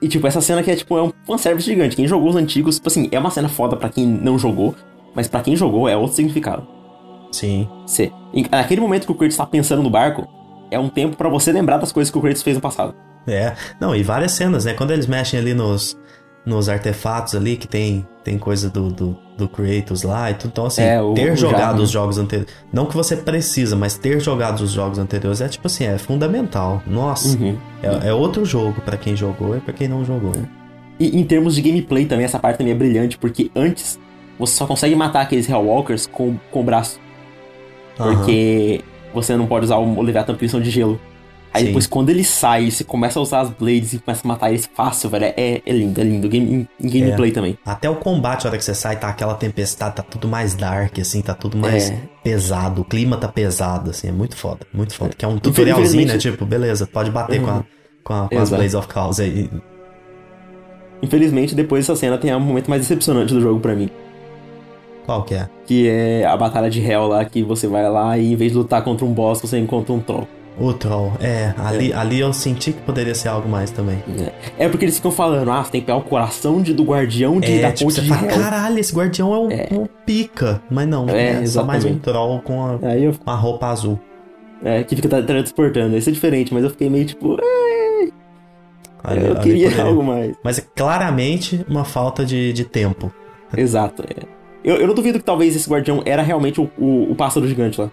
E, 0.00 0.08
tipo, 0.08 0.24
essa 0.28 0.40
cena 0.40 0.62
que 0.62 0.70
é, 0.70 0.76
tipo, 0.76 0.96
é 0.96 1.02
um 1.02 1.12
fanservice 1.26 1.68
gigante. 1.68 1.96
Quem 1.96 2.06
jogou 2.06 2.30
os 2.30 2.36
antigos, 2.36 2.76
tipo 2.76 2.86
assim, 2.86 3.08
é 3.10 3.18
uma 3.18 3.30
cena 3.32 3.48
foda 3.48 3.74
para 3.76 3.88
quem 3.88 4.06
não 4.06 4.38
jogou, 4.38 4.72
mas 5.12 5.26
para 5.26 5.40
quem 5.40 5.56
jogou 5.56 5.88
é 5.88 5.96
outro 5.96 6.14
significado. 6.14 6.64
Sim. 7.32 7.68
Você, 7.84 8.12
naquele 8.48 8.80
momento 8.80 9.06
que 9.06 9.12
o 9.12 9.14
Kratos 9.16 9.36
tá 9.36 9.44
pensando 9.44 9.82
no 9.82 9.90
barco, 9.90 10.28
é 10.70 10.78
um 10.78 10.88
tempo 10.88 11.16
para 11.16 11.28
você 11.28 11.50
lembrar 11.50 11.78
das 11.78 11.90
coisas 11.90 12.12
que 12.12 12.18
o 12.18 12.20
Kratos 12.20 12.42
fez 12.42 12.54
no 12.54 12.62
passado. 12.62 12.94
É, 13.26 13.54
não, 13.80 13.96
e 13.96 14.04
várias 14.04 14.32
cenas, 14.32 14.66
né? 14.66 14.74
Quando 14.74 14.92
eles 14.92 15.06
mexem 15.08 15.40
ali 15.40 15.54
nos, 15.54 15.96
nos 16.44 16.68
artefatos 16.68 17.34
ali, 17.34 17.56
que 17.56 17.66
tem, 17.66 18.06
tem 18.22 18.38
coisa 18.38 18.68
do, 18.68 18.90
do, 18.90 19.18
do 19.36 19.48
Kratos 19.48 20.02
lá 20.02 20.30
e 20.30 20.34
tudo. 20.34 20.50
Então, 20.50 20.66
assim, 20.66 20.82
é, 20.82 21.00
o, 21.00 21.14
ter 21.14 21.32
o 21.32 21.36
jogado 21.36 21.80
os 21.82 21.90
jogos 21.90 22.18
anteriores. 22.18 22.54
Não 22.72 22.86
que 22.86 22.94
você 22.94 23.16
precisa, 23.16 23.74
mas 23.74 23.96
ter 23.96 24.20
jogado 24.20 24.60
os 24.60 24.72
jogos 24.72 24.98
anteriores 24.98 25.40
é 25.40 25.48
tipo 25.48 25.66
assim, 25.66 25.84
é 25.84 25.96
fundamental. 25.96 26.82
Nossa, 26.86 27.36
uhum. 27.36 27.56
é, 27.82 28.08
é, 28.08 28.12
outro 28.12 28.44
jogo 28.44 28.80
para 28.82 28.96
quem 28.96 29.16
jogou 29.16 29.56
e 29.56 29.60
para 29.60 29.72
quem 29.72 29.88
não 29.88 30.04
jogou. 30.04 30.32
E 31.00 31.18
em 31.18 31.24
termos 31.24 31.54
de 31.54 31.62
gameplay 31.62 32.04
também, 32.04 32.24
essa 32.24 32.38
parte 32.38 32.58
também 32.58 32.72
é 32.72 32.76
brilhante, 32.76 33.18
porque 33.18 33.50
antes 33.56 33.98
você 34.38 34.54
só 34.54 34.66
consegue 34.66 34.94
matar 34.94 35.22
aqueles 35.22 35.48
Hellwalkers 35.48 36.06
com, 36.06 36.36
com 36.50 36.60
o 36.60 36.64
braço. 36.64 37.00
Uhum. 37.98 38.16
Porque 38.16 38.82
você 39.14 39.36
não 39.36 39.46
pode 39.46 39.64
usar 39.66 39.76
o 39.76 40.02
Leviathan 40.02 40.32
porque 40.34 40.44
eles 40.44 40.52
são 40.52 40.60
de 40.60 40.70
gelo. 40.70 41.00
Aí 41.54 41.60
Sim. 41.60 41.66
depois, 41.68 41.86
quando 41.86 42.10
ele 42.10 42.24
sai, 42.24 42.68
você 42.68 42.82
começa 42.82 43.16
a 43.16 43.22
usar 43.22 43.42
as 43.42 43.50
blades 43.50 43.92
e 43.92 44.00
começa 44.00 44.26
a 44.26 44.28
matar 44.28 44.50
eles 44.50 44.68
fácil, 44.74 45.08
velho. 45.08 45.26
É, 45.26 45.62
é 45.64 45.72
lindo, 45.72 46.00
é 46.00 46.04
lindo. 46.04 46.28
Game, 46.28 46.68
em 46.80 46.88
gameplay 46.88 47.30
é. 47.30 47.32
também. 47.32 47.58
Até 47.64 47.88
o 47.88 47.94
combate, 47.94 48.44
a 48.44 48.50
hora 48.50 48.58
que 48.58 48.64
você 48.64 48.74
sai, 48.74 48.98
tá 48.98 49.08
aquela 49.08 49.34
tempestade, 49.34 49.94
tá 49.94 50.02
tudo 50.02 50.26
mais 50.26 50.56
dark, 50.56 50.98
assim, 50.98 51.22
tá 51.22 51.32
tudo 51.32 51.56
mais 51.56 51.90
é. 51.90 51.98
pesado. 52.24 52.80
O 52.80 52.84
clima 52.84 53.16
tá 53.16 53.28
pesado, 53.28 53.90
assim, 53.90 54.08
é 54.08 54.12
muito 54.12 54.36
foda, 54.36 54.66
muito 54.74 54.94
foda. 54.96 55.14
Que 55.16 55.24
é 55.24 55.28
um 55.28 55.38
tutorialzinho, 55.38 56.08
né? 56.08 56.18
Tipo, 56.18 56.44
beleza, 56.44 56.88
pode 56.88 57.12
bater 57.12 57.38
uhum. 57.38 57.46
com, 57.46 57.52
a, 57.52 57.64
com, 58.02 58.14
a, 58.14 58.28
com 58.28 58.38
as 58.40 58.50
Blades 58.50 58.74
of 58.74 58.88
Chaos 58.92 59.20
aí. 59.20 59.48
Infelizmente, 61.00 61.54
depois 61.54 61.86
dessa 61.86 61.96
cena 61.96 62.18
tem 62.18 62.34
um 62.34 62.40
momento 62.40 62.68
mais 62.68 62.82
decepcionante 62.82 63.32
do 63.32 63.40
jogo 63.40 63.60
para 63.60 63.76
mim. 63.76 63.88
Qual 65.06 65.22
que 65.22 65.34
é? 65.34 65.48
Que 65.66 65.88
é 65.88 66.26
a 66.26 66.36
batalha 66.36 66.68
de 66.68 66.80
Hell 66.80 67.06
lá, 67.06 67.24
que 67.24 67.44
você 67.44 67.68
vai 67.68 67.88
lá 67.88 68.18
e 68.18 68.32
em 68.32 68.34
vez 68.34 68.50
de 68.50 68.58
lutar 68.58 68.82
contra 68.82 69.06
um 69.06 69.12
boss, 69.12 69.40
você 69.40 69.56
encontra 69.56 69.92
um 69.92 70.00
troll. 70.00 70.26
O 70.56 70.72
Troll, 70.72 71.12
é. 71.20 71.52
Ali, 71.58 71.90
é. 71.90 71.96
ali 71.96 72.20
eu 72.20 72.32
senti 72.32 72.72
que 72.72 72.80
poderia 72.82 73.14
ser 73.14 73.28
algo 73.28 73.48
mais 73.48 73.70
também. 73.72 73.98
É, 74.56 74.64
é 74.66 74.68
porque 74.68 74.84
eles 74.84 74.96
ficam 74.96 75.10
falando, 75.10 75.50
ah, 75.50 75.64
você 75.64 75.72
tem 75.72 75.80
que 75.80 75.86
pegar 75.88 75.98
o 75.98 76.02
coração 76.02 76.62
de, 76.62 76.72
do 76.72 76.84
guardião 76.84 77.40
de, 77.40 77.58
é, 77.58 77.62
da 77.62 77.72
tipo, 77.72 77.90
ponte 77.90 78.00
de 78.00 78.08
fala, 78.08 78.28
Caralho, 78.28 78.78
esse 78.78 78.94
guardião 78.94 79.34
é 79.34 79.38
um, 79.38 79.50
é. 79.50 79.68
um 79.72 79.86
pica. 80.06 80.62
Mas 80.70 80.86
não, 80.86 81.08
é, 81.08 81.42
é 81.42 81.46
só 81.46 81.64
mais 81.64 81.84
um 81.84 81.98
Troll 81.98 82.40
com 82.40 82.78
a, 82.82 82.96
eu... 82.96 83.12
com 83.12 83.30
a 83.30 83.34
roupa 83.34 83.66
azul. 83.66 83.98
É, 84.64 84.84
que 84.84 84.94
fica 84.94 85.08
transportando. 85.22 85.96
Isso 85.96 86.08
é 86.08 86.12
diferente, 86.12 86.54
mas 86.54 86.62
eu 86.62 86.70
fiquei 86.70 86.88
meio 86.88 87.04
tipo... 87.04 87.36
Ali, 89.02 89.26
eu 89.26 89.36
queria 89.36 89.82
algo 89.82 90.02
mais. 90.02 90.34
Mas 90.42 90.58
é 90.58 90.64
claramente 90.74 91.64
uma 91.68 91.84
falta 91.84 92.24
de, 92.24 92.52
de 92.52 92.64
tempo. 92.64 93.12
Exato, 93.54 94.02
é. 94.02 94.24
Eu, 94.64 94.76
eu 94.76 94.86
não 94.86 94.94
duvido 94.94 95.18
que 95.18 95.24
talvez 95.24 95.54
esse 95.54 95.68
guardião 95.68 96.00
era 96.06 96.22
realmente 96.22 96.58
o, 96.60 96.70
o, 96.78 97.10
o 97.12 97.14
pássaro 97.14 97.46
gigante 97.46 97.78
lá. 97.78 97.90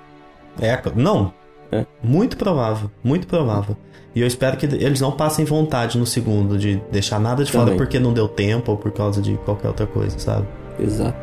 É, 0.61 0.79
não, 0.95 1.33
é. 1.71 1.85
Muito 2.03 2.35
provável, 2.35 2.91
muito 3.03 3.27
provável. 3.27 3.77
E 4.13 4.19
eu 4.19 4.27
espero 4.27 4.57
que 4.57 4.65
eles 4.65 4.99
não 4.99 5.11
passem 5.11 5.45
vontade 5.45 5.97
no 5.97 6.05
segundo 6.05 6.57
de 6.57 6.81
deixar 6.91 7.19
nada 7.19 7.45
de 7.45 7.51
Também. 7.51 7.67
fora 7.67 7.77
porque 7.77 7.97
não 7.97 8.11
deu 8.11 8.27
tempo 8.27 8.71
ou 8.71 8.77
por 8.77 8.91
causa 8.91 9.21
de 9.21 9.37
qualquer 9.45 9.69
outra 9.69 9.87
coisa, 9.87 10.19
sabe? 10.19 10.45
Exato. 10.77 11.17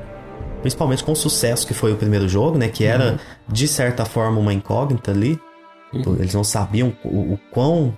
Principalmente 0.62 1.04
com 1.04 1.12
o 1.12 1.16
sucesso 1.16 1.66
que 1.66 1.74
foi 1.74 1.92
o 1.92 1.96
primeiro 1.96 2.26
jogo, 2.28 2.56
né? 2.56 2.68
Que 2.68 2.84
era, 2.84 3.12
uhum. 3.12 3.18
de 3.46 3.68
certa 3.68 4.06
forma, 4.06 4.40
uma 4.40 4.52
incógnita 4.54 5.10
ali. 5.10 5.38
Uhum. 5.92 6.16
Eles 6.18 6.34
não 6.34 6.42
sabiam 6.42 6.94
o, 7.04 7.34
o 7.34 7.38
quão 7.50 7.96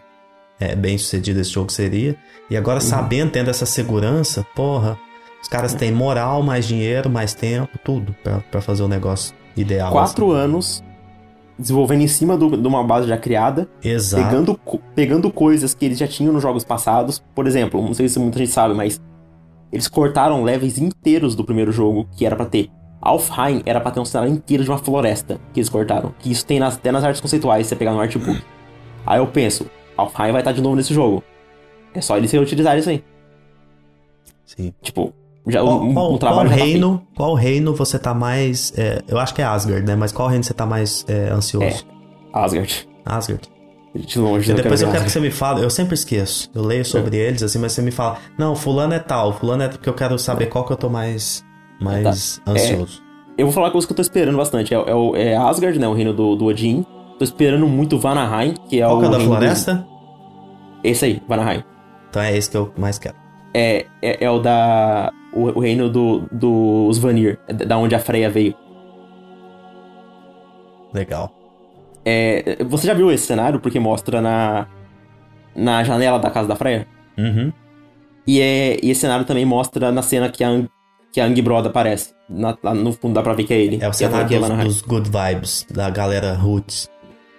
é, 0.58 0.74
bem 0.74 0.98
sucedido 0.98 1.40
esse 1.40 1.50
jogo 1.50 1.70
seria. 1.70 2.16
E 2.50 2.56
agora, 2.56 2.80
uhum. 2.80 2.86
sabendo, 2.86 3.30
tendo 3.30 3.48
essa 3.48 3.64
segurança, 3.64 4.44
porra, 4.56 4.98
os 5.40 5.48
caras 5.48 5.72
têm 5.72 5.92
moral, 5.92 6.42
mais 6.42 6.66
dinheiro, 6.66 7.08
mais 7.08 7.32
tempo, 7.32 7.78
tudo 7.84 8.14
para 8.50 8.60
fazer 8.60 8.82
o 8.82 8.88
negócio 8.88 9.34
ideal. 9.56 9.92
Quatro 9.92 10.32
assim. 10.32 10.40
anos 10.40 10.84
desenvolvendo 11.60 12.02
em 12.02 12.08
cima 12.08 12.36
do, 12.36 12.56
de 12.56 12.66
uma 12.66 12.82
base 12.82 13.06
já 13.06 13.16
criada. 13.16 13.68
Exato. 13.82 14.24
Pegando, 14.24 14.60
pegando 14.94 15.30
coisas 15.30 15.74
que 15.74 15.84
eles 15.84 15.98
já 15.98 16.08
tinham 16.08 16.32
nos 16.32 16.42
jogos 16.42 16.64
passados. 16.64 17.22
Por 17.34 17.46
exemplo, 17.46 17.80
não 17.80 17.94
sei 17.94 18.08
se 18.08 18.18
muita 18.18 18.38
gente 18.38 18.50
sabe, 18.50 18.74
mas 18.74 19.00
eles 19.70 19.86
cortaram 19.86 20.42
levels 20.42 20.78
inteiros 20.78 21.34
do 21.34 21.44
primeiro 21.44 21.70
jogo 21.70 22.08
que 22.16 22.26
era 22.26 22.34
para 22.34 22.46
ter. 22.46 22.70
Alfheim 23.00 23.62
era 23.64 23.80
pra 23.80 23.90
ter 23.90 24.00
um 24.00 24.04
cenário 24.04 24.32
inteiro 24.32 24.62
de 24.62 24.70
uma 24.70 24.78
floresta 24.78 25.40
que 25.52 25.60
eles 25.60 25.70
cortaram. 25.70 26.14
Que 26.18 26.30
isso 26.30 26.44
tem 26.44 26.58
nas, 26.58 26.76
até 26.76 26.90
nas 26.92 27.04
artes 27.04 27.20
conceituais, 27.20 27.66
se 27.66 27.70
você 27.70 27.76
pegar 27.76 27.92
no 27.92 28.00
artbook. 28.00 28.42
Aí 29.06 29.18
eu 29.18 29.26
penso, 29.26 29.66
Alfheim 29.96 30.32
vai 30.32 30.40
estar 30.40 30.52
de 30.52 30.60
novo 30.60 30.76
nesse 30.76 30.92
jogo. 30.92 31.22
É 31.94 32.00
só 32.00 32.16
eles 32.16 32.30
reutilizarem 32.30 32.80
isso 32.80 32.90
aí. 32.90 33.04
Sim. 34.44 34.74
Tipo, 34.82 35.14
já, 35.50 35.62
qual, 35.62 35.82
um, 35.82 35.94
qual, 35.94 36.14
um 36.14 36.18
qual 36.18 36.36
tá 36.36 36.42
reino, 36.44 36.98
tá 36.98 37.04
qual 37.16 37.34
reino 37.34 37.74
você 37.74 37.98
tá 37.98 38.14
mais. 38.14 38.72
É, 38.76 39.02
eu 39.08 39.18
acho 39.18 39.34
que 39.34 39.42
é 39.42 39.44
Asgard, 39.44 39.86
né? 39.86 39.96
Mas 39.96 40.12
qual 40.12 40.28
reino 40.28 40.44
você 40.44 40.54
tá 40.54 40.66
mais 40.66 41.04
é, 41.08 41.30
ansioso? 41.30 41.84
É, 42.34 42.38
Asgard. 42.38 42.88
Asgard. 43.04 43.50
De 43.92 44.18
longe, 44.20 44.52
e 44.52 44.54
depois 44.54 44.80
eu 44.80 44.90
quero, 44.90 45.02
que 45.02 45.10
você 45.10 45.18
me 45.18 45.32
fale, 45.32 45.64
eu 45.64 45.70
sempre 45.70 45.94
esqueço. 45.94 46.48
Eu 46.54 46.62
leio 46.62 46.84
sobre 46.84 47.16
é. 47.18 47.26
eles, 47.26 47.42
assim, 47.42 47.58
mas 47.58 47.72
você 47.72 47.82
me 47.82 47.90
fala, 47.90 48.18
não, 48.38 48.54
fulano 48.54 48.94
é 48.94 49.00
tal, 49.00 49.32
fulano 49.32 49.64
é 49.64 49.68
porque 49.68 49.88
eu 49.88 49.94
quero 49.94 50.16
saber 50.16 50.46
qual 50.46 50.64
que 50.64 50.72
eu 50.72 50.76
tô 50.76 50.88
mais, 50.88 51.44
mais 51.80 52.40
tá. 52.44 52.52
ansioso. 52.52 53.02
eu 53.36 53.46
vou 53.46 53.52
falar 53.52 53.72
coisa 53.72 53.84
que 53.84 53.92
eu 53.92 53.96
tô 53.96 54.02
esperando 54.02 54.36
bastante. 54.36 54.72
É, 54.72 54.78
é, 54.78 55.32
é 55.32 55.36
Asgard, 55.36 55.76
né? 55.76 55.88
O 55.88 55.92
reino 55.92 56.12
do, 56.12 56.36
do 56.36 56.44
Odin. 56.44 56.86
Tô 57.18 57.24
esperando 57.24 57.66
muito 57.66 57.98
Vanaheim, 57.98 58.54
que 58.68 58.80
é 58.80 58.86
qual 58.86 58.96
o. 58.96 59.00
Qual 59.00 59.12
é 59.12 59.18
da 59.18 59.24
floresta? 59.24 59.74
Do... 59.74 59.86
Esse 60.84 61.04
aí, 61.06 61.22
Vanaheim. 61.28 61.64
Então 62.08 62.22
é 62.22 62.36
esse 62.36 62.48
que 62.48 62.56
eu 62.56 62.72
mais 62.78 62.96
quero. 62.96 63.16
É, 63.52 63.86
é, 64.00 64.24
é 64.24 64.30
o 64.30 64.38
da 64.38 65.12
o, 65.32 65.58
o 65.58 65.60
reino 65.60 65.88
dos 65.88 66.22
do, 66.30 66.90
Vanir, 66.94 67.38
é 67.46 67.52
da 67.52 67.78
onde 67.78 67.94
a 67.94 67.98
Freya 67.98 68.30
veio. 68.30 68.54
Legal. 70.92 71.32
É, 72.04 72.58
você 72.64 72.86
já 72.86 72.94
viu 72.94 73.10
esse 73.12 73.26
cenário? 73.26 73.60
Porque 73.60 73.78
mostra 73.78 74.20
na, 74.20 74.66
na 75.54 75.84
janela 75.84 76.18
da 76.18 76.30
casa 76.30 76.48
da 76.48 76.56
Freya. 76.56 76.86
Uhum. 77.18 77.52
E, 78.26 78.40
é, 78.40 78.78
e 78.82 78.90
esse 78.90 79.00
cenário 79.00 79.24
também 79.24 79.44
mostra 79.44 79.92
na 79.92 80.02
cena 80.02 80.28
que 80.28 80.42
a, 80.42 80.62
que 81.12 81.20
a 81.20 81.26
Angrod 81.26 81.66
aparece. 81.66 82.14
Na, 82.28 82.56
lá 82.62 82.74
no 82.74 82.92
fundo 82.92 83.14
dá 83.14 83.22
pra 83.22 83.34
ver 83.34 83.44
que 83.44 83.54
é 83.54 83.60
ele. 83.60 83.78
É 83.80 83.88
o 83.88 83.92
cenário 83.92 84.28
dos, 84.28 84.64
dos, 84.64 84.82
good 84.82 85.10
vibes, 85.10 85.66
da 85.70 85.90
galera 85.90 86.34
roots. 86.34 86.88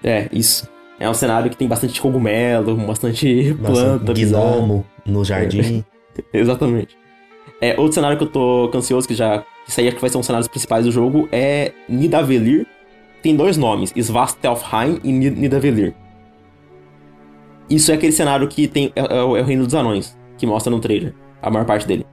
É, 0.03 0.29
isso. 0.31 0.69
É 0.99 1.09
um 1.09 1.13
cenário 1.13 1.49
que 1.49 1.57
tem 1.57 1.67
bastante 1.67 1.99
cogumelo, 1.99 2.75
bastante 2.75 3.55
planta. 3.59 4.13
Gnomo 4.13 4.85
no 5.05 5.25
jardim. 5.25 5.83
É, 6.33 6.37
exatamente. 6.39 7.00
É, 7.61 7.79
outro 7.79 7.93
cenário 7.93 8.17
que 8.17 8.23
eu 8.23 8.27
tô 8.27 8.71
ansioso, 8.73 9.07
que 9.07 9.13
já. 9.13 9.43
Isso 9.67 9.79
aí 9.79 9.87
acho 9.87 9.95
que 9.95 10.01
vai 10.01 10.09
ser 10.09 10.17
um 10.17 10.21
dos 10.21 10.25
cenários 10.25 10.47
principais 10.47 10.83
do 10.83 10.91
jogo, 10.91 11.29
é 11.31 11.71
Nidavellir. 11.87 12.65
Tem 13.21 13.35
dois 13.35 13.55
nomes, 13.55 13.93
Svastelfheim 13.95 14.99
e 15.03 15.11
Nidavellir. 15.11 15.93
Isso 17.69 17.91
é 17.91 17.95
aquele 17.95 18.11
cenário 18.11 18.47
que 18.47 18.67
tem. 18.67 18.91
É, 18.95 19.17
é, 19.17 19.21
o 19.21 19.41
Reino 19.43 19.63
dos 19.65 19.75
Anões, 19.75 20.17
que 20.37 20.47
mostra 20.47 20.71
no 20.71 20.79
trailer. 20.79 21.13
A 21.39 21.51
maior 21.51 21.65
parte 21.65 21.87
dele. 21.87 22.05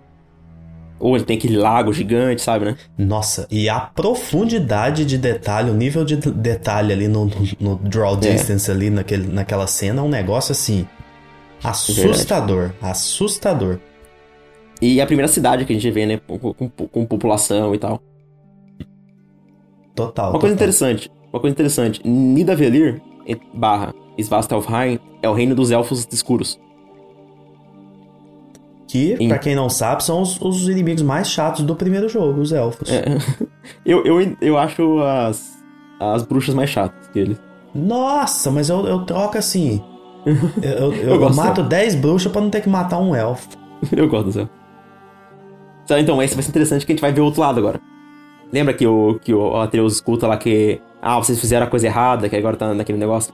Ou 1.01 1.17
ele 1.17 1.25
tem 1.25 1.39
aquele 1.39 1.57
lago 1.57 1.93
gigante, 1.93 2.43
sabe, 2.43 2.67
né? 2.67 2.77
Nossa, 2.97 3.47
e 3.51 3.69
a 3.69 3.79
profundidade 3.79 5.05
de 5.05 5.17
detalhe, 5.17 5.71
o 5.71 5.75
nível 5.75 6.05
de 6.05 6.17
detalhe 6.17 6.93
ali 6.93 7.07
no, 7.07 7.31
no, 7.61 7.77
draw 7.77 8.15
é. 8.15 8.17
distance 8.17 8.69
é. 8.71 8.75
ali 8.75 8.91
naquele, 8.91 9.29
naquela 9.29 9.67
cena 9.67 10.01
é 10.01 10.05
um 10.05 10.09
negócio 10.09 10.53
assim. 10.53 10.87
Assustador. 11.63 12.73
Assustador. 12.83 13.79
E 14.81 15.01
é 15.01 15.03
a 15.03 15.07
primeira 15.07 15.29
cidade 15.29 15.65
que 15.65 15.73
a 15.73 15.77
gente 15.77 15.91
vê, 15.91 16.07
né? 16.07 16.21
Com, 16.27 16.39
com, 16.39 16.69
com 16.69 17.07
população 17.07 17.75
e 17.75 17.79
tal. 17.79 18.01
Total. 19.95 20.27
Uma 20.27 20.33
total. 20.33 20.41
coisa 20.41 20.55
interessante. 20.55 21.11
Uma 21.33 21.41
coisa 21.41 21.53
interessante. 21.53 22.07
Nidavellir 22.07 23.01
barra 23.53 23.95
Svastelfheim 24.19 24.99
é 25.23 25.29
o 25.29 25.33
reino 25.33 25.55
dos 25.55 25.71
elfos 25.71 26.07
escuros. 26.11 26.59
Que, 28.87 29.17
em... 29.21 29.29
para 29.29 29.39
quem 29.39 29.55
não 29.55 29.69
sabe, 29.69 30.03
são 30.03 30.23
os, 30.23 30.41
os, 30.41 30.67
inimigos 30.69 31.03
mais 31.03 31.29
chatos 31.29 31.63
do 31.63 31.77
primeiro 31.77 32.09
jogo, 32.09 32.41
os 32.41 32.53
elfos. 32.53 32.91
É. 32.91 33.05
eu, 33.85 34.05
eu, 34.05 34.37
eu 34.41 34.57
acho 34.57 35.01
as, 35.01 35.59
as 36.01 36.23
bruxas 36.23 36.55
mais 36.55 36.71
chatas 36.71 37.07
que 37.09 37.19
eles. 37.19 37.39
Nossa, 37.75 38.51
mas 38.51 38.71
eu, 38.71 38.87
eu 38.87 39.05
troco 39.05 39.37
assim. 39.37 39.83
eu, 40.25 40.73
eu, 40.73 40.95
eu, 40.95 41.23
eu 41.23 41.35
mato 41.35 41.63
10 41.63 41.97
bruxas 41.97 42.33
pra 42.33 42.41
não 42.41 42.49
ter 42.49 42.63
que 42.63 42.69
matar 42.69 42.99
um 42.99 43.15
elfo. 43.15 43.49
eu 43.93 44.09
gosto 44.09 44.31
do 44.31 44.49
céu. 45.89 45.99
Então, 45.99 46.23
esse 46.23 46.35
vai 46.35 46.43
ser 46.43 46.51
interessante 46.51 46.87
que 46.87 46.93
a 46.93 46.95
gente 46.95 47.01
vai 47.01 47.13
ver 47.13 47.21
o 47.21 47.25
outro 47.25 47.41
lado 47.41 47.59
agora. 47.59 47.81
Lembra 48.53 48.73
que 48.73 48.87
o, 48.87 49.19
que 49.23 49.35
o 49.35 49.57
Atreus 49.57 49.95
escuta 49.95 50.27
lá 50.27 50.37
que. 50.37 50.81
Ah, 51.01 51.17
vocês 51.17 51.41
fizeram 51.41 51.67
a 51.67 51.69
coisa 51.69 51.87
errada, 51.87 52.29
que 52.29 52.37
agora 52.37 52.57
tá 52.57 52.75
naquele 52.75 52.99
negócio? 52.99 53.33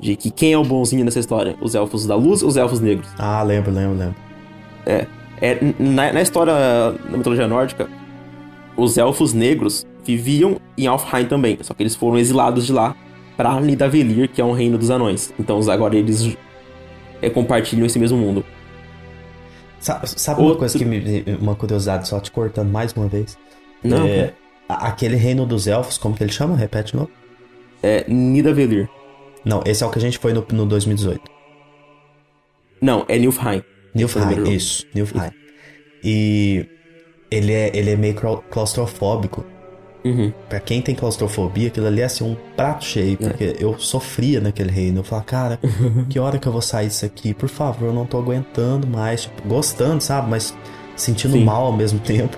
De 0.00 0.16
que 0.16 0.30
quem 0.30 0.52
é 0.52 0.58
o 0.58 0.64
bonzinho 0.64 1.04
nessa 1.04 1.18
história? 1.18 1.56
Os 1.60 1.74
elfos 1.74 2.06
da 2.06 2.14
luz 2.14 2.42
ou 2.42 2.48
os 2.48 2.56
elfos 2.56 2.80
negros? 2.80 3.08
Ah, 3.18 3.42
lembro, 3.42 3.72
lembro, 3.72 3.98
lembro. 3.98 4.14
É. 4.86 5.06
é 5.40 5.58
na, 5.78 6.12
na 6.12 6.22
história 6.22 6.52
da 6.52 7.16
mitologia 7.16 7.48
nórdica, 7.48 7.88
os 8.76 8.96
elfos 8.96 9.32
negros 9.32 9.86
viviam 10.04 10.56
em 10.76 10.86
Alfheim 10.86 11.26
também, 11.26 11.58
só 11.60 11.74
que 11.74 11.82
eles 11.82 11.94
foram 11.94 12.18
exilados 12.18 12.64
de 12.66 12.72
lá 12.72 12.94
para 13.36 13.60
Nidavellir, 13.60 14.28
que 14.28 14.40
é 14.40 14.44
um 14.44 14.52
reino 14.52 14.78
dos 14.78 14.90
anões. 14.90 15.32
Então 15.38 15.60
agora 15.70 15.96
eles 15.96 16.36
é, 17.20 17.28
compartilham 17.28 17.86
esse 17.86 17.98
mesmo 17.98 18.16
mundo. 18.16 18.44
Sabe, 19.88 20.06
sabe 20.06 20.40
Outro... 20.42 20.52
uma 20.52 20.58
coisa 20.58 20.78
que 20.78 20.84
me. 20.84 21.24
Uma 21.40 21.54
curiosidade, 21.54 22.06
só 22.06 22.20
te 22.20 22.30
cortando 22.30 22.68
mais 22.70 22.92
uma 22.92 23.08
vez? 23.08 23.38
Não. 23.82 24.06
É, 24.06 24.34
aquele 24.68 25.16
reino 25.16 25.46
dos 25.46 25.66
elfos, 25.66 25.96
como 25.96 26.14
que 26.14 26.22
ele 26.22 26.30
chama? 26.30 26.54
Repete 26.54 26.92
de 26.92 26.98
novo. 26.98 27.10
É 27.82 28.04
Nidavellir. 28.06 28.86
Não, 29.46 29.62
esse 29.64 29.82
é 29.82 29.86
o 29.86 29.90
que 29.90 29.98
a 29.98 30.02
gente 30.02 30.18
foi 30.18 30.34
no, 30.34 30.46
no 30.52 30.66
2018. 30.66 31.22
Não, 32.82 33.06
é 33.08 33.18
Nilfheim. 33.18 33.64
Nilfheim, 33.94 34.54
isso, 34.54 34.86
Nilfheim. 34.94 35.30
E 36.04 36.66
ele 37.30 37.54
é, 37.54 37.74
ele 37.74 37.90
é 37.90 37.96
meio 37.96 38.14
claustrofóbico. 38.50 39.46
Uhum. 40.04 40.32
Pra 40.48 40.60
quem 40.60 40.80
tem 40.80 40.94
claustrofobia, 40.94 41.68
aquilo 41.68 41.86
ali 41.86 42.00
é 42.00 42.04
assim 42.04 42.24
um 42.24 42.36
prato 42.56 42.84
cheio, 42.84 43.18
é. 43.20 43.28
porque 43.28 43.44
é. 43.44 43.56
eu 43.58 43.78
sofria 43.78 44.40
naquele 44.40 44.70
reino. 44.70 45.00
Eu 45.00 45.04
falava, 45.04 45.26
cara, 45.26 45.60
que 46.08 46.18
hora 46.18 46.38
que 46.38 46.46
eu 46.46 46.52
vou 46.52 46.62
sair 46.62 46.88
disso 46.88 47.04
aqui? 47.04 47.34
Por 47.34 47.48
favor, 47.48 47.86
eu 47.86 47.92
não 47.92 48.06
tô 48.06 48.18
aguentando 48.18 48.86
mais. 48.86 49.22
Tipo, 49.22 49.48
gostando, 49.48 50.00
sabe? 50.00 50.30
Mas 50.30 50.56
sentindo 50.96 51.32
Sim. 51.32 51.44
mal 51.44 51.66
ao 51.66 51.72
mesmo 51.72 51.98
tempo. 51.98 52.36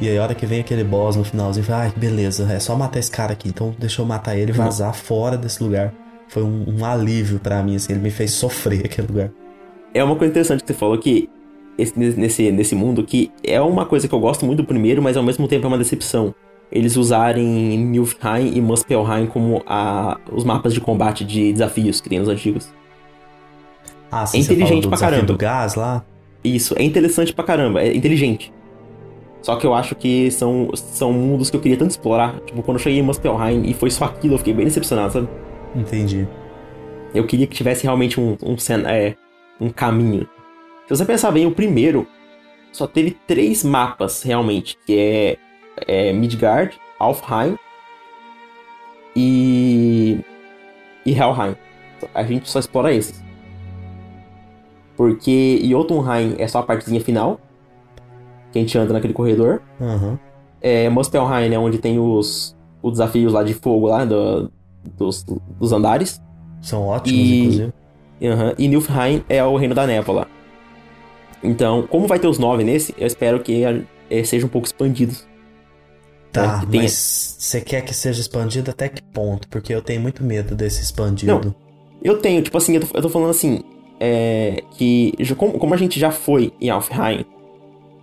E 0.00 0.08
aí, 0.08 0.16
a 0.16 0.22
hora 0.22 0.34
que 0.34 0.46
vem 0.46 0.60
aquele 0.60 0.84
boss 0.84 1.16
no 1.16 1.24
finalzinho, 1.24 1.66
eu 1.68 1.74
ai, 1.74 1.92
beleza, 1.96 2.50
é 2.52 2.60
só 2.60 2.76
matar 2.76 3.00
esse 3.00 3.10
cara 3.10 3.32
aqui. 3.32 3.48
Então, 3.48 3.74
deixa 3.78 4.00
eu 4.00 4.06
matar 4.06 4.36
ele 4.36 4.52
e 4.52 4.54
uhum. 4.56 4.64
vazar 4.64 4.88
uhum. 4.88 4.94
fora 4.94 5.36
desse 5.36 5.62
lugar 5.62 5.92
foi 6.28 6.42
um, 6.42 6.64
um 6.78 6.84
alívio 6.84 7.40
para 7.40 7.62
mim, 7.62 7.76
assim, 7.76 7.94
ele 7.94 8.02
me 8.02 8.10
fez 8.10 8.32
sofrer 8.32 8.84
aquele 8.84 9.08
lugar. 9.08 9.30
É 9.92 10.04
uma 10.04 10.14
coisa 10.14 10.30
interessante 10.30 10.60
que 10.62 10.68
você 10.68 10.78
falou 10.78 10.98
que 10.98 11.28
esse, 11.76 11.98
nesse, 11.98 12.52
nesse 12.52 12.74
mundo 12.74 13.02
que 13.02 13.32
é 13.42 13.60
uma 13.60 13.86
coisa 13.86 14.06
que 14.06 14.14
eu 14.14 14.20
gosto 14.20 14.44
muito 14.44 14.58
do 14.58 14.66
primeiro, 14.66 15.02
mas 15.02 15.16
ao 15.16 15.22
mesmo 15.22 15.48
tempo 15.48 15.64
é 15.64 15.68
uma 15.68 15.78
decepção. 15.78 16.34
Eles 16.70 16.96
usarem 16.96 17.78
Nilfheim 17.78 18.52
e 18.54 18.60
Muspelheim 18.60 19.26
como 19.26 19.62
a, 19.66 20.18
os 20.30 20.44
mapas 20.44 20.74
de 20.74 20.80
combate 20.80 21.24
de 21.24 21.52
desafios 21.52 22.00
que 22.00 22.08
tem 22.08 22.18
nos 22.18 22.28
antigos. 22.28 22.68
Ah, 24.10 24.26
sim, 24.26 24.38
é 24.38 24.40
inteligente 24.42 24.88
pra 24.88 24.98
caramba. 24.98 25.26
do 25.26 25.36
gás 25.36 25.74
lá? 25.74 26.04
Isso, 26.44 26.74
é 26.78 26.82
interessante 26.82 27.32
pra 27.32 27.44
caramba, 27.44 27.82
é 27.82 27.94
inteligente. 27.94 28.52
Só 29.42 29.56
que 29.56 29.66
eu 29.66 29.72
acho 29.72 29.94
que 29.94 30.30
são, 30.30 30.70
são 30.74 31.12
mundos 31.12 31.48
que 31.48 31.56
eu 31.56 31.60
queria 31.60 31.76
tanto 31.76 31.90
explorar. 31.90 32.40
Tipo, 32.40 32.62
quando 32.62 32.76
eu 32.76 32.82
cheguei 32.82 32.98
em 32.98 33.02
Muspelheim 33.02 33.62
e 33.64 33.74
foi 33.74 33.90
só 33.90 34.04
aquilo, 34.04 34.34
eu 34.34 34.38
fiquei 34.38 34.52
bem 34.52 34.64
decepcionado, 34.64 35.12
sabe? 35.12 35.28
Entendi. 35.74 36.26
Eu 37.14 37.24
queria 37.26 37.46
que 37.46 37.56
tivesse 37.56 37.84
realmente 37.84 38.20
um, 38.20 38.36
um, 38.42 38.56
é, 38.86 39.14
um 39.60 39.70
caminho. 39.70 40.28
Se 40.86 40.96
você 40.96 41.04
pensar 41.04 41.30
bem, 41.30 41.46
o 41.46 41.50
primeiro 41.50 42.06
só 42.72 42.86
teve 42.86 43.16
três 43.26 43.64
mapas 43.64 44.22
realmente, 44.22 44.76
que 44.84 44.98
é, 44.98 45.36
é 45.86 46.12
Midgard, 46.12 46.78
Alfheim 46.98 47.58
e 49.14 50.20
e 51.04 51.12
Helheim. 51.12 51.56
A 52.14 52.22
gente 52.22 52.48
só 52.48 52.58
explora 52.58 52.92
esses. 52.92 53.22
Porque 54.96 55.60
Jotunheim 55.64 56.34
é 56.38 56.46
só 56.46 56.58
a 56.58 56.62
partezinha 56.62 57.00
final, 57.00 57.40
que 58.52 58.58
a 58.58 58.62
gente 58.62 58.76
anda 58.76 58.92
naquele 58.92 59.12
corredor. 59.12 59.62
Uhum. 59.80 60.18
É, 60.60 60.88
Muspelheim 60.88 61.54
é 61.54 61.58
onde 61.58 61.78
tem 61.78 61.98
os, 61.98 62.56
os 62.82 62.92
desafios 62.92 63.32
lá 63.32 63.42
de 63.42 63.54
fogo 63.54 63.86
lá, 63.86 64.04
do, 64.04 64.50
dos, 64.96 65.24
dos 65.24 65.72
andares. 65.72 66.20
São 66.60 66.86
ótimos, 66.86 67.18
e, 67.18 67.40
inclusive. 67.40 67.72
Uhum, 68.20 68.54
e 68.58 68.68
Nilfheim 68.68 69.24
é 69.28 69.44
o 69.44 69.56
reino 69.56 69.74
da 69.74 69.86
névoa 69.86 70.20
lá. 70.22 70.26
Então, 71.42 71.86
como 71.86 72.08
vai 72.08 72.18
ter 72.18 72.26
os 72.26 72.38
nove 72.38 72.64
nesse, 72.64 72.92
eu 72.98 73.06
espero 73.06 73.40
que 73.40 73.62
é, 74.10 74.24
seja 74.24 74.44
um 74.44 74.48
pouco 74.48 74.66
expandidos. 74.66 75.26
Tá, 76.32 76.62
mas 76.72 77.36
você 77.38 77.60
quer 77.60 77.82
que 77.82 77.94
seja 77.94 78.20
expandido 78.20 78.70
até 78.70 78.88
que 78.88 79.02
ponto? 79.02 79.48
Porque 79.48 79.74
eu 79.74 79.80
tenho 79.80 80.00
muito 80.00 80.22
medo 80.22 80.54
desse 80.54 80.82
expandido. 80.82 81.32
Não, 81.32 81.54
eu 82.02 82.18
tenho, 82.18 82.42
tipo 82.42 82.56
assim, 82.56 82.74
eu 82.74 82.86
tô, 82.86 82.96
eu 82.96 83.02
tô 83.02 83.08
falando 83.08 83.30
assim, 83.30 83.60
é, 83.98 84.62
que 84.72 85.12
como, 85.36 85.58
como, 85.58 85.74
a 85.74 85.76
gente 85.76 85.98
já 85.98 86.10
foi 86.10 86.52
em 86.60 86.70
Alfheim, 86.70 87.24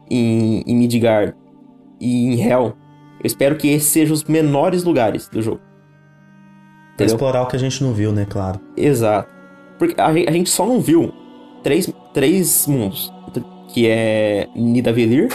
em, 0.10 0.64
em 0.66 0.76
Midgard 0.76 1.36
e 2.00 2.28
em 2.28 2.42
Hell, 2.42 2.76
eu 3.20 3.26
espero 3.26 3.56
que 3.56 3.68
esses 3.68 3.90
sejam 3.90 4.14
os 4.14 4.24
menores 4.24 4.84
lugares 4.84 5.28
do 5.28 5.42
jogo. 5.42 5.62
Pra 6.98 7.06
explorar 7.06 7.44
o 7.44 7.48
que 7.48 7.56
a 7.56 7.60
gente 7.60 7.84
não 7.84 7.94
viu, 7.94 8.12
né? 8.12 8.26
Claro. 8.30 8.60
Exato. 8.76 9.30
Porque 9.78 10.00
a, 10.00 10.14
gente 10.32 10.50
só 10.50 10.66
não 10.66 10.80
viu 10.80 11.14
três, 11.62 11.92
três 12.14 12.66
mundos. 12.68 13.14
Que 13.68 13.88
é 13.88 14.48
Nidavellir, 14.56 15.30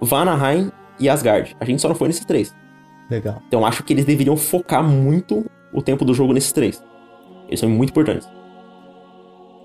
Vanaheim 0.00 0.69
e 1.00 1.08
Asgard. 1.08 1.56
A 1.58 1.64
gente 1.64 1.80
só 1.80 1.88
não 1.88 1.94
foi 1.94 2.08
nesses 2.08 2.24
três. 2.24 2.54
Legal. 3.10 3.42
Então 3.48 3.66
acho 3.66 3.82
que 3.82 3.92
eles 3.92 4.04
deveriam 4.04 4.36
focar 4.36 4.84
muito 4.84 5.44
o 5.72 5.82
tempo 5.82 6.04
do 6.04 6.14
jogo 6.14 6.32
nesses 6.32 6.52
três. 6.52 6.82
Eles 7.48 7.58
são 7.58 7.68
muito 7.68 7.90
importantes. 7.90 8.28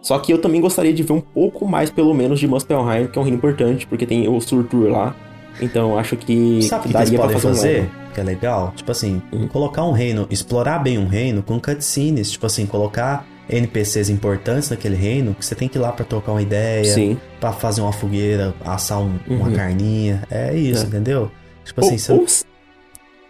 Só 0.01 0.17
que 0.19 0.31
eu 0.31 0.39
também 0.39 0.61
gostaria 0.61 0.93
de 0.93 1.03
ver 1.03 1.13
um 1.13 1.21
pouco 1.21 1.67
mais, 1.67 1.89
pelo 1.89 2.13
menos, 2.13 2.39
de 2.39 2.47
Muspelheim, 2.47 3.07
que 3.07 3.17
é 3.17 3.21
um 3.21 3.23
reino 3.23 3.37
importante, 3.37 3.87
porque 3.87 4.05
tem 4.05 4.27
o 4.27 4.39
Surtur 4.39 4.89
lá. 4.89 5.15
Então 5.59 5.97
acho 5.97 6.15
que 6.15 6.61
Sabe 6.63 6.89
daria 6.89 7.11
que, 7.11 7.17
pra 7.17 7.29
fazer, 7.29 7.47
fazer 7.47 7.81
um 7.81 8.13
que 8.13 8.21
é 8.21 8.23
legal? 8.23 8.73
Tipo 8.75 8.91
assim, 8.91 9.21
uhum. 9.31 9.47
colocar 9.47 9.83
um 9.83 9.91
reino, 9.91 10.27
explorar 10.29 10.79
bem 10.79 10.97
um 10.97 11.07
reino 11.07 11.43
com 11.43 11.59
cutscenes, 11.59 12.31
tipo 12.31 12.45
assim, 12.45 12.65
colocar 12.65 13.25
NPCs 13.49 14.09
importantes 14.09 14.69
naquele 14.69 14.95
reino, 14.95 15.35
que 15.35 15.45
você 15.45 15.55
tem 15.55 15.67
que 15.67 15.77
ir 15.77 15.81
lá 15.81 15.91
para 15.91 16.05
trocar 16.05 16.31
uma 16.31 16.41
ideia, 16.41 17.17
para 17.39 17.51
fazer 17.53 17.81
uma 17.81 17.93
fogueira, 17.93 18.53
assar 18.63 18.99
um, 18.99 19.19
uhum. 19.27 19.37
uma 19.37 19.51
carninha. 19.51 20.23
É 20.29 20.55
isso, 20.55 20.83
é. 20.83 20.87
entendeu? 20.87 21.31
Tipo 21.63 21.81
assim, 21.81 22.13
ou, 22.13 22.27
você... 22.27 22.45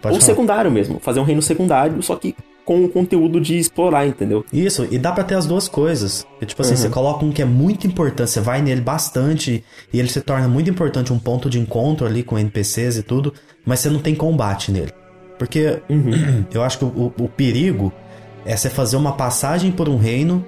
ou, 0.04 0.12
ou 0.12 0.22
secundário 0.22 0.72
mesmo, 0.72 1.00
fazer 1.00 1.20
um 1.20 1.24
reino 1.24 1.42
secundário, 1.42 2.02
só 2.02 2.16
que 2.16 2.36
com 2.66 2.84
o 2.84 2.90
conteúdo 2.90 3.40
de 3.40 3.58
explorar, 3.58 4.08
entendeu? 4.08 4.44
Isso, 4.52 4.88
e 4.90 4.98
dá 4.98 5.12
para 5.12 5.24
ter 5.24 5.36
as 5.36 5.46
duas 5.46 5.68
coisas. 5.68 6.26
E, 6.42 6.46
tipo 6.46 6.62
assim, 6.62 6.72
uhum. 6.72 6.78
você 6.78 6.90
coloca 6.90 7.24
um 7.24 7.32
que 7.32 7.42
é 7.42 7.46
muito 7.46 7.86
importante, 7.86 8.32
você 8.32 8.42
vai 8.42 8.62
nele 8.62 8.82
bastante 8.82 9.64
e 9.94 10.00
ele 10.00 10.10
se 10.10 10.20
torna 10.20 10.48
muito 10.48 10.70
importante, 10.70 11.14
um 11.14 11.20
ponto 11.20 11.50
de 11.50 11.60
encontro 11.60 12.08
ali 12.08 12.24
com 12.24 12.40
NPCs 12.40 12.98
e 12.98 13.04
tudo, 13.04 13.32
mas 13.64 13.80
você 13.80 13.90
não 13.90 14.00
tem 14.00 14.16
combate 14.16 14.72
nele. 14.72 14.92
Porque 15.38 15.80
uhum. 15.88 16.46
eu 16.52 16.64
acho 16.64 16.80
que 16.80 16.86
o, 16.86 17.14
o, 17.20 17.30
perigo 17.30 17.94
é 18.46 18.56
você 18.56 18.70
fazer 18.70 18.98
uma 18.98 19.14
passagem 19.14 19.72
por 19.72 19.90
um 19.90 19.98
reino 19.98 20.46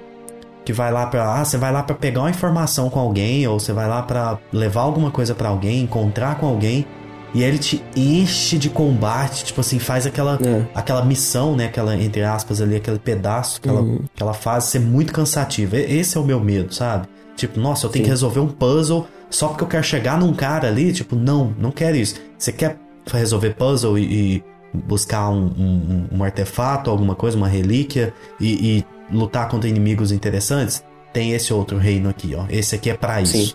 que 0.64 0.72
vai 0.72 0.92
lá 0.92 1.06
para 1.06 1.40
ah, 1.40 1.44
você 1.44 1.56
vai 1.56 1.72
lá 1.72 1.82
para 1.82 1.96
pegar 1.96 2.20
uma 2.20 2.30
informação 2.30 2.90
com 2.90 3.00
alguém 3.00 3.46
ou 3.46 3.58
você 3.58 3.72
vai 3.72 3.88
lá 3.88 4.02
para 4.02 4.38
levar 4.52 4.82
alguma 4.82 5.10
coisa 5.10 5.34
para 5.34 5.48
alguém, 5.48 5.82
encontrar 5.82 6.38
com 6.38 6.46
alguém 6.46 6.86
e 7.34 7.42
ele 7.42 7.58
te 7.58 7.82
enche 7.94 8.56
de 8.56 8.70
combate, 8.70 9.44
tipo 9.44 9.60
assim, 9.60 9.78
faz 9.78 10.06
aquela, 10.06 10.38
é. 10.42 10.66
aquela 10.74 11.04
missão, 11.04 11.54
né? 11.54 11.66
Aquela, 11.66 11.94
entre 11.94 12.22
aspas, 12.22 12.60
ali, 12.60 12.76
aquele 12.76 12.98
pedaço, 12.98 13.58
aquela, 13.58 13.80
uhum. 13.80 14.00
aquela 14.14 14.32
fase 14.32 14.70
ser 14.70 14.80
muito 14.80 15.12
cansativa. 15.12 15.76
Esse 15.76 16.16
é 16.16 16.20
o 16.20 16.24
meu 16.24 16.40
medo, 16.40 16.72
sabe? 16.72 17.06
Tipo, 17.36 17.60
nossa, 17.60 17.86
eu 17.86 17.90
tenho 17.90 18.04
Sim. 18.04 18.06
que 18.06 18.10
resolver 18.10 18.40
um 18.40 18.48
puzzle 18.48 19.06
só 19.30 19.48
porque 19.48 19.62
eu 19.62 19.68
quero 19.68 19.84
chegar 19.84 20.18
num 20.18 20.32
cara 20.32 20.68
ali. 20.68 20.92
Tipo, 20.92 21.14
não, 21.14 21.54
não 21.58 21.70
quero 21.70 21.96
isso. 21.96 22.14
Você 22.38 22.50
quer 22.50 22.78
resolver 23.12 23.50
puzzle 23.50 23.98
e, 23.98 24.02
e 24.04 24.44
buscar 24.72 25.30
um, 25.30 25.46
um, 25.46 26.06
um, 26.12 26.24
artefato, 26.24 26.90
alguma 26.90 27.14
coisa, 27.14 27.36
uma 27.36 27.48
relíquia 27.48 28.12
e, 28.40 28.78
e, 28.78 28.84
lutar 29.14 29.48
contra 29.48 29.68
inimigos 29.68 30.12
interessantes? 30.12 30.84
Tem 31.12 31.32
esse 31.32 31.52
outro 31.52 31.78
reino 31.78 32.08
aqui, 32.08 32.34
ó. 32.34 32.44
Esse 32.50 32.74
aqui 32.74 32.90
é 32.90 32.94
para 32.94 33.20
isso. 33.22 33.36
Sim. 33.36 33.52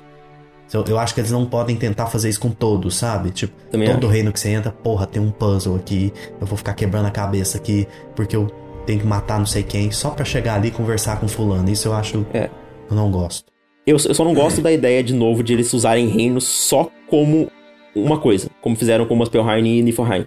Eu, 0.73 0.83
eu 0.87 0.97
acho 0.97 1.13
que 1.13 1.21
eles 1.21 1.31
não 1.31 1.45
podem 1.45 1.75
tentar 1.75 2.07
fazer 2.07 2.29
isso 2.29 2.39
com 2.39 2.49
todos, 2.49 2.95
sabe? 2.95 3.29
Tipo, 3.29 3.53
Também 3.69 3.87
todo 3.89 4.07
reino 4.07 4.31
que 4.31 4.39
você 4.39 4.49
entra, 4.49 4.71
porra, 4.71 5.05
tem 5.05 5.21
um 5.21 5.29
puzzle 5.29 5.75
aqui, 5.75 6.11
eu 6.41 6.47
vou 6.47 6.57
ficar 6.57 6.73
quebrando 6.73 7.05
a 7.05 7.11
cabeça 7.11 7.57
aqui, 7.57 7.87
porque 8.15 8.35
eu 8.35 8.47
tenho 8.85 8.99
que 8.99 9.05
matar 9.05 9.37
não 9.37 9.45
sei 9.45 9.61
quem, 9.61 9.91
só 9.91 10.09
para 10.09 10.25
chegar 10.25 10.55
ali 10.55 10.69
e 10.69 10.71
conversar 10.71 11.19
com 11.19 11.27
fulano. 11.27 11.69
Isso 11.69 11.87
eu 11.87 11.93
acho. 11.93 12.25
É. 12.33 12.49
Eu 12.89 12.95
não 12.95 13.11
gosto. 13.11 13.51
Eu, 13.85 13.97
eu 13.97 14.13
só 14.13 14.23
não 14.23 14.33
gosto 14.33 14.61
da 14.61 14.71
ideia, 14.71 15.03
de 15.03 15.13
novo, 15.13 15.43
de 15.43 15.53
eles 15.53 15.71
usarem 15.73 16.07
reinos 16.07 16.45
só 16.45 16.89
como 17.07 17.51
uma 17.95 18.17
coisa, 18.19 18.49
como 18.61 18.75
fizeram 18.75 19.05
com 19.05 19.15
Muspelheim 19.15 19.79
e 19.79 19.81
Niflheim. 19.81 20.25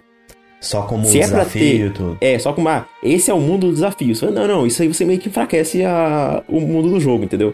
Só 0.59 0.81
como 0.81 1.05
Se 1.05 1.19
desafio, 1.19 1.87
é 1.87 1.89
pra 1.89 2.15
ter, 2.17 2.17
É, 2.35 2.39
só 2.39 2.51
como, 2.51 2.67
ah, 2.67 2.85
esse 3.03 3.29
é 3.29 3.33
o 3.33 3.39
mundo 3.39 3.67
dos 3.67 3.75
desafios. 3.75 4.21
Não, 4.21 4.47
não, 4.47 4.65
isso 4.65 4.81
aí 4.81 4.87
você 4.87 5.05
meio 5.05 5.19
que 5.19 5.29
enfraquece 5.29 5.83
a, 5.83 6.43
o 6.47 6.59
mundo 6.59 6.89
do 6.89 6.99
jogo, 6.99 7.23
entendeu? 7.23 7.53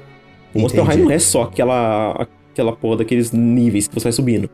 O 0.54 0.60
Monster 0.60 0.84
High 0.84 0.98
não 0.98 1.12
é 1.12 1.20
só 1.20 1.44
aquela, 1.44 2.28
aquela 2.52 2.72
porra 2.74 2.98
daqueles 2.98 3.32
níveis 3.32 3.88
que 3.88 3.94
você 3.94 4.06
vai 4.06 4.12
subindo. 4.14 4.50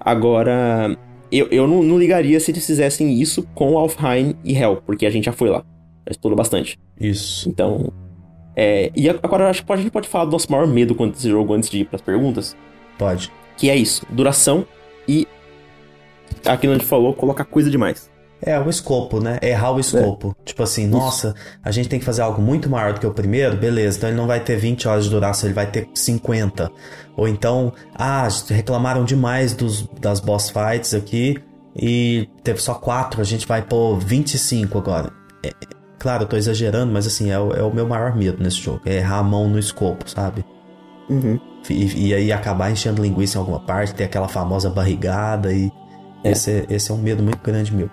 Agora, 0.00 0.96
eu, 1.30 1.48
eu 1.50 1.66
não, 1.66 1.82
não 1.82 1.98
ligaria 1.98 2.38
se 2.38 2.50
eles 2.50 2.64
fizessem 2.64 3.20
isso 3.20 3.42
com 3.54 3.76
Alfheim 3.76 4.36
e 4.44 4.56
Hell, 4.56 4.80
porque 4.86 5.04
a 5.04 5.10
gente 5.10 5.24
já 5.24 5.32
foi 5.32 5.50
lá. 5.50 5.64
Já 6.06 6.12
explorou 6.12 6.36
bastante. 6.36 6.78
Isso. 7.00 7.48
Então. 7.48 7.92
É, 8.54 8.90
e 8.96 9.08
agora 9.10 9.50
acho 9.50 9.66
que 9.66 9.72
a 9.72 9.76
gente 9.76 9.90
pode 9.90 10.08
falar 10.08 10.24
do 10.24 10.30
nosso 10.30 10.50
maior 10.50 10.66
medo 10.66 10.94
quando 10.94 11.14
esse 11.14 11.28
jogo 11.28 11.52
antes 11.52 11.68
de 11.68 11.80
ir 11.80 11.84
pras 11.84 12.00
perguntas. 12.00 12.56
Pode. 12.96 13.30
Que 13.56 13.68
é 13.68 13.76
isso: 13.76 14.06
duração 14.10 14.64
e. 15.08 15.26
Aqui 16.44 16.66
a 16.66 16.72
gente 16.72 16.84
falou, 16.84 17.14
colocar 17.14 17.44
coisa 17.44 17.70
demais. 17.70 18.10
É, 18.40 18.58
o 18.60 18.68
escopo, 18.68 19.18
né? 19.18 19.38
Errar 19.42 19.72
o 19.72 19.80
escopo. 19.80 20.36
É. 20.40 20.44
Tipo 20.44 20.62
assim, 20.62 20.86
nossa, 20.86 21.34
a 21.64 21.70
gente 21.70 21.88
tem 21.88 21.98
que 21.98 22.04
fazer 22.04 22.22
algo 22.22 22.40
muito 22.40 22.68
maior 22.68 22.92
do 22.92 23.00
que 23.00 23.06
o 23.06 23.12
primeiro, 23.12 23.56
beleza, 23.56 23.96
então 23.96 24.10
ele 24.10 24.16
não 24.16 24.26
vai 24.26 24.40
ter 24.40 24.56
20 24.56 24.86
horas 24.86 25.04
de 25.04 25.10
duração, 25.10 25.48
ele 25.48 25.54
vai 25.54 25.66
ter 25.66 25.88
50. 25.94 26.70
Ou 27.16 27.26
então, 27.26 27.72
ah, 27.94 28.28
reclamaram 28.50 29.04
demais 29.04 29.54
dos, 29.54 29.88
das 30.00 30.20
boss 30.20 30.50
fights 30.50 30.92
aqui 30.92 31.38
e 31.74 32.28
teve 32.42 32.60
só 32.60 32.74
4, 32.74 33.20
a 33.20 33.24
gente 33.24 33.46
vai 33.46 33.62
pôr 33.62 33.98
25 33.98 34.78
agora. 34.78 35.10
É, 35.42 35.50
claro, 35.98 36.24
eu 36.24 36.28
tô 36.28 36.36
exagerando, 36.36 36.92
mas 36.92 37.06
assim, 37.06 37.30
é 37.30 37.38
o, 37.38 37.52
é 37.52 37.62
o 37.62 37.72
meu 37.74 37.88
maior 37.88 38.14
medo 38.14 38.42
nesse 38.42 38.58
jogo, 38.58 38.82
é 38.84 38.96
errar 38.96 39.18
a 39.18 39.22
mão 39.22 39.48
no 39.48 39.58
escopo, 39.58 40.08
sabe? 40.08 40.44
Uhum. 41.08 41.40
E, 41.70 42.08
e, 42.08 42.14
aí 42.14 42.32
acabar 42.32 42.70
enchendo 42.70 43.02
linguiça 43.02 43.38
em 43.38 43.40
alguma 43.40 43.60
parte, 43.60 43.94
ter 43.94 44.04
aquela 44.04 44.28
famosa 44.28 44.68
barrigada 44.68 45.52
e... 45.52 45.72
É. 46.24 46.32
Esse, 46.32 46.64
esse 46.68 46.90
é 46.90 46.94
um 46.94 46.98
medo 46.98 47.22
muito 47.22 47.38
grande 47.42 47.74
meu. 47.74 47.90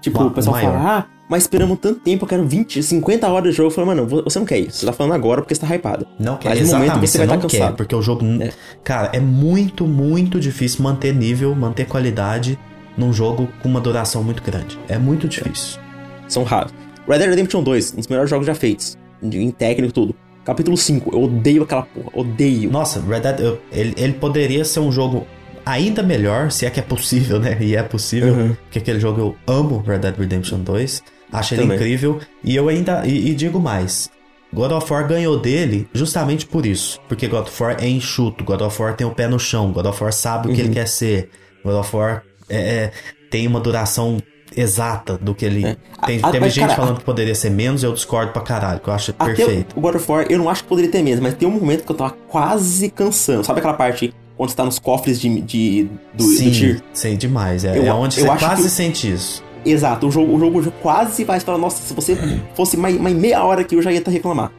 Tipo, 0.00 0.22
o 0.24 0.30
pessoal 0.30 0.56
maior. 0.56 0.72
fala, 0.72 0.98
ah, 0.98 1.06
mas 1.28 1.44
esperamos 1.44 1.78
tanto 1.78 2.00
tempo, 2.00 2.24
eu 2.24 2.28
quero 2.28 2.46
20, 2.46 2.82
50 2.82 3.26
horas 3.28 3.50
de 3.50 3.56
jogo. 3.56 3.68
Eu 3.68 3.70
falo, 3.70 3.86
mano, 3.86 4.06
você 4.06 4.38
não 4.38 4.44
quer 4.44 4.58
isso. 4.58 4.78
Você 4.78 4.86
tá 4.86 4.92
falando 4.92 5.12
agora 5.12 5.40
porque 5.40 5.54
você 5.54 5.60
tá 5.60 5.74
hypado. 5.74 6.06
Não 6.18 6.36
quer, 6.36 6.50
mas 6.50 6.60
exatamente, 6.60 6.88
momento 6.90 7.08
você, 7.08 7.18
vai 7.18 7.26
estar 7.26 7.36
tá 7.36 7.42
cansado. 7.42 7.76
Porque 7.76 7.94
o 7.94 8.02
jogo... 8.02 8.24
É. 8.42 8.52
Cara, 8.82 9.10
é 9.14 9.20
muito, 9.20 9.86
muito 9.86 10.38
difícil 10.38 10.82
manter 10.82 11.14
nível, 11.14 11.54
manter 11.54 11.86
qualidade 11.86 12.58
num 12.96 13.12
jogo 13.12 13.48
com 13.62 13.68
uma 13.68 13.80
duração 13.80 14.22
muito 14.22 14.42
grande. 14.42 14.78
É 14.86 14.98
muito 14.98 15.26
difícil. 15.26 15.80
É. 15.80 16.28
São 16.28 16.44
raros. 16.44 16.74
Red 17.08 17.18
Dead 17.18 17.30
Redemption 17.30 17.62
2, 17.62 17.94
um 17.94 17.96
dos 17.96 18.08
melhores 18.08 18.30
jogos 18.30 18.46
já 18.46 18.54
feitos. 18.54 18.98
Em 19.22 19.50
técnico 19.50 19.92
tudo. 19.92 20.14
Capítulo 20.44 20.76
5, 20.76 21.10
eu 21.14 21.22
odeio 21.22 21.62
aquela 21.62 21.82
porra. 21.82 22.10
Odeio. 22.12 22.70
Nossa, 22.70 23.00
Red 23.00 23.20
Dead... 23.20 23.40
Eu, 23.40 23.60
ele, 23.72 23.94
ele 23.96 24.12
poderia 24.12 24.62
ser 24.64 24.80
um 24.80 24.92
jogo 24.92 25.26
ainda 25.64 26.02
melhor, 26.02 26.50
se 26.50 26.66
é 26.66 26.70
que 26.70 26.80
é 26.80 26.82
possível, 26.82 27.38
né? 27.38 27.56
E 27.60 27.74
é 27.76 27.82
possível, 27.82 28.34
uhum. 28.34 28.56
porque 28.64 28.78
aquele 28.78 29.00
jogo 29.00 29.20
eu 29.20 29.36
amo, 29.46 29.82
Red 29.86 29.98
Dead 29.98 30.16
Redemption 30.16 30.60
2. 30.60 31.02
Acho 31.32 31.54
ele 31.54 31.64
incrível. 31.64 32.20
E 32.42 32.54
eu 32.54 32.68
ainda. 32.68 33.06
E, 33.06 33.30
e, 33.30 33.34
digo 33.34 33.58
mais. 33.58 34.10
God 34.52 34.70
of 34.70 34.92
War 34.92 35.08
ganhou 35.08 35.38
dele 35.38 35.88
justamente 35.92 36.46
por 36.46 36.64
isso. 36.64 37.00
Porque 37.08 37.26
God 37.26 37.48
of 37.48 37.62
War 37.62 37.76
é 37.80 37.88
enxuto, 37.88 38.44
God 38.44 38.60
of 38.60 38.80
War 38.80 38.94
tem 38.94 39.04
o 39.06 39.10
pé 39.10 39.26
no 39.26 39.38
chão, 39.38 39.72
God 39.72 39.86
of 39.86 40.00
War 40.00 40.12
sabe 40.12 40.46
uhum. 40.46 40.52
o 40.52 40.54
que 40.54 40.60
ele 40.60 40.68
uhum. 40.68 40.74
quer 40.74 40.86
ser. 40.86 41.30
God 41.64 41.74
of 41.74 41.96
War 41.96 42.22
é, 42.48 42.56
é, 42.56 42.92
tem 43.30 43.48
uma 43.48 43.58
duração 43.58 44.18
exata 44.56 45.18
do 45.18 45.34
que 45.34 45.44
ele. 45.44 45.66
É. 45.66 45.76
Tem, 46.06 46.20
a, 46.22 46.30
teve 46.30 46.48
gente 46.50 46.68
cara, 46.68 46.76
falando 46.76 46.98
que 46.98 47.04
poderia 47.04 47.34
ser 47.34 47.50
menos, 47.50 47.82
eu 47.82 47.92
discordo 47.92 48.32
pra 48.32 48.42
caralho, 48.42 48.78
que 48.78 48.88
eu 48.88 48.94
acho 48.94 49.12
perfeito. 49.12 49.76
O 49.76 49.80
God 49.80 49.96
of 49.96 50.10
War, 50.10 50.26
eu 50.30 50.38
não 50.38 50.48
acho 50.48 50.62
que 50.62 50.68
poderia 50.68 50.90
ter 50.90 51.02
menos, 51.02 51.18
mas 51.18 51.34
tem 51.34 51.48
um 51.48 51.52
momento 51.52 51.84
que 51.84 51.90
eu 51.90 51.96
tava 51.96 52.12
quase 52.28 52.90
cansando. 52.90 53.42
Sabe 53.42 53.58
aquela 53.58 53.74
parte 53.74 54.14
quando 54.36 54.50
está 54.50 54.64
nos 54.64 54.78
cofres 54.78 55.20
de, 55.20 55.40
de 55.40 55.88
do, 56.12 56.24
Sim, 56.24 56.50
do 56.50 56.56
Tyr. 56.56 56.82
Sei 56.92 57.16
demais. 57.16 57.64
É, 57.64 57.78
eu, 57.78 57.84
é 57.84 57.92
onde 57.92 58.14
você 58.16 58.26
quase 58.26 58.62
que... 58.64 58.70
sente 58.70 59.12
isso. 59.12 59.42
Exato, 59.64 60.06
o 60.06 60.10
jogo, 60.10 60.34
o 60.34 60.38
jogo 60.38 60.76
quase 60.82 61.24
vai 61.24 61.40
falar, 61.40 61.58
nossa, 61.58 61.82
se 61.82 61.94
você 61.94 62.16
fosse 62.54 62.76
mais, 62.76 63.00
mais 63.00 63.16
meia 63.16 63.42
hora 63.42 63.62
aqui 63.62 63.74
eu 63.74 63.82
já 63.82 63.90
ia 63.90 63.98
estar 63.98 64.10
reclamar. 64.10 64.52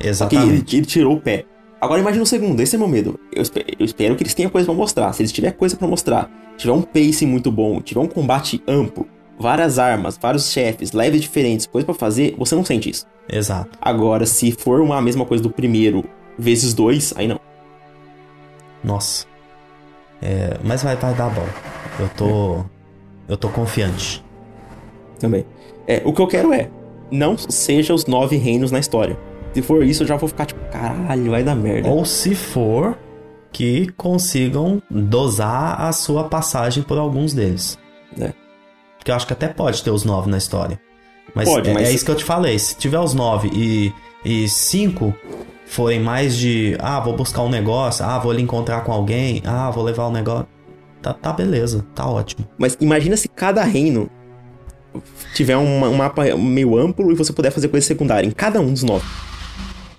Exatamente. 0.00 0.58
Porque 0.58 0.76
ele, 0.76 0.82
ele, 0.82 0.86
tirou 0.86 1.16
o 1.16 1.20
pé. 1.20 1.44
Agora 1.80 2.00
imagina 2.00 2.22
o 2.22 2.26
segundo, 2.26 2.60
esse 2.60 2.76
é 2.76 2.78
meu 2.78 2.86
medo. 2.86 3.18
Eu 3.32 3.42
espero, 3.42 3.66
eu 3.76 3.84
espero 3.84 4.14
que 4.14 4.22
eles 4.22 4.34
tenham 4.34 4.50
coisa 4.50 4.66
para 4.66 4.74
mostrar. 4.74 5.12
Se 5.12 5.22
eles 5.22 5.32
tiverem 5.32 5.56
coisa 5.56 5.76
para 5.76 5.88
mostrar, 5.88 6.30
tiver 6.56 6.72
um 6.72 6.82
pacing 6.82 7.26
muito 7.26 7.50
bom, 7.50 7.80
tiver 7.80 8.00
um 8.00 8.06
combate 8.06 8.62
amplo, 8.68 9.06
várias 9.38 9.80
armas, 9.80 10.16
vários 10.16 10.50
chefes, 10.52 10.92
leves 10.92 11.20
diferentes, 11.20 11.66
coisa 11.66 11.84
para 11.84 11.94
fazer, 11.94 12.36
você 12.38 12.54
não 12.54 12.64
sente 12.64 12.88
isso. 12.88 13.04
Exato. 13.28 13.76
Agora, 13.80 14.26
se 14.26 14.52
for 14.52 14.80
uma 14.80 15.00
mesma 15.02 15.24
coisa 15.24 15.42
do 15.42 15.50
primeiro 15.50 16.04
vezes 16.38 16.72
dois, 16.72 17.12
aí 17.16 17.26
não. 17.26 17.40
Nossa. 18.82 19.26
É, 20.20 20.56
mas 20.62 20.82
vai, 20.82 20.96
vai 20.96 21.14
dar 21.14 21.30
bom. 21.30 21.46
Eu 21.98 22.08
tô. 22.10 22.64
Eu 23.28 23.36
tô 23.36 23.48
confiante. 23.48 24.24
Também. 25.18 25.44
É, 25.86 26.02
o 26.04 26.12
que 26.12 26.20
eu 26.20 26.26
quero 26.26 26.52
é. 26.52 26.70
Não 27.10 27.36
seja 27.36 27.92
os 27.92 28.06
nove 28.06 28.36
reinos 28.36 28.70
na 28.70 28.78
história. 28.78 29.18
Se 29.52 29.60
for 29.60 29.84
isso, 29.84 30.02
eu 30.02 30.06
já 30.06 30.16
vou 30.16 30.28
ficar 30.28 30.46
tipo, 30.46 30.60
caralho, 30.70 31.30
vai 31.30 31.42
dar 31.42 31.54
merda. 31.54 31.88
Ou 31.88 32.04
se 32.04 32.34
for 32.34 32.96
que 33.52 33.92
consigam 33.92 34.82
dosar 34.90 35.80
a 35.82 35.92
sua 35.92 36.24
passagem 36.24 36.82
por 36.82 36.96
alguns 36.96 37.34
deles. 37.34 37.78
É. 38.18 38.32
Porque 38.96 39.10
eu 39.10 39.14
acho 39.14 39.26
que 39.26 39.32
até 39.32 39.48
pode 39.48 39.82
ter 39.82 39.90
os 39.90 40.04
nove 40.04 40.30
na 40.30 40.38
história. 40.38 40.80
Mas, 41.34 41.48
pode, 41.48 41.68
é, 41.68 41.74
mas... 41.74 41.88
é 41.88 41.92
isso 41.92 42.04
que 42.04 42.10
eu 42.10 42.16
te 42.16 42.24
falei. 42.24 42.58
Se 42.58 42.76
tiver 42.76 42.98
os 42.98 43.12
nove 43.12 43.50
e, 43.52 43.92
e 44.24 44.48
cinco 44.48 45.14
forem 45.72 45.98
mais 45.98 46.36
de, 46.36 46.76
ah, 46.78 47.00
vou 47.00 47.16
buscar 47.16 47.42
um 47.42 47.48
negócio, 47.48 48.04
ah, 48.04 48.18
vou 48.18 48.30
ali 48.30 48.42
encontrar 48.42 48.82
com 48.82 48.92
alguém, 48.92 49.40
ah, 49.44 49.70
vou 49.70 49.82
levar 49.82 50.06
um 50.08 50.12
negócio. 50.12 50.46
Tá, 51.00 51.14
tá 51.14 51.32
beleza, 51.32 51.84
tá 51.94 52.06
ótimo. 52.06 52.46
Mas 52.58 52.76
imagina 52.78 53.16
se 53.16 53.26
cada 53.26 53.64
reino 53.64 54.10
tiver 55.34 55.56
um, 55.56 55.84
um 55.84 55.94
mapa 55.94 56.36
meio 56.36 56.76
amplo 56.76 57.10
e 57.10 57.14
você 57.14 57.32
puder 57.32 57.50
fazer 57.50 57.68
coisa 57.68 57.86
secundária 57.86 58.28
em 58.28 58.30
cada 58.30 58.60
um 58.60 58.70
dos 58.70 58.82
nove. 58.82 59.04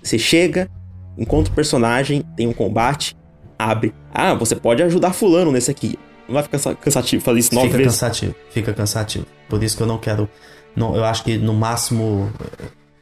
Você 0.02 0.20
chega, 0.20 0.70
encontra 1.18 1.52
o 1.52 1.56
personagem, 1.56 2.24
tem 2.38 2.46
um 2.46 2.54
combate, 2.54 3.18
abre. 3.58 3.96
Ah, 4.14 4.36
você 4.36 4.56
pode 4.56 4.84
ajudar 4.84 5.12
fulano 5.12 5.52
nesse 5.52 5.72
aqui. 5.72 5.98
Não 6.28 6.36
vai 6.36 6.44
ficar 6.44 6.76
cansativo 6.76 7.24
fazer 7.24 7.40
isso 7.40 7.56
nove 7.56 7.68
fica 7.68 7.78
vezes? 7.80 7.94
Fica 7.96 8.06
cansativo, 8.06 8.36
fica 8.52 8.74
cansativo. 8.74 9.26
Por 9.50 9.64
isso 9.64 9.76
que 9.76 9.82
eu 9.82 9.88
não 9.88 9.98
quero... 9.98 10.30
Não, 10.76 10.96
eu 10.96 11.04
acho 11.04 11.24
que 11.24 11.38
no 11.38 11.54
máximo 11.54 12.32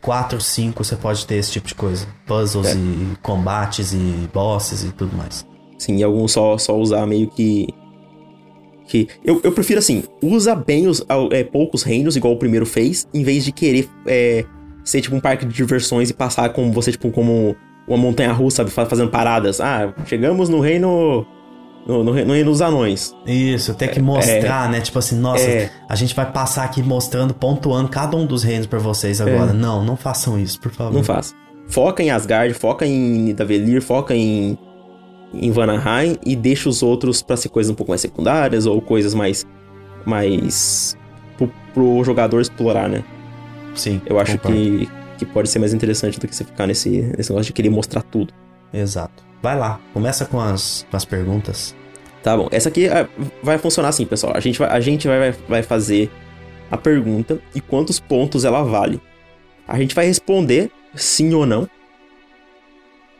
4, 0.01 0.41
5 0.41 0.83
você 0.83 0.95
pode 0.95 1.25
ter 1.25 1.35
esse 1.35 1.51
tipo 1.51 1.67
de 1.67 1.75
coisa. 1.75 2.07
Puzzles 2.25 2.67
é. 2.67 2.75
e 2.75 3.15
combates 3.21 3.93
e 3.93 4.29
bosses 4.33 4.83
e 4.83 4.91
tudo 4.91 5.15
mais. 5.15 5.45
Sim, 5.77 5.97
e 5.97 6.03
alguns 6.03 6.31
só, 6.31 6.57
só 6.57 6.77
usar 6.77 7.05
meio 7.05 7.27
que. 7.27 7.67
que 8.87 9.07
eu, 9.23 9.39
eu 9.43 9.51
prefiro 9.51 9.79
assim, 9.79 10.03
usa 10.21 10.55
bem 10.55 10.87
os 10.87 11.03
é, 11.31 11.43
poucos 11.43 11.83
reinos, 11.83 12.15
igual 12.15 12.33
o 12.33 12.37
primeiro 12.37 12.65
fez, 12.65 13.07
em 13.13 13.23
vez 13.23 13.43
de 13.43 13.51
querer 13.51 13.89
é, 14.05 14.45
ser 14.83 15.01
tipo 15.01 15.15
um 15.15 15.19
parque 15.19 15.45
de 15.45 15.53
diversões 15.53 16.09
e 16.09 16.13
passar 16.13 16.49
como 16.49 16.71
você, 16.71 16.91
tipo, 16.91 17.09
como 17.11 17.55
uma 17.87 17.97
montanha 17.97 18.31
russa, 18.31 18.57
sabe, 18.57 18.69
fazendo 18.89 19.09
paradas. 19.09 19.59
Ah, 19.59 19.93
chegamos 20.05 20.49
no 20.49 20.59
reino 20.59 21.25
no, 21.85 22.03
no, 22.03 22.13
no 22.13 22.43
dos 22.45 22.61
anões. 22.61 23.15
Isso, 23.25 23.73
tem 23.73 23.89
que 23.89 23.99
é, 23.99 24.01
mostrar, 24.01 24.69
é, 24.69 24.71
né? 24.71 24.81
Tipo 24.81 24.99
assim, 24.99 25.17
nossa, 25.17 25.43
é, 25.43 25.69
a 25.87 25.95
gente 25.95 26.15
vai 26.15 26.29
passar 26.31 26.63
aqui 26.63 26.81
mostrando, 26.81 27.33
pontuando 27.33 27.89
cada 27.89 28.15
um 28.15 28.25
dos 28.25 28.43
reinos 28.43 28.67
para 28.67 28.79
vocês 28.79 29.19
agora. 29.19 29.51
É. 29.51 29.53
Não, 29.53 29.83
não 29.83 29.95
façam 29.95 30.39
isso, 30.39 30.59
por 30.59 30.71
favor. 30.71 30.93
Não 30.93 31.03
façam. 31.03 31.37
Foca 31.67 32.03
em 32.03 32.11
Asgard, 32.11 32.53
foca 32.53 32.85
em 32.85 32.99
Nidavellir, 33.21 33.81
foca 33.81 34.13
em, 34.13 34.57
em 35.33 35.51
Vanaheim 35.51 36.17
e 36.25 36.35
deixa 36.35 36.69
os 36.69 36.83
outros 36.83 37.21
para 37.21 37.37
ser 37.37 37.49
coisas 37.49 37.71
um 37.71 37.75
pouco 37.75 37.91
mais 37.91 38.01
secundárias 38.01 38.65
ou 38.65 38.81
coisas 38.81 39.13
mais. 39.13 39.45
mais. 40.05 40.97
pro, 41.37 41.51
pro 41.73 42.03
jogador 42.03 42.41
explorar, 42.41 42.89
né? 42.89 43.03
Sim. 43.73 44.01
Eu 44.05 44.19
acho 44.19 44.37
que, 44.37 44.89
que 45.17 45.25
pode 45.25 45.49
ser 45.49 45.59
mais 45.59 45.73
interessante 45.73 46.19
do 46.19 46.27
que 46.27 46.35
você 46.35 46.43
ficar 46.43 46.67
nesse, 46.67 46.89
nesse 47.17 47.29
negócio 47.31 47.47
de 47.47 47.53
querer 47.53 47.69
mostrar 47.69 48.01
tudo. 48.01 48.33
Exato. 48.73 49.30
Vai 49.41 49.57
lá, 49.57 49.79
começa 49.93 50.25
com 50.25 50.39
as, 50.39 50.85
com 50.89 50.97
as 50.97 51.05
perguntas. 51.05 51.75
Tá 52.21 52.37
bom. 52.37 52.47
Essa 52.51 52.69
aqui 52.69 52.87
é, 52.87 53.07
vai 53.41 53.57
funcionar 53.57 53.89
assim, 53.89 54.05
pessoal. 54.05 54.33
A 54.35 54.39
gente, 54.39 54.59
vai, 54.59 54.69
a 54.69 54.79
gente 54.79 55.07
vai, 55.07 55.31
vai 55.31 55.63
fazer 55.63 56.11
a 56.69 56.77
pergunta 56.77 57.39
e 57.55 57.59
quantos 57.59 57.99
pontos 57.99 58.45
ela 58.45 58.63
vale. 58.63 59.01
A 59.67 59.77
gente 59.79 59.95
vai 59.95 60.05
responder 60.05 60.71
sim 60.95 61.33
ou 61.33 61.45
não. 61.45 61.67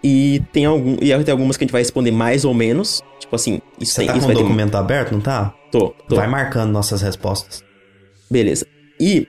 E 0.04 0.42
tem, 0.52 0.66
algum, 0.66 0.98
e 1.02 1.24
tem 1.24 1.32
algumas 1.32 1.58
que 1.58 1.64
a 1.64 1.66
gente 1.66 1.72
vai 1.72 1.82
responder 1.82 2.12
mais 2.12 2.46
ou 2.46 2.54
menos. 2.54 3.04
Tipo 3.20 3.36
assim, 3.36 3.62
isso 3.80 3.94
Você 3.94 4.02
tem, 4.02 4.08
tá 4.08 4.18
isso 4.18 4.26
com 4.26 4.34
o 4.34 4.36
documento 4.36 4.72
ter... 4.72 4.78
aberto, 4.78 5.12
não 5.12 5.22
tá? 5.22 5.54
Tô, 5.72 5.90
tô. 6.08 6.16
Vai 6.16 6.28
marcando 6.28 6.72
nossas 6.72 7.02
respostas. 7.02 7.64
Beleza. 8.30 8.66
E 9.00 9.28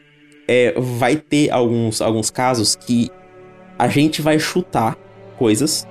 é, 0.49 0.75
vai 0.79 1.17
ter 1.17 1.51
alguns, 1.51 2.01
alguns 2.01 2.31
casos 2.31 2.75
que 2.75 3.11
a 3.79 3.89
gente 3.89 4.21
vai 4.23 4.39
chutar 4.39 4.97
coisas 5.39 5.87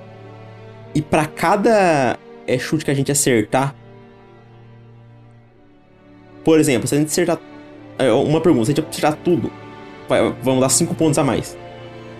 e 0.94 1.00
para 1.00 1.26
cada 1.26 2.18
é, 2.46 2.58
chute 2.58 2.84
que 2.84 2.90
a 2.90 2.94
gente 2.94 3.10
acertar. 3.10 3.74
Por 6.44 6.58
exemplo, 6.58 6.88
se 6.88 6.94
a 6.94 6.98
gente 6.98 7.08
acertar. 7.08 7.38
É, 7.98 8.10
uma 8.12 8.40
pergunta, 8.40 8.66
se 8.66 8.72
a 8.72 8.74
gente 8.74 8.88
acertar 8.88 9.16
tudo, 9.22 9.50
vai, 10.08 10.32
vamos 10.42 10.60
dar 10.60 10.68
5 10.68 10.94
pontos 10.94 11.18
a 11.18 11.24
mais. 11.24 11.56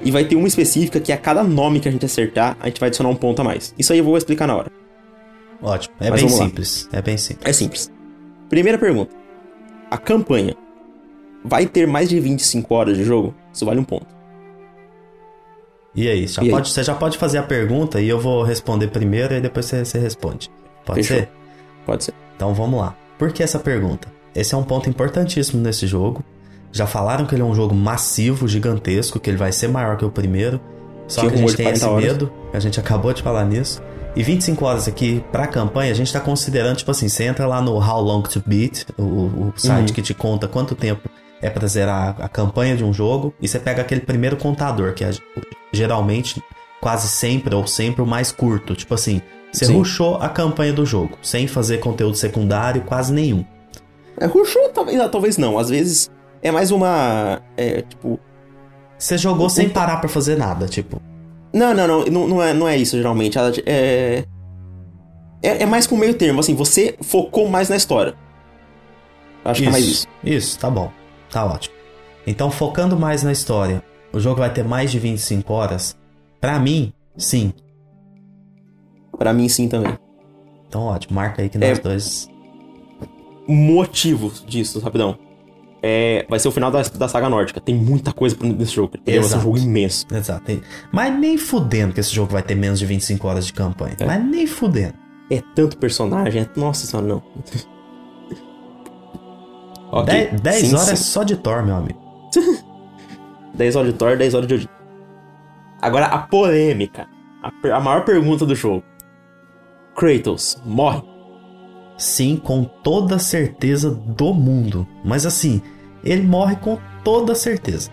E 0.04 0.10
vai 0.10 0.24
ter 0.24 0.36
uma 0.36 0.48
específica 0.48 1.00
que 1.00 1.12
a 1.12 1.16
cada 1.16 1.42
nome 1.44 1.80
que 1.80 1.88
a 1.88 1.92
gente 1.92 2.04
acertar, 2.04 2.56
a 2.60 2.66
gente 2.66 2.80
vai 2.80 2.88
adicionar 2.88 3.10
um 3.10 3.16
ponto 3.16 3.40
a 3.40 3.44
mais. 3.44 3.74
Isso 3.78 3.92
aí 3.92 3.98
eu 3.98 4.04
vou 4.04 4.16
explicar 4.16 4.46
na 4.46 4.56
hora. 4.56 4.72
Ótimo. 5.62 5.94
É 6.00 6.10
Mas 6.10 6.20
bem 6.20 6.28
simples. 6.28 6.88
Lá. 6.92 6.98
É 6.98 7.02
bem 7.02 7.16
simples. 7.16 7.48
É 7.48 7.52
simples. 7.52 7.92
Primeira 8.48 8.78
pergunta. 8.78 9.14
A 9.90 9.96
campanha 9.96 10.56
vai 11.44 11.66
ter 11.66 11.86
mais 11.86 12.08
de 12.08 12.18
25 12.18 12.74
horas 12.74 12.96
de 12.96 13.04
jogo? 13.04 13.34
Isso 13.52 13.64
vale 13.64 13.78
um 13.78 13.84
ponto. 13.84 14.21
E 15.94 16.08
aí, 16.08 16.26
já 16.26 16.42
E 16.42 16.46
aí? 16.46 16.50
pode, 16.50 16.70
você 16.70 16.82
já 16.82 16.94
pode 16.94 17.18
fazer 17.18 17.38
a 17.38 17.42
pergunta 17.42 18.00
e 18.00 18.08
eu 18.08 18.18
vou 18.18 18.42
responder 18.42 18.88
primeiro 18.88 19.34
e 19.34 19.40
depois 19.40 19.66
você, 19.66 19.84
você 19.84 19.98
responde. 19.98 20.50
Pode 20.86 21.02
Fechou. 21.02 21.16
ser? 21.18 21.28
Pode 21.84 22.04
ser. 22.04 22.14
Então 22.36 22.54
vamos 22.54 22.80
lá. 22.80 22.94
Por 23.18 23.30
que 23.32 23.42
essa 23.42 23.58
pergunta? 23.58 24.08
Esse 24.34 24.54
é 24.54 24.58
um 24.58 24.62
ponto 24.64 24.88
importantíssimo 24.88 25.62
nesse 25.62 25.86
jogo. 25.86 26.24
Já 26.72 26.86
falaram 26.86 27.26
que 27.26 27.34
ele 27.34 27.42
é 27.42 27.44
um 27.44 27.54
jogo 27.54 27.74
massivo, 27.74 28.48
gigantesco, 28.48 29.20
que 29.20 29.28
ele 29.28 29.36
vai 29.36 29.52
ser 29.52 29.68
maior 29.68 29.96
que 29.98 30.04
o 30.04 30.10
primeiro. 30.10 30.58
Só 31.06 31.20
Tinha 31.20 31.32
que 31.32 31.38
a 31.38 31.40
gente 31.40 31.56
tem 31.56 31.68
esse 31.68 31.80
40 31.84 31.90
horas. 31.90 32.04
medo, 32.12 32.32
a 32.54 32.58
gente 32.58 32.80
acabou 32.80 33.12
de 33.12 33.22
falar 33.22 33.44
nisso. 33.44 33.82
E 34.16 34.22
25 34.22 34.64
horas 34.64 34.88
aqui 34.88 35.22
pra 35.30 35.46
campanha, 35.46 35.90
a 35.90 35.94
gente 35.94 36.10
tá 36.12 36.20
considerando, 36.20 36.76
tipo 36.76 36.90
assim, 36.90 37.08
você 37.08 37.24
entra 37.24 37.46
lá 37.46 37.60
no 37.60 37.76
How 37.76 38.00
Long 38.00 38.22
to 38.22 38.42
Beat, 38.46 38.86
o, 38.98 39.02
o 39.02 39.52
site 39.56 39.88
Uhum. 39.90 39.94
que 39.94 40.02
te 40.02 40.14
conta 40.14 40.48
quanto 40.48 40.74
tempo 40.74 41.08
é 41.42 41.50
pra 41.50 41.66
zerar 41.66 42.16
a 42.20 42.28
campanha 42.28 42.74
de 42.76 42.84
um 42.84 42.92
jogo, 42.92 43.34
e 43.40 43.46
você 43.48 43.58
pega 43.58 43.82
aquele 43.82 44.00
primeiro 44.00 44.36
contador, 44.36 44.94
que 44.94 45.04
é 45.04 45.10
geralmente, 45.72 46.42
quase 46.80 47.08
sempre 47.08 47.54
ou 47.54 47.66
sempre 47.66 48.00
o 48.00 48.06
mais 48.06 48.30
curto. 48.32 48.74
Tipo 48.74 48.94
assim, 48.94 49.20
você 49.52 49.66
Sim. 49.66 49.74
rushou 49.74 50.16
a 50.16 50.28
campanha 50.28 50.72
do 50.72 50.86
jogo, 50.86 51.18
sem 51.20 51.46
fazer 51.46 51.78
conteúdo 51.78 52.16
secundário, 52.16 52.82
quase 52.82 53.12
nenhum. 53.12 53.44
É, 54.18 54.26
rushou, 54.26 54.68
talvez, 54.70 55.00
ah, 55.00 55.08
talvez 55.08 55.36
não. 55.36 55.58
Às 55.58 55.68
vezes 55.68 56.10
é 56.42 56.50
mais 56.50 56.70
uma. 56.70 57.42
É, 57.56 57.82
tipo. 57.82 58.18
Você 58.96 59.18
jogou 59.18 59.46
O- 59.46 59.50
sem 59.50 59.68
parar 59.68 59.96
pra 59.98 60.08
fazer 60.08 60.36
nada, 60.38 60.66
tipo. 60.66 61.02
Não, 61.52 61.74
não, 61.74 61.86
não, 61.88 62.04
não, 62.04 62.28
não, 62.28 62.42
é, 62.42 62.54
não 62.54 62.68
é 62.68 62.76
isso, 62.76 62.96
geralmente. 62.96 63.36
É, 63.66 64.24
é. 65.42 65.62
É 65.62 65.66
mais 65.66 65.86
com 65.88 65.96
meio 65.96 66.14
termo, 66.14 66.38
assim, 66.40 66.54
você 66.54 66.94
focou 67.00 67.48
mais 67.48 67.68
na 67.68 67.74
história. 67.76 68.14
Acho 69.44 69.62
que 69.62 69.68
é 69.68 69.72
mais 69.72 69.84
isso. 69.84 70.06
Isso, 70.22 70.58
tá 70.58 70.70
bom. 70.70 70.90
Tá 71.32 71.44
ótimo. 71.44 71.74
Então, 72.26 72.50
focando 72.50 72.96
mais 72.96 73.22
na 73.24 73.32
história, 73.32 73.82
o 74.12 74.20
jogo 74.20 74.38
vai 74.38 74.52
ter 74.52 74.62
mais 74.62 74.92
de 74.92 74.98
25 75.00 75.52
horas? 75.52 75.96
Pra 76.40 76.58
mim, 76.60 76.92
sim. 77.16 77.52
Pra 79.18 79.32
mim, 79.32 79.48
sim, 79.48 79.68
também. 79.68 79.98
Então, 80.68 80.82
ótimo. 80.82 81.14
Marca 81.16 81.42
aí 81.42 81.48
que 81.48 81.58
nós 81.58 81.78
É. 81.78 81.82
dois. 81.82 82.28
Motivos 83.48 84.44
disso, 84.46 84.78
rapidão. 84.78 85.18
É, 85.82 86.24
vai 86.28 86.38
ser 86.38 86.46
o 86.46 86.52
final 86.52 86.70
da, 86.70 86.80
da 86.82 87.08
saga 87.08 87.28
nórdica. 87.28 87.60
Tem 87.60 87.74
muita 87.74 88.12
coisa 88.12 88.36
pra- 88.36 88.46
nesse 88.48 88.72
jogo. 88.72 88.92
Ele 89.04 89.18
vai 89.18 89.28
ser 89.28 89.36
um 89.38 89.40
jogo 89.40 89.58
imenso. 89.58 90.06
Exato. 90.14 90.62
Mas 90.92 91.18
nem 91.18 91.36
fudendo 91.36 91.92
que 91.92 91.98
esse 91.98 92.14
jogo 92.14 92.32
vai 92.32 92.42
ter 92.42 92.54
menos 92.54 92.78
de 92.78 92.86
25 92.86 93.26
horas 93.26 93.44
de 93.46 93.52
campanha. 93.52 93.96
É. 93.98 94.06
Mas 94.06 94.24
nem 94.24 94.46
fudendo. 94.46 94.94
É 95.28 95.42
tanto 95.56 95.76
personagem. 95.78 96.42
é- 96.42 96.50
Nossa 96.60 96.86
senhora, 96.86 97.08
não. 97.08 97.22
Ok, 99.92 100.12
10, 100.12 100.40
10 100.40 100.56
sim, 100.56 100.74
horas 100.74 100.98
sim. 100.98 101.04
só 101.04 101.22
de 101.22 101.36
Thor, 101.36 101.62
meu 101.62 101.76
amigo. 101.76 102.00
10 103.54 103.76
horas 103.76 103.92
de 103.92 103.98
Thor, 103.98 104.16
10 104.16 104.34
horas 104.34 104.48
de 104.48 104.54
Odin. 104.54 104.68
Agora, 105.82 106.06
a 106.06 106.18
polêmica. 106.18 107.06
A, 107.42 107.76
a 107.76 107.80
maior 107.80 108.02
pergunta 108.04 108.46
do 108.46 108.54
jogo. 108.54 108.82
Kratos 109.94 110.56
morre? 110.64 111.02
Sim, 111.98 112.36
com 112.36 112.64
toda 112.64 113.18
certeza 113.18 113.90
do 113.90 114.32
mundo. 114.32 114.88
Mas 115.04 115.26
assim, 115.26 115.60
ele 116.02 116.22
morre 116.22 116.56
com 116.56 116.78
toda 117.04 117.34
certeza. 117.34 117.90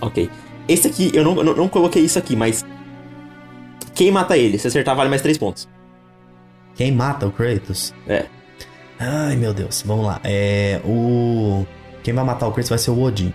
Ok. 0.00 0.30
Esse 0.68 0.88
aqui, 0.88 1.10
eu 1.14 1.24
não, 1.24 1.34
não, 1.36 1.56
não 1.56 1.68
coloquei 1.68 2.02
isso 2.02 2.18
aqui, 2.18 2.36
mas... 2.36 2.64
Quem 3.94 4.10
mata 4.10 4.36
ele? 4.36 4.58
Se 4.58 4.68
acertar, 4.68 4.94
vale 4.94 5.08
mais 5.08 5.22
3 5.22 5.38
pontos. 5.38 5.68
Quem 6.74 6.92
mata 6.92 7.26
o 7.26 7.32
Kratos? 7.32 7.94
É. 8.06 8.26
Ai, 9.04 9.36
meu 9.36 9.52
Deus. 9.52 9.82
Vamos 9.86 10.06
lá. 10.06 10.20
É. 10.24 10.80
O. 10.84 11.66
Quem 12.02 12.14
vai 12.14 12.24
matar 12.24 12.46
o 12.46 12.52
Kratos 12.52 12.68
vai 12.70 12.78
ser 12.78 12.90
o 12.90 13.00
Odin. 13.02 13.32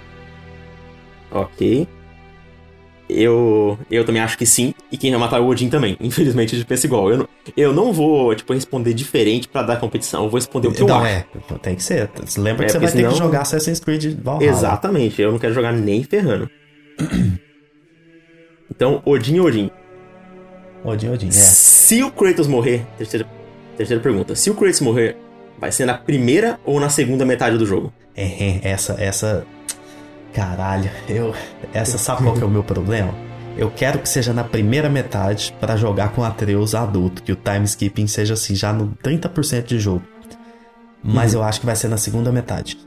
Ok. 1.31 1.87
Eu, 3.09 3.79
eu 3.89 4.03
também 4.05 4.21
acho 4.21 4.37
que 4.37 4.45
sim. 4.45 4.73
E 4.91 4.97
quem 4.97 5.11
vai 5.11 5.19
matar 5.19 5.37
é 5.37 5.39
o 5.39 5.47
Odin 5.47 5.69
também. 5.69 5.95
Infelizmente, 6.01 6.55
a 6.55 6.57
gente 6.57 6.67
pensa 6.67 6.85
igual. 6.87 7.09
Eu 7.09 7.17
não, 7.19 7.27
eu 7.55 7.73
não 7.73 7.93
vou, 7.93 8.35
tipo, 8.35 8.53
responder 8.53 8.93
diferente 8.93 9.47
pra 9.47 9.61
dar 9.61 9.77
competição. 9.77 10.23
Eu 10.23 10.29
vou 10.29 10.37
responder 10.37 10.67
o 10.67 10.71
que 10.73 10.81
eu 10.81 10.87
Não, 10.87 10.97
acho. 10.99 11.07
é. 11.07 11.25
Tem 11.61 11.75
que 11.75 11.83
ser. 11.83 12.09
Lembra 12.37 12.63
É, 12.63 12.65
que 12.67 12.71
você 12.73 12.79
vai 12.79 12.91
ter 12.91 13.07
que 13.09 13.15
jogar 13.15 13.41
Assassin's 13.41 13.79
Creed 13.79 14.17
Valhalla. 14.21 14.43
Exatamente. 14.45 15.21
Eu 15.21 15.31
não 15.31 15.39
quero 15.39 15.53
jogar 15.53 15.71
nem 15.73 16.03
ferrando. 16.03 16.49
então, 18.69 19.01
Odin, 19.05 19.39
Odin. 19.39 19.71
Odin, 20.83 21.09
Odin. 21.09 21.27
É. 21.27 21.31
Se 21.31 22.03
o 22.03 22.11
Kratos 22.11 22.47
morrer, 22.47 22.85
terceira, 22.97 23.25
terceira 23.77 24.01
pergunta. 24.03 24.35
Se 24.35 24.49
o 24.49 24.55
Kratos 24.55 24.81
morrer, 24.81 25.15
vai 25.57 25.71
ser 25.71 25.85
na 25.85 25.95
primeira 25.95 26.59
ou 26.65 26.79
na 26.79 26.89
segunda 26.89 27.25
metade 27.25 27.57
do 27.57 27.65
jogo? 27.65 27.91
É, 28.15 28.23
é, 28.23 28.59
essa, 28.63 28.93
essa. 28.99 29.45
Caralho, 30.33 30.89
eu. 31.09 31.33
Essa, 31.73 31.97
sabe 31.97 32.23
qual 32.23 32.35
que 32.35 32.41
é 32.43 32.45
o 32.45 32.49
meu 32.49 32.63
problema? 32.63 33.13
Eu 33.57 33.71
quero 33.71 33.97
que 33.99 34.07
seja 34.07 34.33
na 34.33 34.43
primeira 34.43 34.87
metade 34.87 35.55
pra 35.59 35.75
jogar 35.75 36.09
com 36.09 36.23
Atreus 36.23 36.75
adulto, 36.75 37.23
que 37.23 37.31
o 37.31 37.35
time 37.35 37.65
skipping 37.65 38.05
seja 38.05 38.35
assim, 38.35 38.53
já 38.55 38.71
no 38.71 38.95
30% 39.03 39.63
de 39.65 39.79
jogo. 39.79 40.03
Mas 41.03 41.33
Uhum. 41.33 41.39
eu 41.41 41.45
acho 41.47 41.59
que 41.59 41.65
vai 41.65 41.75
ser 41.75 41.87
na 41.87 41.97
segunda 41.97 42.31
metade. 42.31 42.77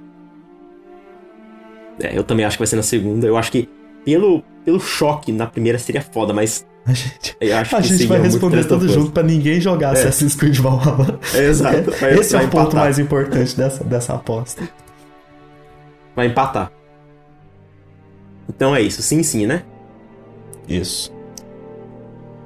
É, 2.01 2.17
eu 2.17 2.23
também 2.25 2.45
acho 2.47 2.57
que 2.57 2.61
vai 2.61 2.67
ser 2.67 2.77
na 2.77 2.83
segunda. 2.83 3.27
Eu 3.27 3.37
acho 3.37 3.51
que 3.51 3.69
pelo, 4.05 4.43
pelo 4.65 4.81
choque 4.81 5.33
na 5.33 5.47
primeira 5.47 5.79
seria 5.79 6.03
foda, 6.03 6.33
mas 6.33 6.67
A 6.87 6.93
gente, 6.93 7.37
a 7.41 7.81
gente 7.81 7.89
seria 7.93 8.09
vai 8.09 8.19
muito 8.21 8.33
responder 8.49 8.85
Us. 8.87 8.93
junto 8.93 9.13
pra 9.13 9.23
ninguém 9.23 9.61
jogar 9.61 9.89
É. 9.95 10.01
Assassin's 10.01 10.35
Creed 10.35 10.59
Valhalla. 10.59 11.21
É, 11.35 11.45
exato. 11.47 11.91
Vai- 12.01 12.15
Esse 12.15 12.35
é 12.35 12.39
vai 12.39 12.47
o 12.47 12.51
ponto 12.51 12.63
empatar. 12.63 12.81
mais 12.85 12.99
importante 12.99 13.57
dessa, 13.57 13.85
dessa 13.85 14.15
aposta. 14.15 14.63
Vai 16.17 16.27
empatar. 16.27 16.73
Então 18.49 18.75
é 18.75 18.81
isso. 18.83 19.03
Sim, 19.03 19.23
sim, 19.23 19.47
né? 19.47 19.63
Isso. 20.69 21.13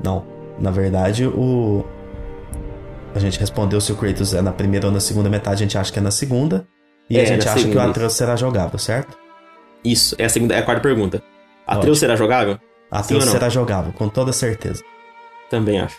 Não. 0.02 0.24
Na 0.58 0.70
verdade, 0.70 1.26
o. 1.26 1.84
A 3.14 3.18
gente 3.18 3.38
respondeu 3.38 3.80
se 3.80 3.92
o 3.92 3.96
Kratos 3.96 4.34
é 4.34 4.42
na 4.42 4.52
primeira 4.52 4.86
ou 4.86 4.92
na 4.92 5.00
segunda 5.00 5.28
metade, 5.30 5.62
a 5.62 5.66
gente 5.66 5.78
acha 5.78 5.92
que 5.92 5.98
é 5.98 6.02
na 6.02 6.10
segunda. 6.10 6.66
E 7.08 7.16
É, 7.18 7.22
a 7.22 7.24
gente 7.24 7.42
acha 7.48 7.54
que 7.54 7.60
o 7.60 7.72
segunda, 7.72 7.84
Atreus 7.90 8.12
será 8.14 8.34
jogável, 8.36 8.78
certo? 8.78 9.16
Isso. 9.84 10.14
É 10.18 10.24
a 10.24 10.28
segunda, 10.28 10.54
é 10.54 10.58
a 10.58 10.62
quarta 10.62 10.82
pergunta. 10.82 11.22
Atreus 11.66 11.98
será 11.98 12.16
jogável? 12.16 12.58
Atreus 12.90 13.24
não? 13.24 13.32
será 13.32 13.48
jogável, 13.48 13.92
com 13.92 14.08
toda 14.08 14.32
certeza. 14.32 14.82
Também 15.50 15.80
acho. 15.80 15.96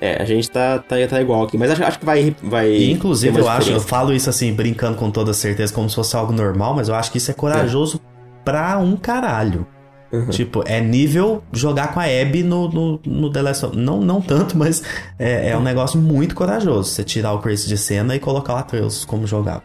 É, 0.00 0.20
a 0.20 0.24
gente 0.24 0.50
tá, 0.50 0.78
tá, 0.78 0.96
tá 1.08 1.20
igual 1.20 1.44
aqui, 1.44 1.56
mas 1.56 1.70
acho, 1.70 1.84
acho 1.84 1.98
que 1.98 2.04
vai. 2.04 2.34
vai 2.42 2.70
E 2.70 2.90
inclusive 2.90 3.38
eu 3.38 3.48
acho, 3.48 3.70
eu 3.70 3.80
falo 3.80 4.12
isso 4.12 4.28
assim, 4.28 4.52
brincando 4.52 4.96
com 4.98 5.10
toda 5.10 5.32
certeza, 5.32 5.72
como 5.72 5.88
se 5.88 5.94
fosse 5.94 6.14
algo 6.16 6.32
normal, 6.32 6.74
mas 6.74 6.88
eu 6.88 6.94
acho 6.94 7.10
que 7.10 7.18
isso 7.18 7.30
é 7.30 7.34
corajoso 7.34 8.00
pra 8.44 8.78
um 8.78 8.96
caralho. 8.96 9.66
Uhum. 10.12 10.28
Tipo, 10.28 10.62
é 10.66 10.80
nível 10.80 11.42
jogar 11.52 11.92
com 11.92 11.98
a 11.98 12.04
Abby 12.04 12.42
no, 12.42 12.68
no, 12.68 13.00
no 13.04 13.32
The 13.32 13.42
Last 13.42 13.66
of 13.66 13.76
Não, 13.76 14.00
não 14.00 14.20
tanto, 14.20 14.56
mas 14.56 14.82
é, 15.18 15.50
é 15.50 15.56
um 15.56 15.62
negócio 15.62 15.98
muito 15.98 16.34
corajoso. 16.34 16.90
Você 16.90 17.02
tirar 17.02 17.32
o 17.32 17.40
Kratos 17.40 17.66
de 17.66 17.76
cena 17.76 18.14
e 18.14 18.20
colocar 18.20 18.54
o 18.54 18.56
Atreus 18.56 19.04
como 19.04 19.26
jogável. 19.26 19.62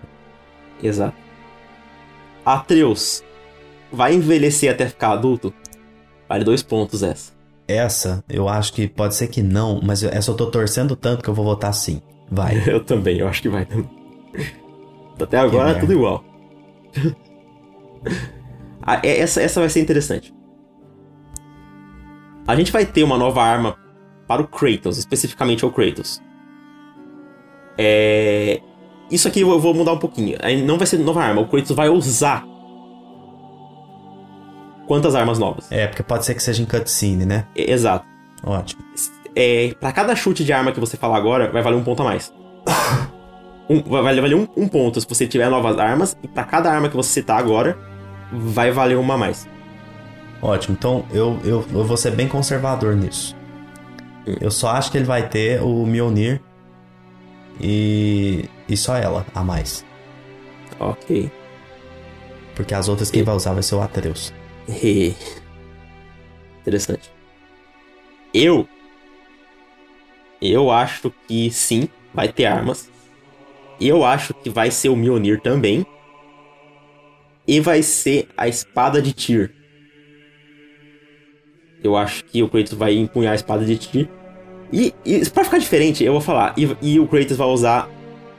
Exato. 0.81 1.15
Atreus 2.43 3.23
vai 3.91 4.13
envelhecer 4.13 4.71
até 4.71 4.87
ficar 4.87 5.11
adulto? 5.11 5.53
Vale 6.27 6.43
dois 6.43 6.61
pontos 6.61 7.03
essa. 7.03 7.31
Essa, 7.67 8.23
eu 8.27 8.49
acho 8.49 8.73
que 8.73 8.87
pode 8.87 9.15
ser 9.15 9.27
que 9.27 9.43
não, 9.43 9.79
mas 9.83 10.03
essa 10.03 10.31
eu 10.31 10.35
tô 10.35 10.47
torcendo 10.47 10.95
tanto 10.95 11.23
que 11.23 11.29
eu 11.29 11.33
vou 11.33 11.45
votar 11.45 11.73
sim. 11.73 12.01
Vai. 12.31 12.61
Eu 12.69 12.83
também, 12.83 13.17
eu 13.17 13.27
acho 13.27 13.41
que 13.41 13.49
vai 13.49 13.65
também. 13.65 13.89
Até 15.19 15.37
agora 15.37 15.71
é 15.71 15.79
tudo 15.79 15.93
igual. 15.93 16.23
Ah, 18.81 18.99
é- 19.03 19.19
essa, 19.19 19.41
essa 19.41 19.59
vai 19.59 19.69
ser 19.69 19.81
interessante. 19.81 20.33
A 22.47 22.55
gente 22.55 22.71
vai 22.71 22.85
ter 22.85 23.03
uma 23.03 23.17
nova 23.17 23.43
arma 23.43 23.75
para 24.27 24.41
o 24.41 24.47
Kratos, 24.47 24.97
especificamente 24.97 25.63
ao 25.63 25.71
Kratos. 25.71 26.21
É... 27.77 28.61
Isso 29.09 29.27
aqui 29.27 29.41
eu 29.41 29.59
vou 29.59 29.73
mudar 29.73 29.93
um 29.93 29.99
pouquinho. 29.99 30.37
Não 30.65 30.77
vai 30.77 30.85
ser 30.85 30.97
nova 30.99 31.23
arma, 31.23 31.41
o 31.41 31.47
Kratos 31.47 31.75
vai 31.75 31.89
usar. 31.89 32.45
Quantas 34.89 35.13
armas 35.13 35.37
novas? 35.37 35.71
É, 35.71 35.85
porque 35.85 36.01
pode 36.01 36.25
ser 36.25 36.33
que 36.33 36.41
seja 36.41 36.63
em 36.63 36.65
cutscene, 36.65 37.23
né? 37.23 37.45
É, 37.55 37.71
Exato. 37.71 38.03
Ótimo. 38.43 38.81
É, 39.35 39.75
para 39.79 39.91
cada 39.91 40.15
chute 40.15 40.43
de 40.43 40.51
arma 40.51 40.71
que 40.71 40.79
você 40.79 40.97
falar 40.97 41.15
agora, 41.17 41.51
vai 41.51 41.61
valer 41.61 41.75
um 41.77 41.83
ponto 41.83 42.01
a 42.01 42.05
mais. 42.05 42.33
Um, 43.71 43.83
vai 43.83 44.01
valer 44.01 44.33
um, 44.33 44.47
um 44.57 44.67
ponto 44.67 44.99
se 44.99 45.07
você 45.07 45.27
tiver 45.27 45.47
novas 45.47 45.77
armas, 45.77 46.17
e 46.23 46.27
para 46.27 46.43
cada 46.43 46.71
arma 46.71 46.89
que 46.89 46.95
você 46.95 47.11
citar 47.11 47.37
agora, 47.37 47.77
vai 48.33 48.71
valer 48.71 48.97
uma 48.97 49.13
a 49.13 49.17
mais. 49.19 49.47
Ótimo. 50.41 50.75
Então 50.75 51.05
eu, 51.11 51.39
eu, 51.43 51.63
eu 51.71 51.83
vou 51.83 51.95
ser 51.95 52.09
bem 52.15 52.27
conservador 52.27 52.95
nisso. 52.95 53.35
Hum. 54.27 54.35
Eu 54.41 54.49
só 54.49 54.69
acho 54.69 54.91
que 54.91 54.97
ele 54.97 55.05
vai 55.05 55.29
ter 55.29 55.61
o 55.61 55.85
Mjolnir 55.85 56.41
e, 57.61 58.49
e 58.67 58.75
só 58.75 58.95
ela 58.97 59.23
a 59.35 59.43
mais. 59.43 59.85
Ok. 60.79 61.31
Porque 62.55 62.73
as 62.73 62.89
outras 62.89 63.11
quem 63.11 63.21
E- 63.21 63.23
vai 63.23 63.35
usar 63.35 63.53
vai 63.53 63.61
ser 63.61 63.75
o 63.75 63.81
Atreus. 63.83 64.33
Interessante. 66.61 67.11
Eu. 68.33 68.67
Eu 70.41 70.71
acho 70.71 71.11
que 71.27 71.51
sim, 71.51 71.89
vai 72.13 72.31
ter 72.31 72.45
armas. 72.45 72.89
Eu 73.79 74.05
acho 74.05 74.33
que 74.33 74.49
vai 74.49 74.71
ser 74.71 74.89
o 74.89 74.95
Mjolnir 74.95 75.41
também. 75.41 75.85
E 77.47 77.59
vai 77.59 77.81
ser 77.81 78.27
a 78.37 78.47
espada 78.47 79.01
de 79.01 79.13
Tyr. 79.13 79.51
Eu 81.83 81.95
acho 81.95 82.23
que 82.25 82.43
o 82.43 82.49
Kratos 82.49 82.73
vai 82.73 82.95
empunhar 82.95 83.31
a 83.31 83.35
espada 83.35 83.65
de 83.65 83.77
Tyr. 83.77 84.07
E, 84.71 84.93
e 85.03 85.27
pra 85.29 85.43
ficar 85.43 85.57
diferente, 85.57 86.03
eu 86.03 86.11
vou 86.11 86.21
falar. 86.21 86.53
E, 86.57 86.77
e, 86.81 86.99
o 86.99 87.07
Kratos 87.07 87.37
vai 87.37 87.47
usar. 87.47 87.89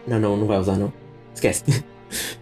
Não, 0.07 0.20
não, 0.20 0.36
não 0.36 0.47
vai 0.47 0.59
usar, 0.59 0.77
não. 0.77 0.93
Esquece. 1.35 1.65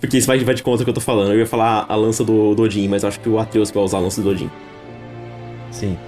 Porque 0.00 0.18
isso 0.18 0.26
vai, 0.26 0.38
vai 0.38 0.54
de 0.54 0.62
conta 0.62 0.84
que 0.84 0.90
eu 0.90 0.94
tô 0.94 1.00
falando. 1.00 1.32
Eu 1.32 1.38
ia 1.38 1.46
falar 1.46 1.86
a 1.88 1.94
lança 1.94 2.22
do, 2.22 2.54
do 2.54 2.62
Odin, 2.62 2.88
mas 2.88 3.02
eu 3.02 3.08
acho 3.08 3.20
que 3.20 3.28
o 3.28 3.38
Atreus 3.38 3.70
vai 3.70 3.82
usar 3.82 3.98
a 3.98 4.00
lança 4.00 4.20
do 4.20 4.28
Odin. 4.28 4.50
Sim. 5.70 5.98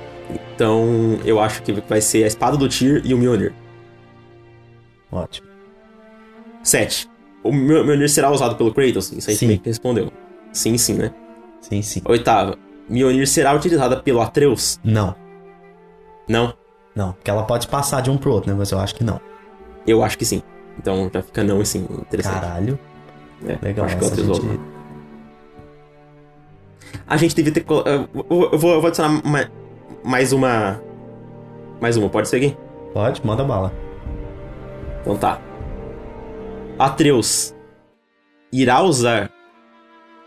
Então, 0.54 1.18
eu 1.24 1.40
acho 1.40 1.62
que 1.62 1.72
vai 1.72 2.00
ser 2.00 2.24
a 2.24 2.26
espada 2.26 2.56
do 2.56 2.68
Tyr 2.68 3.00
e 3.04 3.14
o 3.14 3.18
Mjolnir. 3.18 3.54
Ótimo. 5.10 5.48
7. 6.62 7.08
O 7.42 7.52
Mjolnir 7.52 8.10
será 8.10 8.30
usado 8.30 8.56
pelo 8.56 8.72
Kratos? 8.74 9.12
Isso 9.12 9.30
aí 9.30 9.36
sim. 9.36 9.46
também 9.46 9.62
respondeu. 9.64 10.12
Sim, 10.52 10.76
sim, 10.76 10.94
né? 10.94 11.14
Sim, 11.60 11.80
sim. 11.80 12.02
Oitava. 12.04 12.56
Mjolnir 12.88 13.26
será 13.26 13.54
utilizada 13.54 13.96
pelo 13.96 14.20
Atreus? 14.20 14.78
Não. 14.84 15.14
Não? 16.28 16.54
Não, 16.94 17.12
porque 17.12 17.30
ela 17.30 17.44
pode 17.44 17.68
passar 17.68 18.02
de 18.02 18.10
um 18.10 18.18
pro 18.18 18.32
outro, 18.32 18.50
né? 18.50 18.56
Mas 18.58 18.70
eu 18.70 18.78
acho 18.78 18.94
que 18.94 19.04
não. 19.04 19.20
Eu 19.86 20.02
acho 20.02 20.18
que 20.18 20.24
sim. 20.24 20.42
Então 20.78 21.10
já 21.12 21.22
fica 21.22 21.42
não, 21.44 21.60
assim, 21.60 21.86
interessante. 22.00 22.40
Caralho. 22.40 22.78
É, 23.46 23.58
Legal, 23.64 23.86
acho 23.86 23.98
que 23.98 24.04
é 24.04 24.06
o 24.06 24.10
tesouro. 24.10 24.42
Gente... 24.42 24.60
A 27.06 27.16
gente 27.16 27.34
devia 27.34 27.52
ter. 27.52 27.64
Eu 27.68 28.08
vou, 28.12 28.50
eu 28.52 28.58
vou 28.58 28.86
adicionar 28.86 29.22
mais 30.04 30.32
uma. 30.32 30.82
Mais 31.80 31.96
uma, 31.96 32.08
pode 32.08 32.28
seguir? 32.28 32.56
Pode, 32.92 33.24
manda 33.24 33.44
bala. 33.44 33.72
Então 35.00 35.16
tá. 35.16 35.40
Atreus 36.78 37.54
irá 38.52 38.82
usar 38.82 39.30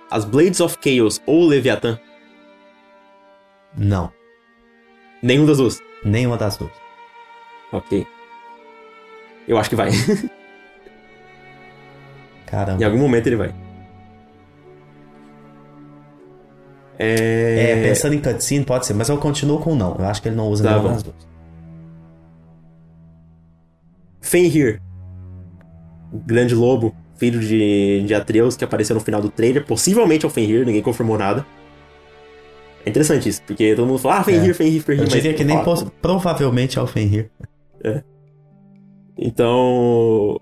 as 0.10 0.26
Blades 0.26 0.60
of 0.60 0.78
Chaos 0.82 1.22
ou 1.26 1.44
o 1.44 1.48
Leviathan? 1.48 2.00
Não. 3.78 4.12
Nenhum 5.22 5.46
das 5.46 5.58
duas? 5.58 5.82
Nenhuma 6.04 6.38
das 6.38 6.58
duas. 6.58 6.72
Ok. 7.72 8.06
Eu 9.48 9.58
acho 9.58 9.70
que 9.70 9.76
vai. 9.76 9.92
Caramba. 12.52 12.84
Em 12.84 12.86
algum 12.86 12.98
momento 12.98 13.28
ele 13.28 13.38
vai. 13.38 13.56
É... 17.00 17.72
é, 17.72 17.84
pensando 17.88 18.14
em 18.14 18.20
cutscene, 18.20 18.66
pode 18.66 18.86
ser, 18.86 18.94
mas 18.94 19.08
eu 19.08 19.18
continuo 19.18 19.58
com 19.60 19.74
não. 19.74 19.96
Eu 19.98 20.06
acho 20.06 20.22
que 20.22 20.28
ele 20.28 20.36
não 20.36 20.50
usa 20.50 20.66
tá 20.66 20.72
nenhuma 20.72 20.90
das 20.90 21.02
duas. 21.02 21.16
Fenrir. 24.20 24.82
Grande 26.14 26.54
lobo, 26.54 26.94
filho 27.16 27.40
de, 27.40 28.04
de 28.06 28.14
Atreus, 28.14 28.58
que 28.58 28.66
apareceu 28.66 28.94
no 28.94 29.02
final 29.02 29.22
do 29.22 29.30
trailer. 29.30 29.66
Possivelmente 29.66 30.26
é 30.26 30.28
o 30.28 30.32
Fenrir, 30.32 30.66
ninguém 30.66 30.82
confirmou 30.82 31.18
nada. 31.18 31.46
É 32.86 32.90
interessante 32.90 33.30
isso, 33.30 33.42
porque 33.44 33.76
todo 33.76 33.88
mundo 33.88 34.00
fala, 34.00 34.18
ah, 34.18 34.24
Fenrir, 34.24 34.52
é. 34.52 34.54
Fenrir, 34.54 34.82
Fenrir. 34.82 35.04
Eu 35.04 35.08
diria 35.08 35.34
que 35.34 35.44
nem 35.46 35.58
provavelmente 36.02 36.78
é 36.78 36.82
o 36.82 36.88
Fenrir. 36.88 37.32
É. 37.82 38.04
Então. 39.18 40.40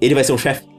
Ele 0.00 0.14
vai 0.14 0.24
ser 0.24 0.32
um 0.32 0.38
chefe? 0.38 0.69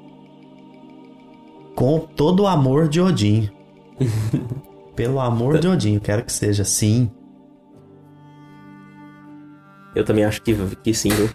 Com 1.81 1.97
todo 1.97 2.43
o 2.43 2.47
amor 2.47 2.87
de 2.87 3.01
Odin. 3.01 3.49
Pelo 4.95 5.19
amor 5.19 5.57
de 5.57 5.67
Odin, 5.67 5.97
quero 5.97 6.23
que 6.23 6.31
seja, 6.31 6.63
sim. 6.63 7.09
Eu 9.95 10.05
também 10.05 10.23
acho 10.23 10.43
que, 10.43 10.53
que 10.83 10.93
sim, 10.93 11.09
viu? 11.09 11.27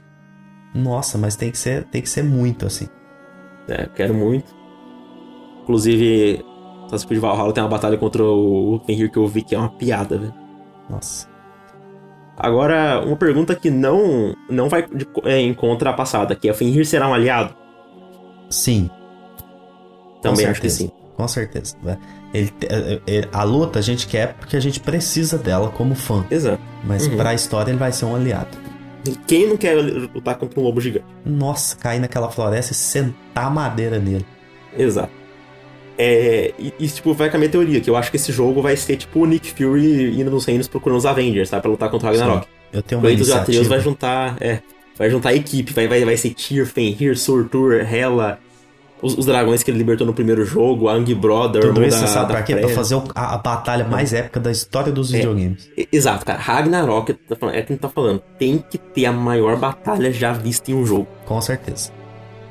Nossa, 0.73 1.18
mas 1.18 1.35
tem 1.35 1.51
que 1.51 1.59
ser, 1.59 1.82
tem 1.86 2.01
que 2.01 2.09
ser 2.09 2.23
muito 2.23 2.64
assim. 2.64 2.86
É, 3.66 3.86
quero 3.86 4.14
muito. 4.14 4.55
Inclusive, 5.64 6.44
Assassin's 6.85 7.10
de 7.10 7.18
Valhalla 7.18 7.52
tem 7.52 7.64
uma 7.64 7.68
batalha 7.68 7.98
contra 7.98 8.23
o 8.23 8.81
Fenrir 8.86 9.10
que 9.10 9.18
eu 9.18 9.27
vi 9.27 9.43
que 9.43 9.56
é 9.56 9.59
uma 9.59 9.70
piada, 9.70 10.16
velho. 10.16 10.35
Nossa. 10.89 11.28
Agora, 12.36 13.05
uma 13.05 13.16
pergunta 13.16 13.52
que 13.56 13.68
não 13.68 14.32
não 14.48 14.68
vai 14.68 14.86
de, 14.86 15.09
é, 15.24 15.40
em 15.40 15.52
contra 15.52 15.90
a 15.90 15.93
passada, 15.93 16.36
que 16.36 16.48
é: 16.48 16.55
Fenrir 16.55 16.86
será 16.86 17.09
um 17.09 17.14
aliado? 17.14 17.52
Sim. 18.48 18.89
Também 20.31 20.47
acho 20.47 20.61
que 20.61 20.70
sim. 20.70 20.90
Com 21.16 21.27
certeza. 21.27 21.77
Ele, 22.35 22.53
ele, 23.07 23.28
a 23.32 23.43
luta 23.43 23.78
a 23.78 23.82
gente 23.82 24.07
quer 24.07 24.35
porque 24.35 24.57
a 24.57 24.61
gente 24.61 24.81
precisa 24.81 25.39
dela 25.39 25.70
como 25.70 25.94
fã. 25.94 26.27
Exato. 26.31 26.61
Mas 26.85 27.07
uhum. 27.07 27.16
pra 27.16 27.32
história 27.32 27.70
ele 27.70 27.78
vai 27.78 27.90
ser 27.93 28.05
um 28.05 28.15
aliado. 28.15 28.57
Quem 29.27 29.48
não 29.48 29.57
quer 29.57 29.77
lutar 29.77 30.36
contra 30.36 30.61
um 30.61 30.62
lobo 30.62 30.81
gigante? 30.81 31.07
Nossa, 31.24 31.77
cair 31.77 32.01
naquela 32.01 32.31
floresta 32.31 32.73
e 32.73 32.74
sentar 32.74 33.51
madeira 33.51 33.98
nele. 33.98 34.27
Exato. 34.77 35.11
É, 35.98 36.53
e, 36.59 36.74
e, 36.78 36.89
tipo, 36.89 37.15
vai 37.15 37.31
com 37.31 37.36
a 37.36 37.39
minha 37.39 37.51
teoria, 37.51 37.81
que 37.81 37.89
eu 37.89 37.97
acho 37.97 38.11
que 38.11 38.16
esse 38.16 38.31
jogo 38.31 38.61
vai 38.61 38.77
ser 38.77 38.97
tipo 38.97 39.20
o 39.20 39.27
Nick 39.27 39.51
Fury 39.53 40.20
indo 40.20 40.31
nos 40.31 40.44
reinos 40.44 40.69
procurando 40.69 40.98
os 40.98 41.07
Avengers, 41.07 41.48
sabe? 41.48 41.62
Pra 41.62 41.70
lutar 41.70 41.89
contra 41.89 42.09
o 42.09 42.12
Ragnarok. 42.12 42.44
Sim, 42.44 42.51
eu 42.73 42.82
tenho 42.82 43.01
uma 43.01 43.11
iniciativa. 43.11 43.43
Atreus 43.43 43.66
vai 43.66 43.81
juntar, 43.81 44.36
é, 44.40 44.61
vai 44.98 45.09
juntar 45.09 45.31
a 45.31 45.35
equipe, 45.35 45.73
vai, 45.73 45.89
vai, 45.89 46.05
vai 46.05 46.16
ser 46.16 46.31
Tyr, 46.35 46.66
Fenrir, 46.66 47.16
Surtur, 47.16 47.81
Hela, 47.81 48.39
os, 49.02 49.16
os, 49.16 49.27
dragões 49.27 49.62
que 49.62 49.70
ele 49.70 49.78
libertou 49.78 50.06
no 50.06 50.14
primeiro 50.14 50.44
jogo, 50.44 50.89
a 50.89 50.94
Ang 50.94 51.14
Brother, 51.14 51.62
Tudo 51.62 51.85
isso 51.85 52.01
da, 52.01 52.06
sabe 52.06 52.32
pra 52.32 52.43
quê? 52.43 52.56
Pra 52.56 52.68
fazer 52.70 53.01
a, 53.14 53.35
a 53.35 53.39
batalha 53.39 53.85
mais 53.85 54.12
é. 54.12 54.20
épica 54.20 54.40
da 54.40 54.51
história 54.51 54.93
dos 54.93 55.12
é, 55.12 55.18
videogames. 55.18 55.70
Exato, 55.93 56.24
cara. 56.24 56.39
Ragnarok, 56.39 57.12
tá 57.12 57.36
é 57.52 57.62
quem 57.62 57.77
tá 57.77 57.89
falando, 57.89 58.23
tem 58.39 58.59
que 58.59 58.78
ter 58.78 59.06
a 59.06 59.12
maior 59.12 59.56
batalha 59.56 60.12
já 60.12 60.32
vista 60.32 60.70
em 60.70 60.74
um 60.74 60.85
jogo. 60.85 61.06
Com 61.24 61.40
certeza. 61.40 61.90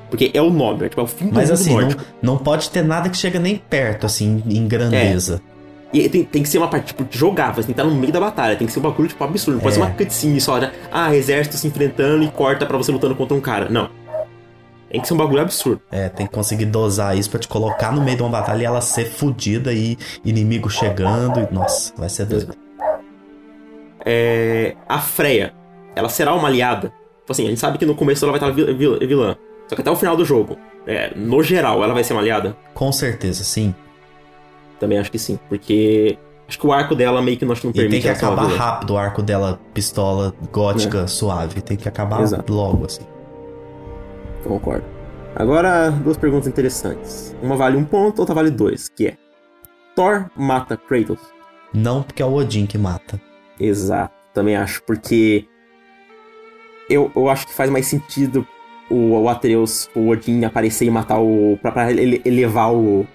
Porque 0.10 0.32
é 0.34 0.42
o 0.42 0.50
nome, 0.50 0.86
é, 0.86 0.90
tipo, 0.90 1.02
é 1.02 1.04
o 1.04 1.08
fim 1.08 1.28
do 1.28 1.36
Mas 1.36 1.50
assim, 1.50 1.76
não, 1.76 1.90
não 2.22 2.38
pode 2.38 2.70
ter 2.70 2.84
nada 2.84 3.10
que 3.10 3.18
chega 3.18 3.40
nem 3.40 3.58
perto, 3.58 4.06
assim, 4.06 4.44
em 4.48 4.68
grandeza. 4.68 5.42
É. 5.52 5.56
E 5.94 6.10
tem, 6.10 6.24
tem 6.24 6.44
que 6.44 6.50
ser 6.50 6.58
uma 6.58 6.68
parte, 6.68 6.88
tipo, 6.88 7.06
jogável, 7.10 7.62
assim, 7.62 7.72
tá 7.72 7.84
no 7.84 7.96
meio 7.96 8.12
da 8.12 8.20
batalha. 8.20 8.56
Tem 8.56 8.68
que 8.68 8.74
ser 8.74 8.80
um 8.80 8.82
bagulho, 8.82 9.08
tipo, 9.08 9.24
absurdo. 9.24 9.56
Não 9.56 9.64
pode 9.64 9.76
é. 9.76 9.80
ser 9.80 9.82
uma 9.82 9.92
cutscene 9.92 10.42
só, 10.42 10.58
né? 10.60 10.72
Ah, 10.92 11.16
exército 11.16 11.58
se 11.58 11.68
enfrentando 11.68 12.24
e 12.24 12.28
corta 12.28 12.66
para 12.66 12.78
você 12.78 12.92
lutando 12.92 13.16
contra 13.16 13.36
um 13.36 13.42
cara. 13.42 13.70
Não. 13.70 13.90
Tem 14.96 15.02
que 15.02 15.10
ser 15.10 15.14
um 15.14 15.18
bagulho 15.18 15.42
absurdo. 15.42 15.82
É, 15.92 16.08
tem 16.08 16.26
que 16.26 16.32
conseguir 16.32 16.68
dosar 16.68 17.18
isso 17.18 17.30
pra 17.30 17.38
te 17.38 17.50
colocar 17.50 17.92
no 17.92 18.02
meio 18.02 18.16
de 18.16 18.24
uma 18.24 18.30
batalha 18.30 18.62
e 18.62 18.66
ela 18.66 18.80
ser 18.80 19.04
fodida 19.04 19.74
e 19.74 19.98
inimigo 20.24 20.70
chegando. 20.70 21.42
E, 21.42 21.54
nossa, 21.54 21.94
vai 21.98 22.08
ser 22.08 22.26
doido. 22.26 22.56
É, 24.06 24.74
a 24.88 25.00
Freya, 25.00 25.54
ela 25.98 26.08
será 26.08 26.34
uma 26.34 26.48
aliada? 26.48 26.94
Tipo 27.20 27.32
assim, 27.34 27.46
a 27.46 27.50
gente 27.50 27.60
sabe 27.60 27.78
que 27.78 27.86
no 27.86 27.94
começo 27.94 28.24
ela 28.24 28.32
vai 28.32 28.40
estar 28.40 28.56
vilã. 29.06 29.36
Só 29.68 29.76
que 29.76 29.82
até 29.82 29.92
o 29.92 29.98
final 29.98 30.16
do 30.16 30.24
jogo, 30.24 30.58
é, 30.88 31.12
no 31.14 31.44
geral, 31.44 31.84
ela 31.84 31.94
vai 31.94 32.02
ser 32.02 32.14
uma 32.14 32.22
aliada? 32.22 32.56
Com 32.74 32.90
certeza, 32.94 33.44
sim. 33.44 33.76
Também 34.80 34.98
acho 34.98 35.12
que 35.12 35.20
sim, 35.20 35.38
porque 35.50 36.18
acho 36.48 36.58
que 36.58 36.66
o 36.66 36.72
arco 36.72 36.96
dela 36.96 37.22
meio 37.22 37.36
que 37.36 37.44
não, 37.44 37.54
não 37.54 37.74
permite. 37.74 37.86
E 37.86 37.90
tem 37.90 38.02
que 38.02 38.08
acabar 38.08 38.48
rápido 38.48 38.94
o 38.94 38.98
arco 38.98 39.22
dela, 39.22 39.60
pistola 39.74 40.34
gótica, 40.54 41.00
é. 41.00 41.08
suave. 41.08 41.60
Tem 41.60 41.76
que 41.76 41.90
acabar 41.90 42.22
Exato. 42.22 42.54
logo, 42.54 42.86
assim. 42.86 43.02
Concordo. 44.48 44.86
Agora, 45.36 45.90
duas 45.92 46.18
perguntas 46.18 46.48
interessantes. 46.48 47.36
Uma 47.42 47.58
vale 47.58 47.76
um 47.76 47.84
ponto, 47.84 48.20
outra 48.20 48.34
vale 48.34 48.50
dois, 48.50 48.88
que 48.88 49.08
é... 49.08 49.18
Thor 49.96 50.30
mata 50.36 50.78
Kratos? 50.78 51.20
Não, 51.74 52.04
porque 52.04 52.22
é 52.22 52.26
o 52.26 52.34
Odin 52.34 52.66
que 52.66 52.78
mata. 52.78 53.20
Exato, 53.60 54.14
também 54.34 54.56
acho, 54.56 54.82
porque... 54.84 55.46
Eu, 56.90 57.12
eu 57.16 57.30
acho 57.30 57.48
que 57.48 57.54
faz 57.54 57.70
mais 57.70 57.88
sentido 57.88 58.48
o, 58.90 59.20
o 59.20 59.30
Atreus, 59.30 59.90
o 59.96 60.10
Odin 60.10 60.44
aparecer 60.46 60.86
e 60.86 60.92
matar 60.92 61.20
o. 61.20 61.58
pra, 61.62 61.72
pra 61.72 61.92
ele, 61.92 62.22
elevar 62.24 62.72
o, 62.72 63.06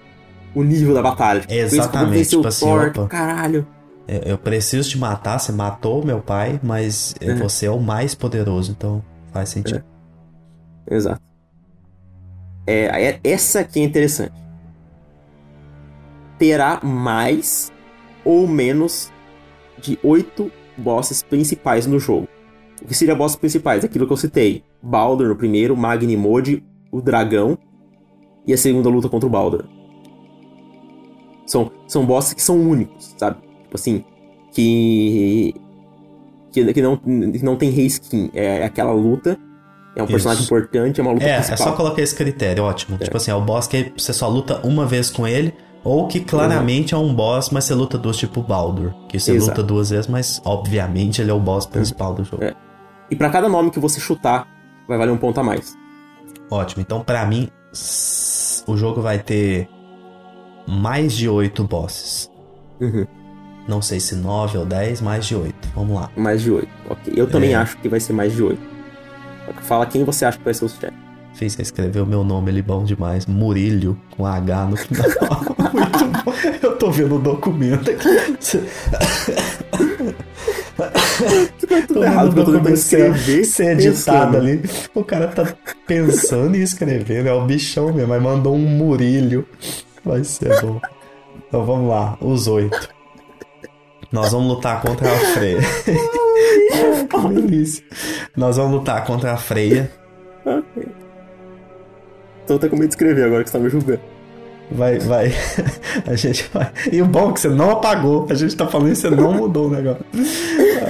o 0.53 0.63
nível 0.63 0.93
da 0.93 1.01
batalha. 1.01 1.45
Exatamente. 1.47 2.29
Tipo 2.29 2.47
assim, 2.47 2.65
Thor, 2.65 2.87
opa, 2.87 3.07
caralho. 3.07 3.65
Eu, 4.07 4.19
eu, 4.19 4.37
preciso 4.37 4.89
te 4.89 4.97
matar, 4.97 5.39
você 5.39 5.53
matou 5.53 6.03
meu 6.05 6.19
pai, 6.19 6.59
mas 6.61 7.15
é. 7.21 7.33
você 7.35 7.67
é 7.67 7.71
o 7.71 7.79
mais 7.79 8.13
poderoso, 8.13 8.71
então 8.71 9.01
faz 9.31 9.49
sentido. 9.49 9.77
É. 9.87 9.90
Exato. 10.89 11.21
É, 12.65 13.07
é, 13.07 13.19
essa 13.23 13.61
aqui 13.61 13.79
é 13.79 13.83
interessante. 13.83 14.33
Terá 16.37 16.79
mais 16.83 17.71
ou 18.23 18.47
menos 18.47 19.11
de 19.79 19.97
oito 20.03 20.51
bosses 20.77 21.23
principais 21.23 21.85
no 21.85 21.99
jogo. 21.99 22.27
O 22.81 22.87
que 22.87 22.93
seria 22.93 23.15
bosses 23.15 23.35
principais? 23.35 23.83
Aquilo 23.83 24.07
que 24.07 24.13
eu 24.13 24.17
citei. 24.17 24.63
Baldur 24.81 25.27
no 25.27 25.35
primeiro, 25.35 25.77
Magnimod, 25.77 26.63
o 26.91 27.01
dragão 27.01 27.57
e 28.45 28.53
a 28.53 28.57
segunda 28.57 28.89
luta 28.89 29.07
contra 29.07 29.27
o 29.27 29.29
Baldur. 29.29 29.65
São, 31.45 31.71
são 31.87 32.05
bosses 32.05 32.33
que 32.33 32.41
são 32.41 32.59
únicos, 32.59 33.13
sabe? 33.17 33.41
Tipo 33.63 33.75
assim, 33.75 34.03
que. 34.51 35.53
que, 36.51 36.73
que 36.73 36.81
não, 36.81 36.97
que 36.97 37.43
não 37.43 37.55
tem 37.55 37.69
reskin. 37.69 38.31
É 38.33 38.63
aquela 38.63 38.93
luta. 38.93 39.37
É 39.95 40.01
um 40.01 40.05
Isso. 40.05 40.13
personagem 40.13 40.43
importante, 40.43 40.99
é 40.99 41.03
uma 41.03 41.13
luta 41.13 41.25
é, 41.25 41.35
principal. 41.35 41.67
É 41.67 41.69
só 41.69 41.75
colocar 41.75 42.01
esse 42.01 42.15
critério, 42.15 42.63
ótimo. 42.63 42.97
É. 42.99 43.03
Tipo 43.03 43.17
assim, 43.17 43.31
é 43.31 43.35
o 43.35 43.41
boss 43.41 43.67
que 43.67 43.91
você 43.97 44.13
só 44.13 44.27
luta 44.29 44.59
uma 44.63 44.85
vez 44.85 45.09
com 45.09 45.27
ele, 45.27 45.53
ou 45.83 46.07
que 46.07 46.19
claramente 46.19 46.95
uhum. 46.95 47.01
é 47.01 47.05
um 47.05 47.13
boss, 47.13 47.49
mas 47.49 47.65
você 47.65 47.73
luta 47.73 47.97
duas, 47.97 48.15
tipo 48.15 48.41
Baldur. 48.41 48.93
Que 49.09 49.19
você 49.19 49.33
Exato. 49.33 49.51
luta 49.51 49.63
duas 49.63 49.89
vezes, 49.89 50.07
mas 50.07 50.41
obviamente 50.45 51.21
ele 51.21 51.31
é 51.31 51.33
o 51.33 51.39
boss 51.39 51.65
principal 51.65 52.13
do 52.13 52.23
jogo. 52.23 52.43
É. 52.43 52.53
E 53.09 53.15
para 53.15 53.29
cada 53.29 53.49
nome 53.49 53.71
que 53.71 53.79
você 53.79 53.99
chutar, 53.99 54.47
vai 54.87 54.97
valer 54.97 55.11
um 55.11 55.17
ponto 55.17 55.39
a 55.39 55.43
mais. 55.43 55.75
Ótimo. 56.49 56.81
Então, 56.81 57.03
para 57.03 57.25
mim, 57.25 57.49
o 58.67 58.77
jogo 58.77 59.01
vai 59.01 59.19
ter 59.19 59.67
mais 60.67 61.13
de 61.13 61.27
oito 61.27 61.63
bosses. 61.63 62.29
Uhum. 62.79 63.05
Não 63.67 63.81
sei 63.81 63.99
se 63.99 64.15
9 64.15 64.57
ou 64.57 64.65
10, 64.65 65.01
mais 65.01 65.25
de 65.25 65.35
8. 65.35 65.53
Vamos 65.75 65.95
lá. 65.95 66.09
Mais 66.15 66.41
de 66.41 66.51
8. 66.51 66.67
Ok. 66.89 67.13
Eu 67.15 67.29
também 67.29 67.53
é. 67.53 67.55
acho 67.55 67.77
que 67.77 67.87
vai 67.87 67.99
ser 67.99 68.13
mais 68.13 68.33
de 68.33 68.43
8. 68.43 68.70
Fala 69.53 69.85
quem 69.85 70.03
você 70.03 70.25
acha 70.25 70.37
que 70.37 70.43
vai 70.43 70.53
ser 70.53 70.65
o 70.65 70.69
chefe. 70.69 70.93
Fiz 71.33 71.53
você 71.53 71.61
escreveu 71.61 72.05
meu 72.05 72.23
nome, 72.23 72.51
ele 72.51 72.61
bom 72.61 72.83
demais. 72.83 73.25
Murilho, 73.25 73.99
com 74.15 74.25
H 74.25 74.65
no 74.65 74.77
final. 74.77 75.05
Muito 75.73 76.05
bom. 76.23 76.33
Eu 76.61 76.77
tô 76.77 76.91
vendo 76.91 77.15
o 77.15 77.19
documento 77.19 77.89
aqui. 77.89 78.09
Tudo 81.87 82.03
errado, 82.03 82.35
tô 82.35 82.51
tentando 82.51 82.73
escrever. 82.73 83.45
Ser 83.45 83.79
editado 83.79 84.37
ali. 84.37 84.61
O 84.93 85.03
cara 85.03 85.27
tá 85.27 85.53
pensando 85.87 86.55
em 86.55 86.61
escrever, 86.61 87.23
né? 87.23 87.29
É 87.29 87.33
o 87.33 87.45
bichão 87.45 87.93
mesmo, 87.93 88.09
mas 88.09 88.21
mandou 88.21 88.55
um 88.55 88.59
Murilho. 88.59 89.47
Vai 90.03 90.23
ser 90.23 90.61
bom. 90.61 90.81
Então 91.47 91.65
vamos 91.65 91.89
lá, 91.89 92.17
os 92.21 92.47
oito. 92.47 92.89
Nós 94.11 94.31
vamos 94.31 94.47
lutar 94.55 94.81
contra 94.81 95.11
a 95.11 95.15
Freia. 95.15 95.59
que 95.85 97.27
delícia. 97.41 97.83
Nós 98.35 98.57
vamos 98.57 98.73
lutar 98.73 99.05
contra 99.05 99.33
a 99.33 99.37
Freia. 99.37 99.91
Ok. 100.45 100.87
Tô 102.45 102.55
até 102.55 102.67
com 102.67 102.75
medo 102.75 102.87
de 102.87 102.93
escrever 102.93 103.25
agora 103.25 103.43
que 103.43 103.49
você 103.49 103.57
tá 103.57 103.63
me 103.63 103.69
julgando. 103.69 104.01
Vai, 104.71 104.99
vai. 104.99 105.31
A 106.07 106.15
gente 106.15 106.49
vai. 106.53 106.71
E 106.91 107.01
o 107.01 107.05
bom 107.05 107.29
é 107.29 107.33
que 107.33 107.39
você 107.41 107.49
não 107.49 107.71
apagou. 107.71 108.25
A 108.29 108.33
gente 108.33 108.55
tá 108.55 108.67
falando 108.67 108.91
e 108.91 108.95
você 108.95 109.09
não 109.09 109.33
mudou 109.33 109.67
o 109.67 109.69
negócio. 109.69 110.05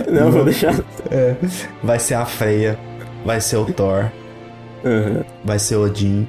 Não, 0.09 0.31
vou 0.31 0.43
deixar. 0.43 0.73
É. 1.09 1.35
Vai 1.83 1.99
ser 1.99 2.15
a 2.15 2.25
Freia. 2.25 2.77
Vai 3.25 3.39
ser 3.39 3.57
o 3.57 3.65
Thor. 3.65 4.11
Uhum. 4.83 5.23
Vai 5.45 5.59
ser 5.59 5.75
Odin. 5.77 6.27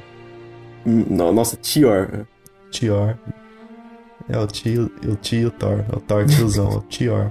Nossa, 0.85 1.56
Tior. 1.56 2.27
Tior. 2.70 3.16
É 4.28 4.39
o 4.39 4.47
tio, 4.47 4.90
o 5.07 5.16
tio 5.16 5.51
Thor. 5.51 5.85
É 5.93 5.97
o 5.97 6.01
Thor 6.01 6.27
tiozão, 6.27 6.69
o 6.69 6.81
Tior. 6.82 7.31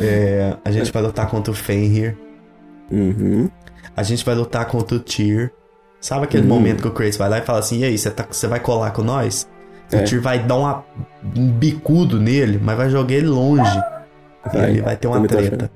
É, 0.00 0.56
a 0.64 0.70
gente 0.70 0.92
vai 0.92 1.02
lutar 1.02 1.28
contra 1.28 1.50
o 1.50 1.54
Fenrir. 1.54 2.16
Uhum. 2.90 3.50
A 3.96 4.02
gente 4.02 4.24
vai 4.24 4.34
lutar 4.34 4.66
contra 4.66 4.96
o 4.96 5.00
Tyr. 5.00 5.50
Sabe 6.00 6.24
aquele 6.24 6.42
uhum. 6.42 6.48
momento 6.48 6.82
que 6.82 6.88
o 6.88 6.90
Kratos 6.90 7.16
vai 7.16 7.28
lá 7.28 7.38
e 7.38 7.42
fala 7.42 7.58
assim: 7.58 7.80
e 7.80 7.84
aí, 7.84 7.96
você 7.96 8.10
tá, 8.10 8.26
vai 8.48 8.60
colar 8.60 8.90
com 8.90 9.02
nós? 9.02 9.48
É. 9.90 9.98
O 9.98 10.04
Tyr 10.04 10.20
vai 10.20 10.38
dar 10.38 10.56
uma, 10.56 10.84
um 11.36 11.50
bicudo 11.50 12.20
nele, 12.20 12.60
mas 12.62 12.76
vai 12.76 12.90
jogar 12.90 13.14
ele 13.14 13.28
longe. 13.28 13.78
e 14.52 14.56
ele 14.56 14.82
vai 14.82 14.96
ter 14.96 15.08
uma 15.08 15.26
treta. 15.26 15.70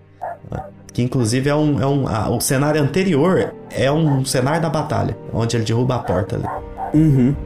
Que 0.93 1.03
inclusive 1.03 1.51
é 1.51 1.55
um. 1.55 1.81
É 1.81 1.87
um 1.87 2.09
a, 2.09 2.31
o 2.31 2.41
cenário 2.41 2.81
anterior 2.81 3.53
é 3.71 3.93
um 3.93 4.25
cenário 4.25 4.63
da 4.63 4.71
batalha, 4.71 5.17
onde 5.33 5.57
ele 5.57 5.65
derruba 5.65 5.97
a 5.97 5.99
porta 5.99 6.37
ali. 6.37 6.47
Uhum. 6.95 7.37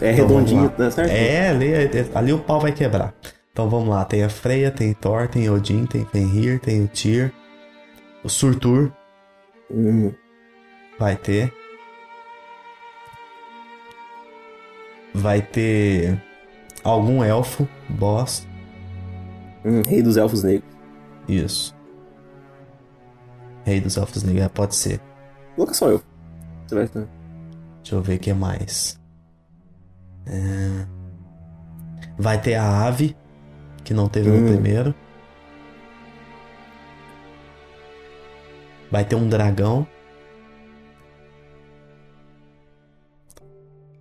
É 0.00 0.12
então, 0.12 0.26
redondinho, 0.28 0.70
tá 0.70 0.90
certo? 0.90 1.10
É, 1.10 1.50
ali, 1.50 1.72
ali 2.14 2.32
o 2.32 2.38
pau 2.38 2.60
vai 2.60 2.72
quebrar. 2.72 3.14
Então 3.52 3.68
vamos 3.68 3.88
lá, 3.88 4.04
tem 4.04 4.22
a 4.22 4.28
Freya, 4.28 4.70
tem 4.70 4.92
Thor, 4.92 5.26
tem 5.26 5.50
Odin, 5.50 5.84
tem 5.84 6.04
Fenrir, 6.04 6.60
tem 6.60 6.84
o 6.84 6.88
Tyr, 6.88 7.32
o 8.22 8.28
Surtur. 8.28 8.92
Hum. 9.70 10.12
Vai 10.98 11.16
ter. 11.16 11.52
Vai 15.14 15.42
ter 15.42 16.22
algum 16.84 17.24
elfo, 17.24 17.68
boss. 17.88 18.46
Hum, 19.64 19.82
rei 19.82 20.02
dos 20.02 20.16
elfos 20.16 20.44
negros. 20.44 20.70
Isso. 21.28 21.76
Rei 23.64 23.80
dos 23.80 23.96
elfos 23.96 24.22
negros, 24.22 24.44
é, 24.44 24.48
pode 24.48 24.74
ser. 24.74 25.00
Coloca 25.56 25.74
só 25.74 25.88
eu. 25.88 26.02
Você 26.66 26.74
vai. 26.74 26.86
Deixa 26.86 27.94
eu 27.94 28.02
ver 28.02 28.16
o 28.16 28.18
que 28.18 28.32
mais. 28.32 28.97
É... 30.28 30.86
Vai 32.18 32.40
ter 32.40 32.54
a 32.54 32.86
ave, 32.86 33.16
que 33.84 33.94
não 33.94 34.08
teve 34.08 34.30
hum. 34.30 34.40
no 34.40 34.48
primeiro. 34.48 34.94
Vai 38.90 39.04
ter 39.04 39.16
um 39.16 39.28
dragão. 39.28 39.86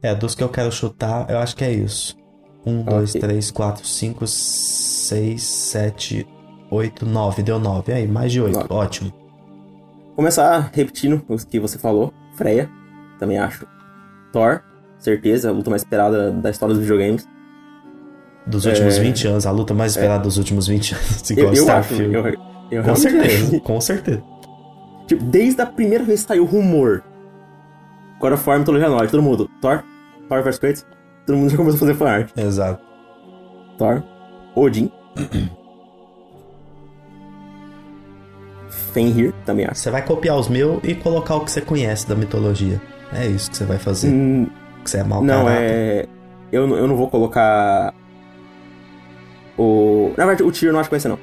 É, 0.01 0.13
dos 0.15 0.35
que 0.35 0.43
eu 0.43 0.49
quero 0.49 0.71
chutar, 0.71 1.29
eu 1.29 1.39
acho 1.39 1.55
que 1.55 1.63
é 1.63 1.71
isso. 1.71 2.17
Um, 2.65 2.81
okay. 2.81 2.93
dois, 2.93 3.13
três, 3.13 3.51
quatro, 3.51 3.85
cinco, 3.85 4.25
seis, 4.27 5.43
sete, 5.43 6.27
oito, 6.69 7.05
nove. 7.05 7.43
Deu 7.43 7.59
nove. 7.59 7.93
Aí, 7.93 8.07
mais 8.07 8.31
de 8.31 8.41
oito. 8.41 8.57
Nove. 8.57 8.73
Ótimo. 8.73 9.13
Começar 10.15 10.71
repetindo 10.73 11.23
o 11.27 11.37
que 11.37 11.59
você 11.59 11.77
falou. 11.77 12.13
Freya, 12.35 12.69
também 13.19 13.37
acho. 13.37 13.67
Thor, 14.31 14.63
certeza, 15.07 15.49
a 15.49 15.51
luta 15.51 15.69
mais 15.69 15.81
esperada 15.81 16.31
da 16.31 16.49
história 16.49 16.75
dos 16.75 16.81
videogames. 16.81 17.27
Dos 18.45 18.65
últimos 18.65 18.97
é... 18.97 19.01
20 19.01 19.27
anos, 19.27 19.45
a 19.45 19.51
luta 19.51 19.73
mais 19.73 19.91
esperada 19.93 20.21
é... 20.21 20.23
dos 20.23 20.37
últimos 20.37 20.67
20 20.67 20.95
anos. 20.95 21.29
Igual 21.31 21.47
eu, 21.47 21.53
eu 21.53 21.61
Starfield. 21.61 22.17
Acho, 22.17 22.27
eu, 22.27 22.37
eu 22.71 22.83
com 22.83 22.95
certeza, 22.95 23.59
com 23.59 23.81
certeza. 23.81 24.23
Tipo, 25.07 25.23
desde 25.23 25.61
a 25.61 25.65
primeira 25.65 26.03
vez 26.03 26.21
que 26.21 26.27
saiu 26.27 26.43
o 26.43 26.45
rumor. 26.45 27.01
God 28.19 28.33
of 28.33 28.49
War, 28.49 28.59
mitologia 28.59 28.89
nórdica, 28.89 29.11
todo 29.11 29.23
mundo. 29.23 29.49
Thor, 29.61 29.83
Thor 30.27 30.43
vs 30.43 30.59
Kratos, 30.59 30.85
todo 31.25 31.37
mundo 31.37 31.49
já 31.49 31.57
começou 31.57 31.77
a 31.77 31.79
fazer 31.79 31.93
fanart. 31.93 32.31
Exato. 32.35 32.83
Thor, 33.77 34.03
Odin. 34.55 34.91
Fenrir, 38.93 39.33
também 39.45 39.65
acho. 39.65 39.81
Você 39.81 39.91
vai 39.91 40.03
copiar 40.03 40.37
os 40.37 40.49
meus 40.49 40.83
e 40.83 40.95
colocar 40.95 41.35
o 41.35 41.45
que 41.45 41.51
você 41.51 41.61
conhece 41.61 42.07
da 42.07 42.15
mitologia. 42.15 42.81
É 43.13 43.25
isso 43.27 43.49
que 43.51 43.57
você 43.57 43.63
vai 43.63 43.77
fazer. 43.77 44.09
Hum, 44.09 44.47
que 44.87 44.91
você 44.91 44.99
é 44.99 45.03
mau 45.03 45.21
Não, 45.21 45.45
caráter. 45.45 45.63
é... 45.63 46.07
Eu, 46.51 46.77
eu 46.77 46.87
não 46.87 46.95
vou 46.95 47.09
colocar... 47.09 47.93
O... 49.57 50.13
Na 50.17 50.25
verdade, 50.25 50.43
o 50.43 50.51
Tyr 50.51 50.67
eu 50.67 50.73
não 50.73 50.79
acho 50.79 50.89
que 50.89 50.93
vai 50.93 50.99
ser, 50.99 51.09
não. 51.09 51.19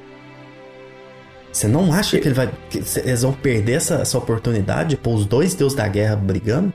Você 1.51 1.69
não 1.69 1.93
acha 1.93 2.19
que 2.19 2.27
ele 2.27 2.35
vai. 2.35 2.51
Que 2.69 2.79
eles 2.79 3.23
vão 3.23 3.33
perder 3.33 3.75
essa, 3.75 3.95
essa 3.95 4.19
oportunidade? 4.19 4.97
Pôr 4.97 5.15
os 5.15 5.25
dois 5.25 5.55
deuses 5.55 5.77
da 5.77 5.87
guerra 5.87 6.17
brigando? 6.17 6.75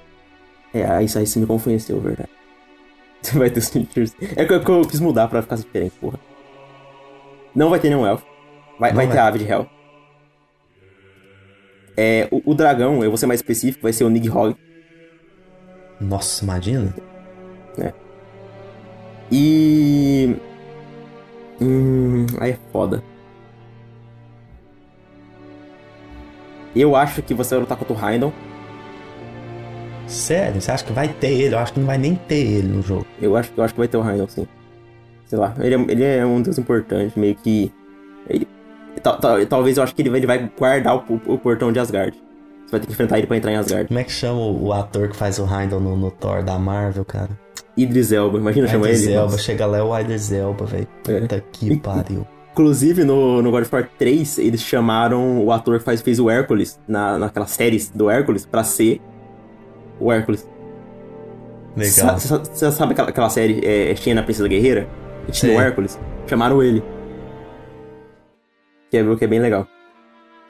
É, 0.73 1.03
isso 1.03 1.19
aí 1.19 1.27
você 1.27 1.37
me 1.37 1.45
convenceu, 1.45 1.99
verdade. 1.99 2.29
Você 3.21 3.37
vai 3.37 3.49
ter 3.49 3.59
os 3.59 3.75
É 4.37 4.45
que 4.45 4.53
eu, 4.53 4.61
eu, 4.61 4.87
quis 4.87 5.01
mudar 5.01 5.27
pra 5.27 5.41
ficar 5.41 5.57
diferente, 5.57 5.91
porra. 5.99 6.17
Não 7.53 7.69
vai 7.69 7.77
ter 7.77 7.89
nenhum 7.89 8.07
elfo. 8.07 8.25
Vai, 8.79 8.93
vai, 8.93 9.05
vai, 9.05 9.13
ter 9.13 9.19
a 9.19 9.27
ave 9.27 9.39
de 9.39 9.45
Hell. 9.45 9.67
É, 11.97 12.29
o, 12.31 12.51
o, 12.51 12.55
dragão, 12.55 13.03
eu 13.03 13.09
vou 13.11 13.17
ser 13.17 13.25
mais 13.25 13.41
específico, 13.41 13.83
vai 13.83 13.91
ser 13.91 14.05
o 14.05 14.09
Nighthog. 14.09 14.55
Nossa, 15.99 16.43
imagina. 16.43 16.93
É. 17.77 17.93
E. 19.31 20.35
Hum. 21.61 22.25
Aí 22.39 22.51
é 22.51 22.57
foda. 22.71 23.03
Eu 26.75 26.95
acho 26.95 27.21
que 27.21 27.33
você 27.33 27.55
vai 27.55 27.61
lutar 27.61 27.77
contra 27.77 27.93
o 27.93 28.09
Heindel. 28.09 28.33
Sério? 30.07 30.61
Você 30.61 30.71
acha 30.71 30.83
que 30.83 30.93
vai 30.93 31.07
ter 31.07 31.31
ele? 31.31 31.53
Eu 31.53 31.59
acho 31.59 31.73
que 31.73 31.79
não 31.79 31.87
vai 31.87 31.97
nem 31.97 32.15
ter 32.15 32.45
ele 32.45 32.67
no 32.67 32.81
jogo. 32.81 33.05
Eu 33.21 33.35
acho, 33.35 33.51
eu 33.55 33.63
acho 33.63 33.73
que 33.73 33.79
vai 33.79 33.87
ter 33.87 33.97
o 33.97 34.07
Heindel, 34.07 34.27
sim. 34.27 34.47
Sei 35.25 35.37
lá, 35.37 35.53
ele 35.59 35.75
é, 35.75 35.79
ele 35.79 36.03
é 36.03 36.25
um 36.25 36.41
deus 36.41 36.57
importante, 36.57 37.17
meio 37.19 37.35
que. 37.35 37.71
Ele, 38.27 38.47
tal, 39.03 39.19
tal, 39.19 39.45
talvez 39.45 39.77
eu 39.77 39.83
acho 39.83 39.93
que 39.93 40.01
ele 40.01 40.09
vai, 40.09 40.19
ele 40.19 40.27
vai 40.27 40.51
guardar 40.57 40.95
o, 40.95 41.21
o, 41.27 41.37
portão 41.37 41.71
de 41.71 41.79
Asgard. 41.79 42.17
Você 42.69 42.73
vai 42.73 42.79
ter 42.81 42.85
que 42.85 42.93
enfrentar 42.93 43.17
ele 43.17 43.25
pra 43.25 43.35
entrar 43.35 43.51
em 43.51 43.55
Asgard. 43.55 43.87
Como 43.87 43.99
é 43.99 44.03
que 44.03 44.11
chama 44.11 44.39
o, 44.39 44.65
o 44.67 44.73
ator 44.73 45.09
que 45.09 45.15
faz 45.15 45.39
o 45.39 45.43
Heindel 45.43 45.79
no, 45.79 45.97
no, 45.97 46.11
Thor 46.11 46.43
da 46.43 46.59
Marvel, 46.59 47.03
cara? 47.03 47.31
Idris 47.75 48.11
Elba, 48.11 48.37
imagina 48.37 48.67
chamar 48.67 48.89
ele. 48.89 48.97
Idris 48.97 49.15
Elba, 49.15 49.37
chega 49.39 49.65
lá 49.65 49.79
é 49.79 49.81
o 49.81 49.99
Idris 49.99 50.31
Elba, 50.31 50.65
velho. 50.65 50.87
É. 51.07 51.19
Puta 51.21 51.43
que 51.51 51.77
pariu. 51.77 52.27
Inclusive, 52.51 53.03
no, 53.03 53.41
no 53.41 53.49
God 53.49 53.63
of 53.63 53.73
War 53.73 53.89
3, 53.97 54.37
eles 54.37 54.61
chamaram 54.61 55.43
o 55.43 55.51
ator 55.51 55.79
que 55.79 55.83
faz, 55.83 55.99
fez 56.01 56.19
o 56.19 56.29
Hércules, 56.29 56.79
na, 56.87 57.17
naquela 57.17 57.47
série 57.47 57.83
do 57.95 58.07
Hércules, 58.07 58.45
pra 58.45 58.63
ser 58.63 59.01
o 59.99 60.11
Hércules. 60.11 60.47
Legal. 61.75 62.19
Você 62.19 62.71
sabe 62.71 62.91
aquela, 62.91 63.09
aquela 63.09 63.29
série 63.31 63.65
é, 63.65 63.95
Xena, 63.95 64.21
Princesa 64.21 64.47
Guerreira? 64.47 64.87
Que 65.25 65.31
tinha 65.31 65.57
o 65.57 65.59
Hércules? 65.59 65.97
Chamaram 66.27 66.61
ele. 66.61 66.83
Que 68.91 68.97
é, 68.97 69.15
que 69.15 69.25
é 69.25 69.27
bem 69.27 69.39
legal. 69.39 69.65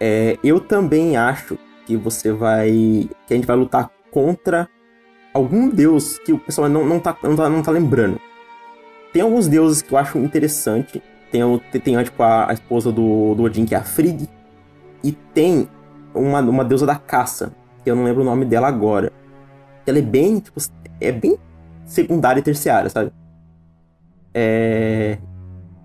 É, 0.02 0.38
eu 0.44 0.60
também 0.60 1.16
acho 1.16 1.58
que 1.90 1.98
você 1.98 2.32
vai... 2.32 2.70
Que 3.26 3.34
a 3.34 3.36
gente 3.36 3.48
vai 3.48 3.56
lutar 3.56 3.90
contra 4.12 4.70
algum 5.34 5.68
deus 5.68 6.20
que 6.20 6.32
o 6.32 6.38
pessoal 6.38 6.70
não, 6.70 6.86
não, 6.86 7.00
tá, 7.00 7.18
não, 7.24 7.36
tá, 7.36 7.50
não 7.50 7.64
tá 7.64 7.72
lembrando. 7.72 8.22
Tem 9.12 9.24
alguns 9.24 9.48
deuses 9.48 9.82
que 9.82 9.92
eu 9.92 9.98
acho 9.98 10.20
interessante 10.20 11.02
tem, 11.32 11.42
tem 11.82 12.04
tipo, 12.04 12.22
a, 12.22 12.52
a 12.52 12.54
esposa 12.54 12.92
do, 12.92 13.34
do 13.34 13.44
Odin, 13.44 13.66
que 13.66 13.74
é 13.74 13.78
a 13.80 13.84
Frigg. 13.84 14.30
E 15.04 15.12
tem 15.12 15.68
uma, 16.14 16.42
uma 16.42 16.64
deusa 16.64 16.86
da 16.86 16.96
caça, 16.96 17.52
que 17.84 17.90
eu 17.90 17.96
não 17.96 18.04
lembro 18.04 18.22
o 18.22 18.26
nome 18.26 18.46
dela 18.46 18.68
agora. 18.68 19.12
Ela 19.88 19.98
é 19.98 20.04
bem, 20.04 20.40
tipo, 20.40 20.60
é 21.02 21.12
bem 21.12 21.38
secundária 21.86 22.40
e 22.40 22.44
terciária, 22.44 22.90
sabe? 22.90 23.12
É... 24.32 25.18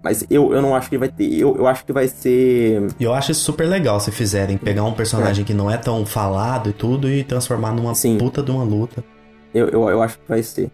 Mas 0.04 0.26
eu, 0.30 0.52
eu 0.52 0.60
não 0.60 0.76
acho 0.76 0.90
que 0.90 0.98
vai 0.98 1.08
ter. 1.08 1.32
Eu, 1.32 1.56
eu 1.56 1.66
acho 1.66 1.84
que 1.84 1.92
vai 1.92 2.06
ser. 2.06 2.86
Eu 3.00 3.14
acho 3.14 3.32
isso 3.32 3.40
super 3.40 3.66
legal 3.66 3.98
se 3.98 4.12
fizerem. 4.12 4.58
Pegar 4.58 4.84
um 4.84 4.92
personagem 4.92 5.42
é. 5.42 5.46
que 5.46 5.54
não 5.54 5.70
é 5.70 5.78
tão 5.78 6.04
falado 6.04 6.68
e 6.68 6.72
tudo 6.74 7.10
e 7.10 7.24
transformar 7.24 7.72
numa 7.72 7.94
Sim. 7.94 8.18
puta 8.18 8.42
de 8.42 8.50
uma 8.50 8.62
luta. 8.62 9.02
Eu, 9.54 9.68
eu, 9.68 9.88
eu 9.88 10.02
acho 10.02 10.18
que 10.18 10.28
vai 10.28 10.42
ser. 10.42 10.70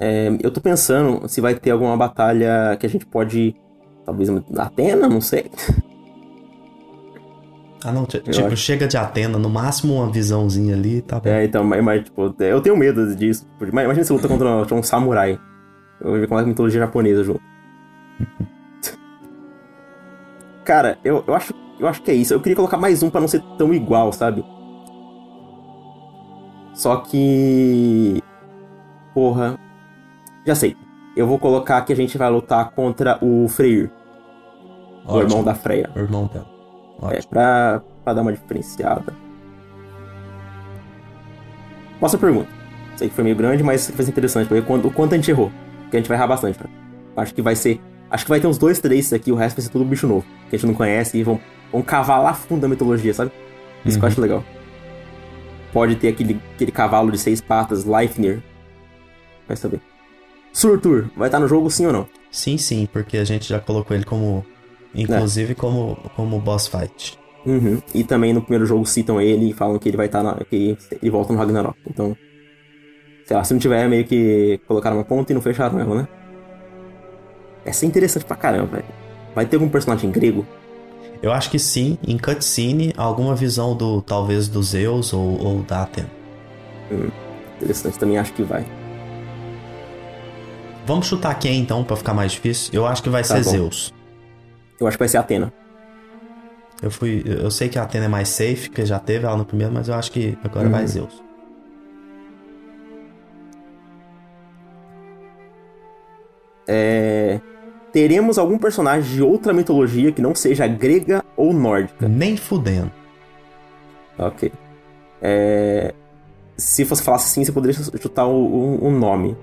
É, 0.00 0.28
eu 0.42 0.50
tô 0.50 0.60
pensando 0.60 1.28
se 1.28 1.40
vai 1.40 1.54
ter 1.54 1.70
alguma 1.70 1.96
batalha 1.96 2.76
que 2.80 2.84
a 2.84 2.88
gente 2.88 3.06
pode 3.06 3.54
Talvez 4.04 4.28
Atena, 4.58 5.08
não 5.08 5.20
sei. 5.20 5.50
Ah, 7.82 7.92
não, 7.92 8.06
tipo, 8.06 8.30
acho. 8.30 8.56
chega 8.56 8.86
de 8.86 8.96
Atena, 8.96 9.38
no 9.38 9.50
máximo 9.50 9.94
uma 9.94 10.10
visãozinha 10.10 10.74
ali, 10.74 11.02
tá 11.02 11.20
bom. 11.20 11.28
É, 11.28 11.44
então, 11.44 11.62
mas, 11.64 11.82
mas 11.82 12.04
tipo, 12.04 12.34
eu 12.38 12.60
tenho 12.60 12.76
medo 12.76 13.14
disso. 13.14 13.46
Imagina 13.60 14.04
se 14.04 14.12
luta 14.12 14.28
contra 14.28 14.48
um, 14.48 14.78
um 14.78 14.82
samurai. 14.82 15.38
Eu 16.00 16.10
vou 16.10 16.20
ver 16.20 16.26
como 16.26 16.40
é 16.40 16.42
a 16.42 16.46
mitologia 16.46 16.80
japonesa 16.80 17.24
junto. 17.24 17.42
Cara, 20.64 20.98
eu, 21.04 21.22
eu, 21.26 21.34
acho, 21.34 21.54
eu 21.78 21.86
acho 21.86 22.02
que 22.02 22.10
é 22.10 22.14
isso. 22.14 22.32
Eu 22.32 22.40
queria 22.40 22.56
colocar 22.56 22.76
mais 22.76 23.02
um 23.02 23.10
para 23.10 23.20
não 23.20 23.28
ser 23.28 23.42
tão 23.58 23.72
igual, 23.72 24.12
sabe? 24.12 24.44
Só 26.72 26.96
que. 26.96 28.22
Porra. 29.12 29.58
Já 30.46 30.54
sei. 30.54 30.76
Eu 31.16 31.26
vou 31.26 31.38
colocar 31.38 31.80
que 31.82 31.92
a 31.92 31.96
gente 31.96 32.18
vai 32.18 32.28
lutar 32.28 32.70
contra 32.72 33.18
o 33.22 33.46
Freyr. 33.48 33.90
O 35.06 35.20
irmão 35.20 35.44
da 35.44 35.54
Freya. 35.54 35.90
O 35.94 35.98
irmão 35.98 36.26
dela. 36.26 36.46
É, 37.02 37.06
Ótimo. 37.06 37.12
É, 37.12 37.22
pra, 37.28 37.82
pra 38.02 38.14
dar 38.14 38.22
uma 38.22 38.32
diferenciada. 38.32 39.14
Posso 42.00 42.18
pergunta. 42.18 42.48
Sei 42.96 43.08
que 43.08 43.14
foi 43.14 43.24
meio 43.24 43.36
grande, 43.36 43.62
mas 43.62 43.90
foi 43.90 44.04
interessante 44.04 44.48
pra 44.48 44.56
ver 44.58 44.66
quanto, 44.66 44.88
o 44.88 44.90
quanto 44.92 45.12
a 45.14 45.16
gente 45.16 45.30
errou. 45.30 45.52
Porque 45.82 45.96
a 45.96 46.00
gente 46.00 46.08
vai 46.08 46.16
errar 46.16 46.26
bastante. 46.26 46.58
Acho 47.16 47.34
que 47.34 47.42
vai 47.42 47.54
ser. 47.54 47.80
Acho 48.10 48.24
que 48.24 48.30
vai 48.30 48.40
ter 48.40 48.46
uns 48.46 48.58
dois, 48.58 48.80
três 48.80 49.12
aqui, 49.12 49.32
o 49.32 49.34
resto 49.34 49.56
vai 49.56 49.64
ser 49.64 49.70
tudo 49.70 49.84
bicho 49.84 50.06
novo. 50.06 50.24
Que 50.48 50.56
a 50.56 50.58
gente 50.58 50.68
não 50.68 50.74
conhece 50.74 51.18
e 51.18 51.22
vão, 51.22 51.40
vão 51.72 51.82
cavar 51.82 52.22
lá 52.22 52.32
fundo 52.32 52.60
da 52.60 52.68
mitologia, 52.68 53.12
sabe? 53.12 53.32
Isso 53.84 53.96
uhum. 53.96 54.00
que 54.00 54.04
eu 54.04 54.08
acho 54.08 54.20
uhum. 54.20 54.22
legal. 54.22 54.44
Pode 55.72 55.96
ter 55.96 56.08
aquele, 56.08 56.40
aquele 56.54 56.70
cavalo 56.70 57.10
de 57.10 57.18
seis 57.18 57.40
patas, 57.40 57.84
Leifnir. 57.84 58.42
Vai 59.48 59.56
saber. 59.56 59.80
Surtur, 60.52 61.10
vai 61.16 61.28
estar 61.28 61.40
no 61.40 61.48
jogo 61.48 61.68
sim 61.70 61.86
ou 61.86 61.92
não? 61.92 62.08
Sim, 62.30 62.56
sim, 62.56 62.88
porque 62.92 63.18
a 63.18 63.24
gente 63.24 63.48
já 63.48 63.58
colocou 63.58 63.96
ele 63.96 64.04
como 64.04 64.44
Inclusive 64.94 65.52
é. 65.52 65.54
como, 65.54 65.96
como 66.14 66.38
boss 66.38 66.68
fight. 66.68 67.18
Uhum. 67.44 67.82
E 67.94 68.04
também 68.04 68.32
no 68.32 68.40
primeiro 68.40 68.64
jogo 68.64 68.86
citam 68.86 69.20
ele 69.20 69.50
e 69.50 69.52
falam 69.52 69.78
que 69.78 69.88
ele 69.88 69.96
vai 69.96 70.06
estar 70.06 70.22
tá 70.22 70.44
que 70.44 70.78
ele 71.02 71.10
volta 71.10 71.32
no 71.32 71.38
Ragnarok. 71.38 71.76
Então, 71.86 72.16
sei 73.26 73.36
lá, 73.36 73.44
se 73.44 73.52
não 73.52 73.60
tiver, 73.60 73.88
meio 73.88 74.04
que 74.04 74.60
colocaram 74.66 74.96
uma 74.96 75.04
ponta 75.04 75.32
e 75.32 75.34
não 75.34 75.42
fecharam 75.42 75.78
ela, 75.78 76.02
né? 76.02 76.08
Essa 77.64 77.84
é 77.84 77.88
interessante 77.88 78.24
pra 78.24 78.36
caramba, 78.36 78.76
velho. 78.76 78.84
Vai 79.34 79.46
ter 79.46 79.56
algum 79.56 79.68
personagem 79.68 80.10
grego? 80.10 80.46
Eu 81.22 81.32
acho 81.32 81.50
que 81.50 81.58
sim, 81.58 81.98
em 82.06 82.18
cutscene, 82.18 82.92
alguma 82.96 83.34
visão 83.34 83.74
do 83.74 84.02
talvez 84.02 84.46
do 84.46 84.62
Zeus 84.62 85.12
ou, 85.12 85.42
ou 85.42 85.62
da 85.62 85.82
Athena. 85.82 86.10
Hum, 86.92 87.08
interessante, 87.56 87.98
também 87.98 88.18
acho 88.18 88.32
que 88.34 88.42
vai. 88.42 88.64
Vamos 90.86 91.06
chutar 91.06 91.34
quem 91.38 91.60
então, 91.60 91.82
para 91.82 91.96
ficar 91.96 92.12
mais 92.12 92.32
difícil? 92.32 92.70
Eu 92.74 92.86
acho 92.86 93.02
que 93.02 93.08
vai 93.08 93.22
tá 93.22 93.28
ser 93.28 93.44
bom. 93.44 93.50
Zeus. 93.50 93.94
Eu 94.78 94.86
acho 94.86 94.98
que 94.98 95.02
vai 95.02 95.08
ser 95.08 95.16
Atena. 95.16 95.52
Eu 96.82 96.90
fui. 96.90 97.24
Eu 97.24 97.50
sei 97.50 97.70
que 97.70 97.78
a 97.78 97.84
Atena 97.84 98.04
é 98.04 98.08
mais 98.08 98.28
safe, 98.28 98.68
porque 98.68 98.84
já 98.84 98.98
teve 98.98 99.24
ela 99.24 99.36
no 99.36 99.46
primeiro, 99.46 99.72
mas 99.72 99.88
eu 99.88 99.94
acho 99.94 100.12
que 100.12 100.36
agora 100.44 100.66
uhum. 100.66 100.72
vai 100.72 100.86
Zeus. 100.86 101.22
É... 106.68 107.40
Teremos 107.94 108.38
algum 108.38 108.58
personagem 108.58 109.14
de 109.14 109.22
outra 109.22 109.52
mitologia 109.52 110.10
que 110.10 110.20
não 110.20 110.34
seja 110.34 110.66
grega 110.66 111.24
ou 111.36 111.52
nórdica? 111.52 112.08
Nem 112.08 112.36
fudendo. 112.36 112.90
Ok. 114.18 114.50
É... 115.22 115.94
Se 116.56 116.82
você 116.82 117.04
falasse 117.04 117.26
assim, 117.26 117.44
você 117.44 117.52
poderia 117.52 117.80
chutar 117.80 118.26
um, 118.26 118.84
um 118.84 118.90
nome. 118.90 119.36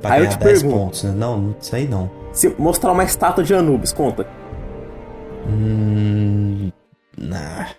Pra 0.00 0.12
Aí 0.12 0.24
eu 0.24 0.28
te 0.28 0.38
pergunto. 0.38 0.76
Pontos, 0.76 1.02
né? 1.02 1.10
Não, 1.10 1.56
isso 1.60 1.74
aí 1.74 1.88
não. 1.88 2.08
Se 2.32 2.48
mostrar 2.56 2.92
uma 2.92 3.02
estátua 3.02 3.42
de 3.42 3.54
Anubis, 3.54 3.92
conta. 3.92 4.24
Hum. 5.48 6.70
Nah. 7.18 7.70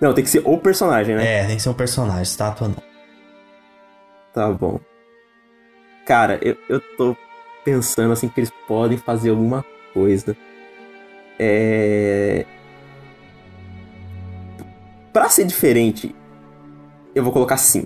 Não, 0.00 0.14
tem 0.14 0.22
que 0.22 0.30
ser 0.30 0.42
o 0.44 0.56
personagem, 0.56 1.16
né? 1.16 1.40
É, 1.40 1.46
tem 1.48 1.56
que 1.56 1.62
ser 1.62 1.70
um 1.70 1.74
personagem, 1.74 2.22
estátua 2.22 2.68
não. 2.68 2.82
Tá 4.32 4.52
bom. 4.52 4.78
Cara, 6.06 6.38
eu, 6.40 6.56
eu 6.68 6.80
tô 6.96 7.16
pensando 7.68 8.12
assim 8.12 8.28
que 8.28 8.40
eles 8.40 8.52
podem 8.66 8.96
fazer 8.96 9.30
alguma 9.30 9.64
coisa. 9.92 10.34
É. 11.38 12.46
Pra 15.12 15.28
ser 15.28 15.44
diferente, 15.44 16.14
eu 17.14 17.22
vou 17.22 17.32
colocar 17.32 17.58
sim. 17.58 17.84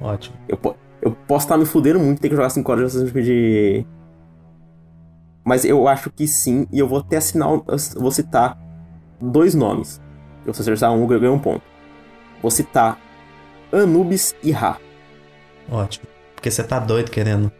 Ótimo. 0.00 0.36
Eu, 0.48 0.58
eu 1.02 1.12
posso 1.26 1.46
estar 1.46 1.56
me 1.56 1.66
fudendo 1.66 1.98
muito 1.98 2.20
ter 2.20 2.28
que 2.28 2.36
jogar 2.36 2.50
5 2.50 2.70
horas 2.70 3.12
de 3.12 3.84
mas 5.44 5.64
eu 5.64 5.88
acho 5.88 6.10
que 6.10 6.28
sim, 6.28 6.66
e 6.70 6.78
eu 6.78 6.86
vou 6.86 6.98
até 6.98 7.16
assinar, 7.16 7.48
vou 7.96 8.10
citar 8.10 8.58
dois 9.18 9.54
nomes. 9.54 9.98
Se 10.42 10.52
você 10.52 10.60
acertar 10.60 10.92
um, 10.92 11.10
eu 11.10 11.20
ganho 11.20 11.32
um 11.32 11.38
ponto. 11.38 11.62
Vou 12.42 12.50
citar 12.50 13.00
Anubis 13.72 14.34
e 14.42 14.50
Ra. 14.50 14.78
Ótimo. 15.70 16.06
Porque 16.34 16.50
você 16.50 16.62
tá 16.62 16.78
doido 16.78 17.10
querendo 17.10 17.50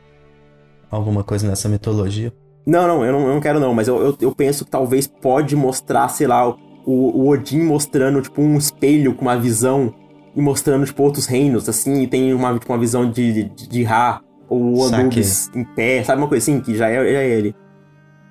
alguma 0.91 1.23
coisa 1.25 1.47
nessa 1.47 1.69
mitologia? 1.69 2.33
Não, 2.67 2.87
não, 2.87 3.05
eu 3.05 3.13
não, 3.13 3.21
eu 3.21 3.35
não 3.35 3.41
quero 3.41 3.59
não, 3.59 3.73
mas 3.73 3.89
eu, 3.89 3.99
eu, 3.99 4.17
eu, 4.21 4.35
penso 4.35 4.65
que 4.65 4.71
talvez 4.71 5.07
pode 5.07 5.57
mostrar, 5.57 6.09
sei 6.09 6.27
lá, 6.27 6.47
o, 6.49 6.57
o 6.85 7.29
Odin 7.29 7.63
mostrando, 7.63 8.21
tipo, 8.21 8.43
um 8.43 8.59
espelho 8.59 9.15
com 9.15 9.23
uma 9.23 9.39
visão 9.39 9.95
e 10.37 10.41
mostrando, 10.41 10.85
tipo, 10.85 11.03
outros 11.03 11.25
reinos, 11.25 11.69
assim, 11.69 12.03
e 12.03 12.07
tem 12.07 12.35
uma, 12.35 12.59
tipo, 12.59 12.71
uma 12.71 12.79
visão 12.79 13.11
de, 13.11 13.45
de, 13.45 13.69
de 13.69 13.83
Ra, 13.83 14.21
ou 14.49 14.79
o 14.79 14.85
Anubis 14.85 15.51
em 15.55 15.65
pé, 15.65 16.05
sabe 16.05 16.21
uma 16.21 16.29
coisa 16.29 16.43
assim, 16.43 16.61
que 16.61 16.77
já 16.77 16.89
é, 16.89 16.97
já 16.97 17.21
é 17.21 17.29
ele. 17.29 17.55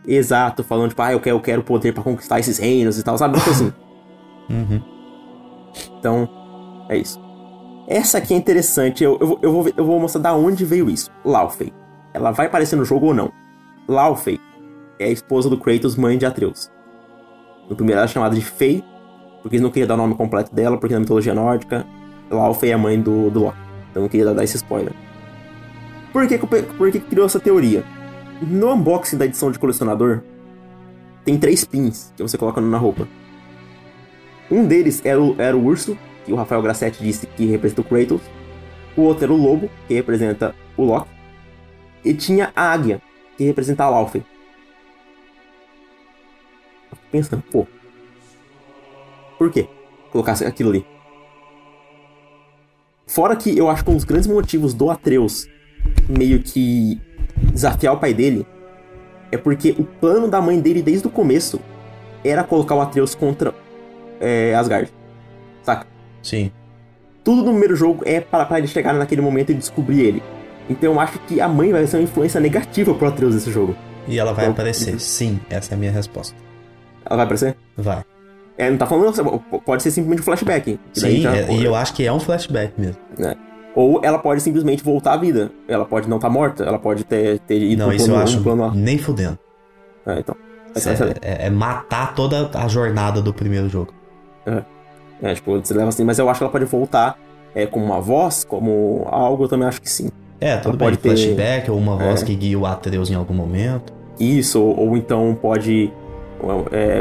Exato, 0.07 0.63
falando, 0.63 0.89
tipo, 0.89 1.01
ah, 1.01 1.11
eu 1.11 1.19
quero, 1.19 1.35
eu 1.35 1.41
quero 1.41 1.63
poder 1.63 1.93
para 1.93 2.03
conquistar 2.03 2.39
esses 2.39 2.59
reinos 2.59 2.99
e 2.99 3.03
tal, 3.03 3.17
sabe? 3.17 3.37
Tipo 3.37 3.49
assim. 3.49 3.73
Uhum. 4.49 4.81
Então, 5.99 6.29
é 6.87 6.97
isso. 6.97 7.19
Essa 7.85 8.17
aqui 8.17 8.33
é 8.33 8.37
interessante, 8.37 9.03
eu, 9.03 9.17
eu, 9.19 9.39
eu, 9.41 9.51
vou, 9.51 9.73
eu 9.75 9.85
vou 9.85 9.99
mostrar 9.99 10.21
da 10.21 10.33
onde 10.33 10.63
veio 10.63 10.89
isso. 10.89 11.11
Laufey. 11.25 11.73
Ela 12.13 12.31
vai 12.31 12.47
aparecer 12.47 12.75
no 12.75 12.85
jogo 12.85 13.07
ou 13.07 13.13
não? 13.13 13.31
Laufey 13.87 14.39
é 14.99 15.05
a 15.05 15.11
esposa 15.11 15.49
do 15.49 15.57
Kratos, 15.57 15.95
mãe 15.95 16.17
de 16.17 16.25
Atreus. 16.25 16.71
No 17.69 17.75
primeiro 17.75 17.99
ela 17.99 18.05
é 18.05 18.11
chamada 18.11 18.35
de 18.35 18.41
Fei, 18.41 18.83
porque 19.41 19.55
eles 19.55 19.61
não 19.61 19.69
queriam 19.69 19.87
dar 19.87 19.93
o 19.93 19.97
nome 19.97 20.15
completo 20.15 20.53
dela, 20.53 20.77
porque 20.77 20.93
na 20.93 20.99
mitologia 20.99 21.33
nórdica, 21.33 21.85
Laufey 22.29 22.71
é 22.71 22.73
a 22.73 22.77
mãe 22.77 22.99
do, 22.99 23.29
do 23.29 23.39
Loki. 23.41 23.57
Então 23.91 24.01
não 24.01 24.09
queria 24.09 24.33
dar 24.33 24.43
esse 24.43 24.57
spoiler. 24.57 24.93
Por 26.11 26.27
que, 26.27 26.37
por 26.37 26.91
que 26.91 26.99
criou 26.99 27.25
essa 27.25 27.39
teoria? 27.39 27.83
No 28.41 28.73
unboxing 28.73 29.17
da 29.17 29.25
edição 29.25 29.51
de 29.51 29.59
colecionador, 29.59 30.21
tem 31.23 31.37
três 31.37 31.65
pins 31.65 32.13
que 32.15 32.23
você 32.23 32.37
coloca 32.37 32.61
na 32.61 32.77
roupa. 32.77 33.07
Um 34.49 34.65
deles 34.65 35.01
era 35.05 35.21
o, 35.21 35.35
era 35.37 35.57
o 35.57 35.63
urso, 35.63 35.97
que 36.25 36.31
o 36.31 36.35
Rafael 36.35 36.61
Grassetti 36.61 37.03
disse 37.03 37.27
que 37.27 37.45
representa 37.45 37.81
o 37.81 37.83
Kratos. 37.83 38.21
O 38.95 39.01
outro 39.01 39.25
era 39.25 39.33
o 39.33 39.37
lobo, 39.37 39.69
que 39.87 39.93
representa 39.93 40.55
o 40.75 40.83
Loki. 40.83 41.16
E 42.07 42.13
tinha 42.13 42.53
a 42.55 42.71
águia, 42.71 43.01
que 43.37 43.43
representa 43.43 43.83
a 43.83 43.89
Laufey. 43.89 44.23
Pensando, 47.11 47.43
pô. 47.51 47.67
Por 49.37 49.51
que 49.51 49.67
colocar 50.09 50.31
aquilo 50.45 50.69
ali? 50.69 50.85
Fora 53.05 53.35
que 53.35 53.57
eu 53.57 53.69
acho 53.69 53.83
que 53.83 53.91
um 53.91 53.95
dos 53.95 54.05
grandes 54.05 54.25
motivos 54.25 54.73
do 54.73 54.89
Atreus 54.89 55.49
meio 56.07 56.41
que 56.41 56.97
desafiar 57.51 57.93
o 57.93 57.99
pai 57.99 58.13
dele 58.13 58.47
é 59.29 59.37
porque 59.37 59.75
o 59.77 59.83
plano 59.83 60.29
da 60.29 60.39
mãe 60.39 60.61
dele 60.61 60.81
desde 60.81 61.07
o 61.07 61.11
começo 61.11 61.59
era 62.23 62.41
colocar 62.41 62.75
o 62.75 62.81
Atreus 62.81 63.13
contra 63.13 63.53
é, 64.21 64.55
Asgard. 64.55 64.93
Saca? 65.61 65.85
Sim. 66.23 66.53
Tudo 67.21 67.43
no 67.43 67.51
primeiro 67.51 67.75
jogo 67.75 68.01
é 68.05 68.21
para, 68.21 68.45
para 68.45 68.59
ele 68.59 68.67
chegar 68.67 68.93
naquele 68.93 69.21
momento 69.21 69.51
e 69.51 69.55
descobrir 69.55 69.99
ele. 69.99 70.23
Então 70.69 70.93
eu 70.93 70.99
acho 70.99 71.19
que 71.19 71.39
a 71.39 71.47
mãe 71.47 71.71
vai 71.71 71.85
ser 71.87 71.97
uma 71.97 72.03
influência 72.03 72.39
negativa 72.39 72.93
pro 72.93 73.07
Atreus 73.07 73.35
nesse 73.35 73.51
jogo. 73.51 73.75
E 74.07 74.19
ela 74.19 74.33
vai 74.33 74.45
então, 74.45 74.53
aparecer, 74.53 74.93
uhum. 74.93 74.99
sim, 74.99 75.39
essa 75.49 75.73
é 75.73 75.75
a 75.75 75.77
minha 75.77 75.91
resposta. 75.91 76.35
Ela 77.05 77.17
vai 77.17 77.25
aparecer? 77.25 77.55
Vai. 77.75 78.03
É, 78.57 78.69
não 78.69 78.77
tá 78.77 78.87
falando, 78.87 79.39
pode 79.63 79.83
ser 79.83 79.91
simplesmente 79.91 80.21
um 80.21 80.23
flashback. 80.23 80.79
Sim, 80.93 81.21
já, 81.21 81.35
é, 81.35 81.51
e 81.51 81.63
eu 81.63 81.75
acho 81.75 81.93
que 81.93 82.05
é 82.05 82.11
um 82.11 82.19
flashback 82.19 82.73
mesmo. 82.79 82.97
É. 83.19 83.35
Ou 83.75 84.01
ela 84.03 84.17
pode 84.17 84.41
simplesmente 84.41 84.83
voltar 84.83 85.13
à 85.13 85.17
vida. 85.17 85.51
Ela 85.67 85.85
pode 85.85 86.09
não 86.09 86.17
estar 86.17 86.29
tá 86.29 86.33
morta, 86.33 86.63
ela 86.63 86.79
pode 86.79 87.03
ter, 87.03 87.39
ter 87.39 87.61
ido 87.61 87.83
não, 87.83 87.93
isso 87.93 88.05
plano, 88.05 88.19
eu 88.19 88.23
acho 88.23 88.41
plano 88.41 88.71
nem 88.73 88.97
fudendo. 88.97 89.37
É, 90.05 90.19
então. 90.19 90.35
É, 90.75 91.43
é, 91.43 91.47
é, 91.47 91.49
matar 91.49 92.15
toda 92.15 92.49
a 92.53 92.67
jornada 92.67 93.21
do 93.21 93.33
primeiro 93.33 93.69
jogo. 93.69 93.93
É. 94.45 94.63
É, 95.21 95.33
tipo, 95.33 95.59
você 95.59 95.73
leva 95.73 95.89
assim, 95.89 96.03
mas 96.03 96.17
eu 96.17 96.29
acho 96.29 96.39
que 96.39 96.43
ela 96.43 96.51
pode 96.51 96.65
voltar 96.65 97.17
é, 97.53 97.65
como 97.65 97.85
uma 97.85 97.99
voz, 97.99 98.43
como 98.43 99.07
algo, 99.09 99.45
eu 99.45 99.47
também 99.47 99.67
acho 99.67 99.81
que 99.81 99.89
sim. 99.89 100.09
É, 100.39 100.57
tudo 100.57 100.77
bem, 100.77 100.89
pode 100.89 100.97
ter 100.97 101.09
flashback 101.09 101.71
ou 101.71 101.77
uma 101.77 101.95
voz 101.95 102.21
é. 102.21 102.25
que 102.25 102.35
guia 102.35 102.57
o 102.57 102.65
Atreus 102.65 103.09
em 103.09 103.15
algum 103.15 103.33
momento. 103.33 103.93
Isso, 104.19 104.61
ou, 104.61 104.89
ou 104.89 104.97
então 104.97 105.37
pode. 105.39 105.91
É, 106.71 106.99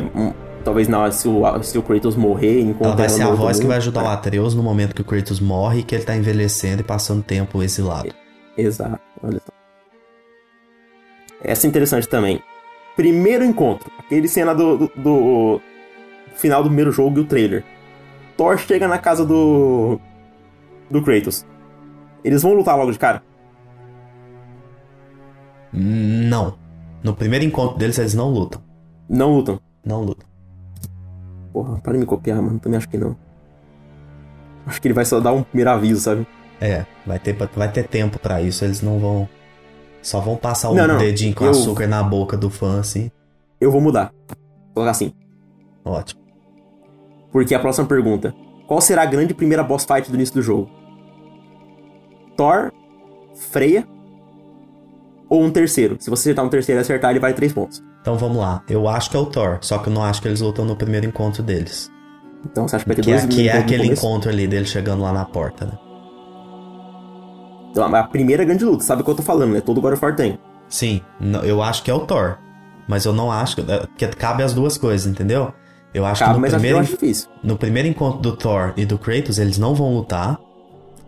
talvez 0.65 0.89
não, 0.89 1.11
se 1.13 1.29
o, 1.29 1.63
se 1.63 1.77
o 1.79 1.83
Kratos 1.83 2.17
morrer 2.17 2.61
enquanto 2.61 2.87
ela 2.87 2.97
vai 2.97 3.09
ser 3.09 3.23
a 3.23 3.31
voz 3.31 3.57
mundo, 3.57 3.63
que 3.63 3.67
vai 3.69 3.77
ajudar 3.77 4.03
é. 4.03 4.05
o 4.05 4.09
Atreus 4.09 4.55
no 4.55 4.63
momento 4.63 4.95
que 4.95 5.03
o 5.03 5.05
Kratos 5.05 5.39
morre 5.39 5.81
e 5.81 5.83
que 5.83 5.95
ele 5.95 6.05
tá 6.05 6.17
envelhecendo 6.17 6.81
e 6.81 6.85
passando 6.85 7.23
tempo 7.23 7.63
exilado. 7.63 8.09
Exato, 8.57 9.01
olha 9.23 9.39
só. 9.39 9.53
Essa 11.43 11.67
é 11.67 11.69
interessante 11.69 12.09
também. 12.09 12.43
Primeiro 12.97 13.45
encontro. 13.45 13.91
Aquele 13.99 14.27
cena 14.27 14.55
do, 14.55 14.79
do, 14.79 14.91
do 14.97 15.61
final 16.35 16.63
do 16.63 16.69
primeiro 16.69 16.91
jogo 16.91 17.19
e 17.19 17.21
o 17.21 17.27
trailer. 17.27 17.63
Thor 18.37 18.59
chega 18.59 18.89
na 18.89 18.99
casa 18.99 19.25
do. 19.25 20.01
do 20.91 21.03
Kratos. 21.03 21.47
Eles 22.27 22.43
vão 22.43 22.55
lutar 22.55 22.77
logo 22.77 22.91
de 22.91 22.99
cara? 22.99 23.23
Não. 25.73 26.59
No 27.01 27.15
primeiro 27.15 27.45
encontro 27.45 27.79
deles, 27.79 27.97
eles 28.01 28.15
não 28.15 28.31
lutam. 28.31 28.61
Não 29.09 29.33
lutam? 29.33 29.61
Não 29.85 30.03
lutam. 30.03 30.27
Porra, 31.53 31.79
para 31.79 31.93
de 31.93 32.01
me 32.01 32.05
copiar, 32.05 32.43
mano. 32.43 32.59
Também 32.59 32.79
acho 32.79 32.89
que 32.89 32.99
não. 32.99 33.17
Acho 34.67 34.83
que 34.83 34.89
ele 34.89 34.95
vai 34.95 35.05
só 35.05 35.21
dar 35.21 35.33
um 35.33 35.45
primeiro 35.45 35.71
aviso, 35.71 36.01
sabe? 36.01 36.27
É, 36.61 36.85
vai 37.07 37.21
ter, 37.21 37.37
vai 37.55 37.71
ter 37.71 37.87
tempo 37.87 38.19
para 38.19 38.43
isso. 38.43 38.65
Eles 38.65 38.83
não 38.83 38.99
vão. 38.99 39.29
Só 40.03 40.19
vão 40.19 40.35
passar 40.35 40.71
o 40.71 40.73
um 40.73 40.75
não, 40.75 40.99
dedinho 40.99 41.33
com 41.33 41.45
eu... 41.45 41.53
açúcar 41.53 41.87
na 41.87 42.03
boca 42.03 42.37
do 42.37 42.51
fã, 42.51 42.81
assim. 42.81 43.09
Eu 43.61 43.71
vou 43.71 43.81
mudar. 43.81 44.13
Vou 44.29 44.75
colocar 44.75 44.91
assim. 44.91 45.13
Ótimo. 45.85 46.21
Porque 47.31 47.55
a 47.55 47.61
próxima 47.61 47.87
pergunta: 47.87 48.35
Qual 48.67 48.81
será 48.81 49.03
a 49.03 49.07
grande 49.07 49.33
primeira 49.33 49.63
boss 49.63 49.85
fight 49.85 50.11
do 50.11 50.17
início 50.17 50.35
do 50.35 50.43
jogo? 50.43 50.86
Thor, 52.37 52.73
Freya 53.35 53.87
ou 55.29 55.43
um 55.43 55.51
terceiro? 55.51 55.97
Se 55.99 56.11
você 56.11 56.31
acertar 56.31 56.45
um 56.45 56.49
terceiro 56.49 56.81
e 56.81 56.83
acertar, 56.83 57.11
ele 57.11 57.21
vale 57.21 57.35
3 57.35 57.53
pontos. 57.53 57.83
Então 58.01 58.17
vamos 58.17 58.39
lá. 58.39 58.63
Eu 58.69 58.89
acho 58.89 59.11
que 59.11 59.17
é 59.17 59.21
o 59.21 59.27
Thor, 59.27 59.59
só 59.61 59.79
que 59.79 59.89
eu 59.89 59.93
não 59.93 60.05
acho 60.05 60.23
que 60.23 60.29
eles 60.29 60.41
lutam 60.41 60.65
no 60.65 60.77
primeiro 60.77 61.07
encontro 61.07 61.43
deles. 61.43 61.91
Então 62.45 62.69
você 62.69 62.77
acha 62.77 62.85
que 62.85 62.89
vai 62.89 62.97
ter 62.97 63.03
que 63.03 63.11
dois 63.11 63.25
é, 63.25 63.27
Que 63.27 63.49
é 63.49 63.59
aquele 63.59 63.87
encontro 63.87 64.31
ali 64.31 64.47
dele 64.47 64.67
chegando 64.67 65.03
lá 65.03 65.13
na 65.13 65.25
porta, 65.25 65.65
né? 65.65 65.73
Então, 67.71 67.95
a 67.95 68.05
primeira 68.05 68.43
grande 68.43 68.65
luta, 68.65 68.83
sabe 68.85 69.03
o 69.03 69.05
que 69.05 69.11
eu 69.11 69.17
tô 69.17 69.23
falando, 69.23 69.53
né? 69.53 69.61
Todo 69.61 69.83
God 69.83 69.93
of 69.93 70.03
War 70.03 70.17
tem. 70.17 70.39
Sim, 70.67 71.03
eu 71.45 71.63
acho 71.63 71.83
que 71.83 71.91
é 71.91 71.95
o 71.95 72.01
Thor. 72.01 72.39
Mas 72.89 73.05
eu 73.05 73.13
não 73.13 73.31
acho 73.31 73.57
que, 73.57 73.71
é, 73.71 73.87
que 73.97 74.07
cabe 74.17 74.43
as 74.43 74.55
duas 74.55 74.79
coisas, 74.79 75.07
entendeu? 75.07 75.53
Eu 75.93 76.07
acho 76.07 76.21
Cabe, 76.25 76.35
que 76.35 76.41
no 76.41 76.49
primeiro, 76.49 76.79
acho 76.79 76.91
difícil. 76.93 77.29
no 77.43 77.57
primeiro 77.57 77.89
encontro 77.89 78.21
do 78.21 78.37
Thor 78.37 78.73
e 78.77 78.85
do 78.87 78.99
Kratos, 78.99 79.39
eles 79.39 79.59
não 79.59 79.75
vão 79.75 79.95
lutar. 79.95 80.39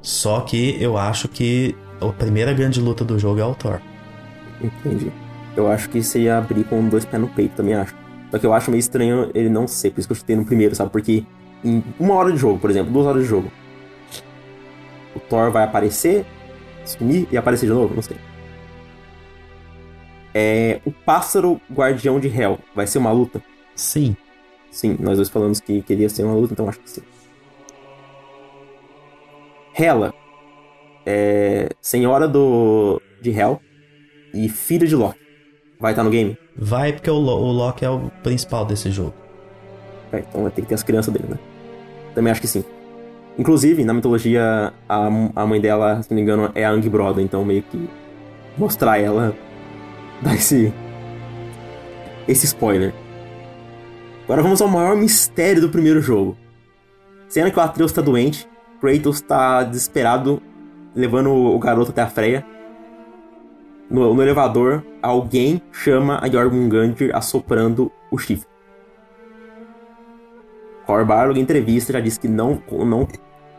Só 0.01 0.41
que 0.41 0.77
eu 0.81 0.97
acho 0.97 1.29
que 1.29 1.75
a 2.01 2.07
primeira 2.12 2.53
grande 2.53 2.81
luta 2.81 3.05
do 3.05 3.19
jogo 3.19 3.41
é 3.41 3.45
o 3.45 3.55
Thor. 3.55 3.81
Entendi. 4.61 5.12
Eu 5.57 5.69
acho 5.70 5.89
que 5.89 6.03
você 6.03 6.20
ia 6.20 6.39
abrir 6.39 6.65
com 6.65 6.89
dois 6.89 7.05
pés 7.05 7.20
no 7.20 7.29
peito, 7.29 7.57
também 7.57 7.75
acho. 7.75 7.95
Só 8.31 8.39
que 8.39 8.47
eu 8.47 8.53
acho 8.53 8.70
meio 8.70 8.81
estranho 8.81 9.31
ele 9.35 9.49
não 9.49 9.66
ser, 9.66 9.91
por 9.91 10.01
isso 10.01 10.09
que 10.09 10.12
eu 10.12 10.16
chutei 10.16 10.37
no 10.37 10.45
primeiro, 10.45 10.75
sabe? 10.75 10.91
Porque 10.91 11.25
em 11.65 11.83
uma 11.99 12.15
hora 12.15 12.31
de 12.31 12.39
jogo, 12.39 12.59
por 12.59 12.70
exemplo, 12.70 12.93
duas 12.93 13.07
horas 13.07 13.23
de 13.23 13.29
jogo, 13.29 13.51
o 15.15 15.20
Thor 15.20 15.51
vai 15.51 15.65
aparecer, 15.65 16.25
sumir 16.85 17.27
e 17.31 17.37
aparecer 17.37 17.66
de 17.66 17.73
novo, 17.73 17.95
não 17.95 18.03
sei. 18.03 18.16
É, 20.35 20.81
o 20.85 20.93
pássaro 20.93 21.61
guardião 21.73 22.20
de 22.20 22.29
Hell 22.29 22.59
vai 22.75 22.87
ser 22.87 22.99
uma 22.99 23.11
luta? 23.11 23.43
Sim. 23.75 24.16
Sim, 24.70 24.97
nós 25.01 25.16
dois 25.16 25.29
falamos 25.29 25.59
que 25.59 25.83
queria 25.83 26.09
ser 26.09 26.23
uma 26.25 26.35
luta, 26.35 26.53
então 26.53 26.69
acho 26.69 26.79
que 26.79 26.91
sim. 26.91 27.03
Hela 29.78 30.12
é 31.06 31.68
senhora 31.80 32.26
do 32.26 33.00
de 33.22 33.30
Hell 33.30 33.60
e 34.34 34.48
filha 34.48 34.86
de 34.86 34.96
Loki. 34.96 35.20
Vai 35.78 35.92
estar 35.92 36.02
no 36.02 36.10
game? 36.10 36.36
Vai, 36.56 36.92
porque 36.92 37.09
o, 37.09 37.14
o 37.14 37.52
Loki 37.52 37.84
é 37.84 37.90
o 37.90 38.10
principal 38.22 38.64
desse 38.64 38.90
jogo. 38.90 39.14
É, 40.12 40.18
então 40.18 40.42
vai 40.42 40.50
ter 40.50 40.62
que 40.62 40.68
ter 40.68 40.74
as 40.74 40.82
crianças 40.82 41.14
dele, 41.14 41.28
né? 41.28 41.38
Também 42.14 42.32
acho 42.32 42.40
que 42.40 42.48
sim. 42.48 42.64
Inclusive, 43.38 43.84
na 43.84 43.94
mitologia, 43.94 44.72
a, 44.88 45.06
a 45.36 45.46
mãe 45.46 45.60
dela, 45.60 46.02
se 46.02 46.10
não 46.10 46.16
me 46.16 46.22
engano, 46.22 46.50
é 46.56 46.64
a 46.64 46.70
Angbroda, 46.70 47.22
então 47.22 47.44
meio 47.44 47.62
que 47.62 47.88
mostrar 48.56 48.98
ela 48.98 49.32
dá 50.20 50.34
esse. 50.34 50.72
esse 52.26 52.46
spoiler. 52.46 52.92
Agora 54.24 54.42
vamos 54.42 54.60
ao 54.60 54.66
maior 54.66 54.96
mistério 54.96 55.60
do 55.60 55.68
primeiro 55.68 56.02
jogo. 56.02 56.36
Cena 57.28 57.50
que 57.50 57.59
o 57.59 57.62
Atreus 57.62 57.92
tá 57.92 58.02
doente, 58.02 58.48
Kratos 58.80 59.20
tá 59.20 59.62
desesperado, 59.62 60.40
levando 60.94 61.30
o 61.30 61.59
garoto 61.59 61.90
até 61.90 62.02
a 62.02 62.06
Freya. 62.06 62.44
No, 63.90 64.14
no 64.14 64.22
elevador, 64.22 64.84
alguém 65.02 65.62
chama 65.72 66.18
a 66.22 66.28
Jormungandr 66.28 67.10
assoprando 67.14 67.90
o 68.10 68.18
chifre. 68.18 68.46
Corbarlog, 70.86 71.38
em 71.38 71.42
entrevista, 71.42 71.92
já 71.92 72.00
disse 72.00 72.18
que 72.18 72.28
não, 72.28 72.62
não. 72.70 73.06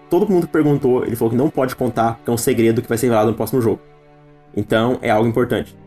Todo 0.09 0.27
mundo 0.27 0.47
perguntou, 0.47 1.05
ele 1.05 1.15
falou 1.15 1.31
que 1.31 1.37
não 1.37 1.49
pode 1.49 1.75
contar, 1.75 2.19
que 2.23 2.29
é 2.29 2.33
um 2.33 2.37
segredo 2.37 2.81
que 2.81 2.89
vai 2.89 2.97
ser 2.97 3.07
revelado 3.07 3.29
no 3.29 3.37
próximo 3.37 3.61
jogo. 3.61 3.79
Então 4.55 4.97
é 5.01 5.11
algo 5.11 5.27
importante. 5.27 5.77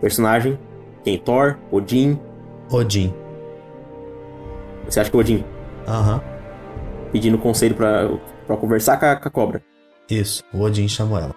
Personagem: 0.00 0.58
quem? 1.04 1.18
Thor? 1.18 1.56
Odin? 1.70 2.18
Odin. 2.70 3.14
Você 4.86 5.00
acha 5.00 5.10
que 5.10 5.16
é 5.16 5.20
Odin? 5.20 5.44
Aham. 5.86 6.14
Uhum. 6.14 6.33
Pedindo 7.14 7.38
conselho 7.38 7.76
pra, 7.76 8.08
pra 8.44 8.56
conversar 8.56 8.98
com 8.98 9.06
a, 9.06 9.14
com 9.14 9.28
a 9.28 9.30
cobra. 9.30 9.62
Isso, 10.10 10.42
o 10.52 10.60
Odin 10.60 10.88
chamou 10.88 11.16
ela. 11.16 11.32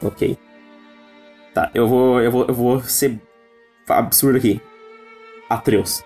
Ok. 0.00 0.38
Tá, 1.52 1.72
eu 1.74 1.88
vou, 1.88 2.20
eu 2.20 2.30
vou, 2.30 2.46
eu 2.46 2.54
vou 2.54 2.80
ser 2.82 3.20
absurdo 3.88 4.38
aqui. 4.38 4.62
Atreus. 5.50 6.04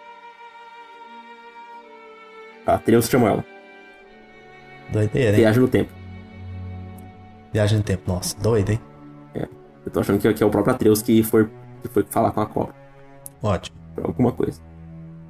Atreus 2.67 3.07
chamou 3.07 3.29
ela. 3.29 3.45
Doideira, 4.91 5.33
hein? 5.33 5.37
Viagem 5.37 5.61
no 5.61 5.69
tempo. 5.69 5.93
Viagem 7.53 7.77
no 7.77 7.85
tempo, 7.85 8.11
nossa, 8.11 8.35
doido, 8.41 8.71
hein? 8.71 8.81
É. 9.35 9.47
Eu 9.85 9.93
tô 9.93 10.01
achando 10.01 10.19
que, 10.19 10.33
que 10.33 10.43
é 10.43 10.47
o 10.47 10.51
próprio 10.51 10.75
Atreus 10.75 11.03
que 11.03 11.23
foi, 11.23 11.51
que 11.83 11.89
foi 11.91 12.03
falar 12.09 12.31
com 12.31 12.41
a 12.41 12.47
cobra. 12.47 12.75
Ótimo. 13.43 13.77
Pra 13.95 14.07
alguma 14.07 14.33
coisa. 14.33 14.59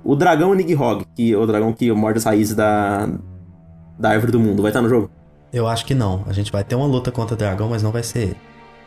O 0.05 0.15
dragão 0.15 0.55
Nighog, 0.55 1.05
que 1.17 1.33
é 1.33 1.37
o 1.37 1.45
dragão 1.45 1.73
que 1.73 1.91
morde 1.91 2.19
as 2.19 2.25
raízes 2.25 2.55
da, 2.55 3.09
da 3.99 4.11
árvore 4.11 4.33
do 4.33 4.41
mundo, 4.41 4.63
vai 4.63 4.71
estar 4.71 4.83
no 4.83 4.89
jogo? 4.89 5.11
Eu 5.53 5.67
acho 5.67 5.87
que 5.87 5.95
não. 5.95 6.25
A 6.27 6.33
gente 6.33 6.53
vai 6.53 6.63
ter 6.65 6.75
uma 6.75 6.87
luta 6.87 7.11
contra 7.11 7.35
o 7.35 7.39
dragão, 7.39 7.69
mas 7.69 7.83
não 7.83 7.91
vai 7.91 8.03
ser 8.03 8.19
ele. 8.21 8.37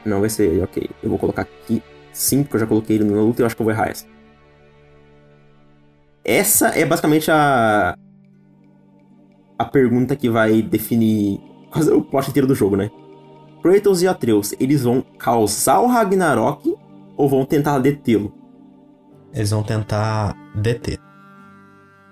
Não 0.06 0.20
vai 0.20 0.30
ser 0.30 0.48
ele, 0.48 0.62
ok. 0.62 0.90
Eu 1.02 1.10
vou 1.10 1.18
colocar 1.18 1.44
aqui 1.44 1.82
sim, 2.14 2.44
porque 2.44 2.58
eu 2.58 2.60
já 2.62 2.68
coloquei 2.68 2.98
ele 2.98 3.06
na 3.06 3.22
luta 3.22 3.42
e 3.42 3.44
eu 3.44 3.46
acho 3.46 3.56
que 3.56 3.62
eu 3.62 3.66
vou 3.66 3.74
errar 3.74 3.90
essa. 3.90 4.06
Essa 6.24 6.68
é 6.70 6.86
basicamente 6.86 7.32
a. 7.32 7.96
a 9.58 9.66
pergunta 9.66 10.16
que 10.16 10.30
vai 10.30 10.62
definir 10.62 11.40
quase 11.72 11.92
o 11.92 12.02
plot 12.02 12.30
inteiro 12.30 12.48
do 12.48 12.56
jogo, 12.56 12.76
né? 12.76 12.92
Kratos 13.62 14.02
e 14.02 14.08
Atreus, 14.08 14.54
eles 14.60 14.84
vão 14.84 15.04
causar 15.18 15.80
o 15.80 15.88
Ragnarok 15.88 16.74
ou 17.18 17.28
vão 17.28 17.44
tentar 17.46 17.80
detê-lo? 17.80 18.34
Eles 19.34 19.52
vão 19.52 19.64
tentar 19.64 20.36
deter 20.56 20.98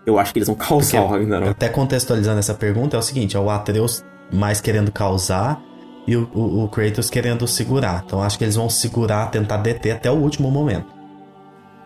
eu 0.08 0.18
acho 0.18 0.32
que 0.32 0.40
eles 0.40 0.48
vão 0.48 0.56
causar 0.56 0.80
Porque, 0.80 0.98
o 1.14 1.20
Ragnarok. 1.20 1.50
Até 1.50 1.68
contextualizando 1.68 2.40
essa 2.40 2.54
pergunta, 2.54 2.96
é 2.96 3.00
o 3.00 3.04
seguinte: 3.04 3.36
é 3.36 3.40
o 3.40 3.50
Atreus 3.50 4.04
mais 4.32 4.62
querendo 4.62 4.90
causar 4.90 5.62
e 6.08 6.16
o, 6.16 6.30
o, 6.34 6.64
o 6.64 6.70
Kratos 6.70 7.10
querendo 7.10 7.46
segurar. 7.46 8.04
Então 8.06 8.24
acho 8.24 8.38
que 8.38 8.46
eles 8.46 8.56
vão 8.56 8.70
segurar, 8.70 9.30
tentar 9.30 9.58
deter 9.58 9.94
até 9.94 10.10
o 10.10 10.16
último 10.16 10.50
momento. 10.50 10.88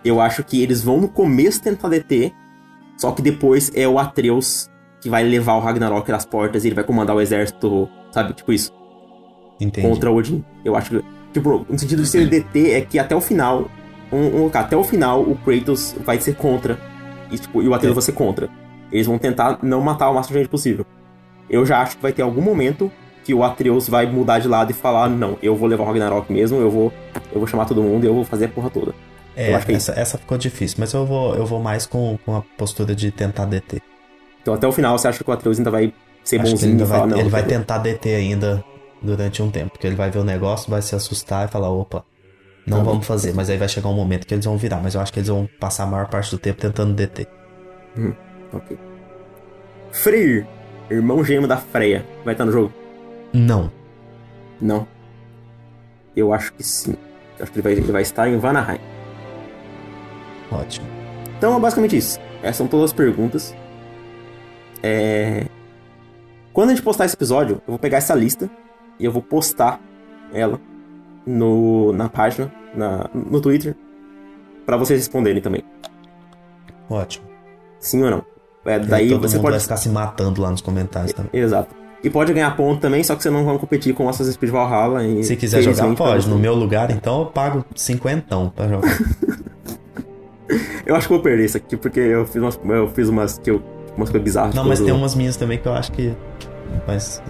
Eu 0.05 0.21
acho 0.21 0.43
que 0.43 0.61
eles 0.61 0.83
vão 0.83 1.01
no 1.01 1.09
começo 1.09 1.61
tentar 1.61 1.89
deter, 1.89 2.31
só 2.95 3.11
que 3.11 3.21
depois 3.21 3.71
é 3.73 3.87
o 3.87 3.97
Atreus 3.97 4.69
que 4.99 5.09
vai 5.09 5.23
levar 5.23 5.55
o 5.55 5.59
Ragnarok 5.59 6.11
nas 6.11 6.25
portas 6.25 6.63
e 6.63 6.67
ele 6.67 6.75
vai 6.75 6.83
comandar 6.83 7.15
o 7.15 7.21
exército, 7.21 7.89
sabe? 8.11 8.33
Tipo 8.33 8.53
isso. 8.53 8.71
Entendi. 9.59 9.87
Contra 9.87 10.11
Odin. 10.11 10.45
Eu 10.63 10.75
acho 10.75 10.91
que, 10.91 11.05
tipo, 11.33 11.65
no 11.67 11.79
sentido 11.79 12.03
de 12.03 12.07
se 12.07 12.19
ele 12.19 12.27
deter, 12.27 12.75
é 12.77 12.81
que 12.81 12.99
até 12.99 13.15
o 13.15 13.21
final, 13.21 13.67
um, 14.11 14.43
um, 14.43 14.51
até 14.53 14.77
o 14.77 14.83
final, 14.83 15.21
o 15.21 15.35
Kratos 15.35 15.95
vai 16.05 16.19
ser 16.19 16.35
contra 16.35 16.77
e, 17.31 17.37
tipo, 17.37 17.61
e 17.61 17.67
o 17.67 17.73
Atreus 17.73 17.93
é. 17.93 17.95
vai 17.95 18.03
ser 18.03 18.11
contra. 18.11 18.49
Eles 18.91 19.07
vão 19.07 19.17
tentar 19.17 19.59
não 19.61 19.81
matar 19.81 20.09
o 20.09 20.13
máximo 20.13 20.33
de 20.33 20.43
gente 20.43 20.51
possível. 20.51 20.85
Eu 21.49 21.65
já 21.65 21.81
acho 21.81 21.95
que 21.97 22.01
vai 22.01 22.11
ter 22.11 22.21
algum 22.21 22.41
momento 22.41 22.91
que 23.23 23.33
o 23.33 23.43
Atreus 23.43 23.87
vai 23.87 24.05
mudar 24.05 24.39
de 24.39 24.47
lado 24.47 24.71
e 24.71 24.73
falar: 24.73 25.09
não, 25.09 25.37
eu 25.41 25.55
vou 25.55 25.67
levar 25.67 25.83
o 25.83 25.87
Ragnarok 25.87 26.31
mesmo, 26.31 26.59
eu 26.59 26.69
vou, 26.69 26.93
eu 27.31 27.39
vou 27.39 27.47
chamar 27.47 27.65
todo 27.65 27.81
mundo 27.81 28.03
e 28.03 28.07
eu 28.07 28.13
vou 28.13 28.23
fazer 28.23 28.45
a 28.45 28.49
porra 28.49 28.69
toda. 28.69 28.93
É, 29.35 29.51
é 29.51 29.73
essa, 29.73 29.93
essa 29.93 30.17
ficou 30.17 30.37
difícil, 30.37 30.77
mas 30.79 30.93
eu 30.93 31.05
vou, 31.05 31.35
eu 31.35 31.45
vou 31.45 31.61
mais 31.61 31.85
com, 31.85 32.17
com 32.25 32.35
a 32.35 32.41
postura 32.57 32.93
de 32.93 33.11
tentar 33.11 33.45
deter. 33.45 33.81
Então 34.41 34.53
até 34.53 34.67
o 34.67 34.71
final 34.71 34.97
você 34.97 35.07
acha 35.07 35.23
que 35.23 35.29
o 35.29 35.33
Atreus 35.33 35.57
ainda 35.57 35.71
vai 35.71 35.93
ser 36.23 36.41
acho 36.41 36.51
bonzinho 36.51 36.75
ele 36.75 36.85
falar, 36.85 36.99
vai, 36.99 37.07
não. 37.09 37.17
Ele 37.17 37.29
vai 37.29 37.43
tentar 37.43 37.77
deter 37.77 38.15
ainda 38.15 38.63
durante 39.01 39.41
um 39.41 39.49
tempo, 39.49 39.71
porque 39.71 39.87
ele 39.87 39.95
vai 39.95 40.11
ver 40.11 40.19
o 40.19 40.23
negócio, 40.23 40.69
vai 40.69 40.81
se 40.81 40.95
assustar 40.95 41.47
e 41.47 41.51
falar, 41.51 41.69
opa, 41.69 42.03
não 42.65 42.79
tá 42.79 42.83
vamos 42.83 43.07
fazer, 43.07 43.33
mas 43.33 43.49
aí 43.49 43.57
vai 43.57 43.67
chegar 43.67 43.89
um 43.89 43.95
momento 43.95 44.25
que 44.25 44.33
eles 44.33 44.45
vão 44.45 44.57
virar, 44.57 44.81
mas 44.81 44.95
eu 44.95 45.01
acho 45.01 45.11
que 45.11 45.19
eles 45.19 45.29
vão 45.29 45.49
passar 45.59 45.83
a 45.83 45.87
maior 45.87 46.07
parte 46.07 46.31
do 46.31 46.37
tempo 46.37 46.61
tentando 46.61 46.93
deter. 46.93 47.27
Hum, 47.97 48.13
ok. 48.53 48.77
Freyr, 49.91 50.47
irmão 50.89 51.23
gêmeo 51.23 51.47
da 51.47 51.57
Freya, 51.57 52.05
vai 52.23 52.33
estar 52.33 52.45
no 52.45 52.51
jogo? 52.51 52.73
Não. 53.33 53.71
Não? 54.61 54.87
Eu 56.15 56.33
acho 56.33 56.53
que 56.53 56.63
sim. 56.63 56.95
Eu 57.37 57.43
acho 57.43 57.51
que 57.51 57.59
ele 57.59 57.63
vai, 57.63 57.73
ele 57.73 57.91
vai 57.91 58.01
estar 58.01 58.29
em 58.29 58.37
Vanaheim. 58.37 58.79
Ótimo. 60.51 60.87
Então 61.37 61.55
é 61.57 61.59
basicamente 61.59 61.97
isso. 61.97 62.19
Essas 62.41 62.57
são 62.57 62.67
todas 62.67 62.91
as 62.91 62.93
perguntas. 62.93 63.55
É... 64.83 65.45
Quando 66.53 66.69
a 66.69 66.75
gente 66.75 66.83
postar 66.83 67.05
esse 67.05 67.15
episódio, 67.15 67.55
eu 67.65 67.71
vou 67.71 67.79
pegar 67.79 67.97
essa 67.97 68.13
lista 68.13 68.49
e 68.99 69.05
eu 69.05 69.11
vou 69.11 69.21
postar 69.21 69.79
ela 70.33 70.59
no, 71.25 71.93
na 71.93 72.09
página, 72.09 72.51
na, 72.75 73.09
no 73.13 73.41
Twitter. 73.41 73.75
para 74.65 74.77
vocês 74.77 74.99
responderem 74.99 75.41
também. 75.41 75.63
Ótimo. 76.89 77.25
Sim 77.79 78.03
ou 78.03 78.11
não? 78.11 78.25
É, 78.65 78.77
daí 78.79 79.09
todo 79.09 79.21
você 79.21 79.35
mundo 79.35 79.43
pode 79.43 79.53
vai 79.53 79.59
ficar 79.59 79.77
se 79.77 79.89
matando 79.89 80.41
lá 80.41 80.51
nos 80.51 80.61
comentários 80.61 81.13
também. 81.13 81.31
Exato. 81.33 81.75
E 82.03 82.09
pode 82.09 82.33
ganhar 82.33 82.55
ponto 82.55 82.81
também, 82.81 83.03
só 83.03 83.15
que 83.15 83.21
você 83.21 83.29
não 83.29 83.45
vai 83.45 83.57
competir 83.57 83.93
com 83.93 84.09
Assassin's 84.09 84.33
Speed 84.33 84.51
Valhalla. 84.51 85.03
E 85.03 85.23
se 85.23 85.35
quiser 85.35 85.61
jogar, 85.61 85.95
pode. 85.95 86.27
No 86.27 86.37
meu 86.37 86.55
lugar, 86.55 86.89
então 86.89 87.21
eu 87.21 87.25
pago 87.27 87.63
cinquentão 87.75 88.49
pra 88.55 88.67
jogar. 88.67 88.97
eu 90.85 90.95
acho 90.95 91.07
que 91.07 91.13
vou 91.13 91.21
perder 91.21 91.45
isso 91.45 91.57
aqui, 91.57 91.77
porque 91.77 91.99
eu 91.99 92.25
fiz 92.25 92.41
umas, 92.41 92.59
eu 92.63 92.87
fiz 92.89 93.07
umas, 93.07 93.37
que 93.37 93.51
eu, 93.51 93.61
umas 93.95 94.09
coisas 94.09 94.23
bizarras. 94.23 94.55
Não, 94.55 94.63
mas 94.63 94.79
tem 94.79 94.91
umas 94.91 95.13
minhas 95.13 95.37
também 95.37 95.59
que 95.59 95.67
eu 95.67 95.73
acho 95.73 95.91
que... 95.91 96.13
Mas 96.87 97.21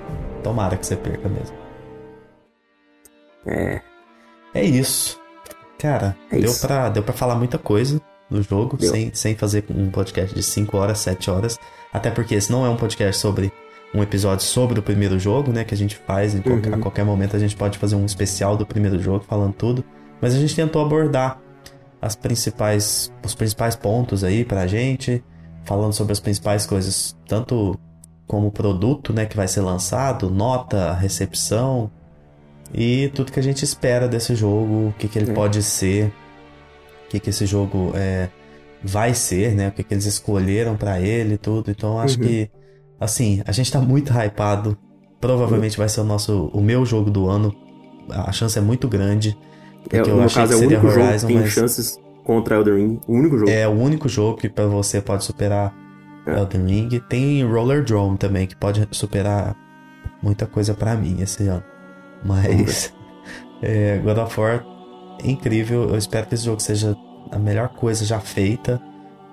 tomara 0.41 0.77
que 0.77 0.85
você 0.85 0.95
perca 0.95 1.27
mesmo. 1.27 1.60
É. 3.45 3.81
É 4.53 4.63
isso. 4.63 5.19
Cara, 5.77 6.15
é 6.31 6.37
deu, 6.37 6.45
isso. 6.49 6.61
Pra, 6.65 6.89
deu 6.89 7.03
pra 7.03 7.13
falar 7.13 7.35
muita 7.35 7.57
coisa 7.57 8.01
do 8.29 8.41
jogo, 8.41 8.77
sem, 8.79 9.13
sem 9.13 9.35
fazer 9.35 9.65
um 9.69 9.89
podcast 9.89 10.33
de 10.33 10.43
5 10.43 10.77
horas, 10.77 10.99
7 10.99 11.29
horas. 11.29 11.59
Até 11.91 12.09
porque 12.11 12.35
esse 12.35 12.51
não 12.51 12.65
é 12.65 12.69
um 12.69 12.77
podcast 12.77 13.19
sobre 13.19 13.51
um 13.93 14.01
episódio 14.01 14.45
sobre 14.45 14.79
o 14.79 14.83
primeiro 14.83 15.19
jogo, 15.19 15.51
né? 15.51 15.63
Que 15.63 15.73
a 15.73 15.77
gente 15.77 15.95
faz, 15.95 16.33
uhum. 16.33 16.41
qualquer, 16.41 16.73
a 16.73 16.77
qualquer 16.77 17.03
momento 17.03 17.35
a 17.35 17.39
gente 17.39 17.55
pode 17.55 17.77
fazer 17.77 17.95
um 17.95 18.05
especial 18.05 18.55
do 18.55 18.65
primeiro 18.65 18.99
jogo 18.99 19.25
falando 19.27 19.53
tudo. 19.53 19.83
Mas 20.21 20.33
a 20.33 20.39
gente 20.39 20.55
tentou 20.55 20.85
abordar 20.85 21.41
as 22.01 22.15
principais, 22.15 23.11
os 23.23 23.35
principais 23.35 23.75
pontos 23.75 24.23
aí 24.23 24.45
pra 24.45 24.65
gente, 24.65 25.23
falando 25.65 25.93
sobre 25.93 26.13
as 26.13 26.19
principais 26.19 26.65
coisas, 26.65 27.17
tanto 27.27 27.77
como 28.25 28.49
produto, 28.51 29.11
né, 29.11 29.25
que 29.25 29.35
vai 29.35 29.47
ser 29.47 29.61
lançado, 29.61 30.29
nota, 30.29 30.93
recepção 30.93 31.91
e 32.73 33.09
tudo 33.13 33.31
que 33.31 33.39
a 33.39 33.43
gente 33.43 33.63
espera 33.63 34.07
desse 34.07 34.35
jogo, 34.35 34.89
o 34.89 34.93
que, 34.97 35.07
que 35.07 35.19
ele 35.19 35.31
é. 35.31 35.33
pode 35.33 35.61
ser, 35.61 36.11
o 37.05 37.09
que, 37.09 37.19
que 37.19 37.29
esse 37.29 37.45
jogo 37.45 37.91
é, 37.95 38.29
vai 38.83 39.13
ser, 39.13 39.53
né, 39.53 39.69
o 39.69 39.71
que, 39.71 39.83
que 39.83 39.93
eles 39.93 40.05
escolheram 40.05 40.77
para 40.77 40.99
ele, 40.99 41.37
tudo. 41.37 41.69
Então 41.71 41.99
acho 41.99 42.19
uhum. 42.19 42.27
que 42.27 42.51
Assim, 43.01 43.41
a 43.47 43.51
gente 43.51 43.71
tá 43.71 43.81
muito 43.81 44.13
hypado. 44.13 44.77
Provavelmente 45.19 45.75
vai 45.75 45.89
ser 45.89 46.01
o 46.01 46.03
nosso, 46.03 46.51
o 46.53 46.61
meu 46.61 46.85
jogo 46.85 47.09
do 47.09 47.27
ano. 47.27 47.51
A 48.11 48.31
chance 48.31 48.59
é 48.59 48.61
muito 48.61 48.87
grande. 48.87 49.35
Porque 49.81 49.97
é, 49.97 50.01
eu 50.01 50.21
achei 50.21 50.43
caso, 50.43 50.53
que 50.53 50.59
seria 50.59 50.77
é 50.77 50.79
o 50.79 50.83
único 50.83 50.99
Horizon, 50.99 51.09
jogo 51.09 51.19
que 51.19 51.27
tem 51.27 51.37
mas... 51.37 51.49
chances 51.49 51.99
contra 52.23 52.57
Elden 52.57 52.75
Ring. 52.75 52.99
O 53.07 53.13
único 53.15 53.39
jogo. 53.39 53.49
É 53.49 53.67
o 53.67 53.71
único 53.71 54.07
jogo 54.07 54.37
que 54.37 54.47
para 54.47 54.67
você 54.67 55.01
pode 55.01 55.23
superar 55.23 55.75
é. 56.27 56.39
Elden 56.39 56.65
Ring. 56.67 57.01
Tem 57.09 57.43
Roller 57.43 57.83
Drone 57.83 58.19
também, 58.19 58.45
que 58.45 58.55
pode 58.55 58.87
superar 58.91 59.55
muita 60.21 60.45
coisa 60.45 60.75
para 60.75 60.95
mim 60.95 61.21
esse 61.21 61.47
ano. 61.47 61.63
Mas 62.23 62.93
é, 63.61 63.97
God 63.97 64.17
of 64.17 64.39
War 64.39 64.65
é 65.23 65.29
incrível. 65.29 65.89
Eu 65.89 65.97
espero 65.97 66.27
que 66.27 66.35
esse 66.35 66.45
jogo 66.45 66.61
seja 66.61 66.95
a 67.31 67.39
melhor 67.39 67.69
coisa 67.69 68.05
já 68.05 68.19
feita. 68.19 68.81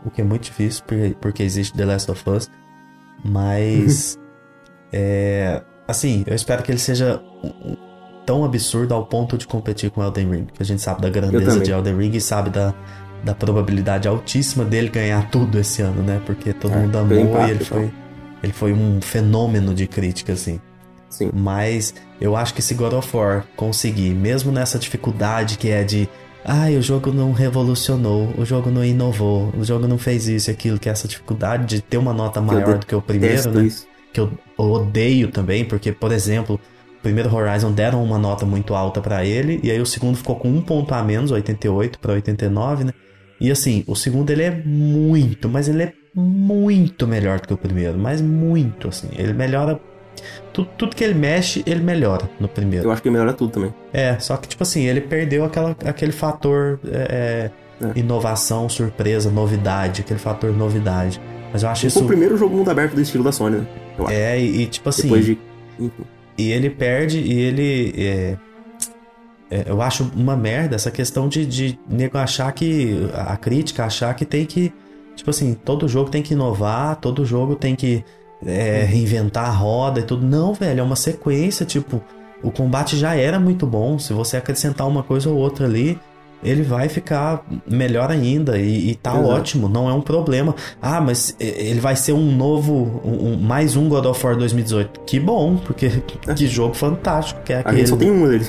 O 0.04 0.10
que 0.10 0.20
é 0.20 0.24
muito 0.24 0.44
difícil, 0.44 0.84
porque, 0.86 1.16
porque 1.20 1.42
existe 1.42 1.76
The 1.76 1.84
Last 1.84 2.10
of 2.10 2.30
Us. 2.30 2.50
Mas. 3.24 4.18
é, 4.92 5.62
assim, 5.86 6.24
eu 6.26 6.34
espero 6.34 6.62
que 6.62 6.70
ele 6.70 6.78
seja 6.78 7.20
tão 8.24 8.44
absurdo 8.44 8.94
ao 8.94 9.06
ponto 9.06 9.38
de 9.38 9.46
competir 9.46 9.90
com 9.90 10.02
Elden 10.02 10.30
Ring. 10.30 10.46
Que 10.52 10.62
a 10.62 10.66
gente 10.66 10.82
sabe 10.82 11.02
da 11.02 11.10
grandeza 11.10 11.60
de 11.60 11.70
Elden 11.70 11.96
Ring 11.96 12.14
e 12.14 12.20
sabe 12.20 12.50
da, 12.50 12.74
da 13.24 13.34
probabilidade 13.34 14.06
altíssima 14.06 14.64
dele 14.64 14.88
ganhar 14.88 15.30
tudo 15.30 15.58
esse 15.58 15.82
ano, 15.82 16.02
né? 16.02 16.20
Porque 16.24 16.52
todo 16.52 16.74
é, 16.74 16.78
mundo 16.78 16.98
amou 16.98 17.46
e 17.46 17.50
ele 17.50 17.64
foi, 17.64 17.90
ele 18.42 18.52
foi 18.52 18.72
um 18.72 19.00
fenômeno 19.00 19.74
de 19.74 19.86
crítica, 19.86 20.34
assim. 20.34 20.60
Sim. 21.08 21.30
Mas 21.32 21.94
eu 22.20 22.36
acho 22.36 22.54
que 22.54 22.62
se 22.62 22.74
God 22.74 22.92
of 22.92 23.16
War 23.16 23.46
conseguir, 23.56 24.10
mesmo 24.10 24.52
nessa 24.52 24.78
dificuldade 24.78 25.56
que 25.56 25.68
é 25.70 25.82
de 25.84 26.08
Ai, 26.50 26.76
o 26.76 26.82
jogo 26.82 27.12
não 27.12 27.32
revolucionou, 27.32 28.32
o 28.38 28.44
jogo 28.44 28.70
não 28.70 28.82
inovou, 28.82 29.52
o 29.54 29.62
jogo 29.62 29.86
não 29.86 29.98
fez 29.98 30.28
isso 30.28 30.50
e 30.50 30.52
aquilo, 30.52 30.78
que 30.78 30.88
é 30.88 30.92
essa 30.92 31.06
dificuldade 31.06 31.66
de 31.66 31.82
ter 31.82 31.98
uma 31.98 32.14
nota 32.14 32.40
maior 32.40 32.78
do 32.78 32.86
que 32.86 32.94
o 32.94 33.02
primeiro, 33.02 33.50
né? 33.50 33.64
Isso. 33.64 33.86
Que 34.14 34.20
eu 34.20 34.32
odeio 34.56 35.30
também, 35.30 35.62
porque, 35.62 35.92
por 35.92 36.10
exemplo, 36.10 36.58
o 36.98 37.02
primeiro 37.02 37.34
Horizon 37.34 37.70
deram 37.70 38.02
uma 38.02 38.18
nota 38.18 38.46
muito 38.46 38.74
alta 38.74 38.98
para 38.98 39.26
ele, 39.26 39.60
e 39.62 39.70
aí 39.70 39.78
o 39.78 39.84
segundo 39.84 40.16
ficou 40.16 40.36
com 40.36 40.48
um 40.48 40.62
ponto 40.62 40.94
a 40.94 41.02
menos, 41.02 41.30
88 41.30 41.98
para 41.98 42.14
89, 42.14 42.84
né? 42.84 42.92
E 43.38 43.50
assim, 43.50 43.84
o 43.86 43.94
segundo 43.94 44.30
ele 44.30 44.42
é 44.42 44.50
muito, 44.50 45.50
mas 45.50 45.68
ele 45.68 45.82
é 45.82 45.92
muito 46.14 47.06
melhor 47.06 47.40
do 47.40 47.48
que 47.48 47.54
o 47.54 47.58
primeiro, 47.58 47.98
mas 47.98 48.22
muito, 48.22 48.88
assim. 48.88 49.08
Ele 49.18 49.34
melhora 49.34 49.78
tudo, 50.52 50.68
tudo 50.76 50.96
que 50.96 51.04
ele 51.04 51.14
mexe, 51.14 51.62
ele 51.66 51.80
melhora 51.80 52.28
no 52.38 52.48
primeiro. 52.48 52.86
Eu 52.86 52.92
acho 52.92 53.02
que 53.02 53.10
melhora 53.10 53.32
tudo 53.32 53.52
também. 53.52 53.74
É, 53.92 54.18
só 54.18 54.36
que, 54.36 54.48
tipo 54.48 54.62
assim, 54.62 54.84
ele 54.84 55.00
perdeu 55.00 55.44
aquela, 55.44 55.76
aquele 55.84 56.12
fator 56.12 56.78
é, 56.90 57.50
é. 57.80 57.86
é. 57.86 57.98
inovação, 57.98 58.68
surpresa, 58.68 59.30
novidade, 59.30 60.02
aquele 60.02 60.18
fator 60.18 60.52
novidade. 60.52 61.20
Mas 61.52 61.62
eu 61.62 61.68
acho 61.68 61.86
isso. 61.86 61.98
Foi 61.98 62.04
o 62.04 62.08
primeiro 62.08 62.36
jogo 62.36 62.56
mundo 62.56 62.70
aberto 62.70 62.94
do 62.94 63.00
estilo 63.00 63.24
da 63.24 63.32
Sony, 63.32 63.58
né? 63.58 63.66
É, 64.10 64.38
e, 64.38 64.62
e, 64.62 64.66
tipo 64.66 64.88
assim. 64.88 65.02
Depois 65.02 65.24
de. 65.24 65.38
E 66.36 66.52
ele 66.52 66.70
perde 66.70 67.18
e 67.18 67.40
ele. 67.40 67.94
É, 67.96 68.36
é, 69.50 69.64
eu 69.66 69.80
acho 69.80 70.10
uma 70.14 70.36
merda 70.36 70.76
essa 70.76 70.90
questão 70.90 71.28
de, 71.28 71.46
de 71.46 71.78
nego 71.88 72.18
achar 72.18 72.52
que. 72.52 73.08
A 73.14 73.36
crítica 73.36 73.84
achar 73.84 74.14
que 74.14 74.24
tem 74.24 74.44
que. 74.44 74.72
Tipo 75.16 75.30
assim, 75.30 75.54
todo 75.54 75.88
jogo 75.88 76.10
tem 76.10 76.22
que 76.22 76.34
inovar, 76.34 76.96
todo 76.96 77.24
jogo 77.24 77.56
tem 77.56 77.74
que 77.74 78.04
é, 78.44 78.84
reinventar 78.84 79.46
a 79.46 79.52
roda 79.52 80.00
e 80.00 80.02
tudo. 80.02 80.26
Não, 80.26 80.54
velho, 80.54 80.80
é 80.80 80.82
uma 80.82 80.96
sequência, 80.96 81.64
tipo, 81.66 82.02
o 82.42 82.50
combate 82.50 82.96
já 82.96 83.14
era 83.14 83.38
muito 83.38 83.66
bom. 83.66 83.98
Se 83.98 84.12
você 84.12 84.36
acrescentar 84.36 84.86
uma 84.86 85.02
coisa 85.02 85.28
ou 85.28 85.36
outra 85.36 85.66
ali, 85.66 85.98
ele 86.42 86.62
vai 86.62 86.88
ficar 86.88 87.44
melhor 87.68 88.10
ainda 88.10 88.58
e, 88.58 88.90
e 88.90 88.94
tá 88.94 89.12
Exato. 89.12 89.28
ótimo, 89.28 89.68
não 89.68 89.88
é 89.88 89.92
um 89.92 90.00
problema. 90.00 90.54
Ah, 90.80 91.00
mas 91.00 91.34
ele 91.40 91.80
vai 91.80 91.96
ser 91.96 92.12
um 92.12 92.30
novo, 92.36 93.00
um, 93.04 93.36
mais 93.36 93.76
um 93.76 93.88
God 93.88 94.06
of 94.06 94.24
War 94.24 94.36
2018. 94.36 95.00
Que 95.00 95.18
bom, 95.18 95.56
porque 95.56 95.86
é. 96.26 96.34
que 96.34 96.46
jogo 96.46 96.74
fantástico 96.74 97.42
que 97.42 97.52
é 97.52 97.58
aquele. 97.58 97.74
A 97.74 97.78
gente 97.78 97.88
só 97.88 97.96
tem 97.96 98.10
um. 98.10 98.40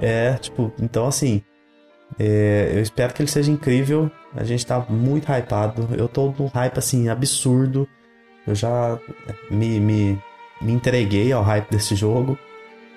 É, 0.00 0.34
tipo, 0.34 0.72
então 0.80 1.06
assim, 1.06 1.42
é, 2.18 2.72
eu 2.74 2.82
espero 2.82 3.14
que 3.14 3.22
ele 3.22 3.30
seja 3.30 3.50
incrível. 3.50 4.10
A 4.34 4.44
gente 4.44 4.64
tá 4.64 4.84
muito 4.88 5.30
hypado. 5.30 5.88
Eu 5.96 6.08
tô 6.08 6.32
num 6.38 6.46
hype 6.46 6.78
assim 6.78 7.08
absurdo. 7.08 7.88
Eu 8.46 8.54
já 8.54 8.98
me, 9.50 9.78
me, 9.80 10.18
me 10.60 10.72
entreguei 10.72 11.32
ao 11.32 11.42
hype 11.42 11.70
desse 11.70 11.94
jogo. 11.94 12.38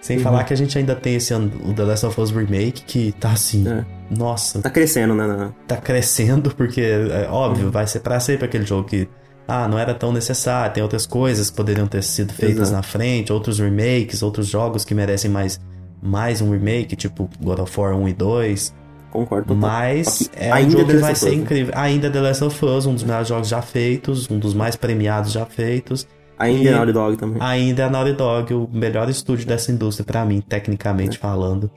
Sem 0.02 0.18
uhum. 0.18 0.24
falar 0.24 0.44
que 0.44 0.54
a 0.54 0.58
gente 0.58 0.78
ainda 0.78 0.96
tem 0.96 1.16
esse 1.16 1.34
o 1.34 1.74
The 1.74 1.84
Last 1.84 2.06
of 2.06 2.22
Us 2.22 2.30
Remake, 2.30 2.84
que 2.84 3.12
tá 3.14 3.32
assim. 3.32 3.68
É. 3.68 3.84
Nossa. 4.16 4.62
Tá 4.62 4.70
crescendo, 4.70 5.16
né? 5.16 5.52
Tá 5.68 5.78
crescendo, 5.78 6.54
porque, 6.56 6.82
é 6.82 7.28
óbvio, 7.28 7.66
uhum. 7.66 7.72
vai 7.72 7.88
ser 7.88 8.02
pra 8.02 8.20
sempre 8.20 8.46
aquele 8.46 8.66
jogo 8.66 8.88
que. 8.88 9.08
Ah, 9.48 9.68
não 9.68 9.78
era 9.78 9.94
tão 9.94 10.12
necessário, 10.12 10.74
tem 10.74 10.82
outras 10.82 11.06
coisas 11.06 11.52
que 11.52 11.56
poderiam 11.56 11.86
ter 11.86 12.04
sido 12.04 12.34
feitas 12.34 12.70
Exato. 12.70 12.74
na 12.74 12.82
frente, 12.82 13.32
outros 13.32 13.60
remakes, 13.60 14.24
outros 14.24 14.48
jogos 14.48 14.84
que 14.84 14.96
merecem 14.96 15.30
mais, 15.30 15.60
mais 16.02 16.42
um 16.42 16.52
remake, 16.52 16.96
tipo 16.96 17.30
God 17.40 17.60
of 17.60 17.80
War 17.80 17.96
1 17.96 18.10
e 18.10 18.14
2. 18.14 18.74
Concordo. 19.16 19.56
Total. 19.56 19.70
Mas 19.70 20.30
é 20.36 20.54
um 20.54 20.70
jogo 20.70 20.88
que 20.88 20.98
vai 20.98 21.16
ser 21.16 21.34
incrível. 21.34 21.74
Ainda 21.78 22.12
The 22.12 22.20
Last 22.20 22.44
of 22.44 22.66
Us, 22.66 22.86
um 22.86 22.94
dos 22.94 23.04
melhores 23.04 23.30
jogos 23.30 23.48
já 23.48 23.62
feitos, 23.62 24.30
um 24.30 24.38
dos 24.38 24.54
mais 24.54 24.76
premiados 24.76 25.32
já 25.32 25.46
feitos. 25.46 26.06
Ainda 26.38 26.70
é 26.70 26.72
Naughty 26.74 26.92
Dog 26.92 27.16
também. 27.16 27.42
Ainda 27.42 27.84
é 27.84 27.90
Naughty 27.90 28.12
Dog, 28.12 28.54
o 28.54 28.70
melhor 28.74 29.10
estúdio 29.10 29.48
dessa 29.48 29.72
indústria 29.72 30.06
para 30.06 30.26
mim, 30.26 30.42
tecnicamente 30.42 31.16
é. 31.16 31.20
falando. 31.22 31.72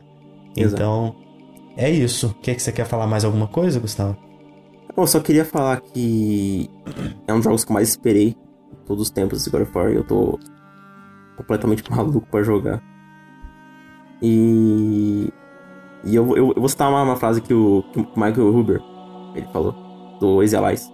Exato. 0.56 0.74
Então, 0.74 1.16
é 1.77 1.89
isso. 1.89 2.27
O 2.27 2.35
que, 2.35 2.51
é 2.51 2.55
que 2.56 2.60
você 2.60 2.73
quer 2.73 2.86
falar 2.86 3.06
mais 3.06 3.24
alguma 3.24 3.47
coisa, 3.47 3.78
Gustavo? 3.78 4.16
Eu 4.97 5.06
só 5.06 5.20
queria 5.20 5.44
falar 5.44 5.81
que 5.81 6.69
é 7.28 7.32
um 7.32 7.36
dos 7.36 7.44
jogos 7.44 7.65
que 7.65 7.70
eu 7.70 7.74
mais 7.74 7.90
esperei 7.90 8.36
todos 8.85 9.05
os 9.05 9.10
tempos 9.10 9.39
desse 9.39 9.48
God 9.48 9.62
of 9.62 9.78
War. 9.78 9.93
Eu 9.93 10.02
tô 10.02 10.40
completamente 11.36 11.85
maluco 11.89 12.27
para 12.28 12.43
jogar. 12.43 12.82
E 14.20 15.32
e 16.04 16.14
eu, 16.14 16.36
eu, 16.36 16.52
eu 16.54 16.60
vou 16.60 16.68
citar 16.68 16.88
uma, 16.88 17.02
uma, 17.02 17.16
frase 17.16 17.40
que 17.40 17.52
o, 17.52 17.84
que 17.92 18.00
o 18.00 18.06
Michael 18.16 18.56
Huber 18.56 18.80
ele 19.34 19.46
falou, 19.52 19.74
do 20.20 20.42
Easy 20.42 20.56
Allies. 20.56 20.92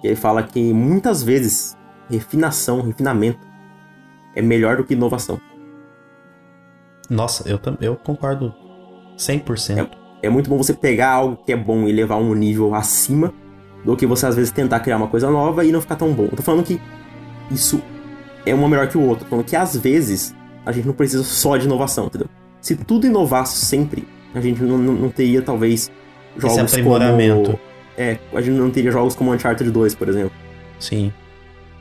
Que 0.00 0.08
ele 0.08 0.16
fala 0.16 0.42
que 0.42 0.72
muitas 0.72 1.22
vezes 1.22 1.76
refinação, 2.10 2.82
refinamento 2.82 3.40
é 4.34 4.42
melhor 4.42 4.76
do 4.76 4.84
que 4.84 4.94
inovação. 4.94 5.40
Nossa, 7.08 7.48
eu, 7.48 7.60
eu 7.80 7.96
concordo 7.96 8.54
100%. 9.16 9.78
É, 10.22 10.26
é 10.26 10.30
muito 10.30 10.48
bom 10.48 10.56
você 10.56 10.72
pegar 10.72 11.10
algo 11.10 11.36
que 11.44 11.52
é 11.52 11.56
bom 11.56 11.86
e 11.86 11.92
levar 11.92 12.16
um 12.16 12.34
nível 12.34 12.74
acima 12.74 13.32
do 13.84 13.96
que 13.96 14.06
você 14.06 14.26
às 14.26 14.34
vezes 14.34 14.50
tentar 14.50 14.80
criar 14.80 14.96
uma 14.96 15.08
coisa 15.08 15.30
nova 15.30 15.64
e 15.64 15.70
não 15.70 15.80
ficar 15.80 15.96
tão 15.96 16.12
bom. 16.12 16.24
Eu 16.24 16.36
tô 16.36 16.42
falando 16.42 16.64
que 16.64 16.80
isso 17.50 17.82
é 18.46 18.54
uma 18.54 18.68
melhor 18.68 18.88
que 18.88 18.96
o 18.96 19.02
outro. 19.02 19.24
Tô 19.24 19.30
falando 19.30 19.44
que 19.44 19.56
às 19.56 19.76
vezes 19.76 20.34
a 20.64 20.72
gente 20.72 20.86
não 20.86 20.94
precisa 20.94 21.22
só 21.22 21.56
de 21.56 21.66
inovação, 21.66 22.06
entendeu? 22.06 22.28
Se 22.60 22.74
tudo 22.74 23.06
inovasse 23.06 23.66
sempre, 23.66 24.08
a 24.34 24.40
gente 24.40 24.62
não, 24.62 24.78
não 24.78 25.08
teria, 25.08 25.40
talvez, 25.40 25.90
jogos 26.36 26.56
Esse 26.56 26.76
aprimoramento. 26.76 27.52
como... 27.52 27.60
É, 27.96 28.18
a 28.32 28.40
gente 28.40 28.56
não 28.56 28.70
teria 28.70 28.90
jogos 28.90 29.14
como 29.14 29.32
Uncharted 29.32 29.70
2, 29.70 29.94
por 29.94 30.08
exemplo. 30.08 30.32
Sim. 30.80 31.12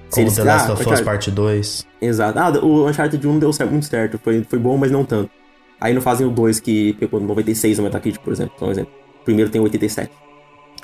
Se 0.10 0.16
como 0.16 0.28
eles, 0.28 0.36
The 0.36 0.44
Last 0.44 0.70
ah, 0.70 0.74
of 0.74 0.90
Us 0.90 1.02
Part 1.02 1.32
2. 1.32 1.88
Exato. 2.02 2.40
Ah, 2.40 2.50
o 2.64 2.88
Uncharted 2.88 3.28
1 3.28 3.40
deu 3.40 3.52
certo, 3.52 3.72
muito 3.72 3.88
certo. 3.88 4.20
Foi, 4.24 4.44
foi 4.48 4.60
bom, 4.60 4.78
mas 4.78 4.92
não 4.92 5.04
tanto. 5.04 5.32
Aí 5.82 5.94
não 5.94 6.02
fazem 6.02 6.26
o 6.28 6.30
2 6.30 6.60
que 6.60 6.94
pegou 6.94 7.20
96 7.20 7.80
no 7.80 7.86
Metacritic, 7.86 8.22
por 8.22 8.32
exemplo. 8.32 8.54
Um 8.62 8.72
exemplo. 8.72 8.94
O 9.22 9.26
primeiro 9.26 9.50
tem 9.50 9.60
87. 9.60 10.12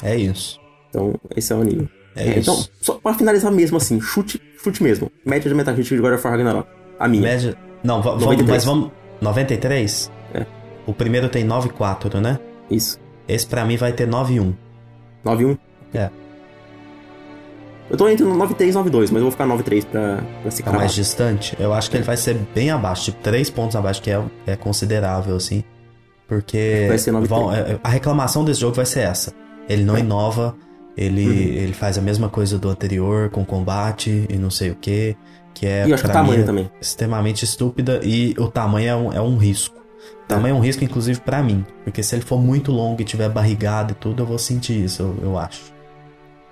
É 0.01 0.15
isso. 0.15 0.59
Então, 0.89 1.13
esse 1.35 1.53
é 1.53 1.55
o 1.55 1.63
nível. 1.63 1.87
É, 2.15 2.29
é 2.29 2.39
Então, 2.39 2.57
só 2.81 2.95
pra 2.95 3.13
finalizar 3.13 3.51
mesmo 3.51 3.77
assim, 3.77 4.01
chute, 4.01 4.41
chute 4.61 4.81
mesmo. 4.81 5.11
Média 5.23 5.47
de 5.47 5.55
Metacritic 5.55 5.95
de 5.95 6.01
God 6.01 6.13
of 6.13 6.25
War 6.25 6.35
Ragnarok. 6.35 6.67
A 6.97 7.07
minha. 7.07 7.23
Média. 7.23 7.55
Não, 7.83 8.01
vamos, 8.01 8.25
mas 8.47 8.65
vamos. 8.65 8.91
93? 9.21 10.11
É. 10.87 10.89
O 10.89 10.93
primeiro 10.93 11.29
tem 11.29 11.45
9,4, 11.45 12.19
né? 12.19 12.39
Isso. 12.69 12.99
Esse 13.27 13.45
pra 13.45 13.63
mim 13.65 13.77
vai 13.77 13.91
ter 13.93 14.07
9,1. 14.07 14.53
9,1? 15.25 15.57
É. 15.93 16.09
Eu 17.89 17.97
tô 17.97 18.07
entre 18.07 18.23
9,3 18.23 18.69
e 18.69 18.71
9,2, 18.73 18.99
mas 19.01 19.13
eu 19.13 19.21
vou 19.21 19.31
ficar 19.31 19.47
9,3 19.47 19.85
pra, 19.85 20.19
pra 20.43 20.51
se 20.51 20.61
Tá 20.61 20.71
mais 20.71 20.93
distante? 20.93 21.55
Eu 21.59 21.73
acho 21.73 21.89
que 21.89 21.97
ele 21.97 22.03
vai 22.03 22.15
ser 22.17 22.35
bem 22.53 22.69
abaixo, 22.69 23.05
tipo 23.05 23.17
3 23.23 23.49
pontos 23.49 23.75
abaixo, 23.75 24.01
que 24.01 24.11
é, 24.11 24.21
é 24.45 24.55
considerável, 24.55 25.35
assim. 25.35 25.63
Porque 26.27 26.85
Vai 26.87 26.99
ser 26.99 27.11
9,3. 27.11 27.25
vão, 27.27 27.53
é, 27.53 27.79
a 27.83 27.89
reclamação 27.89 28.45
desse 28.45 28.61
jogo 28.61 28.75
vai 28.75 28.85
ser 28.85 28.99
essa. 29.01 29.33
Ele 29.67 29.83
não 29.83 29.97
inova, 29.97 30.55
ele, 30.95 31.25
Uhum. 31.25 31.33
ele 31.63 31.73
faz 31.73 31.97
a 31.97 32.01
mesma 32.01 32.29
coisa 32.29 32.59
do 32.59 32.69
anterior, 32.69 33.29
com 33.31 33.43
combate 33.43 34.25
e 34.29 34.35
não 34.37 34.51
sei 34.51 34.69
o 34.69 34.75
que. 34.75 35.17
Que 35.55 35.65
é, 35.65 35.87
E 35.87 35.89
eu 35.89 35.95
acho 35.95 36.03
que 36.03 36.09
o 36.09 36.13
tamanho 36.13 36.41
é 36.41 36.45
também. 36.45 36.71
extremamente 36.79 37.43
estúpida 37.43 37.99
e 38.03 38.35
o 38.37 38.47
tamanho 38.47 38.87
é 38.89 38.95
um, 38.95 39.13
é 39.13 39.21
um 39.21 39.35
risco. 39.37 39.78
O 40.29 40.35
tamanho 40.35 40.53
é 40.53 40.57
um 40.59 40.61
risco, 40.61 40.83
inclusive, 40.83 41.19
pra 41.21 41.41
mim. 41.41 41.65
Porque 41.83 42.03
se 42.03 42.13
ele 42.15 42.21
for 42.21 42.39
muito 42.39 42.71
longo 42.71 43.01
e 43.01 43.03
tiver 43.03 43.27
barrigado 43.29 43.93
e 43.93 43.95
tudo, 43.95 44.21
eu 44.21 44.27
vou 44.27 44.37
sentir 44.37 44.85
isso, 44.85 45.01
eu, 45.01 45.17
eu 45.23 45.37
acho. 45.39 45.73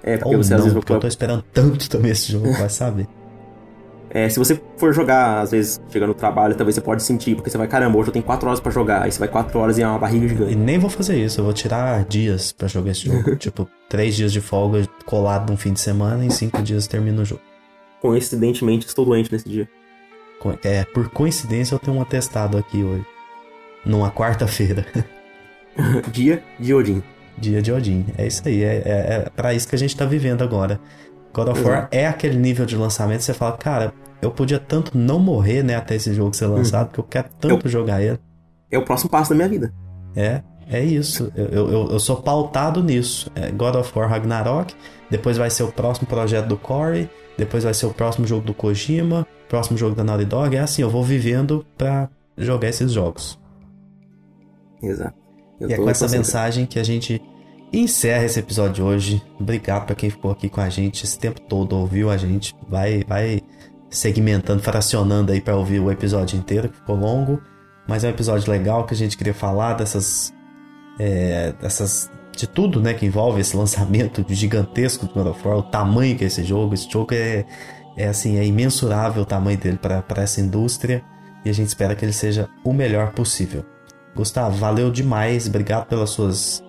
É, 0.01 0.17
porque 0.17 0.35
Ou 0.35 0.43
você 0.43 0.49
não, 0.49 0.57
às 0.57 0.63
vezes 0.63 0.73
porque 0.73 0.91
eu 0.91 0.99
tô 0.99 1.07
esperando 1.07 1.43
tanto 1.53 1.87
também 1.87 2.11
esse 2.11 2.31
jogo, 2.31 2.51
vai 2.53 2.69
saber. 2.69 3.07
É, 4.09 4.27
se 4.29 4.39
você 4.39 4.59
for 4.77 4.91
jogar, 4.93 5.41
às 5.41 5.51
vezes, 5.51 5.79
chegando 5.91 6.09
no 6.09 6.15
trabalho, 6.15 6.55
talvez 6.55 6.73
você 6.73 6.81
pode 6.81 7.03
sentir, 7.03 7.35
porque 7.35 7.51
você 7.51 7.57
vai, 7.57 7.67
caramba, 7.67 7.99
hoje 7.99 8.09
eu 8.09 8.13
tenho 8.13 8.25
4 8.25 8.47
horas 8.47 8.59
pra 8.59 8.71
jogar, 8.71 9.03
aí 9.03 9.11
você 9.11 9.19
vai 9.19 9.27
4 9.27 9.59
horas 9.59 9.77
e 9.77 9.83
é 9.83 9.87
uma 9.87 9.99
barriga 9.99 10.25
E 10.25 10.29
gigante. 10.29 10.55
nem 10.55 10.79
vou 10.79 10.89
fazer 10.89 11.23
isso, 11.23 11.39
eu 11.41 11.43
vou 11.43 11.53
tirar 11.53 12.03
dias 12.05 12.51
pra 12.51 12.67
jogar 12.67 12.91
esse 12.91 13.05
jogo. 13.05 13.35
tipo, 13.37 13.69
três 13.87 14.15
dias 14.15 14.33
de 14.33 14.41
folga 14.41 14.87
colado 15.05 15.51
num 15.51 15.57
fim 15.57 15.73
de 15.73 15.81
semana 15.81 16.23
e 16.23 16.27
em 16.27 16.31
cinco 16.31 16.61
dias 16.63 16.87
termino 16.87 17.21
o 17.21 17.25
jogo. 17.25 17.41
Coincidentemente, 18.01 18.87
estou 18.87 19.05
doente 19.05 19.31
nesse 19.31 19.47
dia. 19.47 19.67
É, 20.63 20.83
por 20.85 21.09
coincidência 21.09 21.75
eu 21.75 21.79
tenho 21.79 21.97
um 21.97 22.01
atestado 22.01 22.57
aqui 22.57 22.81
hoje. 22.83 23.05
Numa 23.87 24.11
quarta-feira. 24.11 24.85
dia 26.11 26.43
de 26.59 26.73
Odin. 26.73 27.01
Dia 27.37 27.61
de 27.61 27.71
Odin. 27.71 28.05
É 28.17 28.27
isso 28.27 28.41
aí, 28.45 28.63
é, 28.63 28.81
é, 28.85 29.25
é 29.25 29.29
pra 29.35 29.53
isso 29.53 29.67
que 29.67 29.75
a 29.75 29.79
gente 29.79 29.95
tá 29.95 30.05
vivendo 30.05 30.43
agora. 30.43 30.79
God 31.33 31.49
of 31.49 31.63
War 31.63 31.87
é 31.91 32.07
aquele 32.07 32.37
nível 32.37 32.65
de 32.65 32.75
lançamento 32.75 33.19
que 33.19 33.25
você 33.25 33.33
fala, 33.33 33.55
cara, 33.57 33.93
eu 34.21 34.31
podia 34.31 34.59
tanto 34.59 34.97
não 34.97 35.19
morrer, 35.19 35.63
né, 35.63 35.75
até 35.75 35.95
esse 35.95 36.13
jogo 36.13 36.35
ser 36.35 36.47
lançado, 36.47 36.87
porque 36.87 36.99
eu 36.99 37.03
quero 37.03 37.29
tanto 37.39 37.69
jogar 37.69 38.01
ele. 38.01 38.19
É 38.71 38.77
o 38.77 38.83
próximo 38.83 39.09
passo 39.09 39.29
da 39.29 39.35
minha 39.35 39.47
vida. 39.47 39.71
É, 40.15 40.41
é 40.69 40.83
isso. 40.83 41.31
Eu, 41.35 41.45
eu, 41.45 41.91
eu 41.91 41.99
sou 41.99 42.17
pautado 42.17 42.83
nisso. 42.83 43.31
É 43.35 43.51
God 43.51 43.75
of 43.75 43.97
War 43.97 44.09
Ragnarok, 44.09 44.73
depois 45.09 45.37
vai 45.37 45.49
ser 45.49 45.63
o 45.63 45.71
próximo 45.71 46.07
projeto 46.07 46.47
do 46.47 46.57
Corey, 46.57 47.09
depois 47.37 47.63
vai 47.63 47.73
ser 47.73 47.85
o 47.85 47.93
próximo 47.93 48.25
jogo 48.25 48.45
do 48.45 48.53
Kojima, 48.53 49.25
próximo 49.47 49.77
jogo 49.77 49.95
da 49.95 50.03
Naughty 50.03 50.25
Dog. 50.25 50.55
É 50.55 50.59
assim, 50.59 50.81
eu 50.81 50.89
vou 50.89 51.03
vivendo 51.03 51.65
pra 51.77 52.09
jogar 52.35 52.67
esses 52.67 52.91
jogos. 52.91 53.39
Exato. 54.81 55.15
Eu 55.59 55.69
e 55.69 55.73
é 55.73 55.77
com 55.77 55.89
essa 55.89 56.07
mensagem 56.07 56.65
que 56.65 56.79
a 56.79 56.83
gente 56.83 57.21
encerra 57.73 58.25
esse 58.25 58.39
episódio 58.39 58.73
de 58.73 58.81
hoje. 58.81 59.23
Obrigado 59.39 59.85
pra 59.85 59.95
quem 59.95 60.09
ficou 60.09 60.31
aqui 60.31 60.49
com 60.49 60.61
a 60.61 60.69
gente 60.69 61.03
esse 61.03 61.17
tempo 61.17 61.41
todo, 61.41 61.75
ouviu 61.75 62.09
a 62.09 62.17
gente. 62.17 62.55
Vai, 62.67 63.03
vai 63.07 63.41
segmentando, 63.89 64.61
fracionando 64.61 65.31
aí 65.31 65.41
pra 65.41 65.55
ouvir 65.55 65.79
o 65.79 65.91
episódio 65.91 66.37
inteiro, 66.37 66.69
que 66.69 66.77
ficou 66.77 66.95
longo. 66.95 67.41
Mas 67.87 68.03
é 68.03 68.07
um 68.07 68.11
episódio 68.11 68.51
legal 68.51 68.85
que 68.85 68.93
a 68.93 68.97
gente 68.97 69.17
queria 69.17 69.33
falar 69.33 69.73
dessas. 69.73 70.33
é, 70.99 71.53
dessas. 71.53 72.09
De 72.35 72.45
tudo, 72.45 72.79
né, 72.79 72.93
que 72.93 73.03
envolve 73.03 73.41
esse 73.41 73.57
lançamento 73.57 74.23
gigantesco 74.29 75.07
do 75.07 75.13
God 75.15 75.25
of 75.27 75.47
War, 75.47 75.57
o 75.57 75.63
tamanho 75.63 76.15
que 76.15 76.23
é 76.23 76.27
esse 76.27 76.43
jogo. 76.43 76.75
Esse 76.75 76.87
jogo 76.87 77.11
é, 77.15 77.43
é 77.97 78.07
assim, 78.07 78.37
é 78.37 78.45
imensurável 78.45 79.23
o 79.23 79.25
tamanho 79.25 79.57
dele 79.57 79.79
pra 79.79 80.03
essa 80.17 80.39
indústria. 80.39 81.03
E 81.43 81.49
a 81.49 81.53
gente 81.53 81.67
espera 81.67 81.95
que 81.95 82.05
ele 82.05 82.13
seja 82.13 82.47
o 82.63 82.71
melhor 82.71 83.11
possível. 83.13 83.65
Gustavo, 84.17 84.57
valeu 84.57 84.91
demais. 84.91 85.47
Obrigado 85.47 85.85
pelas 85.87 86.09
suas 86.09 86.63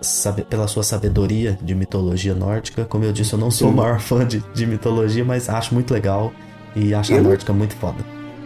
sabe- 0.00 0.42
pela 0.42 0.66
sua 0.66 0.82
sabedoria 0.82 1.58
de 1.62 1.74
mitologia 1.74 2.34
nórdica. 2.34 2.84
Como 2.84 3.04
eu 3.04 3.12
disse, 3.12 3.32
eu 3.32 3.38
não 3.38 3.50
sou 3.50 3.70
o 3.70 3.72
maior 3.72 4.00
fã 4.00 4.26
de, 4.26 4.40
de 4.52 4.66
mitologia, 4.66 5.24
mas 5.24 5.48
acho 5.48 5.72
muito 5.74 5.94
legal 5.94 6.32
e 6.74 6.92
acho 6.92 7.12
a 7.12 7.16
Eu 7.16 7.22
não- 7.22 7.30
nórdica 7.30 7.52
muito 7.52 7.74
foda. 7.76 8.04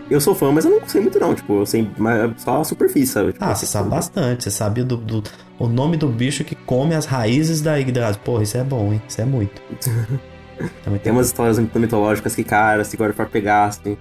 Eu 0.08 0.20
sou 0.20 0.36
fã, 0.36 0.52
mas 0.52 0.64
eu 0.64 0.70
não 0.70 0.86
sei 0.88 1.00
muito 1.00 1.18
não, 1.18 1.34
tipo, 1.34 1.52
eu 1.60 1.66
sei 1.66 1.90
só 2.36 2.60
a 2.60 2.64
superfície, 2.64 3.12
sabe? 3.12 3.32
Tipo, 3.32 3.44
Ah, 3.44 3.54
você 3.54 3.66
sabe 3.66 3.88
bastante. 3.88 4.44
Você 4.44 4.50
sabia 4.52 4.84
do, 4.84 4.96
do- 4.96 5.22
o 5.58 5.66
nome 5.66 5.96
do 5.96 6.06
bicho 6.08 6.44
que 6.44 6.54
come 6.54 6.94
as 6.94 7.06
raízes 7.06 7.60
da 7.60 7.76
Yggdrasil. 7.76 8.20
Porra, 8.24 8.44
isso 8.44 8.56
é 8.56 8.62
bom, 8.62 8.92
hein? 8.92 9.02
Isso 9.08 9.20
é 9.20 9.24
muito. 9.24 9.60
Também 10.84 11.00
Tem 11.00 11.12
umas 11.12 11.26
histórias 11.26 11.58
mitológicas 11.58 12.34
que, 12.34 12.44
cara, 12.44 12.84
se 12.84 12.94
agora 12.96 13.12
for 13.12 13.26
pegasse, 13.26 13.98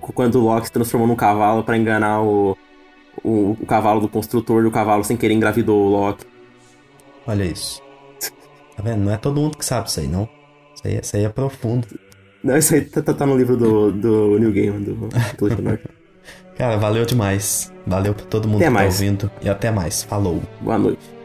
quando 0.00 0.36
o 0.36 0.40
Loki 0.44 0.66
se 0.66 0.72
transformou 0.72 1.06
num 1.08 1.14
cavalo 1.16 1.62
pra 1.62 1.76
enganar 1.76 2.22
o, 2.22 2.56
o, 3.28 3.56
o 3.60 3.66
cavalo 3.66 4.00
do 4.00 4.08
construtor 4.08 4.62
e 4.64 4.66
o 4.66 4.70
cavalo 4.70 5.02
sem 5.04 5.16
querer 5.16 5.34
engravidou 5.34 5.86
o 5.86 5.88
Loki. 5.90 6.24
Olha 7.26 7.44
isso. 7.44 7.82
Tá 8.76 8.82
vendo? 8.82 9.04
Não 9.04 9.12
é 9.12 9.16
todo 9.16 9.40
mundo 9.40 9.56
que 9.58 9.64
sabe 9.64 9.88
isso 9.88 10.00
aí, 10.00 10.06
não. 10.06 10.28
Isso 10.74 10.86
aí, 10.86 11.00
isso 11.00 11.16
aí 11.16 11.24
é 11.24 11.28
profundo. 11.28 11.86
Não, 12.44 12.56
isso 12.56 12.74
aí 12.74 12.82
tá, 12.82 13.02
tá- 13.02 13.14
tá 13.14 13.26
no 13.26 13.36
livro 13.36 13.56
do, 13.56 13.90
do 13.90 14.38
New 14.38 14.52
Game, 14.52 14.84
do. 14.84 15.08
Cara, 16.56 16.76
valeu 16.76 17.04
demais. 17.04 17.72
Valeu 17.86 18.14
pra 18.14 18.24
todo 18.26 18.46
mundo 18.48 18.58
Até 18.58 18.66
que 18.66 18.70
mais. 18.72 18.94
tá 18.94 19.02
ouvindo. 19.04 19.30
E 19.42 19.48
até 19.48 19.70
mais. 19.70 20.02
Falou. 20.02 20.40
Boa 20.60 20.78
noite. 20.78 21.15